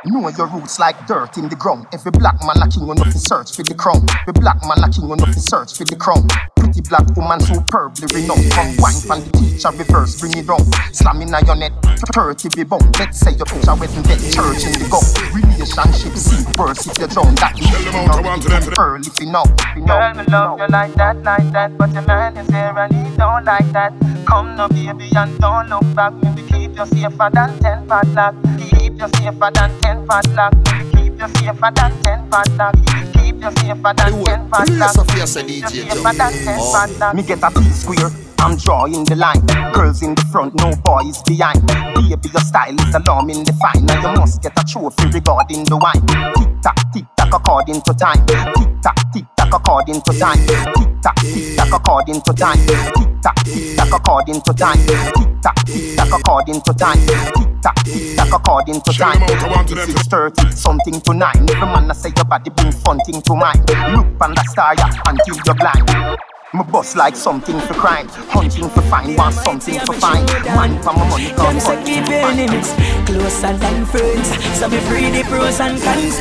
Know 0.08 0.28
your 0.30 0.46
roots 0.46 0.78
like 0.78 1.06
dirt 1.06 1.36
in 1.36 1.48
the 1.48 1.56
ground. 1.56 1.86
Every 1.92 2.10
black 2.12 2.40
man 2.40 2.56
a 2.62 2.68
king 2.68 2.88
enough 2.88 3.12
to 3.12 3.18
search 3.18 3.54
for 3.54 3.62
the 3.62 3.74
crown. 3.74 4.06
Every 4.24 4.40
black 4.40 4.56
man 4.64 4.80
a 4.80 4.88
king 4.88 5.04
enough 5.10 5.34
to 5.34 5.40
search 5.40 5.76
for 5.76 5.84
the 5.84 5.96
crown. 5.96 6.24
Pretty 6.56 6.80
black 6.88 7.04
woman 7.12 7.40
superbly 7.40 8.06
renowned. 8.14 8.46
From 8.54 8.72
wine 8.80 8.96
from 9.04 9.20
the 9.20 9.30
teacher 9.36 9.68
reverse, 9.74 10.16
bring 10.20 10.32
it 10.38 10.46
down. 10.46 10.64
Slamming 10.96 11.34
on 11.34 11.44
your 11.44 11.56
net, 11.56 11.72
thirty 12.14 12.48
be 12.56 12.64
bone. 12.64 12.88
Let's 12.96 13.20
say 13.20 13.36
your 13.36 13.44
picture 13.44 13.74
wedding 13.74 14.02
dead 14.06 14.22
church 14.32 14.64
in 14.64 14.80
the 14.80 14.88
go. 14.88 15.02
Relationship 15.34 16.16
see 16.16 16.40
verse 16.56 16.86
if 16.88 16.96
you 16.96 17.08
drown. 17.12 17.34
That 17.36 17.52
is 18.50 18.68
early 18.78 19.06
if 19.06 19.20
you 19.20 19.30
know. 19.30 19.44
Girl, 19.86 20.14
me 20.14 20.24
love 20.24 20.58
you 20.58 20.66
like 20.68 20.94
that, 20.94 21.16
like 21.22 21.50
that, 21.52 21.76
but 21.78 21.92
your 21.92 22.02
man 22.02 22.36
is 22.36 22.48
here 22.48 22.74
and 22.76 22.92
he 22.92 23.16
don't 23.16 23.44
like 23.44 23.70
that. 23.72 23.92
Come 24.26 24.56
no 24.56 24.68
baby 24.68 25.10
and 25.16 25.38
don't 25.38 25.68
look 25.68 25.94
back. 25.94 26.12
Me 26.14 26.30
we 26.36 26.42
keep 26.48 26.76
you 26.76 26.86
safer 26.86 27.30
than 27.32 27.58
ten 27.60 27.86
padlock. 27.88 28.34
Keep 28.58 29.00
you 29.00 29.08
safer 29.16 29.50
than 29.54 29.80
ten 29.80 30.06
padlock. 30.06 30.52
Keep 30.92 31.20
you 31.20 31.28
safer 31.28 31.70
than 31.74 32.02
ten 32.02 32.30
padlock. 32.30 32.74
Keep 33.14 33.42
you 33.42 33.50
safer 33.58 33.92
than 33.96 34.24
ten 34.24 34.50
padlock. 34.50 34.90
Sophia 34.92 35.26
said 35.26 35.46
DJ 35.46 35.88
Jump. 35.88 36.06
Oh. 36.60 37.12
Me 37.14 37.22
get 37.22 37.42
a 37.42 37.50
T 37.50 37.62
square. 37.70 38.10
I'm 38.40 38.56
drawing 38.56 39.04
the 39.04 39.16
line. 39.16 39.44
Girls 39.72 40.02
in 40.02 40.14
the 40.14 40.22
front, 40.30 40.54
no 40.54 40.70
boys 40.84 41.22
behind. 41.24 41.66
Baby, 41.66 42.28
your 42.30 42.40
style 42.40 42.74
is 42.74 42.94
alarming 42.94 43.42
the 43.44 43.52
fine. 43.54 43.84
Now 43.84 44.00
you 44.00 44.20
must 44.20 44.42
get 44.42 44.52
a 44.56 44.64
trophy 44.64 45.08
regarding 45.08 45.64
the 45.64 45.76
wine. 45.76 46.06
Tick 46.36 46.62
tock, 46.62 46.78
tick 46.94 47.04
tock 47.28 47.40
according 47.40 47.80
to 47.82 47.94
time. 47.94 48.26
Tick 48.26 48.82
tock, 48.82 48.96
tick 49.12 49.24
tock 49.36 49.54
according 49.54 50.00
to 50.00 50.18
time. 50.18 50.38
Tick 50.46 51.02
tock, 51.02 51.16
tick 51.16 51.56
tock 51.56 51.72
according 51.72 52.20
to 52.20 52.32
time. 52.32 52.58
Tick 52.66 53.22
tock, 53.22 53.36
tick 53.44 53.76
tock 53.76 53.92
according 53.92 54.40
to 54.40 54.52
time. 54.54 54.78
Tick 54.86 55.42
tock, 55.42 55.54
tick 55.66 55.96
tock 55.96 56.20
according 56.20 56.60
to 56.60 56.72
time. 56.74 56.98
Tick 57.06 57.62
tock, 57.62 57.74
tick 57.84 58.16
tock 58.16 58.32
according 58.32 58.80
to 58.80 58.92
time. 58.92 59.20
Six 59.68 60.06
thirty, 60.08 60.50
something 60.52 61.00
to 61.00 61.14
nine. 61.14 61.50
Every 61.50 61.66
man 61.66 61.90
I 61.90 61.94
say 61.94 62.12
your 62.16 62.24
body 62.24 62.50
bring 62.50 62.72
fun 62.72 62.98
thing 63.00 63.20
to 63.22 63.34
mind. 63.34 63.60
Look 63.68 64.06
on 64.20 64.34
the 64.34 64.44
star, 64.50 64.74
yeah, 64.74 64.90
until 65.06 65.36
you're 65.44 65.54
blind. 65.54 66.18
Me 66.54 66.64
bust 66.72 66.96
like 66.96 67.14
something 67.14 67.60
for 67.60 67.74
crime, 67.74 68.08
hunting 68.32 68.70
for 68.70 68.80
fine, 68.88 69.14
want 69.16 69.34
something 69.34 69.78
for 69.80 69.92
fine. 69.92 70.24
Man 70.56 70.80
for 70.82 70.94
my 70.94 71.06
money, 71.06 71.28
come 71.36 71.52
Them 71.52 71.60
say 71.60 71.76
keep 71.84 72.08
your 72.08 72.24
enemies 72.24 72.72
closer 73.04 73.52
than 73.52 73.84
friends. 73.84 74.32
So 74.56 74.66
me 74.66 74.80
free 74.88 75.10
the 75.10 75.28
pros 75.28 75.60
and 75.60 75.76
cons. 75.82 76.16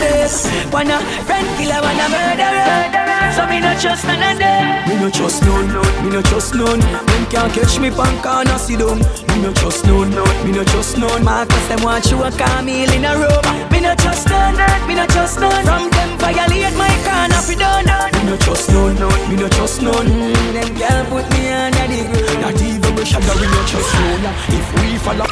One 0.74 0.92
a 0.92 1.00
friend 1.24 1.48
killer, 1.56 1.80
one 1.80 1.96
a 1.96 2.08
murderer. 2.12 3.32
So 3.40 3.48
me 3.48 3.62
no 3.62 3.72
trust 3.80 4.04
none 4.04 4.20
of 4.20 4.38
them. 4.38 4.90
Me 4.90 5.00
no 5.00 5.10
trust 5.10 5.44
none, 5.44 5.72
me 6.04 6.10
no 6.12 6.22
trust 6.22 6.56
none. 6.56 6.80
Them 6.82 7.26
can't 7.32 7.54
catch 7.54 7.80
me 7.80 7.90
punk 7.90 8.22
corner 8.22 8.58
sit 8.60 8.80
down. 8.80 9.00
Me 9.32 9.38
no 9.40 9.54
trust 9.54 9.86
none, 9.86 10.12
me 10.44 10.52
no 10.52 10.64
trust 10.66 10.98
none. 10.98 11.24
Marcus 11.24 11.68
them 11.70 11.80
want 11.84 12.04
you 12.12 12.22
a 12.24 12.32
camel 12.32 12.92
in 12.92 13.06
a 13.06 13.16
robe. 13.16 13.72
Me 13.72 13.80
no 13.80 13.96
trust 13.96 14.28
none, 14.28 14.60
me 14.88 14.96
no 14.96 15.08
trust 15.08 15.40
none. 15.40 15.64
From 15.64 15.90
them 15.90 16.20
violate 16.20 16.76
my 16.76 16.92
corner 17.08 17.40
fi 17.40 17.56
done. 17.56 17.88
Me 18.12 18.24
no 18.28 18.36
trust 18.38 18.70
none, 18.72 18.96
me 19.30 19.36
no 19.38 19.48
trust 19.48 19.82
none. 19.82 20.17
Mm, 20.18 20.54
them 20.54 20.76
can't 20.76 21.10
put 21.10 21.30
me 21.32 21.50
under 21.50 21.88
the 21.88 22.00
ground. 22.10 22.42
Not 22.42 22.62
even 22.62 22.96
me 22.96 23.06
shadow, 23.06 23.36
we 23.40 23.48
no 23.54 23.62
trust 23.70 23.94
none. 23.94 24.26
If 24.58 24.68
we 24.76 24.98
follow. 25.06 25.26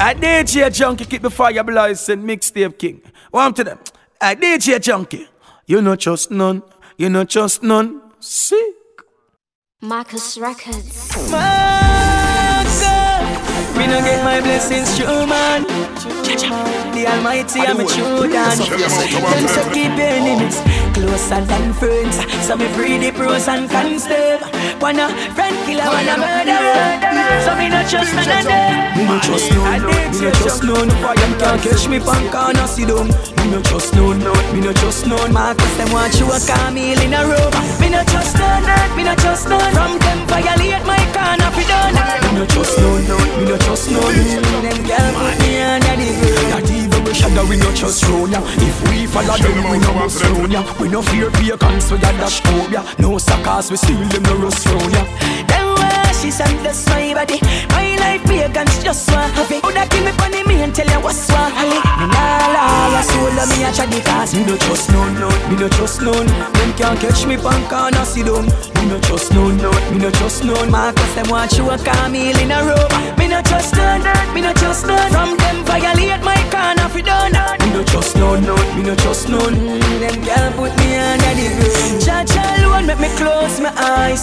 A 0.00 0.14
DJ 0.14 0.68
Junky 0.70 1.08
keep 1.08 1.22
the 1.22 1.30
fire 1.30 1.62
blazing, 1.62 2.22
mixtape 2.22 2.76
king. 2.78 3.00
Warm 3.32 3.54
to 3.54 3.64
them. 3.64 3.78
A 4.20 4.34
DJ 4.34 4.78
Junky. 4.80 5.28
You 5.66 5.80
no 5.80 5.94
trust 5.96 6.30
none. 6.30 6.62
You 6.98 7.08
no 7.08 7.24
trust 7.24 7.62
none. 7.62 8.00
Sick. 8.18 8.58
Marcus 9.80 10.36
Records. 10.38 11.30
Marcus, 11.30 12.80
Me 13.76 13.86
no 13.86 14.00
get 14.00 14.24
my 14.24 14.40
blessings 14.40 14.96
true 14.98 15.26
man 15.26 16.13
The 16.24 17.06
Almighty 17.06 17.60
I'm 17.60 17.80
a 17.80 17.84
true 17.84 18.28
dan 18.32 18.56
Them 18.56 19.48
say 19.48 19.64
keep 19.72 19.92
your 19.92 20.08
enemies 20.08 20.60
closer 20.94 21.44
than 21.44 21.72
friends 21.74 22.16
So 22.46 22.56
me 22.56 22.66
free 22.68 22.98
the 22.98 23.12
pros 23.12 23.46
and 23.46 23.68
cons 23.68 24.06
them 24.08 24.40
One 24.80 24.98
a 25.00 25.08
friend 25.34 25.56
killer, 25.64 25.88
one 25.88 26.08
a 26.08 26.16
murderer. 26.20 27.40
So 27.44 27.56
me 27.56 27.68
no 27.68 27.80
trust 27.88 28.12
none 28.14 28.28
of 28.28 28.44
them. 28.44 28.96
Me 28.96 29.04
no 29.08 29.16
trust 29.20 29.50
none, 29.52 29.80
me 29.80 30.20
no 30.20 30.30
trust 30.32 30.62
none. 30.64 30.88
Them 30.88 31.32
can't 31.40 31.60
catch 31.62 31.88
me 31.88 31.98
punk 32.00 32.30
corner 32.32 32.66
sit 32.66 32.88
down. 32.88 33.08
Me 33.08 33.44
no 33.50 33.62
trust 33.62 33.94
none, 33.94 34.20
me 34.52 34.60
no 34.60 34.72
trust 34.72 35.06
none. 35.06 35.32
Marcus 35.32 35.76
them 35.76 35.90
want 35.92 36.14
you 36.20 36.28
a 36.28 36.38
camel 36.40 37.00
in 37.00 37.14
a 37.14 37.22
robe. 37.24 37.56
Me 37.80 37.88
no 37.88 38.04
trust 38.04 38.36
none, 38.36 38.64
me 38.96 39.04
no 39.04 39.14
trust 39.16 39.48
none. 39.48 39.72
From 39.72 39.98
them 39.98 40.20
violate 40.28 40.84
my 40.84 41.00
corner 41.16 41.50
fi 41.56 41.64
done. 41.64 41.96
Me 42.24 42.30
no 42.40 42.44
trust 42.46 42.78
none, 42.78 43.08
me 43.40 43.44
no 43.48 43.56
trust 43.56 43.90
none. 43.90 44.20
Them 44.64 44.78
can't 44.84 45.14
put 45.16 45.34
me 45.40 45.62
under 45.64 45.96
the 45.96 46.13
Not 46.50 46.70
even 46.70 47.04
we 47.04 47.14
shadow 47.14 47.44
we 47.46 47.56
no 47.56 47.70
trust 47.74 48.04
round 48.04 48.32
ya 48.32 48.40
If 48.56 48.76
we 48.88 49.06
follow 49.06 49.36
them 49.36 49.70
we 49.70 49.78
no 49.78 49.92
must 49.94 50.22
round 50.22 50.52
ya 50.52 50.62
We 50.80 50.88
no 50.88 51.02
fear 51.02 51.30
pagans 51.30 51.90
we 51.90 51.98
a 51.98 52.00
dash 52.00 52.40
ya 52.70 52.82
No 52.98 53.18
suckers 53.18 53.70
we 53.70 53.76
steal 53.76 54.04
them 54.08 54.22
no 54.22 54.34
rust 54.36 54.66
round 54.66 54.92
ya 54.92 55.02
Them 55.48 55.74
washes 55.76 56.40
and 56.40 56.58
that's 56.64 56.86
my 56.88 57.14
body 57.14 57.40
My 57.70 57.96
life 57.96 58.22
pagans 58.24 58.82
just 58.82 59.10
want 59.10 59.32
have 59.34 59.50
it 59.50 59.62
Woulda 59.64 59.86
kill 59.88 60.04
me 60.04 60.12
funny 60.12 60.42
me 60.44 60.62
and 60.62 60.74
tell 60.74 60.86
you 60.86 61.00
what's 61.00 61.28
what 61.28 61.52
Ali 61.58 61.78
Me 61.98 62.06
nah 62.12 62.54
lie, 62.54 62.90
your 62.94 63.02
soul 63.02 63.34
me 63.50 63.64
a 63.64 63.72
chat 63.72 63.90
because 63.90 64.34
Me 64.34 64.44
no 64.46 64.56
trust 64.56 64.90
none, 64.90 65.14
me 65.50 65.56
no 65.56 65.68
trust 65.68 66.02
none 66.02 66.26
Them 66.26 66.70
can't 66.78 67.00
catch 67.00 67.26
me 67.26 67.36
punk 67.36 67.68
corner 67.68 68.04
sit 68.04 68.26
down 68.26 68.46
Me 68.78 68.84
no 68.86 69.00
trust 69.00 69.32
none, 69.32 69.56
me 69.90 69.98
no 69.98 70.10
trust 70.10 70.44
none 70.44 70.70
Marcus 70.70 71.14
them 71.14 71.28
want 71.28 71.52
you 71.58 71.70
a 71.70 71.78
camel 71.78 72.38
in 72.38 72.50
a 72.50 72.60
robe 72.62 73.18
Me 73.18 73.26
no 73.28 73.42
trust 73.42 73.74
none, 73.74 74.04
me 74.34 74.40
no 74.40 74.52
trust 74.52 74.86
none 74.86 75.10
From 75.10 75.36
them 75.36 75.64
violate 75.64 75.93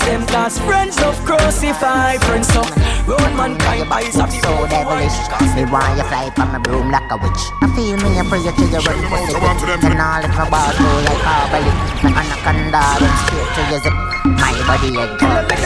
Them 0.05 0.25
cause 0.25 0.57
friends 0.59 0.97
of 1.03 1.15
crucify 1.25 2.17
Friends 2.25 2.49
of 2.57 2.65
road 3.07 3.33
man 3.37 3.57
cry 3.59 3.83
by 3.87 4.03
so 4.09 4.25
devilish 4.65 5.13
Me 5.55 5.63
want 5.69 5.97
you 5.97 6.03
fly 6.09 6.31
from 6.35 6.51
my 6.51 6.59
broom 6.59 6.89
like 6.91 7.09
a 7.11 7.17
witch. 7.17 7.43
I 7.61 7.69
feel 7.75 7.97
me 8.01 8.17
a 8.17 8.23
prayer 8.25 8.51
to 8.51 8.65
your 8.65 8.81
run 8.81 8.97
pussy. 9.09 9.33
Quick 9.37 9.83
And 9.85 10.01
all 10.01 10.25
of 10.25 10.33
my 10.33 10.49
balls 10.49 10.77
go 10.77 10.89
like 11.05 11.21
carbolic 11.21 11.77
Like 12.01 12.17
anaconda 12.17 12.81
run 12.97 13.15
straight 13.25 13.49
to 13.55 13.61
your 13.69 13.81
zip. 13.85 13.95
My 14.41 14.53
body 14.65 14.89
a 14.97 15.05
gun 15.17 15.61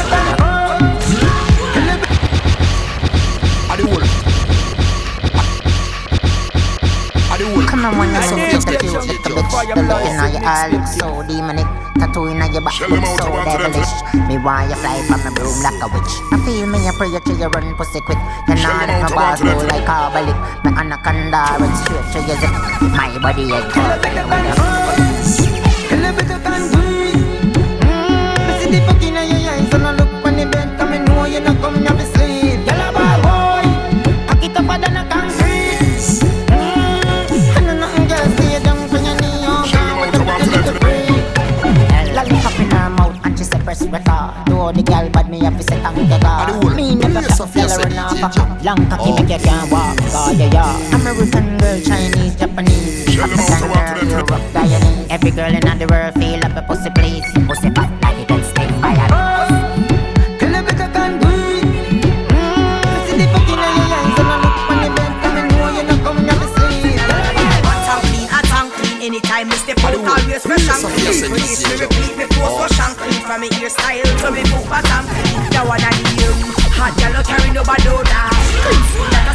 Come 7.68 7.86
on, 7.86 7.98
when 7.98 8.14
you're 8.14 8.24
so 8.24 8.36
cute, 8.36 8.66
the 8.66 8.78
cute 8.80 8.94
little 8.94 9.44
bitch. 9.44 9.76
The 9.76 9.82
look 9.82 10.02
in 10.02 10.34
your 10.34 10.46
eye 10.46 10.70
look 10.72 10.88
so 10.88 11.24
demonic 11.28 11.85
Tattoo 12.16 12.28
in 12.28 12.40
your 12.54 12.62
back. 12.62 12.80
Look 12.80 13.04
so 13.20 13.28
devilish. 13.44 13.92
Me 14.28 14.38
want 14.38 14.70
you 14.70 14.76
fly 14.80 15.04
from 15.04 15.20
my 15.20 15.32
broom 15.36 15.52
like 15.64 15.84
a 15.84 15.88
witch. 15.92 16.14
I 16.32 16.40
feel 16.46 16.66
me 16.66 16.88
a 16.88 16.94
prayer 16.94 17.20
to 17.20 17.34
you 17.34 17.48
run 17.48 17.76
pussy 17.76 18.00
quick. 18.00 18.18
You 18.48 18.56
know 18.56 18.72
that 18.88 19.04
my 19.04 19.16
balls 19.16 19.42
go 19.42 19.52
like 19.68 19.86
carbolic 19.86 20.36
My 20.64 20.72
anaconda 20.80 21.60
run 21.60 21.76
straight 21.76 22.08
to 22.14 22.20
your 22.24 22.40
zip. 22.40 22.52
My 22.96 23.20
body 23.20 23.52
a 23.52 25.05
and 43.94 44.04
she 44.04 44.06
say 44.06 44.06
press 44.06 44.06
better 44.06 44.44
Do 44.46 44.72
the 44.74 44.84
gal 44.84 45.10
bad 45.10 45.30
me 45.30 45.40
have 45.40 45.58
to 45.58 45.64
set 45.64 45.86
and 45.86 46.10
get 46.10 46.24
her 46.24 46.76
Me 46.76 46.96
never 46.96 47.22
stop 47.22 47.52
tell 47.52 47.70
her 47.70 47.78
run 47.78 47.98
off 47.98 48.18
a 48.18 48.40
cock 48.40 48.64
Long 48.64 48.90
cocky 48.90 49.12
make 49.12 49.30
you 49.30 49.46
can't 49.46 49.72
walk. 49.72 49.98
God 49.98 50.38
yeah 50.38 50.50
yeah. 50.54 50.96
American 50.96 51.58
girl, 51.58 51.82
Chinese, 51.82 52.36
Japanese 52.36 53.18
African 53.18 53.72
girl, 53.74 54.10
Europe, 54.10 54.42
Guyanese. 54.54 55.08
Every 55.10 55.32
girl 55.32 55.54
in 55.54 55.78
the 55.78 55.88
world 55.88 56.14
feel 56.16 56.44
up 56.44 56.58
a 56.58 56.62
pussy 56.68 56.90
please. 56.90 57.26
Pussy 57.48 57.70
fat 57.70 57.92
like 58.02 58.15
Anytime 70.36 70.68
me 70.68 70.68
step 70.68 70.68
out, 70.68 70.84
always 70.84 71.24
always 71.24 71.32
fresh 71.32 71.32
and 71.32 71.32
clean. 71.32 71.32
For 71.32 71.36
this 71.40 71.64
me 71.64 71.80
repeat 71.80 72.18
me 72.18 72.26
post 72.28 72.60
wash 72.60 72.80
and 72.84 72.98
clean 72.98 73.22
from 73.24 73.40
me 73.40 73.48
hairstyle 73.56 74.04
to 74.04 74.32
me 74.36 74.44
foot 74.52 74.68
bottom. 74.68 75.08
That 75.56 75.64
one 75.64 75.80
I 75.80 75.96
the 75.96 76.28
um, 76.28 76.36
hot 76.76 76.92
gyal 77.00 77.24
carry 77.24 77.52
no 77.56 77.64
bad 77.64 77.88
odor. 77.88 78.04
Clean 78.04 78.84
skin 78.92 79.10
that 79.16 79.32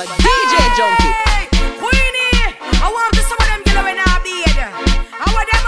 a 0.00 0.16
DJ 0.24 0.54
Junky. 0.72 1.12
Queenie, 1.76 2.56
I 2.80 2.88
want 2.88 3.12
to 3.12 3.20
some 3.28 3.36
of 3.36 3.44
them 3.44 3.60
girls 3.68 3.84
when 3.84 4.00
I 4.00 4.08
beard. 4.24 4.56
I 5.20 5.28
want 5.36 5.46
them 5.52 5.59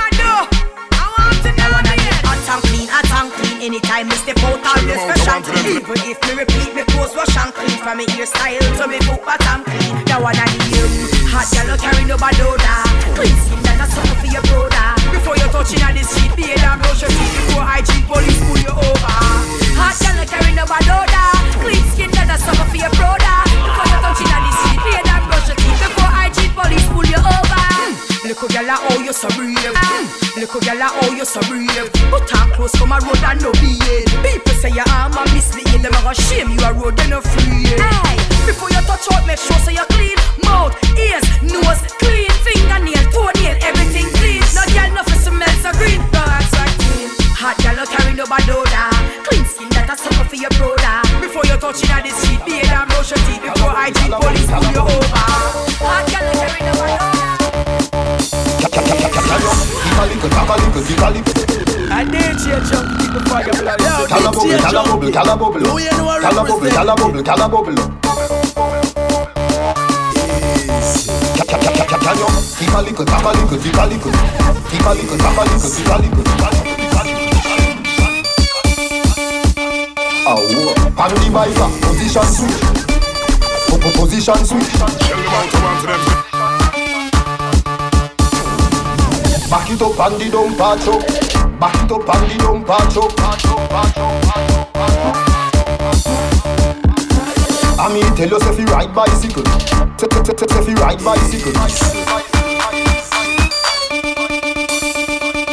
Anytime 3.63 4.09
me 4.09 4.17
step 4.19 4.43
out, 4.43 4.59
fresh 4.59 5.29
and 5.31 5.45
clean. 5.47 5.79
Even 5.79 5.95
if 6.11 6.19
me 6.27 6.35
repeat, 6.35 6.75
me 6.75 6.83
post 6.99 7.15
wash 7.15 7.31
and 7.39 7.55
clean. 7.55 7.79
From 7.79 8.03
me 8.03 8.07
hairstyle 8.11 8.59
to 8.59 8.91
me 8.91 8.99
foot 9.07 9.23
bottom 9.23 9.63
clean. 9.63 10.03
That 10.11 10.19
one 10.19 10.35
I 10.35 10.51
the 10.51 10.83
um, 10.83 10.91
hot 11.31 11.47
gyal 11.47 11.71
carry 11.79 12.03
no 12.03 12.19
bad 12.19 12.35
odor. 12.43 12.83
Clean 13.15 13.31
skin 13.31 13.63
that 13.63 13.79
a 13.79 13.87
something 13.87 14.19
for 14.19 14.31
your 14.35 14.43
brother. 14.51 14.99
Before 15.15 15.39
you 15.39 15.47
touching 15.55 15.79
on 15.87 15.95
the 15.95 16.03
street, 16.03 16.35
beard 16.35 16.59
and 16.59 16.83
brush 16.83 17.07
your 17.07 17.13
teeth 17.15 17.35
before 17.39 17.63
hygiene 17.63 18.03
police 18.11 18.43
pull 18.43 18.59
you 18.59 18.75
over. 18.75 19.15
Hot 19.79 19.95
gyal 19.95 20.27
carry 20.27 20.59
no 20.59 20.67
bad 20.67 20.91
odor. 20.91 21.31
Clean 21.63 21.85
skin 21.95 22.11
that 22.19 22.35
a 22.35 22.37
something 22.43 22.67
for 22.67 22.79
your 22.83 22.91
brother. 22.99 23.39
Before 23.47 23.87
you 23.87 23.99
touching 24.03 24.27
on 24.27 24.43
the 24.43 24.53
street, 24.59 24.81
beard 24.91 25.07
and 25.07 25.23
brush 25.31 25.47
your 25.47 25.59
teeth 25.63 25.79
before 25.87 26.11
hygiene 26.11 26.51
police 26.51 26.87
pull 26.91 27.07
you 27.07 27.23
over. 27.23 27.62
Look 28.23 28.39
at 28.45 28.51
gyal 28.55 28.71
how 28.71 29.03
you 29.03 29.13
so 29.13 29.27
brave. 29.35 29.59
Mm. 29.59 30.39
Look 30.39 30.55
at 30.55 30.63
gyal 30.63 30.79
how 30.79 31.11
you 31.11 31.25
so 31.25 31.43
brave. 31.51 31.91
Put 32.07 32.31
on 32.39 32.55
clothes 32.55 32.71
come 32.79 32.95
a 32.95 33.03
road 33.03 33.19
and 33.19 33.43
no 33.43 33.51
behave. 33.59 34.07
People 34.23 34.55
say 34.63 34.71
your 34.71 34.87
arm 34.95 35.19
a 35.19 35.27
mislead. 35.35 35.83
Them 35.83 35.91
a 35.91 36.01
go 36.07 36.13
shame 36.15 36.55
you 36.55 36.63
a 36.63 36.71
road 36.73 36.95
and 37.03 37.11
no 37.11 37.21
free. 37.21 37.67
Hey, 37.75 38.15
before 38.47 38.71
you 38.71 38.79
touch 38.87 39.11
out, 39.11 39.27
make 39.27 39.43
sure 39.43 39.59
say 39.67 39.75
you 39.75 39.83
clean. 39.91 40.15
Mouth, 40.47 40.71
ears, 40.95 41.27
nose, 41.43 41.83
clean. 41.99 42.31
Fingernail, 42.47 43.03
toenail, 43.11 43.59
everything 43.59 44.07
clean. 44.15 44.39
No 44.55 44.63
gyal 44.71 44.95
nothing 44.95 45.19
smell 45.19 45.55
so 45.59 45.75
green. 45.75 45.99
Dogs 46.15 46.55
are 46.63 46.71
clean. 46.79 47.11
Hot 47.43 47.59
gyal 47.59 47.75
no 47.75 47.85
carry 47.91 48.15
no 48.15 48.23
bad 48.31 48.47
odor. 48.47 48.91
Clean 49.27 49.45
skin 49.51 49.67
that 49.75 49.91
a 49.91 49.99
sucker 49.99 50.31
for 50.31 50.39
your 50.39 50.55
brother. 50.63 51.03
Before 51.19 51.43
you 51.43 51.59
touching 51.59 51.91
on 51.91 52.07
the 52.07 52.15
street, 52.15 52.39
beard 52.47 52.71
and 52.71 52.87
brush 52.87 53.11
your 53.11 53.19
teeth. 53.27 53.43
Before 53.43 53.75
hygiene 53.75 54.15
police 54.15 54.47
pull 54.47 54.63
you 54.71 54.87
over. 54.87 55.27
Hot 55.83 56.07
gyal 56.07 56.23
no 56.23 56.33
carry 56.39 56.63
no 56.71 57.42
bad 59.33 59.45
odor. 59.49 59.67
I 61.93 62.05
DJ 62.05 62.61
Junky 62.69 63.07
the 63.13 63.21
fire 63.29 63.53
blood. 63.53 63.81
Yo, 63.81 64.07
Cala 64.09 64.31
bubble, 64.33 64.49
DJ 64.49 64.61
cala 64.63 64.83
bubble, 64.85 65.13
cala 65.13 65.37
bubble. 65.37 65.61
Who 65.61 65.79
you 65.79 65.91
know 65.93 66.09
I 66.09 66.21
Cala 66.21 66.45
bubble, 66.45 66.71
cala 66.71 66.95
bubble, 66.97 67.23
keep 72.59 72.73
a 72.73 72.81
little, 72.83 73.05
tap 73.05 73.25
a 73.25 73.29
little, 73.29 73.59
keep 73.59 73.77
a 73.77 73.85
little, 73.87 74.13
keep 74.71 74.87
a 74.87 74.93
little, 74.93 75.19
tap 75.19 75.37
a 75.37 75.43
little, 75.49 75.71
keep 75.71 75.87
a 75.87 75.97
little, 76.01 76.25
keep 76.25 76.43
a 76.43 76.49
little, 76.53 76.77
keep 76.77 76.93
a 76.93 77.03
little. 77.05 77.23
Oh, 80.25 80.41
pan 80.97 81.11
the 81.13 81.29
Viper, 81.31 81.69
position 81.87 82.29
switch, 82.33 82.61
Po- 83.69 83.79
po- 83.79 83.93
position 84.01 84.41
switch. 84.45 86.32
Back 89.53 89.69
it 89.71 89.83
up 89.83 90.01
and 90.01 90.17
the 90.19 90.31
dump 90.33 90.57
patch 90.57 90.89
up. 90.89 91.05
Back 91.61 91.77
it 91.85 91.93
up 91.93 92.09
and 92.09 92.25
the 92.31 92.37
dump 92.41 92.67
patch 92.67 92.97
up. 92.97 93.15
Patch 93.15 93.45
up, 93.45 93.69
patch 93.69 93.99
up, 93.99 94.23
patch 94.23 94.49
up, 94.49 94.73
patch 94.73 94.97
up. 94.97 95.17
I 97.79 97.93
mean, 97.93 98.09
tell 98.17 98.35
us 98.35 98.47
if 98.49 98.59
you 98.59 98.65
ride 98.73 98.95
bicycle. 98.95 99.43
T- 99.45 100.09
t- 100.09 100.23
t- 100.25 100.33
t- 100.33 100.47
If 100.57 100.69
you 100.69 100.75
ride 100.77 101.05
bicycle. 101.05 101.53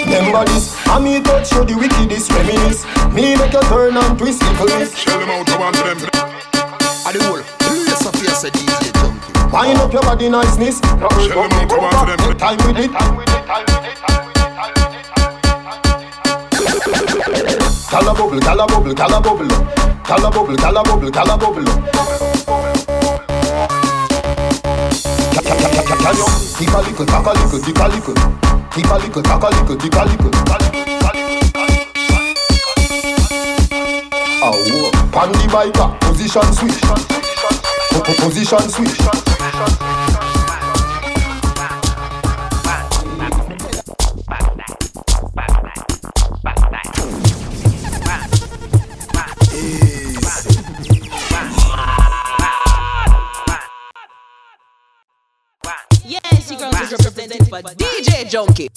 Remember 0.06 0.46
this, 0.46 0.74
I 0.88 1.00
mean 1.04 1.22
touch 1.22 1.52
you 1.52 1.66
the 1.66 1.76
wickedest 1.76 2.32
reminisce. 2.32 2.86
Me 3.14 3.36
make 3.36 3.52
you 3.52 3.62
turn 3.68 3.98
and 3.98 4.18
twist 4.18 4.42
little 4.44 4.80
miss. 4.80 4.96
Shell 4.98 5.20
them 5.20 5.30
out, 5.30 5.50
I 5.50 5.60
want 5.60 5.76
them. 5.76 5.98
I 7.06 7.12
the 7.12 7.20
whole 7.28 7.44
place 7.68 8.06
of 8.08 8.16
your 8.24 8.32
say 8.32 8.50
DJ 8.50 8.92
Junky. 8.96 9.19
Wind 9.52 9.80
up 9.80 9.92
your 9.94 10.02
body 10.04 10.30
niceness. 10.30 10.82
No 10.82 11.08
hurt 11.10 11.32
up 11.32 11.52
me 11.52 11.66
bumper. 11.66 12.18
Take 12.18 12.38
time 12.38 12.58
with 12.68 12.78
it. 12.80 12.92
Cala 17.90 18.14
bubble, 18.14 18.40
cala 18.40 18.66
bubble, 18.68 18.94
cala 18.96 19.20
bubble. 19.22 19.48
Cala 20.06 20.30
bubble, 20.32 20.56
cala 20.58 20.84
bubble, 20.84 21.12
cala 21.12 21.38
bubble. 21.38 21.66
Ca- 25.34 25.44
ca- 25.44 25.58
ca- 25.60 25.84
ca- 25.84 25.98
Can 26.00 26.16
you 26.16 26.28
keep 26.58 26.70
a 26.74 26.78
little, 26.80 27.06
talk 27.06 27.26
a 27.26 27.32
little, 27.34 27.60
keep 27.60 27.78
a 27.78 27.88
little, 27.90 28.16
keep 28.72 28.90
a 28.90 28.96
little, 28.96 29.24
talk 29.24 29.44
a 29.44 29.48
little, 29.50 29.76
keep 29.78 29.94
a 29.94 30.04
little, 30.06 30.32
keep 30.32 30.50
a 30.50 30.58
little, 30.60 30.84
keep 30.86 31.04
a 31.04 31.12
little. 31.18 31.40
Oh, 34.42 34.92
pan 35.12 35.32
the 35.32 35.48
Viper, 35.52 35.88
position 36.00 36.54
switch, 36.54 36.82
Po- 37.92 38.02
po- 38.02 38.14
position 38.24 38.70
switch. 38.70 39.39
Yes, 56.06 56.52
your 56.52 56.60
girl 56.60 56.70
is 56.76 56.92
represented 56.92 57.42
DJ 57.78 58.30
Junky. 58.30 58.70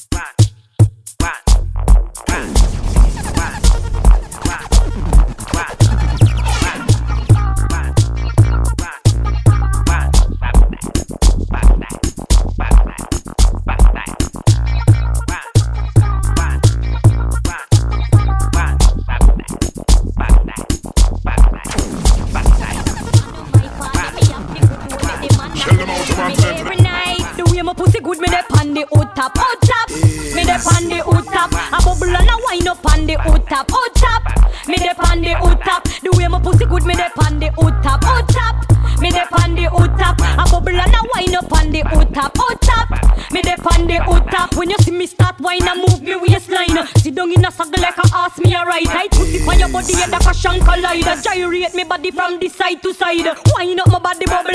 Body 52.02 52.10
from 52.10 52.38
this 52.40 52.54
side 52.54 52.82
to 52.82 52.92
side. 52.92 53.26
Wine 53.54 53.78
up 53.78 53.88
my 53.88 53.98
body 53.98 54.26
bubble 54.26 54.51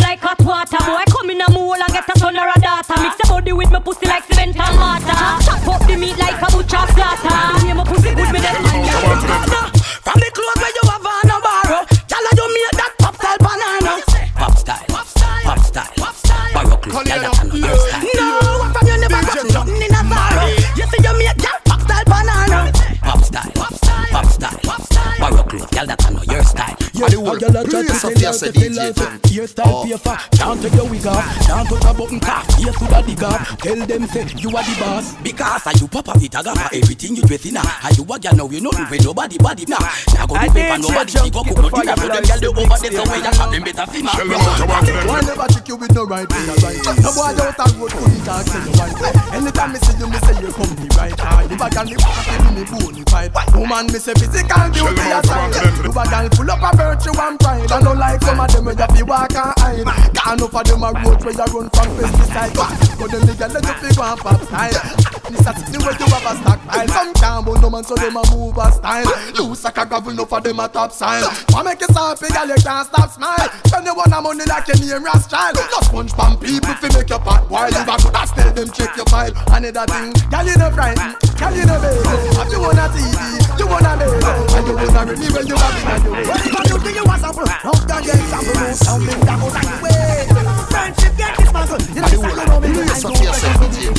your 28.77 28.93
DJ 28.93 29.37
Hairstyle 29.37 29.83
paper, 29.83 30.17
can't 30.37 30.61
take 30.61 30.73
your 30.73 30.89
wig 30.89 31.05
off. 31.07 31.47
Can't 31.47 31.67
touch 31.67 31.85
a 31.85 31.93
button 31.93 32.19
car, 32.19 32.43
here 32.77 32.87
to 32.87 32.93
the 32.93 33.01
digger. 33.01 33.37
Tell 33.57 33.79
them 33.85 34.07
say 34.07 34.25
you 34.37 34.49
are 34.55 34.63
the 34.63 34.75
boss. 34.79 35.15
Because 35.21 35.67
are 35.67 35.77
you 35.77 35.87
papa 35.87 36.13
it 36.21 36.35
aga 36.35 36.53
for 36.53 36.75
everything 36.75 37.15
you 37.15 37.23
dress 37.23 37.45
in 37.45 37.57
Are 37.57 37.93
you 37.93 38.03
a 38.03 38.19
girl 38.19 38.35
now 38.35 38.49
you 38.49 38.61
know 38.61 38.71
with 38.73 39.03
nobody 39.03 39.37
body 39.37 39.65
now. 39.67 39.81
Now 40.13 40.25
go 40.27 40.35
do 40.37 40.47
paper 40.53 40.77
nobody 40.77 41.11
she 41.11 41.29
go 41.29 41.43
cook 41.43 41.57
no 41.57 41.69
dinner. 41.69 41.95
So 41.97 42.07
them 42.07 42.23
girl 42.23 42.39
they 42.39 42.47
over 42.47 42.77
there 42.77 42.91
so 42.91 43.03
where 43.07 43.17
you 43.17 43.31
have 43.33 43.51
them 43.51 43.63
better 43.63 43.85
see 43.91 44.03
ma. 44.03 44.11
Them 44.17 44.31
out 44.31 44.61
about 44.61 44.85
them. 44.85 45.07
Why 45.07 45.21
never 45.21 45.47
trick 45.49 45.67
you 45.67 45.75
with 45.77 45.93
no 45.93 46.03
right 46.05 46.27
way 46.29 46.43
or 46.47 46.57
right? 46.61 46.79
No 47.01 47.09
boy 47.13 47.33
out 47.33 47.59
and 47.59 47.73
road 47.77 47.91
couldn't 47.91 48.23
talk 48.25 48.45
say 48.45 48.61
you 48.61 48.73
right. 48.77 48.95
Anytime 49.33 49.71
me 49.73 49.79
see 49.81 49.97
you, 49.97 50.07
me 50.09 50.19
say 50.21 50.35
you 50.41 50.51
come 50.53 50.73
the 50.77 50.87
right. 50.97 51.13
Ah, 51.19 51.41
you 51.41 51.57
a 51.57 51.67
girl 51.69 51.85
live 51.85 52.01
happy 52.01 52.35
me 52.45 52.49
me 52.57 52.63
bony 52.67 53.03
fight. 53.09 53.31
Woman 53.55 53.87
me 53.87 53.99
say 53.99 54.13
physical 54.13 54.65
beauty 54.69 55.07
aside. 55.09 55.53
You 55.81 55.91
a 55.91 56.03
girl 56.05 56.27
full 56.35 56.51
up 56.51 56.63
of 56.63 56.73
virtue 56.77 57.15
and 57.15 57.39
pride. 57.39 57.71
I 57.71 57.81
don't 57.81 57.97
like 57.97 58.21
some 58.21 58.39
of 58.39 58.51
them 58.51 58.65
where 58.65 58.75
you 58.75 58.87
fi 58.87 59.03
walk 59.03 59.35
and 59.35 59.53
hide. 59.57 60.13
Gone 60.13 60.41
up 60.41 60.55
of 60.55 60.63
them 60.65 60.83
a 60.83 60.89
road 61.01 61.19
where 61.23 61.33
you 61.33 61.47
run 61.47 61.69
from 61.69 61.89
pesticide. 61.97 62.66
But 62.97 63.11
them 63.11 63.23
the 63.25 63.33
girl 63.37 63.49
that 63.49 63.63
you 63.83 63.93
go 63.95 64.03
and 64.03 64.19
pop 64.19 64.41
style. 64.43 65.07
This 65.27 65.43
a 65.43 65.51
the 65.51 65.79
way 65.83 65.91
you 65.99 66.07
have 66.07 66.23
a 66.23 66.33
stockpile. 66.39 66.87
Some 66.87 67.13
can't 67.13 67.45
but 67.45 67.59
no 67.59 67.69
man 67.69 67.83
so 67.83 67.95
them 67.95 68.15
a 68.15 68.23
move 68.31 68.57
a 68.57 68.71
style. 68.71 69.11
Loose 69.35 69.63
like 69.63 69.77
a 69.77 69.85
gravel, 69.85 70.13
no 70.13 70.25
for 70.25 70.39
them 70.39 70.59
a 70.59 70.67
top 70.67 70.91
sign. 70.91 71.23
Why 71.51 71.63
make 71.63 71.81
you 71.83 71.91
happy, 71.91 72.31
girl? 72.31 72.47
You 72.47 72.59
can't 72.63 72.87
stop 72.87 73.11
smile. 73.11 73.49
Spend 73.67 73.85
you 73.85 73.95
want 73.95 74.11
money 74.11 74.45
like 74.47 74.67
your 74.71 74.79
name 74.79 75.03
Rothschild. 75.03 75.59
No 75.59 75.79
sponge 75.83 76.13
pan 76.15 76.39
people 76.39 76.73
fi 76.79 76.87
make 76.95 77.09
your 77.11 77.19
pot 77.19 77.43
while 77.51 77.67
you 77.67 77.83
back. 77.83 78.01
That's 78.07 78.31
tell 78.31 78.51
them 78.55 78.71
check 78.71 78.95
your 78.95 79.05
file. 79.11 79.35
Another 79.51 79.85
thing, 79.91 80.15
girl 80.31 80.47
you 80.47 80.55
no 80.55 80.71
frightened, 80.71 81.15
girl 81.35 81.53
you 81.53 81.65
no 81.67 81.75
baby. 81.77 82.07
Have 82.39 82.49
you 82.49 82.59
on 82.63 82.79
a 82.79 82.85
TV, 82.89 83.21
you 83.59 83.67
on 83.67 83.83
a 83.83 83.91
baby, 83.99 84.19
and 84.23 84.63
you 84.63 84.75
wanna 84.79 85.01
really 85.11 85.27
when 85.35 85.45
you 85.47 85.57
have 85.59 85.75
it 85.75 85.87
on 85.91 85.99
the 86.01 86.11
way. 86.11 86.23
If 86.23 86.71
you 86.71 86.77
think 86.79 86.95
you 86.95 87.05
want 87.05 87.21
sample, 87.21 87.45
don't 87.45 87.83
get 87.87 88.15
get 88.15 88.23
sample, 88.31 88.55
no 88.55 88.71
something 88.73 89.19
that 89.27 89.37
goes 89.43 89.55
on 89.59 89.75
way. 89.83 90.56
Friendship 90.77 91.17
get 91.17 91.35
muscle, 91.51 91.81
you 91.95 92.01
know 92.01 92.07
you 92.07 92.21
know 92.21 92.59
me, 92.61 92.69
I 92.69 93.01
know 93.01 93.09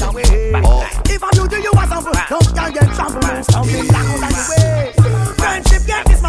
away. 0.07 0.23
If 1.07 1.23
you, 1.35 1.49
do 1.49 1.57
you 1.61 1.73
want 1.75 1.91
sample, 1.91 2.13
don't 3.49 3.67
get 3.67 3.89
that 3.89 4.07
on 4.15 4.21
the 4.23 4.43
way. 4.49 4.93
Friendship 5.35 5.87
get 5.87 6.07
this 6.07 6.23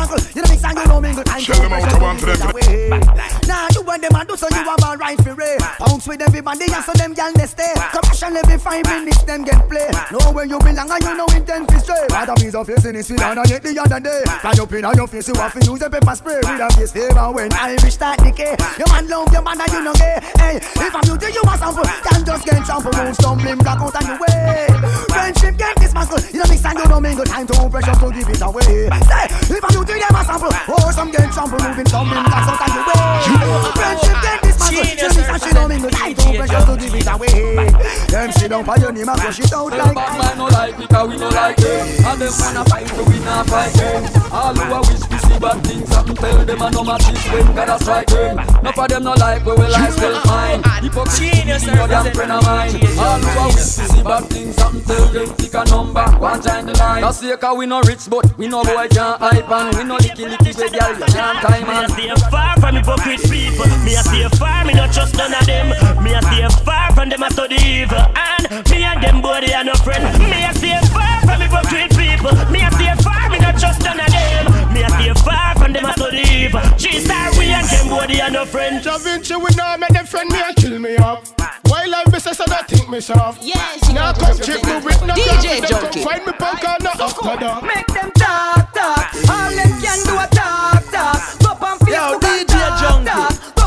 muscle, 0.73 0.81
you 0.81 0.87
know 0.87 1.01
me, 1.01 1.09
I 1.09 1.13
know 1.13 1.23
me, 1.23 1.23
I 1.27 1.41
Tell 1.41 1.61
them 1.61 1.73
out 1.73 1.93
about 1.93 2.19
them. 2.19 3.39
Nah, 3.47 3.67
you 3.73 3.81
and 3.89 4.03
them 4.03 4.15
and 4.15 4.27
do 4.27 4.37
so 4.37 4.47
you 4.49 4.63
have 4.63 4.83
a 4.83 4.97
right 4.97 5.21
for 5.21 5.33
ray. 5.33 5.57
Bounce 5.79 6.07
with 6.07 6.21
everybody 6.21 6.65
and 6.71 6.83
so 6.83 6.93
them 6.93 7.13
gal 7.13 7.33
they 7.33 7.45
stay. 7.45 7.73
Commercial 7.91 8.37
every 8.37 8.57
five 8.57 8.85
minutes 8.85 9.23
them 9.23 9.43
get 9.43 9.67
play. 9.69 9.89
Know 10.11 10.31
where 10.31 10.45
you 10.45 10.59
belong 10.59 10.91
and 10.91 11.03
you 11.03 11.17
know 11.17 11.25
intent 11.33 11.69
to 11.69 11.79
stray. 11.79 12.05
Rather 12.11 12.35
piece 12.35 12.55
of 12.55 12.67
face 12.67 12.85
in 12.85 12.95
this 12.95 13.07
field 13.07 13.21
and 13.21 13.39
I 13.39 13.47
hit 13.47 13.63
the 13.63 13.77
other 13.79 13.99
day. 13.99 14.21
Fly 14.41 14.51
up 14.51 14.73
in 14.73 14.85
on 14.85 14.95
your 14.95 15.07
face, 15.07 15.27
you 15.27 15.35
have 15.35 15.53
to 15.53 15.65
use 15.65 15.81
a 15.81 15.89
pepper 15.89 16.15
spray. 16.15 16.39
With 16.43 16.61
a 16.61 16.69
face 16.75 16.91
favor 16.91 17.31
when 17.31 17.53
Irish 17.53 17.93
start 17.93 18.19
decay. 18.19 18.55
Your 18.77 18.87
man 18.89 19.07
love 19.07 19.31
your 19.33 19.41
man 19.41 19.61
and 19.61 19.71
you 19.71 19.83
know 19.83 19.93
gay. 19.93 20.19
Hey, 20.37 20.55
if 20.57 20.95
I'm 20.95 21.03
you 21.09 21.17
do 21.17 21.27
you 21.31 21.41
want 21.43 21.59
sample, 21.59 21.83
can 21.83 22.25
just 22.25 22.45
get 22.45 22.65
sample. 22.65 22.93
Move 22.93 23.15
stumbling 23.15 23.57
block 23.57 23.81
out 23.81 23.95
on 23.95 24.05
your 24.05 24.19
way. 24.19 24.67
Friendship 25.09 25.57
get 25.57 25.79
muscle. 25.99 26.19
You 26.31 26.39
know 26.39 26.49
mix 26.49 26.65
and 26.65 26.79
you 26.79 26.87
know 26.87 26.99
mingle. 26.99 27.25
Time 27.25 27.47
to 27.47 27.69
pressure 27.69 27.93
to 27.93 28.07
give 28.11 28.29
it 28.29 28.41
away. 28.41 28.89
Say, 29.09 29.25
if 29.57 29.63
I'm 29.63 29.71
you 29.73 29.85
do 29.85 29.93
them 29.97 30.15
a 30.15 30.23
sample, 30.23 30.49
oh 30.53 30.91
some 30.91 31.11
get 31.11 31.33
sample. 31.33 31.59
Moving 31.59 31.87
stumbling 31.87 32.23
blocks 32.23 32.49
out 32.49 32.61
on 32.61 32.69
your 32.75 32.85
way. 32.85 33.73
Friendship 33.73 34.17
get 34.21 34.48
this 34.71 34.95
muscle. 34.95 34.95
You 34.95 34.95
know 34.95 35.13
mix 35.15 35.29
and 35.29 35.41
she 35.41 35.51
know 35.53 35.67
mingle. 35.67 35.91
Time 35.91 36.13
to 36.13 36.37
pressure 36.37 36.65
to 36.65 36.73
give 36.77 36.95
it 36.95 37.07
away. 37.07 37.69
Them 38.09 38.31
sit 38.31 38.49
down 38.49 38.63
for 38.65 38.77
your 38.77 38.91
name 38.91 39.09
and 39.09 39.21
push 39.21 39.39
it 39.39 39.53
out 39.53 39.71
like. 39.71 39.95
Bad 39.95 40.17
man 40.17 40.37
no 40.37 40.45
like 40.45 40.77
because 40.77 41.09
we 41.09 41.17
no 41.17 41.29
like 41.29 41.57
them 41.57 42.05
And 42.05 42.21
them 42.21 42.33
wanna 42.39 42.63
fight 42.65 42.87
so 42.87 43.03
we 43.03 43.19
not 43.19 43.47
fight 43.47 43.73
them 43.73 44.03
All 44.31 44.55
who 44.55 44.73
a 44.73 44.79
wish 44.81 45.03
to 45.05 45.17
see 45.19 45.39
bad 45.39 45.57
things 45.65 45.89
happen 45.89 46.15
Tell 46.15 46.45
them 46.45 46.61
I 46.61 46.69
no 46.69 46.83
matches 46.83 47.23
when 47.29 47.55
God 47.55 47.69
a 47.69 47.79
strike 47.79 48.07
them 48.07 48.35
None 48.37 48.79
of 48.79 48.87
them 48.87 49.03
no 49.03 49.13
like 49.13 49.45
we 49.45 49.51
will 49.53 49.75
I 49.75 49.89
still 49.89 50.19
fine 50.21 50.63
Hypocrite 50.83 51.47
is 51.47 51.65
no 51.67 51.87
damn 51.87 52.13
friend 52.13 52.31
of 52.31 52.43
mine 52.45 52.75
All 52.97 53.19
who 53.19 53.39
a 53.39 53.45
wish 53.47 53.75
to 53.75 53.85
see 53.91 54.03
bad 54.03 54.23
things 54.29 54.55
happen 54.57 54.81
Tell 54.81 55.05
them 55.07 55.35
pick 55.35 55.53
a 55.53 55.63
number, 55.65 56.05
one 56.19 56.41
time 56.41 56.65
the 56.65 56.73
line 56.77 57.01
That's 57.01 57.19
say 57.19 57.37
cause 57.37 57.57
we 57.57 57.65
no 57.65 57.81
rich 57.81 58.09
but 58.09 58.37
we 58.37 58.47
no 58.47 58.63
boy 58.63 58.87
can't 58.87 59.19
hype 59.19 59.49
And 59.49 59.77
we 59.77 59.83
no 59.83 59.97
licky 59.97 60.25
licky 60.25 60.55
with 60.55 60.73
girl 60.73 60.93
you 60.97 61.05
can't 61.11 61.39
time 61.39 61.67
Me 61.67 61.73
a 61.73 61.79
and 61.79 61.91
stay 61.91 62.29
far 62.29 62.59
from 62.59 62.75
hypocrite 62.75 63.23
people. 63.29 63.67
Me 63.83 63.95
a 63.95 64.03
stay 64.03 64.27
far, 64.37 64.58
me 64.65 64.73
not 64.73 64.93
trust 64.93 65.15
none 65.15 65.33
of 65.33 65.45
them. 65.45 65.69
Me 66.03 66.13
a 66.13 66.21
stay 66.21 66.47
far 66.63 66.93
from 66.93 67.09
them 67.09 67.23
a 67.23 67.31
study 67.31 67.55
evil. 67.63 67.99
And 68.15 68.49
me 68.69 68.83
and 68.83 69.03
them 69.03 69.21
boy 69.21 69.41
they 69.41 69.53
are 69.53 69.63
no 69.63 69.73
friend. 69.75 70.03
Me 70.19 70.43
a 70.43 70.53
stay 70.53 70.79
far 70.93 71.21
from 71.21 71.41
hypocrite 71.41 71.91
people. 71.95 72.33
Me 72.51 72.61
a 72.61 72.71
stay 72.71 72.93
far, 73.03 73.29
me 73.29 73.37
not 73.39 73.57
trust 73.59 73.81
none 73.83 73.99
of 73.99 74.07
them. 74.07 74.73
Me 74.73 74.83
a 74.83 74.89
stay 74.89 75.13
far 75.23 75.55
from 75.55 75.73
them 75.73 75.85
a 75.85 75.93
study 75.93 76.23
evil. 76.29 76.61
G-Star 76.77 77.31
we 77.37 77.51
and 77.51 77.67
them 77.67 77.89
boy 77.89 78.07
they 78.07 78.21
are 78.21 78.31
no 78.31 78.45
friend. 78.45 78.83
Da 78.83 78.97
Vinci 78.97 79.35
we 79.35 79.49
now 79.55 79.77
make 79.77 79.89
them 79.89 80.05
friend 80.05 80.29
me 80.31 80.39
and 80.41 80.55
kill 80.55 80.79
me 80.79 80.97
off. 80.97 81.33
Why 81.69 81.85
life 81.85 82.13
is 82.15 82.23
so 82.23 82.45
don't 82.45 82.67
think 82.67 82.89
me 82.89 82.99
soft. 82.99 83.43
Yes, 83.43 83.91
Now 83.93 84.13
come 84.13 84.37
check 84.37 84.63
me 84.63 84.75
with 84.83 85.05
no 85.05 85.13
DJ 85.13 85.61
girl, 85.61 85.81
Junky. 85.81 86.03
Find 86.03 86.25
me 86.25 86.33
punk 86.33 86.65
and 86.65 86.83
no 86.83 86.89
after 86.89 87.37
that. 87.37 87.63
Make 87.63 87.87
them 87.87 88.11
talk, 88.17 88.73
talk. 88.73 89.13
All 89.29 89.51
them 89.53 89.81
can 89.81 89.99
do 90.05 90.13
a 90.15 90.27
talk, 90.27 90.31
talk. 90.33 90.48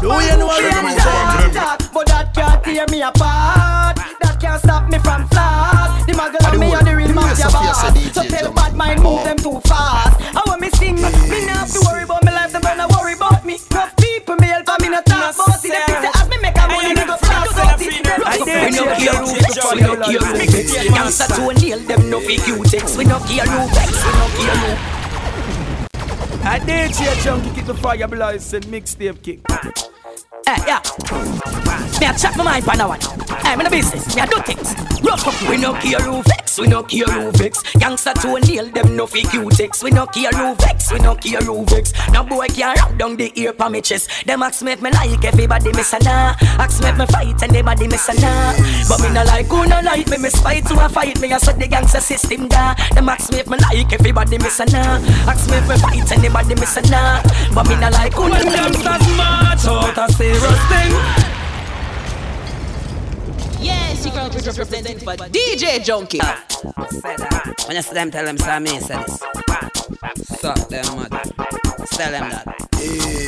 Do 0.03 0.11
up 0.11 0.19
you 0.23 0.37
know 0.37 0.47
what 0.47 0.59
I'm 0.59 0.87
and 0.87 0.99
saying? 0.99 1.55
talk, 1.55 1.79
talk. 1.79 1.93
But 1.95 2.07
that 2.11 2.35
can't 2.35 2.59
tear 2.65 2.87
me 2.91 3.03
apart. 3.03 4.03
That 4.19 4.35
can't 4.43 4.59
stop 4.59 4.91
me 4.91 4.99
from 4.99 5.31
flaws. 5.31 6.03
The 6.07 6.13
muggle 6.19 6.43
and 6.43 6.59
me 6.59 6.75
and 6.75 6.87
the 6.87 6.97
real 6.97 7.15
mafia 7.15 7.47
boss. 7.55 7.87
So 8.11 8.27
tell 8.27 8.53
bad 8.53 8.75
mind 8.75 8.99
move 9.01 9.23
them 9.23 9.39
too 9.39 9.63
fast. 9.63 10.19
And 10.27 10.43
when 10.51 10.59
me 10.59 10.71
sing, 10.75 10.99
me 10.99 11.47
not 11.47 11.71
have 11.71 11.71
to 11.71 11.81
worry 11.87 12.03
about 12.03 12.25
my 12.27 12.35
life. 12.35 12.51
Them 12.51 12.63
don't 12.67 12.91
worry 12.99 13.15
about 13.15 13.47
me. 13.47 13.63
No 13.71 13.87
people 13.95 14.35
me 14.43 14.51
help 14.51 14.67
and 14.75 14.83
me 14.83 14.89
not 14.91 15.07
talk 15.07 15.39
about 15.39 15.63
it. 15.63 15.71
Them 15.71 15.87
think 15.87 16.03
say 16.03 16.11
as 16.19 16.27
me 16.27 16.37
make 16.43 16.59
a 16.59 16.67
money, 16.67 16.99
me 16.99 17.05
go 17.07 17.17
fly 17.23 17.47
to 17.47 17.55
dirty. 17.55 17.87
We 17.95 18.75
no 18.75 18.91
care 18.99 19.23
who 19.23 19.31
vex, 19.39 19.55
we 19.71 19.87
no 19.87 19.95
care 20.03 20.19
who 20.19 20.35
vex. 20.35 20.51
Gangsta 20.91 21.31
to 21.31 21.43
a 21.47 21.55
nail, 21.55 21.79
them 21.79 22.11
no 22.11 22.19
fi 22.19 22.43
Q-tex. 22.43 22.99
We 22.99 23.07
no 23.07 23.23
care 23.23 23.47
who 23.47 23.71
vex, 23.71 23.95
we 24.03 24.11
no 24.19 24.27
care 24.35 24.59
who. 24.67 25.02
I 26.45 26.59
did 26.59 26.91
a 26.91 27.15
Junky 27.23 27.55
keep 27.55 27.67
the 27.67 27.75
fire 27.75 28.09
blazing, 28.09 28.63
mixtape 28.63 29.23
kick. 29.23 29.41
Hey, 30.47 30.59
yeah. 30.67 30.81
Me 32.01 32.07
a 32.07 32.13
chat 32.19 32.37
my 32.37 32.45
mind 32.45 32.65
for 32.65 32.77
now 32.77 32.89
one. 32.89 33.01
Hey, 33.43 33.57
me 33.57 33.65
no 33.65 33.71
business. 33.71 34.15
Me 34.15 34.23
a 34.23 34.27
do 34.27 34.41
things. 34.43 34.75
Rough 35.03 35.27
up. 35.27 35.49
We 35.49 35.57
no 35.57 35.73
care 35.75 36.01
who 36.01 36.23
vex. 36.23 36.59
We 36.59 36.67
no 36.67 36.83
care 36.83 37.07
who 37.07 37.31
vex. 37.33 37.63
Gangsta 37.75 38.13
to 38.23 38.35
a 38.35 38.41
nail 38.41 38.71
them 38.71 38.97
no 38.97 39.07
fi 39.07 39.23
Q-tex. 39.23 39.83
We 39.83 39.91
no 39.91 40.07
care 40.07 40.31
who 40.31 40.55
vex. 40.57 40.93
We 40.93 40.99
no 40.99 41.15
care 41.15 41.41
who 41.41 41.65
vex. 41.65 41.93
No 42.13 42.25
boy 42.25 42.49
can 42.49 42.75
rap 42.77 42.99
down 42.99 43.17
the 43.17 43.33
ear 43.37 43.53
pa 43.53 43.69
me 43.69 43.81
chest. 43.81 44.11
Them 44.27 44.43
ask 44.43 44.63
me 44.63 44.73
if 44.73 44.83
me 44.83 44.91
like 44.91 45.25
everybody 45.25 45.73
miss 45.73 45.93
a 45.93 45.99
nah. 46.01 46.35
Ask 46.59 46.83
me 46.83 46.89
if 46.89 46.99
me 46.99 47.07
fight 47.07 47.43
and 47.43 47.57
everybody 47.57 47.89
miss 47.89 48.09
a 48.09 48.15
nah. 48.21 48.53
But 48.89 49.01
me 49.03 49.15
no 49.15 49.25
like 49.25 49.47
who 49.47 49.67
no 49.67 49.81
like 49.81 50.09
me. 50.09 50.19
Me 50.19 50.29
spite 50.29 50.67
to 50.67 50.85
a 50.85 50.89
fight 50.89 51.21
me. 51.21 51.33
I 51.33 51.39
said 51.39 51.59
the 51.59 51.67
gangsta 51.67 52.01
system 52.01 52.49
da. 52.49 52.75
Them 52.95 53.09
ask 53.09 53.33
me 53.33 53.41
if 53.41 53.49
me 53.49 53.59
like 53.59 53.93
everybody 53.93 54.39
miss 54.39 54.61
a 54.61 54.67
nah. 54.67 54.99
Ask 55.31 55.49
me 55.51 55.57
if 55.57 55.69
me 55.69 55.77
fight 55.79 56.11
and 56.13 56.25
everybody 56.25 56.55
miss 56.55 56.77
a 56.77 56.83
nah. 56.91 57.23
But 57.55 57.69
me 57.69 57.77
no 57.77 57.89
like 57.91 58.13
who 58.15 58.29
no 58.29 58.35
like 58.35 58.45
me. 58.45 58.53
gangsters 58.53 59.17
march 59.17 59.65
out 59.67 59.99
a 59.99 60.13
serious 60.33 60.63
thing 60.73 60.93
Yes, 63.61 64.05
you 64.05 64.11
can 64.11 64.31
representing 64.31 64.99
for 64.99 65.15
DJ 65.31 65.79
Junky. 65.87 66.21
When 67.69 67.77
you 67.77 67.83
see 67.83 67.95
them 67.95 68.11
tell 68.11 68.25
them 68.25 68.39
say 68.39 68.59
me 68.59 68.79
this. 68.79 69.21
Suck 70.41 70.69
them 70.69 70.97
mud 70.97 71.11
Tell 71.93 72.11
them 72.11 72.31
that. 72.31 72.45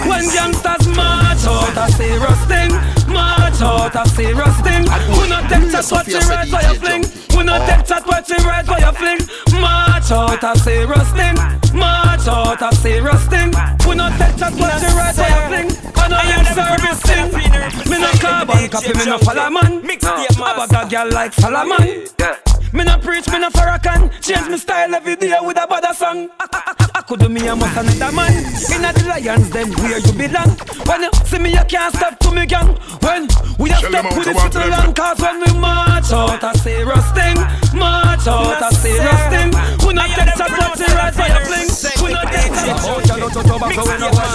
When 0.09 0.25
gangsters 0.35 0.87
march 0.97 1.45
out 1.47 1.77
a 1.77 1.93
serious 1.93 2.41
thing 2.51 2.71
March 3.13 3.61
out 3.61 3.95
a 3.95 4.09
serious 4.09 4.57
thing 4.63 4.83
We 5.19 5.29
not 5.29 5.49
take 5.49 5.71
chat 5.71 5.87
what 5.91 6.07
you 6.09 6.19
right 6.19 6.49
for 6.49 6.63
your 6.63 6.75
fling? 6.75 7.05
We 7.37 7.45
not 7.45 7.69
take 7.69 7.87
chat 7.87 8.07
what 8.07 8.29
you 8.29 8.37
right 8.39 8.67
for 8.67 8.79
your 8.81 8.93
fling? 8.93 9.21
March 9.61 9.94
out 10.11 10.43
a 10.43 10.59
serious 10.59 11.11
thing. 11.13 11.35
March 11.75 12.27
out 12.29 12.63
a 12.63 12.75
serious 12.77 13.27
thing. 13.27 13.51
We 13.87 13.95
not 13.95 14.13
take 14.19 14.37
chat 14.37 14.53
what 14.55 14.81
you 14.83 14.89
right 14.97 15.17
your 15.17 15.85
I 15.97 16.09
know 16.09 16.21
you 16.31 16.45
service 16.55 17.01
thing. 17.03 17.91
Me 17.91 18.01
no 18.01 18.11
carbon 18.21 18.69
copy, 18.69 18.93
me 18.99 19.05
no 19.07 19.19
follow 19.19 19.51
man. 19.51 19.83
Ah, 20.05 20.27
I 20.61 20.67
bag 20.67 20.87
a 20.87 20.91
girl 20.91 21.11
like 21.11 21.33
Solomon 21.33 22.54
me 22.75 22.85
no 22.85 22.99
preach, 22.99 23.27
me 23.31 23.39
no 23.39 23.49
Farrakhan 23.51 24.11
Change 24.21 24.49
me 24.51 24.59
style 24.59 24.95
every 24.95 25.17
day 25.17 25.37
with 25.41 25.57
a 25.57 25.67
bad 25.67 25.95
song. 25.95 26.29
I, 26.41 26.47
I, 26.53 26.75
I, 26.79 26.91
I 26.97 27.03
could 27.03 27.21
do 27.21 27.29
me 27.29 27.47
a 27.47 27.55
must 27.55 27.77
another 27.77 28.13
man. 28.15 28.33
Inna 28.75 28.93
the 28.93 29.05
lions 29.09 29.51
then 29.51 29.71
where 29.79 29.99
you 29.99 30.13
belong. 30.13 30.51
When 30.87 31.03
you 31.03 31.11
see 31.25 31.39
me 31.39 31.51
you 31.53 31.65
can't 31.69 31.95
step 31.95 32.19
to 32.21 32.31
me 32.33 32.47
gang. 32.47 32.75
When 33.01 33.29
we 33.59 33.71
a 33.71 33.77
step 33.77 34.05
with 34.17 34.25
to 34.27 34.31
the 34.31 34.35
one 34.35 34.51
city 34.53 34.59
them. 34.59 34.71
long 34.71 34.95
Cause 34.95 35.21
when 35.21 35.41
we 35.41 35.53
march 35.59 36.11
out 36.11 36.43
a 36.43 36.59
serious 36.59 37.11
thing 37.13 37.37
March 37.79 38.27
out 38.27 38.63
a 38.63 38.75
serious 38.75 39.23
thing. 39.31 39.51
We 39.87 39.95
not 39.95 40.11
take 40.11 40.35
shot 40.35 40.51
what 40.51 40.79
the 40.79 40.85
right 40.99 41.15
for 41.15 41.29
your 41.31 41.41
fling 41.47 41.69
We 42.03 42.13
not 42.13 42.27
take 42.33 42.55
shot 42.55 42.81
Oh, 42.85 43.01
you 43.01 43.17
know 43.21 43.29
to 43.29 43.43
tobacco 43.43 43.83
we 43.87 43.97
no 44.03 44.09
want 44.11 44.35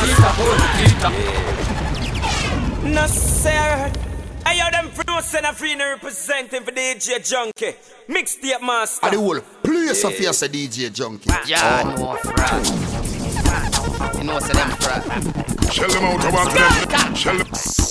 eat 2.88 2.94
No 2.94 3.06
sir. 3.08 4.09
I 4.50 4.54
hear 4.54 4.72
them 4.72 4.90
producing 4.96 5.46
a 5.46 5.54
free 5.54 5.76
representing 5.76 6.64
for 6.64 6.72
DJ 6.72 7.20
Junky. 7.20 7.76
Mixtape 8.08 8.66
master. 8.66 9.06
I 9.06 9.12
the 9.12 9.18
whole 9.20 9.40
place 9.62 10.04
of 10.04 10.14
here 10.14 10.34
say 10.34 10.48
DJ 10.48 10.90
Junky. 10.90 11.28
Yeah, 11.48 11.84
oh. 12.00 12.00
no 12.00 12.16
fraud 12.16 13.09
You 14.00 14.24
know, 14.24 14.40
say 14.40 14.54
them 14.54 14.70
frat. 14.80 15.04
Shell 15.72 15.90
them 15.90 16.04
out, 16.06 16.24
I 16.24 16.30
want 16.32 16.52
them. 16.56 17.16
Shell 17.16 17.38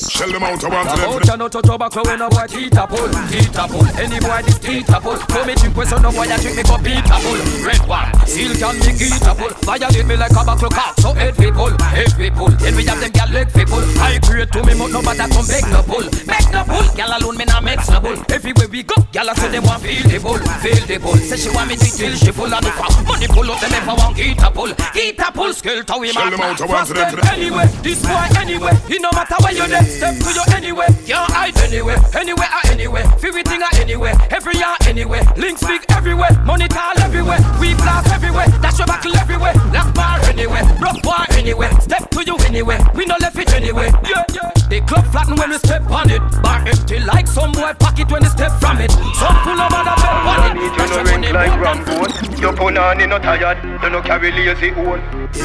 Shell 0.08 0.32
them 0.32 0.42
out, 0.42 0.64
I 0.64 0.68
want 0.68 0.88
them. 0.88 0.98
About 1.04 1.38
no 1.38 1.48
to 1.48 1.60
tobacco 1.62 2.02
when 2.02 2.18
no 2.18 2.28
boy 2.28 2.46
teeth 2.48 2.76
a 2.76 2.86
pull, 2.88 3.12
teeth 3.28 3.54
a 3.54 3.68
pull. 3.68 3.86
Any 4.00 4.18
boy 4.18 4.40
this 4.42 4.58
teeth 4.58 4.88
a 4.88 4.98
pull. 4.98 5.14
So 5.14 5.44
me 5.44 5.54
drink 5.54 5.76
with 5.76 5.88
some 5.88 6.02
boy 6.02 6.26
that 6.26 6.40
drink 6.40 6.56
me 6.56 6.64
for 6.64 6.80
beat 6.80 7.04
a 7.04 7.16
pull. 7.20 7.38
Red 7.60 7.84
one, 7.86 8.08
seal 8.26 8.56
can 8.56 8.74
be 8.80 8.90
teeth 8.96 9.20
a 9.22 9.36
pull. 9.36 9.52
Violate 9.68 10.06
me 10.08 10.16
like 10.16 10.32
a 10.32 10.42
buckle 10.42 10.72
cock, 10.72 10.96
so 10.98 11.12
head 11.12 11.36
we 11.36 11.52
pull, 11.52 11.70
head 11.92 12.10
we 12.18 12.32
pull. 12.32 12.50
Then 12.56 12.74
we 12.74 12.82
have 12.88 12.98
them 12.98 13.12
gal 13.12 13.28
leg 13.28 13.52
we 13.52 13.68
pull. 13.68 13.84
I 14.00 14.18
create 14.24 14.50
to 14.56 14.64
me, 14.64 14.72
but 14.74 14.90
no 14.90 15.04
matter 15.04 15.28
come 15.28 15.46
beg 15.46 15.68
no 15.68 15.84
pull, 15.84 16.08
beg 16.24 16.46
no 16.50 16.64
pull. 16.64 16.88
Gal 16.96 17.12
alone 17.14 17.36
me 17.36 17.44
nah 17.44 17.60
mix 17.60 17.86
no 17.92 18.00
pull. 18.00 18.18
Everywhere 18.32 18.66
we 18.72 18.82
go, 18.82 18.96
gal 19.12 19.28
a 19.28 19.36
say 19.36 19.52
them 19.52 19.62
want 19.68 19.84
feel 19.84 20.02
the 20.08 20.18
pull, 20.18 20.40
feel 20.64 20.82
the 20.88 20.96
pull. 20.98 21.20
Say 21.20 21.36
she 21.36 21.52
want 21.54 21.68
me 21.68 21.76
to 21.76 21.86
till 21.94 22.16
she 22.16 22.32
full 22.32 22.50
of 22.50 22.64
the 22.64 22.72
fuck. 22.74 22.90
Money 23.06 23.28
pull 23.28 23.46
up 23.46 23.60
them 23.60 23.70
if 23.70 23.86
I 23.86 23.94
want 23.94 24.16
get 24.16 24.42
a 24.42 24.50
pull, 24.50 24.72
get 24.96 25.20
a 25.20 25.30
pull. 25.30 25.52
Skill 25.54 25.84
to 25.84 25.97
we 25.98 26.08
Shell 26.08 26.30
them 26.30 26.40
out, 26.40 26.60
I 26.60 26.66
want 26.66 26.88
them. 26.88 27.20
Anyway, 27.28 27.66
this 27.82 28.02
boy 28.02 28.26
anyway. 28.38 28.72
It 28.88 29.02
no 29.02 29.10
matter 29.12 29.36
where 29.42 29.52
you're 29.52 29.68
there, 29.68 29.82
step 29.84 30.14
to 30.16 30.30
you 30.32 30.44
anyway. 30.54 30.86
Can't 31.06 31.30
hide 31.30 31.58
anyway, 31.58 31.96
anywhere 32.14 32.48
or 32.48 32.70
anywhere. 32.70 33.04
Everything 33.22 33.62
or 33.62 33.72
anywhere, 33.74 34.14
every 34.30 34.54
year 34.56 34.74
anywhere. 34.86 35.22
Links 35.36 35.62
big 35.64 35.84
everywhere, 35.90 36.32
money 36.44 36.68
tall 36.68 36.98
everywhere. 36.98 37.38
We 37.60 37.74
blast 37.74 38.08
everywhere, 38.12 38.46
dash 38.62 38.78
your 38.78 38.86
buckle 38.86 39.16
everywhere. 39.16 39.54
Lock 39.72 39.94
bar 39.94 40.20
anywhere, 40.24 40.64
rock 40.80 41.02
bar 41.02 41.26
anywhere. 41.32 41.70
Step 41.80 42.10
to 42.10 42.24
you 42.24 42.36
anywhere, 42.46 42.80
we 42.94 43.04
no 43.04 43.16
left 43.20 43.38
it 43.38 43.52
anyway. 43.52 43.90
Yeah, 44.04 44.24
yeah. 44.32 44.50
The 44.68 44.80
club 44.82 45.06
flatten 45.06 45.36
when 45.36 45.50
we 45.50 45.58
step 45.58 45.88
on 45.90 46.10
it. 46.10 46.20
Bar 46.42 46.66
empty 46.66 46.98
like 47.00 47.26
some 47.26 47.52
boy 47.52 47.72
pocket 47.78 48.10
when 48.10 48.22
they 48.22 48.28
step 48.28 48.52
from 48.60 48.78
it. 48.80 48.90
Some 48.90 49.36
pull 49.42 49.60
over 49.60 49.82
the 49.82 49.94
bed 49.96 50.16
on 50.28 50.56
it. 50.56 50.62
You 50.62 50.86
no 50.88 51.02
ring 51.04 51.32
like 51.32 51.60
Rambo. 51.60 51.92
Your 52.38 52.52
punani 52.52 53.08
no 53.08 53.18
tired, 53.18 53.58
you 53.82 53.90
no 53.90 54.02
carry 54.02 54.30
lazy 54.30 54.70
old. 54.72 55.00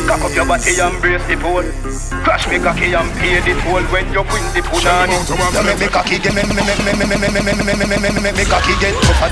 Cock 0.07 0.21
up 0.21 0.35
your 0.35 0.42
body 0.45 0.79
and 0.79 1.01
brace 1.01 1.25
the 1.27 1.35
pole. 1.37 1.63
Crash 2.23 2.47
me 2.47 2.59
cocky 2.59 2.93
and 2.93 3.09
pay 3.19 3.39
the 3.41 3.53
toll 3.61 3.83
when 3.91 4.05
you 4.13 4.21
win 4.21 4.45
the 4.53 4.61
punani. 4.61 5.15
You 5.53 5.63
make 5.63 5.79
me 5.79 5.87
cocky 5.87 6.19
get 6.19 6.33
me 6.35 6.43
me 6.43 6.53
me 6.55 6.63
me 6.63 6.93
me 6.93 7.05
me 7.05 7.17
me 7.17 7.29
me 7.29 7.41
me 7.41 7.53
me 7.53 7.63
me 7.63 7.85
me 7.87 7.97
me 7.99 8.09
me 8.21 8.31
me 8.31 8.43
cocky 8.45 8.73
get 8.79 8.95
tougher. 9.03 9.29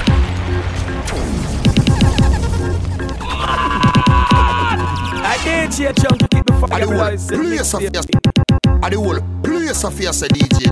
I 5.24 5.38
did 5.44 5.74
see 5.74 5.86
a 5.86 5.94
jump 5.94 6.20
to 6.20 6.28
keep 6.28 6.46
the 6.46 6.54
I 6.54 6.68
fire 6.68 6.80
the 6.80 6.86
whole 6.88 6.96
rising. 6.96 7.40
place 7.40 7.74
of 7.74 7.82
your 7.82 7.92
I 8.84 8.90
the 8.90 8.98
whole 9.00 9.20
place 9.44 9.84
of 9.84 10.00
your 10.00 10.14
say 10.14 10.28
DJ 10.28 10.72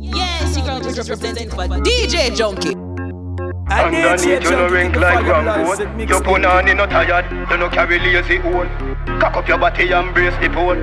Yes, 0.00 0.56
you 0.56 0.62
girl 0.62 0.86
is 0.86 0.98
representing 0.98 1.50
for 1.50 1.66
DJ 1.66 2.30
Junky. 2.30 2.87
Underneath 3.70 4.42
you 4.44 4.50
no 4.50 4.68
ring 4.68 4.92
like 4.92 5.24
Rambo. 5.24 5.76
Your 5.98 6.20
punani 6.20 6.74
no 6.76 6.86
tired, 6.86 7.30
you 7.50 7.56
no 7.56 7.68
carry 7.68 7.98
lazy 7.98 8.38
old. 8.40 8.68
Cock 9.20 9.36
up 9.36 9.48
your 9.48 9.58
body 9.58 9.92
and 9.92 10.14
brace 10.14 10.34
the 10.40 10.48
pole. 10.48 10.82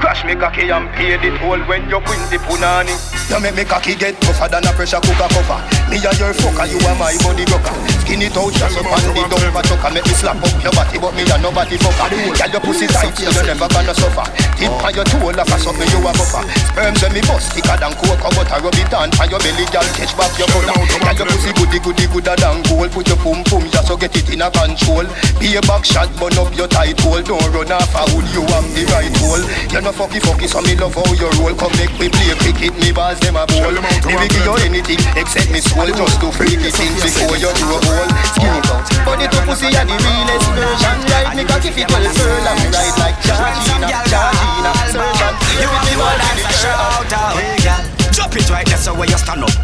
Crash 0.00 0.24
me 0.24 0.34
cocky 0.34 0.70
and 0.70 0.88
pay 0.90 1.16
the 1.16 1.36
toll 1.38 1.58
when 1.68 1.88
you 1.90 1.98
win 1.98 2.20
the 2.30 2.38
punani. 2.48 2.94
You 3.30 3.40
make 3.40 3.54
me 3.54 3.64
cocky 3.64 3.94
get 3.94 4.20
tougher 4.20 4.48
than 4.48 4.64
a 4.64 4.72
pressure 4.72 5.00
cooker 5.00 5.28
cover. 5.28 5.81
Me 5.92 6.00
a 6.00 6.08
your 6.16 6.32
fucker, 6.32 6.64
you 6.72 6.80
are 6.88 6.96
my 6.96 7.12
body 7.20 7.44
rocker. 7.52 7.76
Skin 8.00 8.24
it 8.24 8.32
out, 8.32 8.48
just 8.56 8.80
up 8.80 8.88
on 8.88 9.04
the 9.12 9.12
dumper 9.28 9.60
chucker. 9.60 9.92
Make 9.92 10.08
me 10.08 10.16
slap 10.16 10.40
up 10.40 10.56
your 10.64 10.72
body, 10.72 10.96
but 10.96 11.12
me 11.12 11.20
a 11.28 11.36
nobody 11.36 11.76
fucker. 11.76 12.08
Girl, 12.08 12.48
your 12.48 12.64
pussy 12.64 12.88
tight, 12.88 13.12
so 13.12 13.28
you 13.28 13.44
never 13.44 13.68
gonna 13.68 13.92
suffer. 13.92 14.24
Tip 14.56 14.72
on 14.72 14.88
your 14.96 15.04
toe, 15.04 15.28
laugh 15.36 15.52
at 15.52 15.60
something 15.60 15.84
you 15.92 16.00
a 16.00 16.12
buffer. 16.16 16.40
Sperms 16.48 16.96
when 17.04 17.12
me 17.12 17.20
bust, 17.28 17.52
thicker 17.52 17.76
than 17.76 17.92
coke, 18.00 18.24
butter 18.24 18.58
rub 18.64 18.72
it 18.72 18.94
on 18.96 19.12
for 19.12 19.28
your 19.28 19.36
belly, 19.44 19.68
girl. 19.68 19.84
Catch 19.92 20.16
back 20.16 20.32
your 20.40 20.48
brother. 20.48 20.72
Girl, 20.80 21.12
your 21.12 21.28
pussy 21.28 21.52
goody 21.60 21.78
goody 21.84 22.06
gooder 22.08 22.36
than 22.40 22.64
gold. 22.64 22.88
Put 22.96 23.12
your 23.12 23.20
pum 23.20 23.44
pum, 23.44 23.68
just 23.68 23.84
so 23.84 23.94
get 24.00 24.16
it 24.16 24.32
in 24.32 24.40
a 24.40 24.48
control. 24.48 25.04
Be 25.36 25.60
a 25.60 25.62
back 25.68 25.84
shot, 25.84 26.08
burn 26.16 26.32
up 26.40 26.56
your 26.56 26.72
tight 26.72 26.96
hole. 27.04 27.20
Don't 27.20 27.44
run 27.52 27.68
off 27.68 27.92
hood, 27.92 28.24
you 28.32 28.40
have 28.48 28.64
the 28.72 28.88
right 28.96 29.12
hole. 29.20 29.44
You 29.68 29.84
no 29.84 29.92
fucky 29.92 30.24
fucky, 30.24 30.48
so 30.48 30.64
me 30.64 30.72
love 30.72 30.96
how 30.96 31.04
you 31.20 31.28
roll. 31.36 31.52
Come 31.52 31.76
make 31.76 31.92
me 32.00 32.08
play 32.08 32.32
cricket, 32.40 32.72
me 32.80 32.96
balls 32.96 33.20
them 33.20 33.36
a 33.36 33.44
bowl. 33.44 33.76
Me 34.08 34.24
give 34.32 34.40
you 34.40 34.56
anything 34.64 35.00
except 35.20 35.52
me 35.52 35.60
soul, 35.86 36.06
just 36.06 36.20
to 36.20 36.28
freaky 36.32 36.70
things 36.70 37.02
before 37.02 37.36
you 37.36 37.50
do 37.50 37.66
a 37.66 37.78
hole. 37.82 38.10
Skin 38.34 38.54
it 38.54 38.70
out, 38.70 38.86
body 39.02 39.26
to 39.26 39.38
pussy 39.42 39.68
a 39.74 39.82
the 39.82 39.96
realest 39.98 40.48
version. 40.54 40.96
Right, 41.10 41.36
me 41.36 41.44
cocky 41.44 41.70
fit 41.70 41.88
well 41.90 42.06
curl 42.14 42.46
and 42.46 42.74
right 42.74 42.94
like 42.98 43.18
Georgina, 43.26 43.88
Georgina. 44.06 44.72
Surgeon, 44.92 45.34
You 45.58 45.68
want 45.70 45.84
me 45.86 45.94
more 45.98 46.14
than 46.14 46.38
a 46.38 46.52
shout 46.54 47.10
out. 47.10 47.34
Girl, 47.62 47.82
drop 48.14 48.34
it 48.36 48.48
right 48.50 48.66
there 48.66 48.78
so 48.78 48.94
where 48.94 49.08
you 49.08 49.18
stand 49.18 49.42
up. 49.42 49.54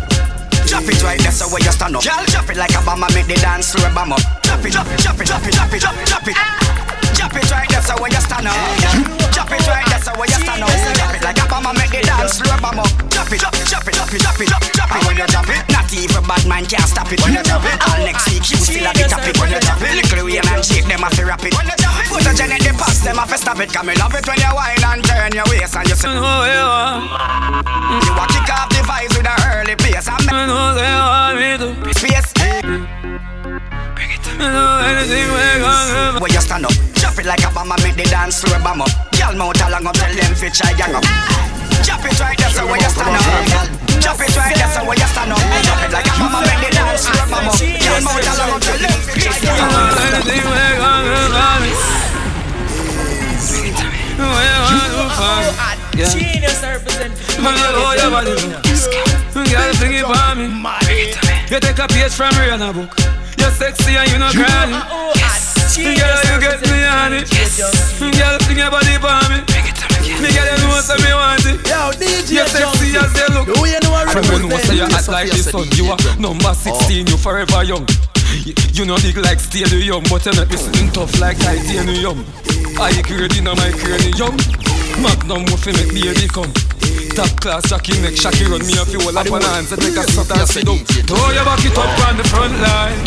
Drop 0.67 0.85
it 0.85 1.03
right 1.03 1.21
there 1.21 1.33
so 1.33 1.47
where 1.49 1.63
you 1.63 1.73
stand 1.73 1.97
up. 1.97 2.03
Girl, 2.03 2.25
drop 2.27 2.51
it 2.51 2.57
like 2.57 2.75
a 2.75 2.81
bomber, 2.83 3.11
make 3.15 3.27
the 3.27 3.39
dance 3.39 3.73
floor 3.73 3.91
bam 3.95 4.13
up. 4.13 4.21
It, 4.21 4.73
drop 4.75 4.91
it, 4.91 4.99
drop 5.01 5.21
it, 5.21 5.27
drop 5.27 5.47
it, 5.47 5.55
drop 5.55 5.73
it, 5.73 5.81
drop 5.81 5.97
it, 5.97 6.07
drop 6.07 6.27
it. 6.27 6.37
Drop 7.15 7.35
it 7.35 7.51
right 7.51 7.69
there 7.71 7.83
so 7.83 7.95
where 8.03 8.11
you 8.11 8.21
stand 8.21 8.47
up. 8.47 8.55
Drop 9.33 9.51
it 9.51 9.67
right 9.67 9.87
there 9.87 10.03
so 10.03 10.13
where 10.19 10.29
you 10.29 10.39
stand 10.39 10.63
up. 10.63 10.98
It 11.19 11.25
like 11.27 11.43
a 11.43 11.47
bomber, 11.51 11.75
make 11.75 11.91
the 11.91 11.99
dance 12.07 12.39
floor 12.39 12.55
bam 12.63 12.79
up. 12.79 12.87
Drop 13.11 13.27
it, 13.35 13.43
drop 13.43 13.51
it, 13.59 13.67
drop 13.67 13.83
it, 13.83 13.95
drop 13.99 14.07
it, 14.15 14.23
drop 14.23 14.39
it, 14.39 14.47
drop 14.47 14.63
it, 14.63 14.73
drop 14.79 14.91
it. 14.95 15.03
When 15.03 15.19
you 15.19 15.27
drop 15.27 15.51
it, 15.51 15.67
not 15.75 15.91
even 15.91 16.23
bad 16.23 16.47
man 16.47 16.63
can 16.63 16.87
stop 16.87 17.11
it. 17.11 17.19
When 17.27 17.35
you 17.35 17.43
drop 17.43 17.67
it, 17.67 17.75
all 17.91 17.99
next 18.07 18.31
week 18.31 18.47
you 18.47 18.59
still 18.63 18.87
a 18.87 18.95
the 18.95 19.11
topic. 19.11 19.35
When 19.43 19.51
you 19.51 19.59
drop 19.59 19.83
it, 19.83 19.99
little 19.99 20.23
Wayne 20.31 20.47
and 20.47 20.63
shake 20.63 20.87
them 20.87 21.03
a 21.03 21.11
fi 21.11 21.27
rap 21.27 21.43
it. 21.43 21.51
When 21.59 21.67
you 21.67 21.75
drop 21.75 21.99
it, 21.99 22.07
put 22.07 22.23
a 22.23 22.33
gen 22.39 22.55
in 22.55 22.63
the 22.63 22.71
past 22.79 23.03
them 23.03 23.19
a 23.19 23.27
fi 23.27 23.35
stop 23.35 23.59
it. 23.59 23.73
'Cause 23.75 23.83
me 23.83 23.99
love 23.99 24.15
it 24.15 24.23
when 24.31 24.39
you 24.39 24.53
whine 24.55 24.79
and 24.79 25.03
turn 25.03 25.35
your 25.35 25.47
waist 25.51 25.75
and 25.75 25.89
you 25.91 25.97
say, 25.99 26.15
Oh 26.15 26.47
yeah. 26.47 27.03
You 27.99 28.15
a 28.15 28.25
kick 28.31 28.51
off 28.55 28.71
the 28.71 28.81
vibes 28.87 29.15
with 29.19 29.27
a 29.27 29.35
early 29.59 29.75
pace 29.75 30.07
make 30.07 30.23
know 30.47 30.71
they 30.79 30.95
want 31.03 31.35
me 31.35 31.51
to 31.59 31.95
space. 31.99 32.31
Where 34.39 36.31
you 36.31 36.41
stand 36.41 36.65
up, 36.65 36.73
drop 36.95 37.19
it 37.19 37.27
like 37.27 37.43
a 37.43 37.51
bomber, 37.51 37.75
make 37.83 37.97
the 37.97 38.05
dance 38.05 38.41
floor 38.41 38.59
bam 38.63 38.83
up. 38.83 38.91
Girl 39.19 39.35
mouth 39.35 39.59
along 39.67 39.87
up, 39.87 39.95
tell 39.99 40.15
them 40.15 40.35
fi 40.35 40.49
try 40.49 40.73
gang 40.79 40.95
up. 40.95 41.03
Drop 41.83 42.05
it 42.07 42.15
right 42.21 42.39
there, 42.39 42.51
so 42.51 42.67
where 42.67 42.79
you 42.79 42.91
stand 42.91 43.19
up. 43.19 43.23
Drop 43.99 44.21
it 44.23 44.31
right 44.39 44.55
there, 44.55 44.71
so 44.71 44.87
where 44.87 44.95
you 44.95 45.09
stand 45.11 45.33
up. 45.35 45.43
Drop 45.43 45.83
it 45.83 45.91
like 45.91 46.07
a 46.07 46.15
bomber, 46.23 46.43
make 46.47 46.63
the 46.63 46.71
dance 46.71 47.07
floor 47.11 47.27
bam 47.27 47.51
up. 47.51 47.59
Girl 47.59 47.99
mouth 48.07 48.31
along 48.31 48.55
up, 48.55 48.63
tell 48.63 48.79
them 48.79 48.99
fi 49.03 49.15
try 49.19 49.39
gang 49.43 49.59
up. 49.59 49.99
Genius 55.99 56.63
body. 58.11 58.35
Girl, 59.35 59.71
bring 59.79 59.95
it 59.95 60.07
for 60.07 60.31
me. 60.39 60.47
You 61.51 61.59
take 61.59 61.79
a 61.79 61.87
page 61.89 62.15
from 62.15 62.31
Rihanna 62.35 62.73
book. 62.73 62.95
You're 63.39 63.55
sexy 63.55 63.97
and 63.97 64.11
you 64.11 64.19
know 64.19 64.31
crying. 64.35 64.75
Girl, 65.79 66.21
you 66.27 66.37
get 66.43 66.61
me 66.67 66.83
on 66.85 67.15
it. 67.15 67.31
Girl, 67.31 68.39
bring 68.45 68.59
your 68.59 68.71
body 68.71 68.99
for 68.99 69.15
me. 69.31 69.39
Me 70.19 70.29
girl, 70.35 70.49
you 70.51 70.59
know 70.59 70.75
what 70.75 70.91
me 70.99 71.13
want 71.15 71.47
it. 71.47 71.63
Yo, 71.63 71.95
DJ 71.95 72.35
You're 72.35 72.47
sexy 72.51 72.97
as 72.99 73.15
you 73.15 73.29
look. 73.35 73.47
Do 73.47 73.63
you 73.63 73.79
know 73.83 73.91
what 73.95 74.11
From 74.11 74.27
when 74.27 74.51
you 74.51 74.59
say 74.59 74.75
you 74.75 74.83
act 74.83 75.09
like 75.09 75.31
this 75.31 75.51
son, 75.51 75.69
you 75.79 75.87
are 75.87 75.99
number 76.19 76.53
16, 76.53 77.07
you 77.07 77.17
forever 77.17 77.63
young. 77.63 77.87
You, 78.45 78.55
you 78.75 78.85
know 78.85 78.97
big 78.97 79.17
like 79.19 79.41
stadium, 79.41 80.03
but 80.11 80.25
you're 80.25 80.35
not 80.35 80.49
listening 80.51 80.91
tough 80.91 81.19
like 81.21 81.39
titanium. 81.39 82.27
I 82.81 83.01
grade 83.03 83.37
in 83.37 83.45
my 83.45 83.71
cranium. 83.79 84.68
Magnum 85.03 85.45
will 85.47 85.57
fi 85.59 85.73
make 85.73 85.93
baby 85.95 86.27
come. 86.29 86.53
Top 87.15 87.31
class 87.41 87.69
Jackie 87.71 87.99
make 88.03 88.15
Shaki 88.19 88.47
run 88.51 88.63
me 88.67 88.75
a 88.79 88.85
few 88.85 89.01
all 89.03 89.17
up 89.17 89.31
on 89.31 89.43
hands 89.43 89.73
and 89.73 89.81
take 89.81 89.97
a 89.97 90.03
seat 90.07 90.31
and 90.31 90.49
sit 90.49 90.65
down. 90.67 90.79
Throw 91.07 91.31
your 91.31 91.45
back 91.45 91.63
it 91.65 91.77
up 91.79 91.91
on 92.09 92.17
the 92.17 92.25
front 92.29 92.55
line. 92.59 92.99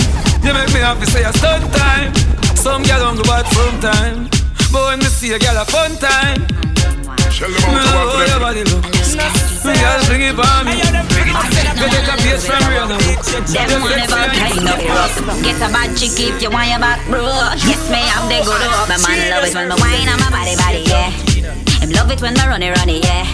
You 0.43 0.53
make 0.53 0.71
me 0.73 0.79
happy 0.79 1.05
say 1.05 1.23
a 1.23 1.31
stunt 1.33 1.67
time. 1.73 2.13
Some 2.55 2.83
girl 2.83 2.99
don't 2.99 3.15
go 3.17 3.23
bad 3.23 3.45
sometime, 3.51 4.29
but 4.71 4.83
when 4.87 4.99
they 4.99 5.09
see 5.11 5.33
a 5.33 5.39
girl 5.39 5.57
a 5.57 5.65
fun 5.65 5.95
time. 5.97 6.45
Shell 7.31 7.49
them 7.49 7.75
out, 7.75 7.87
I 7.87 7.95
want 7.95 8.11
Oh, 8.11 8.19
them. 8.19 8.29
your 8.29 8.39
body 8.39 8.63
look. 8.69 8.83
Girl, 8.83 9.99
bring 10.07 10.21
it 10.25 10.35
for 10.35 10.57
me. 10.65 10.75
You 10.77 11.87
take 11.89 12.09
a 12.11 12.15
piece 12.21 12.45
from 12.45 12.61
Rihanna. 12.67 12.97
Them 13.51 13.81
one 13.81 13.95
never 13.95 14.27
kind 14.31 14.69
of 14.69 14.79
rough. 14.91 15.43
Get 15.43 15.57
a 15.61 15.67
bad 15.71 15.89
chick 15.97 16.15
if 16.19 16.41
you 16.41 16.49
want 16.51 16.69
your 16.69 16.79
back, 16.79 16.99
bro. 17.07 17.23
Yes, 17.65 17.81
me 17.89 17.99
have 18.11 18.27
the 18.29 18.39
good 18.45 18.61
up. 18.75 18.87
My 18.89 18.97
man 19.07 19.29
love 19.31 19.45
it 19.47 19.55
when 19.55 19.69
me 19.69 19.75
wine 19.79 20.09
on 20.09 20.19
my 20.19 20.29
body, 20.29 20.55
body, 20.55 20.83
yeah. 20.87 21.60
Him 21.81 21.89
love 21.97 22.11
it 22.11 22.21
when 22.21 22.33
me 22.33 22.45
run 22.45 22.61
it, 22.61 22.77
run 22.77 22.89
it, 22.89 23.03
yeah. 23.03 23.25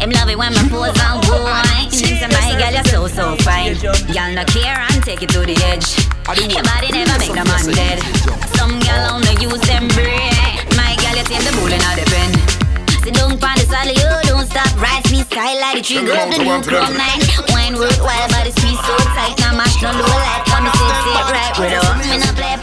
Him 0.00 0.10
love 0.10 0.28
it 0.32 0.38
when 0.38 0.52
me 0.56 0.64
pose 0.72 0.96
and 0.96 1.20
wine. 1.28 1.90
Say 1.92 2.16
my 2.32 2.56
girl, 2.56 2.72
you're 2.72 2.88
so 2.88 3.06
so 3.06 3.36
fine. 3.44 3.76
Girl, 3.76 4.32
no 4.32 4.44
care 4.48 4.80
and 4.80 5.04
take 5.04 5.22
it 5.22 5.28
to 5.36 5.44
the 5.44 5.52
edge. 5.68 5.84
Your 6.24 6.64
body 6.64 6.88
never 6.90 7.18
make 7.20 7.36
no 7.36 7.44
man 7.44 7.64
dead. 7.76 8.00
Some 8.56 8.80
girl 8.80 9.20
only 9.20 9.36
use 9.36 9.60
them 9.68 9.86
brain. 9.92 10.32
My 10.80 10.96
girl, 11.04 11.20
you 11.20 11.24
take 11.28 11.44
the 11.44 11.52
bull 11.60 11.68
in 11.68 11.76
the 11.76 12.04
pen. 12.08 12.32
Sit 13.04 13.20
down 13.20 13.36
pon 13.36 13.52
the 13.60 13.68
solid, 13.68 13.92
you 13.92 14.08
don't 14.24 14.48
stop. 14.48 14.72
Rise 14.80 15.04
me 15.12 15.20
sky 15.28 15.52
like 15.60 15.76
the 15.76 15.84
trigger 15.84 16.16
of 16.16 16.32
the 16.32 16.40
new 16.40 16.56
Chrome 16.64 16.96
9. 16.96 17.52
Wine 17.52 17.76
work 17.76 18.00
while 18.00 18.28
body 18.32 18.48
squeeze 18.56 18.80
so 18.80 18.96
tight. 19.12 19.36
Now 19.44 19.52
mash 19.52 19.76
no 19.84 19.92
low 19.92 20.08
like 20.08 20.48
come 20.48 20.64
sit 20.72 20.96
sit 21.04 21.28
right 21.28 21.54
with 21.60 21.76
her. 21.76 21.84
Me 22.00 22.16
no 22.16 22.32
play 22.32 22.56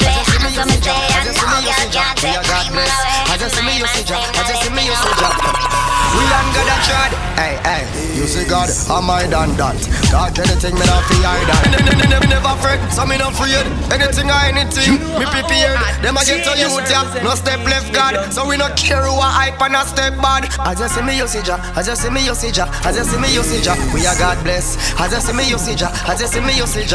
cuando 0.54 0.74
me 0.74 0.80
vean, 0.80 1.26
no, 1.26 1.60
yo, 1.62 1.72
yo 1.92 2.44
see 2.44 2.72
me, 2.72 2.82
la 2.82 3.04
vez. 3.04 3.30
I 3.30 3.38
just 3.38 3.56
see 3.56 3.64
me, 3.64 3.78
you 3.80 3.88
see 3.88 4.04
drop. 4.04 4.24
I 4.36 4.44
just 4.48 4.64
see 4.64 4.70
me, 4.70 4.86
you 4.86 4.96
see 4.96 5.14
drop. 5.18 6.01
We 6.12 6.22
longer 6.28 6.64
than 6.68 6.82
tried. 6.84 7.14
Hey, 7.40 7.56
hey, 7.64 7.84
you 8.14 8.28
see 8.28 8.46
God, 8.46 8.70
am 8.92 9.10
I 9.10 9.26
done 9.26 9.56
that? 9.58 9.80
God, 10.12 10.38
anything 10.38 10.76
me 10.76 10.86
not 10.86 11.02
hide 11.08 11.48
that. 11.48 11.64
Never, 12.12 12.28
never 12.28 12.54
fret, 12.62 12.78
so 12.92 13.06
me 13.08 13.18
not 13.18 13.34
afraid. 13.34 13.66
Anything 13.90 14.30
or 14.30 14.42
anything, 14.46 15.00
me 15.18 15.26
prepared. 15.26 15.80
Them 16.04 16.20
a 16.20 16.22
get 16.22 16.44
to 16.44 16.54
you, 16.60 16.70
yeah. 16.70 17.24
No 17.24 17.34
step 17.34 17.64
left, 17.66 17.96
God. 17.96 18.30
So 18.34 18.46
we 18.46 18.58
not 18.58 18.76
care 18.76 19.02
who 19.08 19.16
a 19.16 19.26
hype 19.26 19.62
and 19.64 19.76
a 19.76 19.88
step 19.88 20.20
bad. 20.22 20.52
I 20.60 20.76
just 20.76 20.94
see 20.94 21.02
me 21.02 21.18
usage, 21.18 21.50
I 21.50 21.82
just 21.82 22.04
see 22.04 22.12
me 22.12 22.22
usage, 22.26 22.60
I 22.60 22.92
just 22.92 23.10
see 23.10 23.18
me 23.18 23.34
usage. 23.34 23.68
We 23.96 24.06
are 24.06 24.18
God 24.20 24.44
bless. 24.44 24.78
I 25.00 25.08
just 25.08 25.26
see 25.26 25.34
me 25.34 25.48
usage, 25.50 25.82
I 25.82 26.14
just 26.14 26.34
see 26.34 26.44
me 26.44 26.54
usage. 26.60 26.94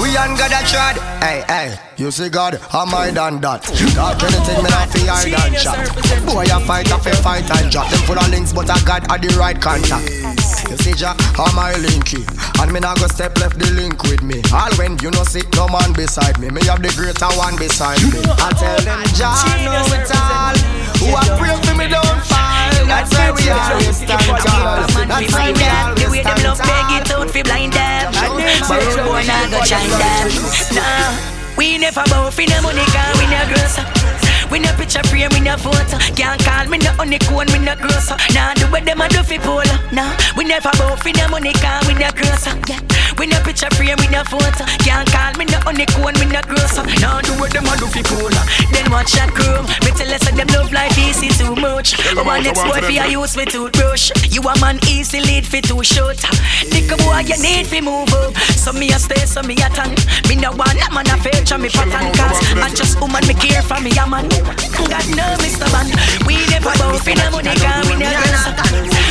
We 0.00 0.10
ain't 0.16 0.34
got 0.34 0.50
a 0.50 0.64
trad. 0.66 0.98
Hey, 1.22 1.44
hey, 1.46 1.78
you 1.96 2.10
see 2.10 2.28
God, 2.28 2.58
am 2.72 2.94
I 2.94 3.12
done 3.12 3.40
that? 3.44 3.62
God, 3.94 4.18
anything 4.18 4.64
me 4.64 4.70
not 4.72 4.90
and 4.90 5.54
chat. 5.54 5.86
Boy, 6.26 6.48
I 6.50 6.58
fight, 6.66 6.90
I 6.90 6.98
fight 7.22 7.46
and 7.60 7.70
drop 7.70 7.90
them 7.90 8.02
full 8.14 8.24
of 8.24 8.30
links, 8.30 8.52
but 8.52 8.70
I 8.70 8.78
got 8.84 9.10
at 9.10 9.22
the 9.22 9.34
right 9.38 9.58
contact. 9.60 10.06
You 10.70 10.76
see, 10.78 10.94
Jah, 10.94 11.14
am 11.38 11.58
I 11.58 11.74
linky? 11.82 12.22
And 12.62 12.72
me 12.72 12.80
not 12.80 12.98
go 12.98 13.06
step 13.06 13.36
left 13.38 13.58
the 13.58 13.70
link 13.74 14.02
with 14.04 14.22
me. 14.22 14.42
All 14.54 14.70
when 14.78 14.96
you 15.02 15.10
know 15.10 15.24
see 15.24 15.42
no 15.54 15.68
man 15.68 15.92
beside 15.92 16.38
me, 16.38 16.48
me 16.50 16.62
have 16.66 16.82
the 16.82 16.92
greater 16.94 17.30
one 17.36 17.56
beside 17.56 18.00
me. 18.12 18.22
I 18.38 18.50
tell 18.54 18.78
them, 18.86 19.02
Jah 19.18 19.34
know 19.66 19.84
it 19.90 20.10
all. 20.14 20.56
Who 21.02 21.06
I 21.10 21.24
pray 21.36 21.54
for 21.58 21.74
me 21.76 21.86
don't 21.90 22.20
fall. 22.24 22.86
That's 22.86 23.10
why 23.12 23.34
we 23.34 23.44
always 23.50 23.98
stand 23.98 24.30
tall. 24.40 24.86
That's 25.10 25.32
why 25.34 25.50
we 25.52 25.64
always 25.66 26.22
stand 26.22 26.40
tall. 26.54 26.64
Beg 26.64 26.90
it 27.02 27.10
out 27.10 27.30
fi 27.30 27.42
blind 27.42 27.72
them 27.72 28.12
But 28.68 28.86
we 28.86 29.02
boy 29.02 29.22
nah 29.26 29.48
go 29.50 29.58
join 29.64 29.90
them 29.90 30.30
Nah 30.72 31.56
We 31.58 31.78
never 31.78 32.04
bow 32.06 32.30
fi 32.30 32.46
no 32.46 32.62
money 32.62 32.84
Cause 32.86 33.18
we 33.18 33.26
no 33.26 33.42
grocer 33.48 34.03
we 34.50 34.58
no 34.58 34.70
picture 34.76 35.02
frame, 35.08 35.30
we 35.32 35.40
no 35.40 35.56
photo. 35.56 35.98
Can't 36.14 36.40
call 36.44 36.66
me 36.66 36.78
no 36.78 36.90
honeycomb, 36.98 37.48
we 37.52 37.58
no 37.58 37.74
grocer. 37.76 38.16
Nah, 38.34 38.54
do 38.54 38.66
what 38.70 38.84
them 38.84 39.00
a 39.00 39.08
do 39.08 39.22
fi 39.22 39.38
polo 39.38 39.62
Nah, 39.92 40.16
we 40.36 40.44
never 40.44 40.70
bow 40.78 40.96
fi 40.96 41.12
no 41.12 41.28
money 41.28 41.52
Cause 41.52 41.86
we 41.86 41.94
no 41.94 42.10
grocer. 42.10 42.54
Yeah 42.68 42.80
we 43.18 43.26
no 43.26 43.38
picture 43.40 43.70
frame, 43.74 43.96
we 44.00 44.08
no 44.08 44.24
photo. 44.24 44.64
Can't 44.82 45.08
call 45.10 45.32
me 45.38 45.44
no 45.46 45.58
honeycomb, 45.62 46.14
we 46.18 46.26
no 46.26 46.40
grocer. 46.42 46.84
Nah, 47.00 47.20
do 47.22 47.32
what 47.38 47.52
them 47.52 47.66
a 47.66 47.76
do 47.76 47.86
fi 47.86 48.02
polo 48.02 48.42
Then 48.72 48.90
watch 48.90 49.12
that 49.14 49.30
chrome. 49.34 49.66
Me 49.84 49.90
tell 49.94 50.10
us 50.10 50.22
that 50.26 50.34
them 50.34 50.48
love 50.54 50.72
life 50.72 50.96
easy 50.98 51.28
too 51.28 51.54
much. 51.56 51.94
One 52.16 52.26
oh, 52.26 52.40
next 52.42 52.62
boy 52.62 52.80
fi 52.82 52.98
a 52.98 53.06
use 53.06 53.36
me 53.36 53.44
toothbrush. 53.44 54.10
You 54.30 54.42
a 54.42 54.54
man 54.60 54.78
easy 54.88 55.20
lead 55.20 55.46
fi 55.46 55.60
too 55.60 55.82
short. 55.84 56.18
Think 56.70 56.90
a 56.90 56.96
boy 57.02 57.22
you 57.26 57.38
need 57.38 57.66
fi 57.66 57.80
move 57.80 58.12
up. 58.14 58.34
So 58.58 58.72
me 58.72 58.90
a 58.90 58.98
stay, 58.98 59.26
so 59.26 59.42
me 59.42 59.54
a 59.60 59.68
tan 59.68 59.92
Me 60.28 60.36
no 60.36 60.50
want 60.56 60.80
a 60.80 60.88
man 60.92 61.06
a 61.10 61.16
feature 61.20 61.58
me 61.58 61.68
pattern 61.68 62.08
Cause 62.16 62.40
I 62.56 62.72
just 62.74 63.00
woman 63.00 63.26
me 63.26 63.34
care 63.34 63.62
for 63.62 63.80
me 63.80 63.92
a 63.92 64.06
man. 64.06 64.28
God 64.88 65.06
no 65.12 65.26
Mr. 65.40 65.68
Man. 65.72 65.88
We 66.26 66.40
never 66.48 66.72
bow 66.80 66.96
fi 66.98 67.14
no 67.14 67.30
money 67.30 67.52
Cause 67.54 67.84
we 67.88 67.96
no 67.96 68.08
grocer. 68.08 68.54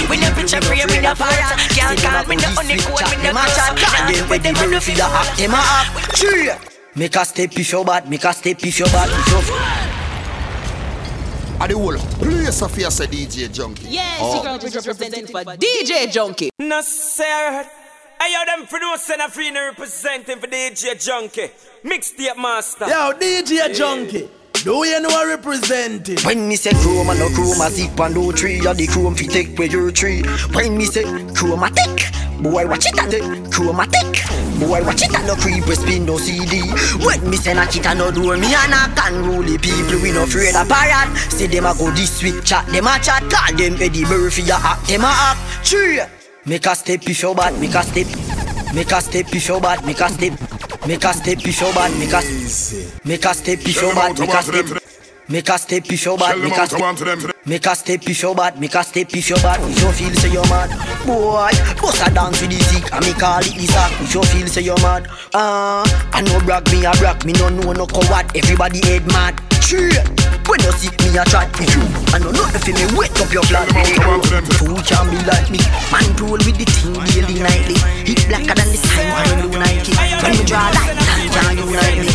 We 0.09 0.17
no 0.17 0.29
picture 0.35 0.61
frame, 0.61 0.89
we 0.89 0.99
no 0.99 1.15
photo 1.15 1.55
Can't 1.73 1.97
call 2.01 2.25
me 2.27 2.35
no 2.35 2.49
honeycomb, 2.57 2.97
we 3.09 3.17
no 3.23 3.31
grocer 3.31 3.92
Nah, 3.93 4.07
do 4.11 4.15
what 4.29 4.41
them 4.43 4.55
a 4.55 4.69
do 4.69 4.79
fi 4.79 4.93
act 5.01 5.37
Them 5.37 5.51
a 5.51 5.57
act 5.57 6.15
True 6.17 6.49
Make 6.95 7.15
a 7.15 7.25
step 7.25 7.57
if 7.57 7.71
you 7.71 7.83
bad 7.83 8.09
Make 8.09 8.23
a 8.25 8.33
step 8.33 8.63
if 8.63 8.79
you 8.79 8.85
bad 8.85 9.09
If 9.09 9.27
you 9.29 9.53
I 11.59 11.67
the 11.67 11.77
whole 11.77 11.95
place 12.19 12.61
of 12.61 12.75
here 12.75 12.89
say 12.91 13.05
DJ 13.05 13.47
Junky. 13.47 13.85
Yes, 13.89 14.17
Oh. 14.21 14.35
Secret 14.35 14.49
Outreach 14.51 14.75
representing 14.75 15.27
for 15.27 15.43
DJ 15.55 16.07
Junky. 16.07 16.49
No 16.59 16.81
sir. 16.81 17.65
Hey, 18.19 18.33
yo, 18.33 18.39
them 18.45 18.67
producing 18.67 19.21
a 19.21 19.29
free 19.29 19.51
representing 19.51 20.39
for 20.39 20.47
DJ 20.47 20.95
Junky. 20.95 21.51
Mixtape 21.85 22.37
master. 22.37 22.87
Yo, 22.89 23.13
DJ 23.13 23.69
Junky. 23.73 24.27
Do 24.63 24.83
you 24.85 24.99
know 24.99 25.09
I 25.09 25.25
represent 25.25 26.09
it? 26.09 26.25
When 26.25 26.49
me 26.49 26.55
say 26.57 26.71
chroma, 26.71 27.17
no 27.17 27.27
chroma, 27.29 27.69
zip 27.69 27.97
and 27.99 28.15
do 28.15 28.33
tree, 28.33 28.59
ya 28.61 28.73
the 28.73 28.87
chrome 28.87 29.15
fi 29.15 29.27
take 29.27 29.57
where 29.57 29.67
your 29.69 29.91
tree. 29.91 30.21
When 30.53 30.77
me 30.77 30.85
say 30.85 31.03
chromatic, 31.33 32.11
boy 32.43 32.67
watch 32.67 32.85
it 32.85 32.99
and 32.99 33.09
the 33.09 33.49
chromatic, 33.49 34.11
boy 34.59 34.83
watch 34.83 35.01
it 35.01 35.15
and 35.15 35.25
no 35.25 35.35
creep 35.35 35.63
spin 35.63 36.05
no 36.05 36.17
CD. 36.17 36.61
When 37.05 37.29
me 37.29 37.37
say 37.37 37.53
knock 37.53 37.75
it 37.75 37.85
and 37.85 37.99
no 37.99 38.11
door, 38.11 38.35
me 38.37 38.53
and 38.53 38.75
I 38.75 38.91
can 38.93 39.23
rule 39.23 39.41
the 39.41 39.57
people, 39.57 40.03
we 40.03 40.11
no 40.11 40.23
afraid 40.23 40.55
of 40.55 40.67
parrot. 40.67 41.15
Say 41.31 41.47
them 41.47 41.65
a 41.65 41.73
go 41.73 41.89
this 41.91 42.21
week 42.21 42.43
chat, 42.43 42.67
them 42.67 42.85
a 42.85 42.99
chat, 42.99 43.23
call 43.31 43.55
them 43.55 43.81
Eddie 43.81 44.03
Murphy, 44.03 44.43
ya 44.43 44.59
act, 44.61 44.87
them 44.87 45.01
a 45.01 45.07
act. 45.07 45.65
Tree. 45.65 46.01
Make 46.45 46.65
a 46.65 46.75
step 46.75 47.07
if 47.07 47.23
you 47.23 47.33
bad, 47.33 47.59
make 47.59 47.73
a 47.73 47.83
step. 47.83 48.07
Make 48.75 48.91
a 48.91 49.01
step 49.01 49.33
if 49.33 49.47
you 49.47 49.59
bad, 49.61 49.85
make 49.85 50.01
a 50.01 50.09
step. 50.09 50.33
Make 50.85 51.05
a 51.05 51.13
step 51.13 51.39
if 51.39 51.61
you 51.61 51.73
bad, 51.73 51.91
make 51.97 52.11
a 52.11 52.21
Make 53.07 53.25
a 53.25 53.33
step 53.33 53.59
if 53.63 53.81
you 53.81 53.93
bad, 53.95 54.19
make 54.19 54.33
a 54.33 54.43
step. 54.43 54.82
Make 55.29 55.49
a 55.49 55.57
step 55.57 55.85
if 55.89 56.05
you 56.05 56.17
bad, 56.17 56.37
make 56.39 56.57
a 56.57 56.67
step. 56.67 57.35
Make 57.45 57.65
a 57.65 57.75
step 57.75 58.01
if 58.09 58.21
you 58.21 58.35
bad, 58.35 58.59
make 58.59 58.75
a 58.75 58.83
step 58.83 59.07
if 59.15 59.29
you 59.29 59.35
bad. 59.37 59.59
If 59.61 59.81
you 59.81 59.91
feel 59.91 60.15
say 60.15 60.31
you're 60.31 60.47
mad, 60.49 60.69
boy, 61.05 61.49
bust 61.81 62.05
a 62.05 62.13
dance 62.13 62.41
with 62.41 62.51
the 62.51 62.63
sick, 62.65 62.93
and 62.93 63.05
me 63.05 63.13
call 63.13 63.39
it 63.39 63.55
the 63.55 63.65
sack. 63.67 63.91
If 64.01 64.13
you 64.13 64.23
feel 64.23 64.47
say 64.47 64.61
you're 64.61 64.79
mad, 64.81 65.07
ah, 65.33 65.83
I 66.11 66.21
no 66.21 66.39
brag 66.41 66.69
me 66.71 66.85
a 66.85 66.91
brag, 66.91 67.25
me 67.25 67.31
no 67.33 67.47
know 67.49 67.71
no 67.71 67.87
coward. 67.87 68.35
Everybody 68.35 68.79
head 68.85 69.07
mad. 69.07 69.52
True. 69.63 69.95
When 70.43 70.59
you 70.59 70.71
see 70.75 70.91
me 70.99 71.15
a 71.15 71.23
chat 71.23 71.47
with 71.55 71.71
you, 71.71 71.83
I 72.11 72.19
know 72.19 72.35
nothing 72.35 72.59
for 72.59 72.75
me. 72.75 72.83
Wake 72.99 73.15
up 73.23 73.31
your 73.31 73.47
blood, 73.47 73.71
baby. 73.71 73.95
Fool 74.59 74.75
can 74.83 75.07
be 75.07 75.17
like 75.23 75.47
me. 75.47 75.59
Man 75.87 76.03
roll 76.19 76.35
with 76.35 76.59
the 76.59 76.67
thing 76.67 76.99
daily 77.15 77.39
nightly. 77.39 77.79
Hit 78.03 78.27
blacker 78.27 78.55
than 78.59 78.67
the 78.67 78.77
sign 78.77 79.07
when 79.15 79.47
you 79.47 79.57
Nike. 79.57 79.95
When 80.19 80.35
you 80.35 80.43
draw 80.43 80.67
like 80.67 80.99
that, 80.99 81.23
can 81.31 81.57
you 81.57 81.71
unite 81.71 81.95
me? 81.95 82.11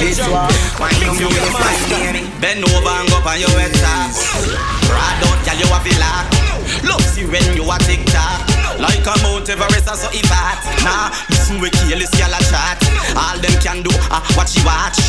This 0.00 0.20
one, 0.24 0.48
why 0.80 0.90
you 0.96 1.12
do 1.20 1.28
this 1.28 1.52
like 1.52 2.40
Bend 2.40 2.64
over 2.64 2.88
and 2.88 3.08
go 3.12 3.20
on 3.20 3.40
your 3.40 3.52
head 3.60 3.76
top. 3.76 4.08
Ride 4.88 5.20
out, 5.20 5.38
girl, 5.44 5.56
you 5.60 5.68
a 5.68 5.78
feel 5.84 6.00
like. 6.00 6.55
Love 6.84 7.02
see 7.02 7.26
when 7.26 7.44
you 7.56 7.64
a 7.66 7.76
tick 7.86 8.02
tock. 8.10 8.42
Like 8.78 9.06
a 9.06 9.14
Mount 9.24 9.48
Everest, 9.48 9.88
so 9.88 10.08
if 10.12 10.28
hot. 10.28 10.60
Nah, 10.84 11.08
listen 11.30 11.60
we 11.60 11.70
kill 11.86 11.98
this 11.98 12.12
girl 12.12 12.32
a 12.32 12.40
chat. 12.50 12.76
All 13.16 13.38
them 13.40 13.54
can 13.64 13.82
do, 13.82 13.90
ah, 14.12 14.20
watch 14.36 14.56
you 14.56 14.64
watch. 14.66 15.00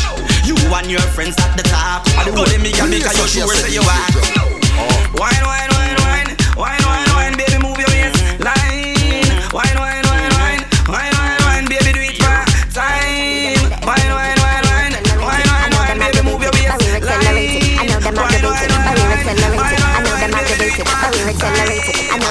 You 0.48 0.56
and 0.72 0.90
your 0.90 1.04
friends 1.12 1.36
at 1.38 1.56
the 1.56 1.64
top. 1.68 2.06
Go 2.32 2.42
let 2.48 2.60
me 2.60 2.72
get 2.72 2.88
me, 2.88 3.00
cause 3.00 3.18
you 3.18 3.42
sure 3.42 3.54
say 3.54 3.74
you 3.74 3.84
act. 3.84 4.16
Wine, 5.18 5.44
wine, 5.44 5.70
wine, 5.72 5.96
wine. 6.00 6.30
Wine, 6.56 6.82
wine, 6.86 7.07
we're 21.28 21.34
accelerated. 21.34 21.68
I 21.68 21.77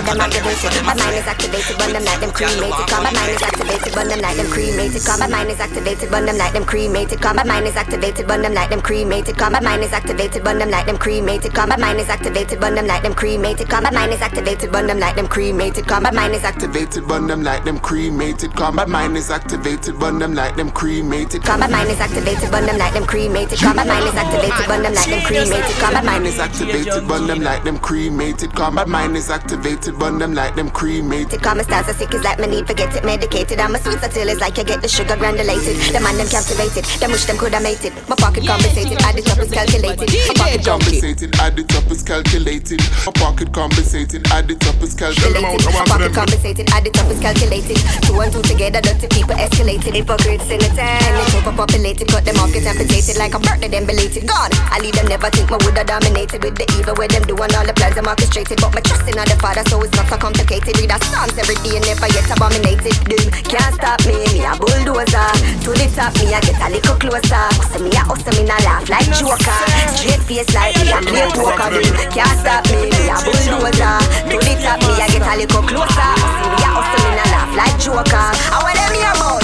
know 0.02 0.14
them 0.14 0.22
activated, 0.22 0.86
my 0.86 0.93
mind 0.93 1.16
is 1.16 1.28
activated 1.28 1.78
when 1.80 1.93
them 1.93 2.04
like 2.06 2.20
them 2.20 2.32
cremated. 2.32 2.86
Cause 2.88 3.04
my 3.04 3.12
mind 3.12 3.32
is 3.32 3.41
activated 3.41 3.95
when 3.95 4.08
them 4.08 4.22
like 4.22 4.38
them 4.38 4.50
cremated. 4.50 5.02
Cause 5.06 5.20
my 5.20 5.28
mind 5.28 5.50
is 5.50 5.60
activated 5.60 6.12
when 6.12 6.26
them 6.26 6.38
like 6.38 6.54
them 6.54 6.66
cremated. 6.66 7.22
Cause 7.22 7.36
my 7.36 7.43
mind 7.43 7.68
is 7.68 7.76
activated 7.76 8.28
when 8.28 8.41
them 8.41 8.54
like 8.54 8.70
them 8.70 8.82
cremated. 8.82 9.38
Cause 9.38 9.52
my 9.52 9.60
mind 9.60 9.84
is 9.84 9.91
activated 9.91 10.43
when 10.45 10.60
them 10.60 10.70
like 10.70 10.86
them 10.88 11.00
cremated. 11.04 11.54
Cause 11.54 11.68
my 11.68 11.78
mind 11.78 12.00
is 12.00 12.10
activated 12.10 12.62
when 12.62 12.76
them 12.76 12.88
like 12.88 13.04
them 13.04 13.14
cremated. 13.16 13.70
Cause 13.70 13.82
my 13.82 13.91
mind 13.91 14.12
is 14.14 14.22
activated 14.22 14.72
when 14.72 14.88
them 14.88 15.00
like 15.00 15.16
them 15.16 15.26
cremated. 15.30 15.88
Cause 15.88 16.02
my 16.02 16.12
mind 16.12 16.34
is 16.34 16.43
activated 16.50 17.02
when 17.10 17.28
them 17.28 17.41
like 17.41 17.64
them 17.64 17.80
cremated. 17.80 18.54
Cause 18.54 18.74
my 18.74 18.82
mind 18.84 19.10
is 19.30 19.30
activated 19.30 20.12
when 20.12 20.26
them 20.26 20.32
like 20.38 20.54
them 20.54 20.70
cremated. 20.72 21.34
Cause 21.39 21.58
my 21.58 21.68
mind 21.68 21.88
is 21.88 21.98
activated 21.98 22.50
when 22.52 22.64
them 22.64 22.78
like 22.78 22.93
them 22.93 23.06
cremated. 23.08 23.60
Cause 23.60 23.76
my 23.76 23.84
mind 23.84 24.06
is 24.06 24.18
activated 24.18 24.68
when 24.70 24.82
them 24.84 24.93
like 24.93 25.08
them 25.08 25.24
cremated. 25.24 25.78
Cause 25.80 25.93
my 25.93 26.02
mind 26.02 26.26
is 26.28 26.39
activated 26.39 27.08
when 27.10 27.28
them 27.28 27.41
like 27.41 27.64
them 27.64 27.78
cremated. 27.80 28.54
Cause 28.56 28.74
my 28.74 28.86
mind 28.86 29.18
is 29.18 29.30
activated 29.30 29.87
when 29.96 30.18
them 30.20 30.34
like 30.34 30.56
them 30.56 30.70
cremated. 30.70 31.42
Calm 31.42 31.58
my 31.58 31.64
stars 31.64 31.88
are 31.88 31.94
sick 31.94 32.14
is 32.14 32.24
like 32.24 32.40
me 32.40 32.48
need 32.48 32.68
forget 32.68 32.96
it 32.96 33.04
medicated. 33.04 33.60
I'm 33.60 33.76
a 33.76 33.80
sweet 33.80 34.02
until 34.04 34.28
it's 34.28 34.42
like 34.42 34.60
I 34.60 34.64
get 34.64 34.82
the 34.82 34.88
sugar 34.88 35.16
granulated. 35.16 35.76
The 35.94 36.00
man 36.00 36.18
them 36.18 36.28
captivated. 36.28 36.84
Them 37.00 37.12
wish 37.12 37.26
them 37.26 37.38
could 37.38 37.54
have 37.54 37.64
made 37.64 37.84
it. 37.84 37.94
My 38.10 38.16
pocket 38.16 38.46
compensated. 38.46 39.02
Add 39.02 39.18
it 39.18 39.30
up 39.30 39.40
is 39.40 39.52
calculated. 39.52 40.10
My 40.28 40.36
pocket 40.36 40.66
compensated, 40.66 41.36
add 41.40 41.60
it 41.60 41.72
up 41.76 41.90
is 41.92 42.04
calculated. 42.04 42.80
My 43.06 43.12
pocket 43.16 43.54
compensated, 43.54 44.28
add 44.34 44.50
it 44.50 44.66
up 44.68 44.82
is 44.82 44.94
calculated. 44.94 45.64
My 45.66 45.86
pocket 45.86 46.14
compensated. 46.14 46.70
Add 46.74 46.88
it 46.88 46.98
up 47.00 47.10
is 47.12 47.20
calculated. 47.20 47.78
Two 48.04 48.20
and 48.20 48.32
two 48.34 48.42
together, 48.42 48.82
dirty 48.82 49.08
people 49.08 49.36
escalated. 49.36 49.94
Hypocrites 49.94 50.50
in 50.50 50.60
the 50.60 50.72
town. 50.76 51.02
And 51.06 51.22
it's 51.22 51.36
overpopulated. 51.36 52.08
Cut 52.10 52.26
them 52.26 52.38
off, 52.38 52.52
get 52.52 52.66
amputated 52.66 53.18
like 53.18 53.34
a 53.34 53.40
birthday, 53.40 53.70
them 53.70 53.86
belated. 53.86 54.28
God, 54.28 54.52
I 54.74 54.80
leave 54.82 54.96
them 54.96 55.08
never 55.08 55.30
think 55.30 55.50
my 55.50 55.58
would 55.64 55.78
have 55.78 55.88
dominated 55.88 56.44
with 56.44 56.56
the 56.58 56.66
evil 56.78 56.96
where 56.96 57.08
them 57.08 57.24
doing 57.24 57.54
all 57.56 57.66
the 57.66 57.74
plans 57.74 57.98
I'm 57.98 58.08
orchestrated. 58.08 58.60
But 58.60 58.74
my 58.74 58.82
trust 58.82 59.08
in 59.08 59.16
the 59.16 59.38
father, 59.40 59.64
so 59.70 59.76
it's 59.84 59.93
not 59.95 60.07
so 60.07 60.17
complicated. 60.17 60.78
Read 60.80 60.91
a 60.91 60.97
psalms 61.05 61.38
every 61.38 61.55
day, 61.65 61.80
never 61.84 62.07
yet 62.09 62.30
abominated. 62.32 62.95
Dude, 63.05 63.30
can't 63.45 63.73
stop 63.75 63.99
me, 64.05 64.17
me 64.34 64.45
a 64.45 64.53
bulldozer. 64.57 65.30
To 65.65 65.69
the 65.75 65.88
top, 65.93 66.13
me 66.21 66.34
I 66.34 66.39
get 66.41 66.59
a 66.61 66.67
little 66.71 66.97
closer. 66.97 67.45
So 67.69 67.78
me 67.84 67.91
a 67.93 68.01
hustle, 68.01 68.34
me 68.38 68.43
not 68.47 68.61
laugh 68.63 68.88
like 68.89 69.09
Joker. 69.17 69.61
Straight 69.93 70.23
face 70.25 70.51
like 70.53 70.75
me 70.82 70.89
a 70.91 70.99
clear 71.03 71.30
walker. 71.36 71.69
Dude, 71.73 71.93
can't 72.15 72.38
stop 72.39 72.63
me, 72.71 72.89
me 72.89 73.03
a 73.11 73.17
bulldozer. 73.21 73.95
To 74.32 74.38
the 74.38 74.53
top, 74.63 74.80
me 74.82 74.93
I 74.97 75.07
get 75.11 75.25
a 75.25 75.34
little 75.36 75.63
closer. 75.63 76.11
See 76.17 76.49
me 76.49 76.59
a 76.63 76.69
hustle, 76.71 77.01
me 77.03 77.11
not 77.17 77.30
laugh 77.34 77.51
like 77.55 77.75
Joker. 77.78 78.28
I 78.53 78.57
want 78.63 78.75
them 78.78 78.93
here 78.95 79.13
about. 79.13 79.43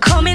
Come 0.00 0.26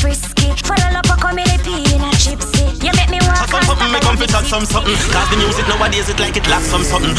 frisky. 0.00 0.52
Follow 0.64 0.98
up, 0.98 1.06
come 1.20 1.38
in 1.38 1.58
pee 1.60 1.82
in 1.94 2.02
a 2.02 2.10
gypsy. 2.16 2.66
You 2.82 2.92
make 2.96 3.10
me 3.10 3.18
walk. 3.26 3.48
Some 3.48 3.62
something, 3.62 3.92
me 3.92 4.00
come 4.00 4.16
some 4.44 4.64
something. 4.64 4.94
Cause 5.12 5.30
the 5.30 5.36
music 5.36 5.66
nowadays 5.68 6.08
it 6.08 6.18
like 6.20 6.36
it 6.36 6.46
lacks 6.48 6.66
some 6.66 6.82
something. 6.82 7.16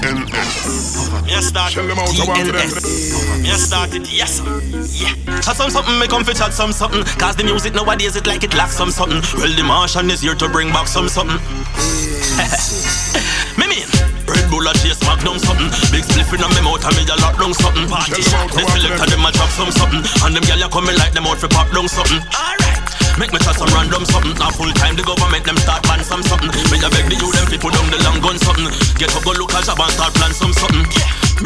TNS. 0.07 1.26
Me 1.27 1.35
start 1.43 1.75
TNS. 1.75 3.43
Me 3.43 3.51
start 3.51 3.91
it, 3.93 4.07
yes. 4.07 4.39
Yeah. 4.95 5.11
Chat 5.43 5.59
some 5.59 5.69
something, 5.69 5.99
me 5.99 6.07
come 6.07 6.23
fi 6.23 6.31
chat 6.31 6.53
some 6.53 6.71
something. 6.71 7.03
Cause 7.19 7.35
the 7.35 7.43
music 7.43 7.75
nowadays 7.75 8.15
it 8.15 8.25
like 8.25 8.45
it 8.45 8.55
lacks 8.55 8.77
some 8.79 8.91
something. 8.91 9.19
Well, 9.35 9.51
the 9.51 9.63
Martian 9.63 10.09
is 10.09 10.21
here 10.21 10.35
to 10.35 10.47
bring 10.47 10.71
back 10.71 10.87
some 10.87 11.09
something. 11.09 11.35
me 13.59 13.67
mean. 13.67 13.83
Red 14.23 14.47
Bull 14.51 14.67
a 14.67 14.73
chase 14.79 14.99
magnum 15.07 15.39
something 15.39 15.71
Big 15.87 16.03
spliff 16.03 16.27
in 16.35 16.43
a 16.43 16.47
me 16.51 16.59
mouth 16.59 16.83
and 16.83 16.95
me 16.99 17.07
a 17.07 17.15
lock 17.23 17.39
down 17.39 17.55
something 17.55 17.87
Party 17.87 18.19
shot 18.19 18.51
The 18.51 18.59
selector 18.75 19.07
them 19.07 19.23
a 19.23 19.31
drop 19.31 19.47
some 19.55 19.71
something 19.71 20.03
And 20.03 20.35
them 20.35 20.43
gyal 20.43 20.63
a 20.63 20.67
coming 20.67 20.99
like 20.99 21.15
them 21.15 21.31
out 21.31 21.39
fi 21.39 21.47
pop 21.47 21.71
down 21.71 21.87
something 21.87 22.19
Alright 22.35 22.83
Make 23.15 23.31
me 23.31 23.39
chat 23.39 23.55
some 23.55 23.71
random 23.71 24.03
something 24.03 24.35
Now 24.35 24.51
full 24.51 24.67
time 24.75 24.99
the 24.99 25.07
government 25.07 25.47
them 25.47 25.55
start 25.63 25.79
ban 25.87 26.03
some 26.03 26.19
something 26.27 26.51
Me 26.67 26.75
a 26.75 26.91
beg 26.91 27.07
the 27.07 27.15
you 27.15 27.31
them 27.31 27.47
put 27.55 27.71
down 27.71 27.87
the 27.87 28.03
long 28.03 28.19
gun 28.19 28.35
something 28.35 28.67
Get 28.99 29.15
up 29.15 29.23
go 29.23 29.31
look 29.31 29.55
a 29.55 29.63
job 29.63 29.79
and 29.79 29.95
start 29.95 30.11
plan 30.19 30.35
some 30.35 30.51
something 30.51 30.83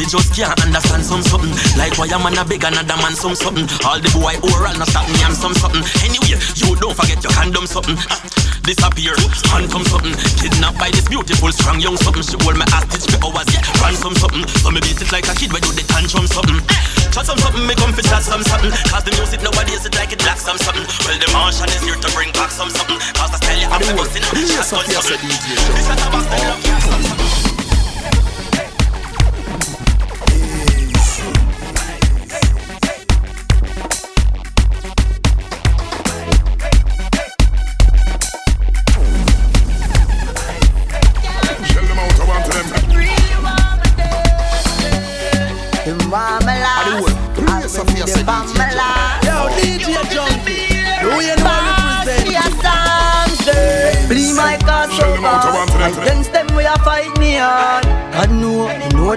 Me 0.02 0.10
just 0.10 0.34
can't 0.34 0.50
understand 0.66 1.06
some 1.06 1.22
something. 1.22 1.54
Like 1.78 1.94
why 2.02 2.10
a 2.10 2.18
man 2.18 2.34
a 2.34 2.42
beg 2.42 2.66
another 2.66 2.98
man 3.06 3.14
some 3.14 3.38
something. 3.38 3.70
All 3.86 4.02
the 4.02 4.10
boy 4.18 4.34
oral 4.50 4.74
no 4.74 4.86
stop 4.90 5.06
me 5.06 5.22
and 5.22 5.38
some 5.38 5.54
something. 5.54 5.86
Anyway, 6.02 6.42
you 6.58 6.74
don't 6.82 6.98
forget 6.98 7.22
your 7.22 7.30
condom 7.38 7.70
something. 7.70 7.94
Ah, 8.10 8.18
disappear, 8.66 9.14
phantom 9.46 9.86
something. 9.86 10.18
Kidnapped 10.42 10.82
by 10.82 10.90
this 10.90 11.06
beautiful 11.06 11.54
strong 11.54 11.78
young 11.78 12.02
something. 12.02 12.26
She 12.26 12.34
hold 12.42 12.58
me 12.58 12.66
hostage 12.74 13.06
for 13.14 13.30
hours, 13.30 13.46
yeah, 13.54 13.62
ransom 13.78 14.18
something. 14.18 14.42
So 14.66 14.74
me 14.74 14.82
beat 14.82 14.98
it 14.98 15.14
like 15.14 15.30
a 15.30 15.38
kid 15.38 15.54
when 15.54 15.62
do 15.62 15.70
the 15.70 15.86
tantrum 15.86 16.26
something. 16.26 16.58
Eh, 16.58 16.82
chat 17.14 17.30
some 17.30 17.38
something, 17.38 17.62
me 17.62 17.78
come 17.78 17.94
fi 17.94 18.02
chat 18.02 18.26
some 18.26 18.42
something. 18.42 18.74
Cause 18.90 19.06
the 19.06 19.14
music 19.22 19.46
nowadays 19.46 19.86
it 19.86 19.94
like 19.94 20.10
it 20.10 20.26
lacks 20.26 20.50
some 20.50 20.58
something. 20.66 20.82
Well 21.06 21.22
the 21.22 21.30
Martian 21.30 21.70
is 21.78 21.86
here 21.86 22.02
to 22.02 22.10
bring 22.18 22.34
back 22.34 22.50
some 22.50 22.74
something. 22.74 22.98
Cause 23.22 23.30
the 23.30 23.38
style 23.38 23.54
you 23.54 23.70
have 23.70 23.86
to 23.86 23.94
bust 23.94 24.18
in 24.18 24.26
shotgun 24.26 24.66
something. 24.66 25.30
This 25.78 25.86
is 25.86 25.94
a 25.94 26.10
bastard 26.10 26.42
love, 26.42 27.41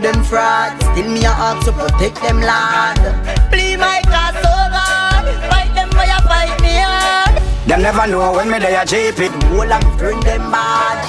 them 0.05 0.22
fraud. 0.22 0.76
Still 0.92 1.09
me 1.09 1.24
a 1.24 1.32
ask 1.32 1.64
to 1.64 1.72
protect 1.72 2.20
them 2.20 2.40
lad. 2.40 3.00
Bleed 3.50 3.80
my 3.80 4.05
cause 4.05 4.36
oh 4.36 4.44
so 4.44 4.76
hard. 4.76 5.24
Fight 5.48 5.72
them 5.72 5.88
we 5.96 6.05
a 6.05 6.20
fight 6.28 6.55
me 6.61 6.76
hard. 6.76 7.40
Them 7.64 7.80
never 7.80 8.07
know 8.07 8.36
when 8.36 8.50
me 8.52 8.59
they 8.61 8.76
a 8.76 8.84
cheap 8.84 9.18
it. 9.18 9.32
Whole 9.48 9.72
of 9.72 9.82
friend 9.98 10.22
them 10.22 10.52
bad. 10.52 11.00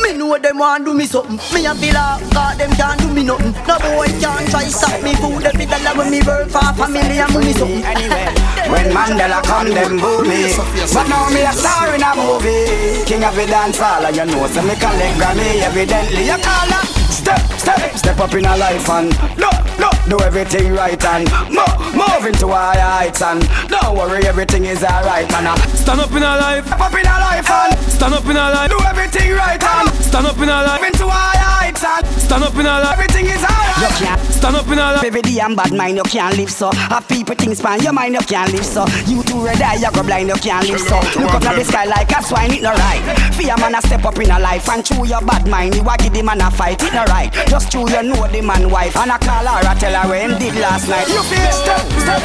Me 0.00 0.16
know 0.16 0.38
them 0.38 0.56
want 0.58 0.86
do 0.86 0.94
me 0.94 1.04
something. 1.04 1.36
Me 1.52 1.68
a 1.68 1.74
feel 1.76 1.92
like 1.92 2.24
God 2.32 2.56
them 2.56 2.72
can't 2.80 2.98
do 3.00 3.12
me 3.12 3.24
nothing. 3.28 3.52
No 3.68 3.76
boy 3.84 4.08
can't 4.16 4.48
try 4.48 4.64
stop 4.72 4.96
me 5.04 5.12
food. 5.20 5.44
Every 5.44 5.66
dollar 5.68 5.92
when 5.92 6.08
me 6.08 6.24
work 6.24 6.48
for 6.48 6.64
family 6.80 7.20
and 7.20 7.28
money 7.28 7.52
something. 7.52 7.84
Anyway, 7.84 8.28
When 8.72 8.88
Mandela 8.88 9.44
come, 9.44 9.68
them 9.68 10.00
boo 10.00 10.24
me. 10.24 10.48
But 10.96 11.06
now 11.12 11.28
me 11.28 11.44
a 11.44 11.52
star 11.52 11.92
in 11.92 12.00
a 12.00 12.16
movie. 12.16 13.04
King 13.04 13.24
of 13.24 13.36
the 13.36 13.44
dance 13.44 13.76
hall, 13.76 14.00
and 14.00 14.16
you 14.16 14.24
know, 14.24 14.48
so 14.48 14.64
me 14.64 14.74
collect 14.80 15.20
Grammy 15.20 15.60
evidently. 15.60 16.24
You 16.24 16.40
call 16.40 16.72
up. 16.72 16.93
Step, 17.24 17.40
step, 17.58 17.96
step 17.96 18.18
up 18.20 18.34
in 18.34 18.44
a 18.44 18.56
life 18.58 18.88
and 18.90 19.08
look, 19.38 19.56
look, 19.78 19.96
do 20.08 20.20
everything 20.20 20.74
right 20.74 21.02
and 21.06 21.24
move, 21.48 21.94
move 21.96 22.26
into 22.26 22.48
higher 22.48 22.78
heights 22.80 23.22
and 23.22 23.40
don't 23.68 23.96
worry, 23.96 24.26
everything 24.26 24.66
is 24.66 24.84
alright, 24.84 25.28
man. 25.32 25.46
uh. 25.46 25.56
Stand 25.72 26.00
up 26.00 26.10
in 26.12 26.22
a 26.22 26.36
life. 26.36 26.66
Step 26.66 26.80
up 26.80 26.92
in 26.92 27.00
a 27.06 27.16
life 27.18 27.50
and 27.50 27.78
Stand 27.88 28.14
up 28.14 28.24
in 28.26 28.36
a 28.36 28.50
life. 28.52 28.68
do 28.70 28.78
everything 28.84 29.32
right 29.32 29.62
and 29.62 29.88
Stand 30.04 30.26
up 30.26 30.36
in 30.36 30.48
a 30.48 30.62
life. 30.68 30.80
move 30.80 30.88
into 30.92 31.08
higher 31.08 31.48
heights 31.64 31.82
and 31.84 32.04
Stand 32.20 32.44
up 32.44 32.54
in 32.54 32.66
a 32.66 32.74
life. 32.84 32.92
everything 32.92 33.26
is 33.26 33.40
alright. 33.42 33.80
You 33.80 33.88
can't 34.04 34.20
Stand 34.20 34.56
up 34.56 34.66
in 34.68 34.78
a 34.78 34.92
life. 34.92 35.04
Every 35.04 35.22
day 35.22 35.40
I'm 35.40 35.56
bad 35.56 35.72
mind, 35.72 35.96
you 35.96 36.02
can't 36.04 36.36
live 36.36 36.50
so. 36.50 36.70
Have 36.72 37.08
people 37.08 37.34
things 37.34 37.58
span 37.58 37.80
your 37.82 37.94
mind, 37.94 38.14
you 38.14 38.20
can't 38.20 38.52
live 38.52 38.64
so. 38.66 38.84
You 39.06 39.22
too 39.24 39.40
red 39.42 39.60
eye, 39.62 39.76
you 39.80 39.90
go 39.90 40.02
blind, 40.02 40.28
you 40.28 40.34
can't 40.36 40.68
live 40.68 40.80
so. 40.80 40.96
Look 41.18 41.32
up 41.32 41.44
at 41.48 41.56
the 41.56 41.64
sky 41.64 41.84
like 41.86 42.12
a 42.12 42.22
swine, 42.22 42.52
it 42.52 42.60
no 42.62 42.72
right. 42.72 43.00
Fear 43.34 43.56
man 43.56 43.74
a 43.74 43.80
step 43.80 44.04
up 44.04 44.18
in 44.18 44.30
a 44.30 44.38
life 44.38 44.68
and 44.68 44.84
chew 44.84 45.06
your 45.06 45.22
bad 45.22 45.48
mind. 45.48 45.74
You 45.74 45.82
a 45.88 45.96
give 45.96 46.12
the 46.12 46.22
man 46.22 46.42
a 46.42 46.50
fight, 46.50 46.82
it 46.82 46.92
no 46.92 47.04
right. 47.04 47.13
Just 47.48 47.70
chew 47.70 47.86
you 47.88 48.02
know 48.02 48.26
the 48.26 48.42
man 48.42 48.70
wife 48.70 48.96
and 48.96 49.10
a 49.10 49.18
call 49.18 49.46
her 49.46 49.68
I 49.68 49.74
tell 49.78 49.94
her 49.94 50.08
what 50.08 50.20
him 50.20 50.38
did 50.38 50.54
last 50.56 50.88
night. 50.88 51.06
You 51.08 51.22
feel 51.22 51.52
step, 51.52 51.86
step, 52.02 52.22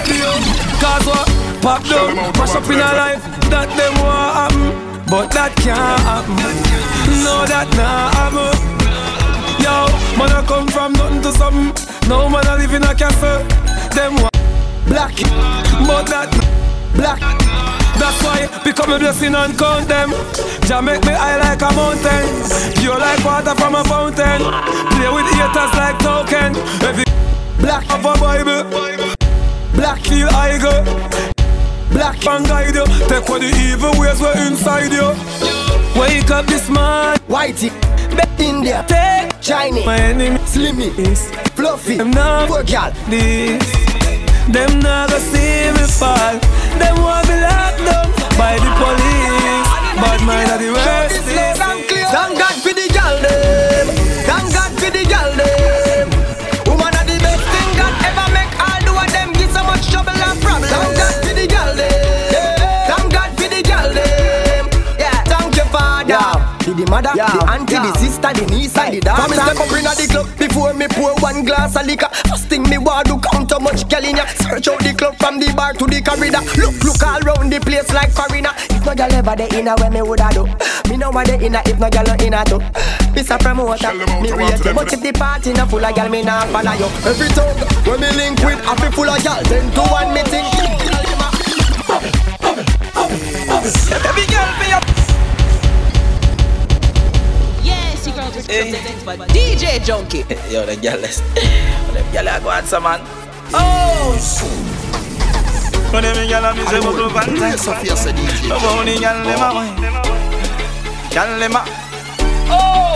Cause 0.81 1.05
what? 1.05 1.27
Pop 1.61 1.83
down, 1.85 2.15
mash 2.15 2.55
up 2.55 2.65
in 2.65 2.79
a 2.79 2.89
life 2.97 3.23
that 3.51 3.69
them 3.77 3.93
want 4.01 4.33
happen, 4.39 5.05
but 5.05 5.29
that 5.31 5.53
can't 5.57 6.01
happen. 6.07 6.35
No, 7.23 7.45
that 7.45 7.67
not 7.77 8.13
happen. 8.15 8.55
Yo, 9.61 9.85
man, 10.17 10.31
I 10.31 10.43
come 10.47 10.67
from 10.67 10.93
nothing 10.93 11.21
to 11.21 11.31
something. 11.33 12.09
No 12.09 12.29
man, 12.29 12.47
I 12.47 12.57
live 12.57 12.73
in 12.73 12.83
a 12.83 12.95
castle. 12.95 13.43
Them 13.93 14.15
want 14.15 14.33
black, 14.87 15.13
but 15.85 16.07
that 16.07 16.29
black. 16.95 17.38
That's 17.99 18.23
why 18.23 18.47
become 18.63 18.91
a 18.91 18.99
blessing 18.99 19.35
and 19.35 19.57
count 19.57 19.87
them. 19.87 20.09
Jah 20.67 20.81
make 20.81 21.03
me 21.05 21.13
high 21.13 21.37
like 21.37 21.61
a 21.61 21.71
mountain, 21.75 22.25
pure 22.79 22.97
like 22.97 23.23
water 23.23 23.55
from 23.55 23.75
a 23.75 23.83
fountain. 23.83 24.41
Play 24.95 25.09
with 25.11 25.29
haters 25.35 25.73
like 25.75 25.99
token. 25.99 26.55
Every 26.87 27.05
black 27.59 27.85
of 27.91 28.05
a 28.05 28.13
Bible. 28.19 29.19
Black 29.79 30.01
feel 30.01 30.27
I 30.31 30.57
go 30.57 30.83
Black 31.91 32.23
man 32.25 32.43
guide 32.43 32.75
you 32.75 32.85
Take 33.07 33.29
what 33.29 33.39
the 33.39 33.47
evil 33.47 33.97
ways 33.97 34.19
were 34.19 34.35
inside 34.45 34.91
you 34.91 35.07
Wake 35.97 36.29
up 36.31 36.45
this 36.47 36.69
man 36.69 37.17
Whitey, 37.29 37.69
bet 38.13 38.29
India, 38.37 38.83
Take 38.89 39.39
Chinese, 39.39 39.85
my 39.85 39.97
enemy 39.97 40.37
Slimmy, 40.39 40.97
is 40.99 41.31
Fluffy, 41.55 41.95
Them 41.95 42.11
now 42.11 42.45
poor 42.45 42.63
gal. 42.63 42.91
this 43.09 43.88
Them 44.51 44.79
not 44.79 45.09
gonna 45.09 45.19
see 45.19 45.71
me 45.75 45.85
fall 45.87 46.35
Them 46.79 46.95
want 47.01 47.27
me 47.29 47.35
locked 47.41 47.81
down 47.85 48.07
by 48.37 48.55
the 48.57 48.69
police 48.79 49.67
Bad 50.01 50.21
mind 50.25 50.49
are 50.51 50.57
the 50.57 50.71
worst 50.73 51.19
Thank 52.09 52.39
God 52.39 52.55
for 52.63 52.73
the 52.73 52.87
gal 52.89 53.15
them. 53.21 53.87
Thank 54.25 54.49
God 54.53 54.71
for 54.81 54.89
the 54.89 55.05
gal 55.05 55.29
them. 55.37 56.09
Woman 56.65 56.89
are 56.97 57.05
the 57.05 57.17
best 57.21 57.45
thing 57.53 57.69
God 57.77 57.93
ever 58.01 58.27
make. 58.33 58.49
All 58.57 58.81
do 58.81 58.91
of 58.97 59.09
them 59.13 59.29
give 59.37 59.51
so 59.53 59.61
much 59.63 59.85
trouble 59.93 60.09
and 60.17 60.41
problem. 60.41 60.65
Thank 60.73 60.97
God 60.97 61.13
for 61.21 61.33
the 61.37 61.45
gal 61.45 61.75
them. 61.77 62.57
Thank 62.89 63.13
God 63.13 63.29
for 63.37 63.45
the 63.53 63.61
gal 63.61 63.93
them. 63.93 64.65
Yeah. 64.97 65.21
Thank 65.29 65.55
you 65.61 65.65
Father. 65.69 66.17
The, 66.65 66.73
the 66.73 66.85
mother, 66.89 67.13
Yeah. 67.13 67.29
the 67.29 67.45
auntie, 67.53 67.73
Yeah. 67.77 67.85
the 67.85 67.99
sister, 68.01 68.31
the 68.33 68.45
niece, 68.49 68.73
and 68.77 68.93
the 68.95 68.99
daughter. 69.05 69.21
Come 69.21 69.31
and 69.33 69.41
step 69.45 69.59
up 69.61 69.69
inna 69.77 69.93
the 69.93 70.05
club 70.09 70.25
before 70.69 70.69
before 70.69 70.73
me 70.73 70.87
pour 70.87 71.15
one 71.21 71.45
glass 71.45 71.75
of 71.75 71.85
liquor. 71.85 72.09
First 72.27 72.47
thing 72.47 72.63
me 72.69 72.77
want 72.77 73.07
to 73.07 73.19
count 73.19 73.51
how 73.51 73.59
much 73.59 73.87
gal 73.87 74.03
in 74.03 74.17
ya. 74.17 74.25
Search 74.25 74.67
out 74.67 74.79
the 74.79 74.93
club 74.93 75.15
from 75.17 75.39
the 75.39 75.51
bar 75.53 75.73
to 75.73 75.85
the 75.85 76.01
corridor. 76.01 76.41
Look, 76.57 76.83
look 76.83 77.03
all 77.03 77.19
round 77.21 77.51
the 77.51 77.59
place 77.59 77.91
like 77.93 78.11
foreigner. 78.11 78.51
If 78.69 78.85
no 78.85 78.93
gal 78.95 79.13
ever 79.13 79.35
the 79.35 79.47
inner 79.57 79.75
where 79.77 79.91
me 79.91 80.01
woulda 80.01 80.29
do. 80.33 80.45
Me 80.89 80.97
know 80.97 81.09
what 81.11 81.27
the 81.27 81.39
inner 81.41 81.61
if 81.65 81.79
no 81.79 81.89
gal 81.89 82.05
no 82.05 82.15
inner 82.19 82.43
too. 82.45 82.59
This 83.13 83.31
a 83.31 83.37
promoter, 83.37 83.93
me 83.93 84.31
rate 84.31 84.65
you. 84.65 84.73
But 84.73 84.93
if 84.93 85.01
the 85.01 85.11
party 85.13 85.53
no 85.53 85.65
full 85.65 85.83
of 85.83 85.95
gal, 85.95 86.09
me 86.09 86.21
nah 86.23 86.45
follow 86.47 86.73
you. 86.73 86.89
Every 87.07 87.29
tongue 87.29 87.57
when 87.85 88.01
me 88.01 88.09
link 88.13 88.39
with, 88.43 88.61
I 88.65 88.75
feel 88.75 88.91
full 88.91 89.09
of 89.09 89.23
gal. 89.23 89.41
Ten 89.43 89.71
to 89.71 89.81
one 89.89 90.13
me 90.13 90.21
think. 90.23 90.47
Every 94.05 94.25
girl 94.27 94.49
be 94.59 94.73
up. 94.73 94.98
Yes, 98.47 98.71
you 98.71 98.79
girls 98.87 99.03
by 99.03 99.27
DJ 99.27 99.79
Junky. 99.83 100.23
Yo, 100.51 100.65
the 100.65 100.75
girl 100.77 101.03
is. 101.03 101.21
The 101.93 102.01
girl 102.13 102.29
I 102.29 102.39
go 102.39 102.51
at 102.51 102.65
some 102.65 102.83
man. 102.83 103.01
Oh. 103.51 104.15
When 105.91 106.03
them 106.03 106.15
gyal 106.29 106.45
a 106.45 106.55
me 106.55 106.63
say 106.65 106.79
bubble 106.79 107.09
pants. 107.09 107.63
Sophia 107.63 107.95
said 107.97 108.15
DJ. 108.15 108.49
Love 108.49 108.61
how 108.61 108.83
the 108.85 108.93
gyal 108.95 109.23
dem 109.25 109.41
a 109.41 109.53
wine. 109.53 109.75
Gyal 111.09 111.39
dem 111.39 111.55
a. 111.55 111.65
Oh. 112.47 112.95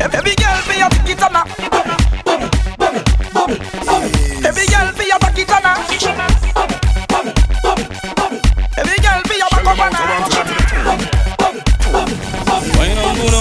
Every 0.00 0.34
girl 0.36 0.60
be 0.68 0.80
a 0.80 0.88
tick 0.90 1.16
it 1.16 1.22
on 1.22 1.36
Every 4.44 4.66
girl 4.66 4.92
be 4.94 5.10
a 5.10 5.23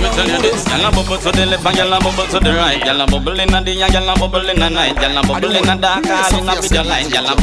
me 0.00 0.08
tell 0.16 0.28
you. 0.28 0.52
Gyal 0.68 0.86
a 0.86 0.90
bubble 0.94 1.18
to 1.18 1.30
the 1.32 1.46
left 1.46 1.66
and 1.66 1.76
gyal 1.76 1.92
a 1.92 1.98
bubble 2.00 2.26
to 2.26 2.38
the 2.40 2.52
right. 2.54 2.80
Gyal 2.80 3.02
a 3.02 3.06
the 3.64 3.72
and 3.82 3.92
gyal 3.92 4.08
a 4.08 4.52
inna 4.52 4.70
night. 4.70 4.96
Gyal 4.96 5.18
a 5.18 5.58
inna 5.58 5.76
dark, 5.76 6.04
light. 6.84 7.06
Gyal 7.06 7.28
a 7.28 7.34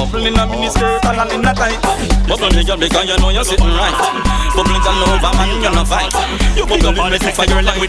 skirt, 0.70 1.06
all 1.06 1.32
inna 1.32 1.54
tight. 1.54 1.80
Bubble 2.28 2.50
me 2.56 2.64
because 2.64 3.06
you 3.10 3.18
know 3.18 3.30
you're 3.30 3.44
sitting 3.44 3.68
right. 3.68 4.36
All 4.56 5.04
over, 5.10 5.34
man, 5.36 5.62
you 5.62 5.70
no 5.70 5.84
fight. 5.84 6.14
You 6.56 6.64
in 6.64 7.12
this. 7.12 7.26
Bubble 7.26 7.62
like 7.62 7.82